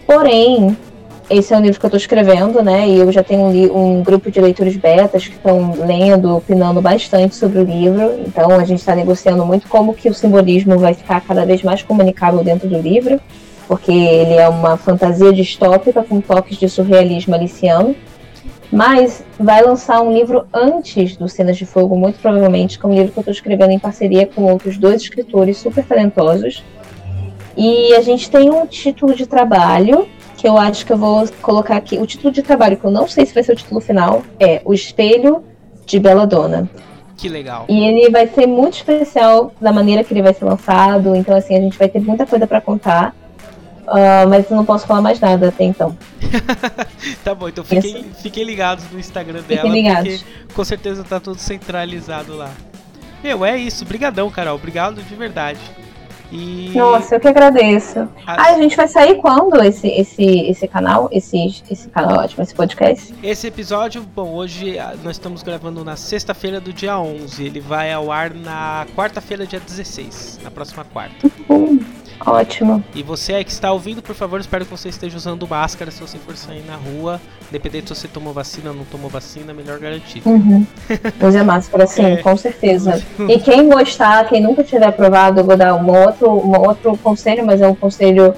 Porém, 0.06 0.76
esse 1.30 1.54
é 1.54 1.56
um 1.56 1.60
livro 1.60 1.78
que 1.78 1.86
eu 1.86 1.88
estou 1.88 1.98
escrevendo, 1.98 2.62
né? 2.62 2.88
E 2.88 2.98
eu 2.98 3.10
já 3.12 3.22
tenho 3.22 3.42
um, 3.42 3.98
um 3.98 4.02
grupo 4.02 4.30
de 4.30 4.40
leitores 4.40 4.76
betas 4.76 5.26
que 5.26 5.34
estão 5.34 5.74
lendo, 5.86 6.36
opinando 6.36 6.80
bastante 6.80 7.34
sobre 7.34 7.60
o 7.60 7.64
livro. 7.64 8.20
Então 8.26 8.50
a 8.50 8.64
gente 8.64 8.80
está 8.80 8.94
negociando 8.94 9.44
muito 9.44 9.68
como 9.68 9.94
que 9.94 10.08
o 10.08 10.14
simbolismo 10.14 10.78
vai 10.78 10.94
ficar 10.94 11.20
cada 11.20 11.46
vez 11.46 11.62
mais 11.62 11.82
comunicável 11.82 12.42
dentro 12.42 12.68
do 12.68 12.78
livro, 12.78 13.20
porque 13.66 13.92
ele 13.92 14.34
é 14.34 14.48
uma 14.48 14.76
fantasia 14.76 15.32
distópica 15.32 16.02
com 16.02 16.20
toques 16.20 16.56
de 16.58 16.68
surrealismo 16.68 17.34
aliciano. 17.34 17.94
Mas 18.70 19.22
vai 19.38 19.62
lançar 19.62 20.00
um 20.00 20.14
livro 20.14 20.46
antes 20.52 21.14
do 21.16 21.28
Cenas 21.28 21.58
de 21.58 21.66
Fogo, 21.66 21.94
muito 21.94 22.18
provavelmente, 22.18 22.78
que 22.78 22.86
é 22.86 22.88
um 22.88 22.94
livro 22.94 23.12
que 23.12 23.18
eu 23.18 23.20
estou 23.20 23.32
escrevendo 23.32 23.70
em 23.70 23.78
parceria 23.78 24.26
com 24.26 24.44
outros 24.44 24.78
dois 24.78 25.02
escritores 25.02 25.58
super 25.58 25.84
talentosos. 25.84 26.64
E 27.54 27.94
a 27.94 28.00
gente 28.00 28.30
tem 28.30 28.50
um 28.50 28.66
título 28.66 29.14
de 29.14 29.26
trabalho 29.26 30.08
que 30.43 30.48
eu 30.48 30.59
acho 30.59 30.85
que 30.85 30.93
eu 30.93 30.97
vou 30.97 31.24
colocar 31.40 31.77
aqui. 31.77 31.97
O 31.98 32.05
título 32.05 32.32
de 32.32 32.43
trabalho, 32.43 32.77
que 32.77 32.85
eu 32.85 32.90
não 32.90 33.06
sei 33.06 33.24
se 33.24 33.32
vai 33.32 33.44
ser 33.44 33.52
o 33.52 33.56
título 33.56 33.81
final, 33.81 34.24
é 34.40 34.60
O 34.64 34.74
Espelho 34.74 35.44
de 35.86 36.01
Bela 36.01 36.27
Dona. 36.27 36.69
Que 37.16 37.28
legal. 37.28 37.64
E 37.69 37.78
ele 37.85 38.10
vai 38.10 38.27
ser 38.27 38.48
muito 38.48 38.74
especial 38.74 39.55
da 39.60 39.73
maneira 39.73 40.02
que 40.02 40.12
ele 40.12 40.20
vai 40.20 40.35
ser 40.35 40.44
lançado. 40.44 41.14
Então, 41.14 41.36
assim, 41.36 41.56
a 41.56 41.60
gente 41.60 41.78
vai 41.78 41.89
ter 41.89 42.01
muita 42.01 42.27
coisa 42.27 42.44
para 42.44 42.60
contar. 42.60 43.14
Uh, 43.82 44.28
mas 44.28 44.51
eu 44.51 44.56
não 44.56 44.64
posso 44.64 44.85
falar 44.85 45.01
mais 45.01 45.20
nada 45.20 45.47
até 45.47 45.62
então. 45.62 45.97
tá 47.23 47.36
bom, 47.36 47.48
então 47.48 47.62
fiquem, 47.62 48.05
fiquem 48.20 48.43
ligados 48.43 48.85
no 48.90 48.98
Instagram 48.98 49.43
dela, 49.43 49.62
fiquem 49.62 49.82
ligados. 49.82 50.23
porque 50.23 50.55
com 50.55 50.64
certeza 50.64 51.05
tá 51.05 51.20
tudo 51.20 51.39
centralizado 51.39 52.36
lá. 52.36 52.51
Meu, 53.23 53.44
é 53.44 53.56
isso. 53.56 53.85
Obrigadão, 53.85 54.28
Carol. 54.28 54.56
Obrigado 54.56 55.01
de 55.01 55.14
verdade. 55.14 55.60
E... 56.32 56.72
Nossa, 56.74 57.16
eu 57.16 57.20
que 57.20 57.28
agradeço. 57.28 58.00
As... 58.26 58.38
Ah, 58.38 58.54
a 58.54 58.54
gente 58.54 58.74
vai 58.74 58.88
sair 58.88 59.16
quando 59.16 59.62
esse, 59.62 59.86
esse, 59.86 60.24
esse 60.24 60.66
canal? 60.66 61.10
Esse, 61.12 61.62
esse 61.70 61.88
canal 61.90 62.20
ótimo, 62.20 62.42
esse 62.42 62.54
podcast? 62.54 63.14
Esse 63.22 63.46
episódio, 63.48 64.02
bom, 64.02 64.32
hoje 64.32 64.78
ah, 64.78 64.94
nós 65.04 65.16
estamos 65.16 65.42
gravando 65.42 65.84
na 65.84 65.94
sexta-feira 65.94 66.59
do 66.59 66.72
dia 66.72 66.98
11. 66.98 67.44
Ele 67.44 67.60
vai 67.60 67.92
ao 67.92 68.10
ar 68.10 68.32
na 68.32 68.86
quarta-feira, 68.96 69.46
dia 69.46 69.60
16, 69.60 70.40
na 70.42 70.50
próxima 70.50 70.84
quarta. 70.84 71.30
Uhum. 71.50 71.78
Ótimo. 72.26 72.82
E 72.94 73.02
você 73.02 73.34
aí 73.34 73.44
que 73.44 73.50
está 73.50 73.72
ouvindo, 73.72 74.02
por 74.02 74.14
favor, 74.14 74.40
espero 74.40 74.64
que 74.64 74.70
você 74.70 74.88
esteja 74.88 75.16
usando 75.16 75.46
máscara 75.48 75.90
se 75.90 76.00
você 76.00 76.18
for 76.18 76.36
sair 76.36 76.64
na 76.66 76.76
rua. 76.76 77.20
Independente 77.48 77.88
se 77.88 77.94
você 77.94 78.08
tomou 78.08 78.32
vacina 78.32 78.70
ou 78.70 78.76
não 78.76 78.84
tomou 78.84 79.10
vacina, 79.10 79.52
melhor 79.52 79.78
garantir. 79.78 80.22
Uhum. 80.24 80.66
Use 81.26 81.38
a 81.38 81.44
máscara, 81.44 81.86
sim, 81.86 82.04
é. 82.04 82.16
com 82.16 82.36
certeza. 82.36 83.02
E 83.28 83.38
quem 83.38 83.68
gostar, 83.68 84.28
quem 84.28 84.42
nunca 84.42 84.64
tiver 84.64 84.90
provado, 84.92 85.40
eu 85.40 85.44
vou 85.44 85.56
dar 85.56 85.74
um 85.74 85.90
outro, 85.90 86.30
um 86.30 86.58
outro 86.58 86.96
conselho, 86.98 87.44
mas 87.44 87.60
é 87.60 87.68
um 87.68 87.74
conselho 87.74 88.34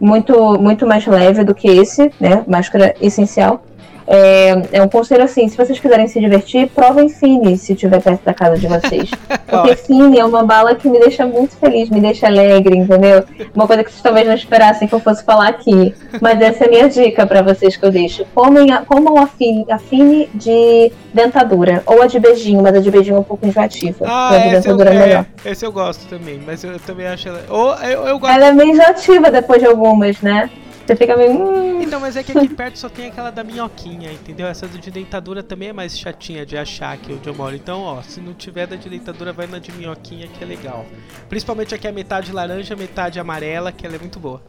muito, 0.00 0.58
muito 0.60 0.86
mais 0.86 1.06
leve 1.06 1.44
do 1.44 1.54
que 1.54 1.68
esse, 1.68 2.12
né? 2.20 2.44
Máscara 2.46 2.94
essencial. 3.00 3.62
É, 4.10 4.62
é, 4.72 4.82
um 4.82 4.88
conselho 4.88 5.22
assim, 5.22 5.46
se 5.48 5.56
vocês 5.56 5.78
quiserem 5.78 6.08
se 6.08 6.18
divertir, 6.18 6.70
provem 6.70 7.10
Fini 7.10 7.58
se 7.58 7.74
estiver 7.74 8.00
perto 8.00 8.24
da 8.24 8.32
casa 8.32 8.56
de 8.56 8.66
vocês. 8.66 9.10
Porque 9.46 9.76
Fini 9.76 10.18
é 10.18 10.24
uma 10.24 10.42
bala 10.44 10.74
que 10.74 10.88
me 10.88 10.98
deixa 10.98 11.26
muito 11.26 11.56
feliz, 11.56 11.90
me 11.90 12.00
deixa 12.00 12.26
alegre, 12.26 12.74
entendeu? 12.74 13.22
Uma 13.54 13.66
coisa 13.66 13.84
que 13.84 13.90
vocês 13.90 14.02
talvez 14.02 14.26
não 14.26 14.34
esperassem 14.34 14.88
que 14.88 14.94
eu 14.94 15.00
fosse 15.00 15.22
falar 15.22 15.48
aqui. 15.48 15.94
Mas 16.22 16.40
essa 16.40 16.64
é 16.64 16.66
a 16.66 16.70
minha 16.70 16.88
dica 16.88 17.26
para 17.26 17.42
vocês 17.42 17.76
que 17.76 17.84
eu 17.84 17.90
deixo. 17.90 18.24
Comem 18.34 18.72
a, 18.72 18.78
comam 18.78 19.18
a 19.18 19.26
Fini, 19.26 19.66
a 19.70 19.78
Fini 19.78 20.30
de 20.32 20.90
dentadura, 21.12 21.82
ou 21.84 22.02
a 22.02 22.06
de 22.06 22.18
beijinho, 22.18 22.62
mas 22.62 22.76
a 22.76 22.80
de 22.80 22.90
beijinho 22.90 23.16
é 23.16 23.20
um 23.20 23.24
pouco 23.24 23.46
enjoativa. 23.46 24.06
Ah, 24.08 24.30
a 24.30 24.38
de 24.38 24.50
dentadura 24.50 24.90
eu, 24.90 24.92
é, 24.92 24.96
é 24.96 25.06
melhor. 25.06 25.26
Esse 25.44 25.66
eu 25.66 25.72
gosto 25.72 26.06
também, 26.06 26.40
mas 26.46 26.64
eu, 26.64 26.72
eu 26.72 26.80
também 26.80 27.06
acho 27.06 27.28
ela. 27.28 27.42
Ou, 27.50 27.74
eu, 27.76 28.06
eu 28.06 28.18
gosto... 28.18 28.32
Ela 28.32 28.46
é 28.46 28.52
meio 28.52 28.70
enjoativa 28.70 29.30
depois 29.30 29.60
de 29.60 29.66
algumas, 29.66 30.20
né? 30.22 30.48
Você 30.88 30.96
fica 30.96 31.14
meio. 31.18 31.32
Hum. 31.32 31.82
Então, 31.82 32.00
mas 32.00 32.16
é 32.16 32.22
que 32.22 32.32
aqui 32.32 32.48
perto 32.48 32.78
só 32.78 32.88
tem 32.88 33.08
aquela 33.08 33.30
da 33.30 33.44
minhoquinha, 33.44 34.10
entendeu? 34.10 34.46
Essa 34.46 34.66
de 34.66 34.90
dentadura 34.90 35.42
também 35.42 35.68
é 35.68 35.72
mais 35.74 35.98
chatinha 35.98 36.46
de 36.46 36.56
achar 36.56 36.94
aqui 36.94 37.12
onde 37.12 37.28
eu 37.28 37.34
moro. 37.34 37.54
Então, 37.54 37.82
ó, 37.82 38.00
se 38.00 38.22
não 38.22 38.32
tiver 38.32 38.66
da 38.66 38.74
de 38.74 38.88
dentadura, 38.88 39.30
vai 39.30 39.46
na 39.46 39.58
de 39.58 39.70
minhoquinha 39.70 40.26
que 40.28 40.42
é 40.42 40.46
legal. 40.46 40.86
Principalmente 41.28 41.74
aqui 41.74 41.86
é 41.86 41.92
metade 41.92 42.32
laranja, 42.32 42.74
metade 42.74 43.20
amarela, 43.20 43.70
que 43.70 43.84
ela 43.84 43.96
é 43.96 43.98
muito 43.98 44.18
boa. 44.18 44.42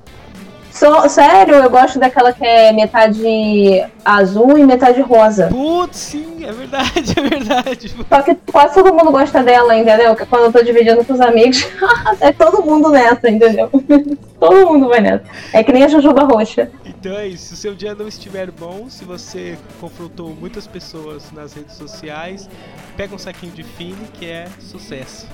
So, 0.71 1.09
sério, 1.09 1.55
eu 1.55 1.69
gosto 1.69 1.99
daquela 1.99 2.31
que 2.31 2.45
é 2.45 2.71
metade 2.71 3.83
azul 4.05 4.57
e 4.57 4.65
metade 4.65 5.01
rosa. 5.01 5.47
Putz, 5.47 5.97
sim, 5.97 6.45
é 6.45 6.51
verdade, 6.51 7.13
é 7.17 7.21
verdade. 7.21 7.95
Só 8.07 8.21
que 8.21 8.35
quase 8.51 8.75
todo 8.75 8.93
mundo 8.93 9.11
gosta 9.11 9.43
dela, 9.43 9.75
entendeu? 9.75 10.15
Que 10.15 10.25
quando 10.25 10.45
eu 10.45 10.51
tô 10.51 10.63
dividindo 10.63 11.03
com 11.03 11.13
os 11.13 11.21
amigos, 11.21 11.67
é 12.21 12.31
todo 12.31 12.63
mundo 12.63 12.89
nessa, 12.89 13.29
entendeu? 13.29 13.69
todo 14.39 14.67
mundo 14.67 14.87
vai 14.87 15.01
nessa. 15.01 15.25
É 15.53 15.63
que 15.63 15.73
nem 15.73 15.83
a 15.83 15.87
jujuba 15.87 16.23
roxa. 16.23 16.69
Então 16.85 17.17
é 17.17 17.27
isso, 17.27 17.47
se 17.47 17.53
o 17.53 17.57
seu 17.57 17.75
dia 17.75 17.95
não 17.95 18.07
estiver 18.07 18.51
bom, 18.51 18.89
se 18.89 19.03
você 19.03 19.57
confrontou 19.81 20.35
muitas 20.39 20.67
pessoas 20.67 21.31
nas 21.31 21.53
redes 21.53 21.75
sociais, 21.75 22.49
pega 22.95 23.13
um 23.15 23.19
saquinho 23.19 23.51
de 23.53 23.63
fine 23.63 24.07
que 24.13 24.25
é 24.25 24.45
sucesso. 24.59 25.27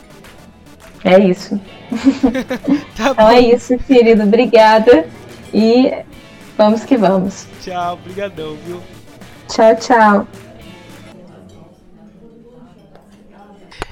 É 1.03 1.19
isso. 1.19 1.59
tá 2.97 3.11
então 3.11 3.29
é 3.29 3.39
isso, 3.41 3.77
querido. 3.77 4.23
Obrigada. 4.23 5.05
E 5.55 6.03
vamos 6.57 6.83
que 6.83 6.97
vamos. 6.97 7.47
Tchau, 7.61 7.93
obrigadão, 7.93 8.57
viu? 8.65 8.81
Tchau, 9.47 9.73
tchau. 9.77 10.27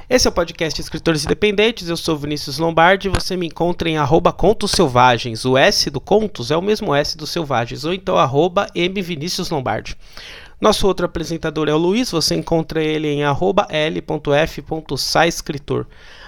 Esse 0.10 0.28
é 0.28 0.30
o 0.30 0.34
podcast 0.34 0.82
Escritores 0.82 1.24
Independentes, 1.24 1.88
eu 1.88 1.96
sou 1.96 2.18
Vinícius 2.18 2.58
Lombardi, 2.58 3.08
você 3.08 3.38
me 3.38 3.48
encontra 3.48 3.90
em 3.90 3.98
arroba 3.98 4.34
Contos 4.34 4.72
Selvagens, 4.72 5.46
o 5.46 5.58
S 5.58 5.90
do 5.90 6.02
Contos 6.02 6.52
é 6.52 6.58
o 6.58 6.62
mesmo 6.62 6.94
S 6.94 7.18
do 7.18 7.26
Selvagens, 7.26 7.86
ou 7.86 7.94
então 7.94 8.18
arroba 8.18 8.68
M 8.76 9.02
Vinícius 9.02 9.50
Lombardi. 9.50 9.96
Nosso 10.60 10.86
outro 10.86 11.06
apresentador 11.06 11.70
é 11.70 11.74
o 11.74 11.78
Luiz, 11.78 12.12
você 12.12 12.36
encontra 12.36 12.84
ele 12.84 13.08
em 13.08 13.24
arroba 13.24 13.66
l.f.saescritor. 13.70 15.86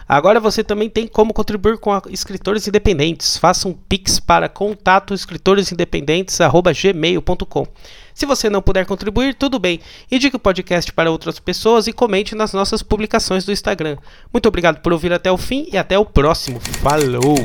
Agora 0.08 0.40
você 0.40 0.64
também 0.64 0.88
tem 0.90 1.06
como 1.08 1.34
contribuir 1.34 1.80
com 1.80 2.00
escritores 2.10 2.66
independentes. 2.68 3.38
Faça 3.38 3.68
um 3.68 3.74
pix 3.74 4.20
para 4.20 4.48
contato 4.48 5.12
escritoresindependentes@gmail.com. 5.14 7.68
Se 8.14 8.26
você 8.26 8.50
não 8.50 8.62
puder 8.62 8.86
contribuir, 8.86 9.36
tudo 9.36 9.60
bem. 9.60 9.82
Indique 10.10 10.38
o 10.38 10.40
podcast 10.40 10.94
para 10.94 11.12
outras 11.12 11.38
pessoas 11.40 11.88
e 11.88 11.94
comente 11.94 12.36
nas 12.36 12.54
nossas 12.54 12.82
publicações 12.82 13.44
do 13.44 13.52
Instagram. 13.52 13.98
Muito 14.32 14.48
obrigado 14.48 14.80
por 14.82 14.94
ouvir 14.94 15.12
até 15.12 15.30
o 15.32 15.38
fim 15.38 15.68
e 15.72 15.78
até 15.78 16.00
o 16.00 16.06
próximo. 16.06 16.60
Falou! 16.60 17.36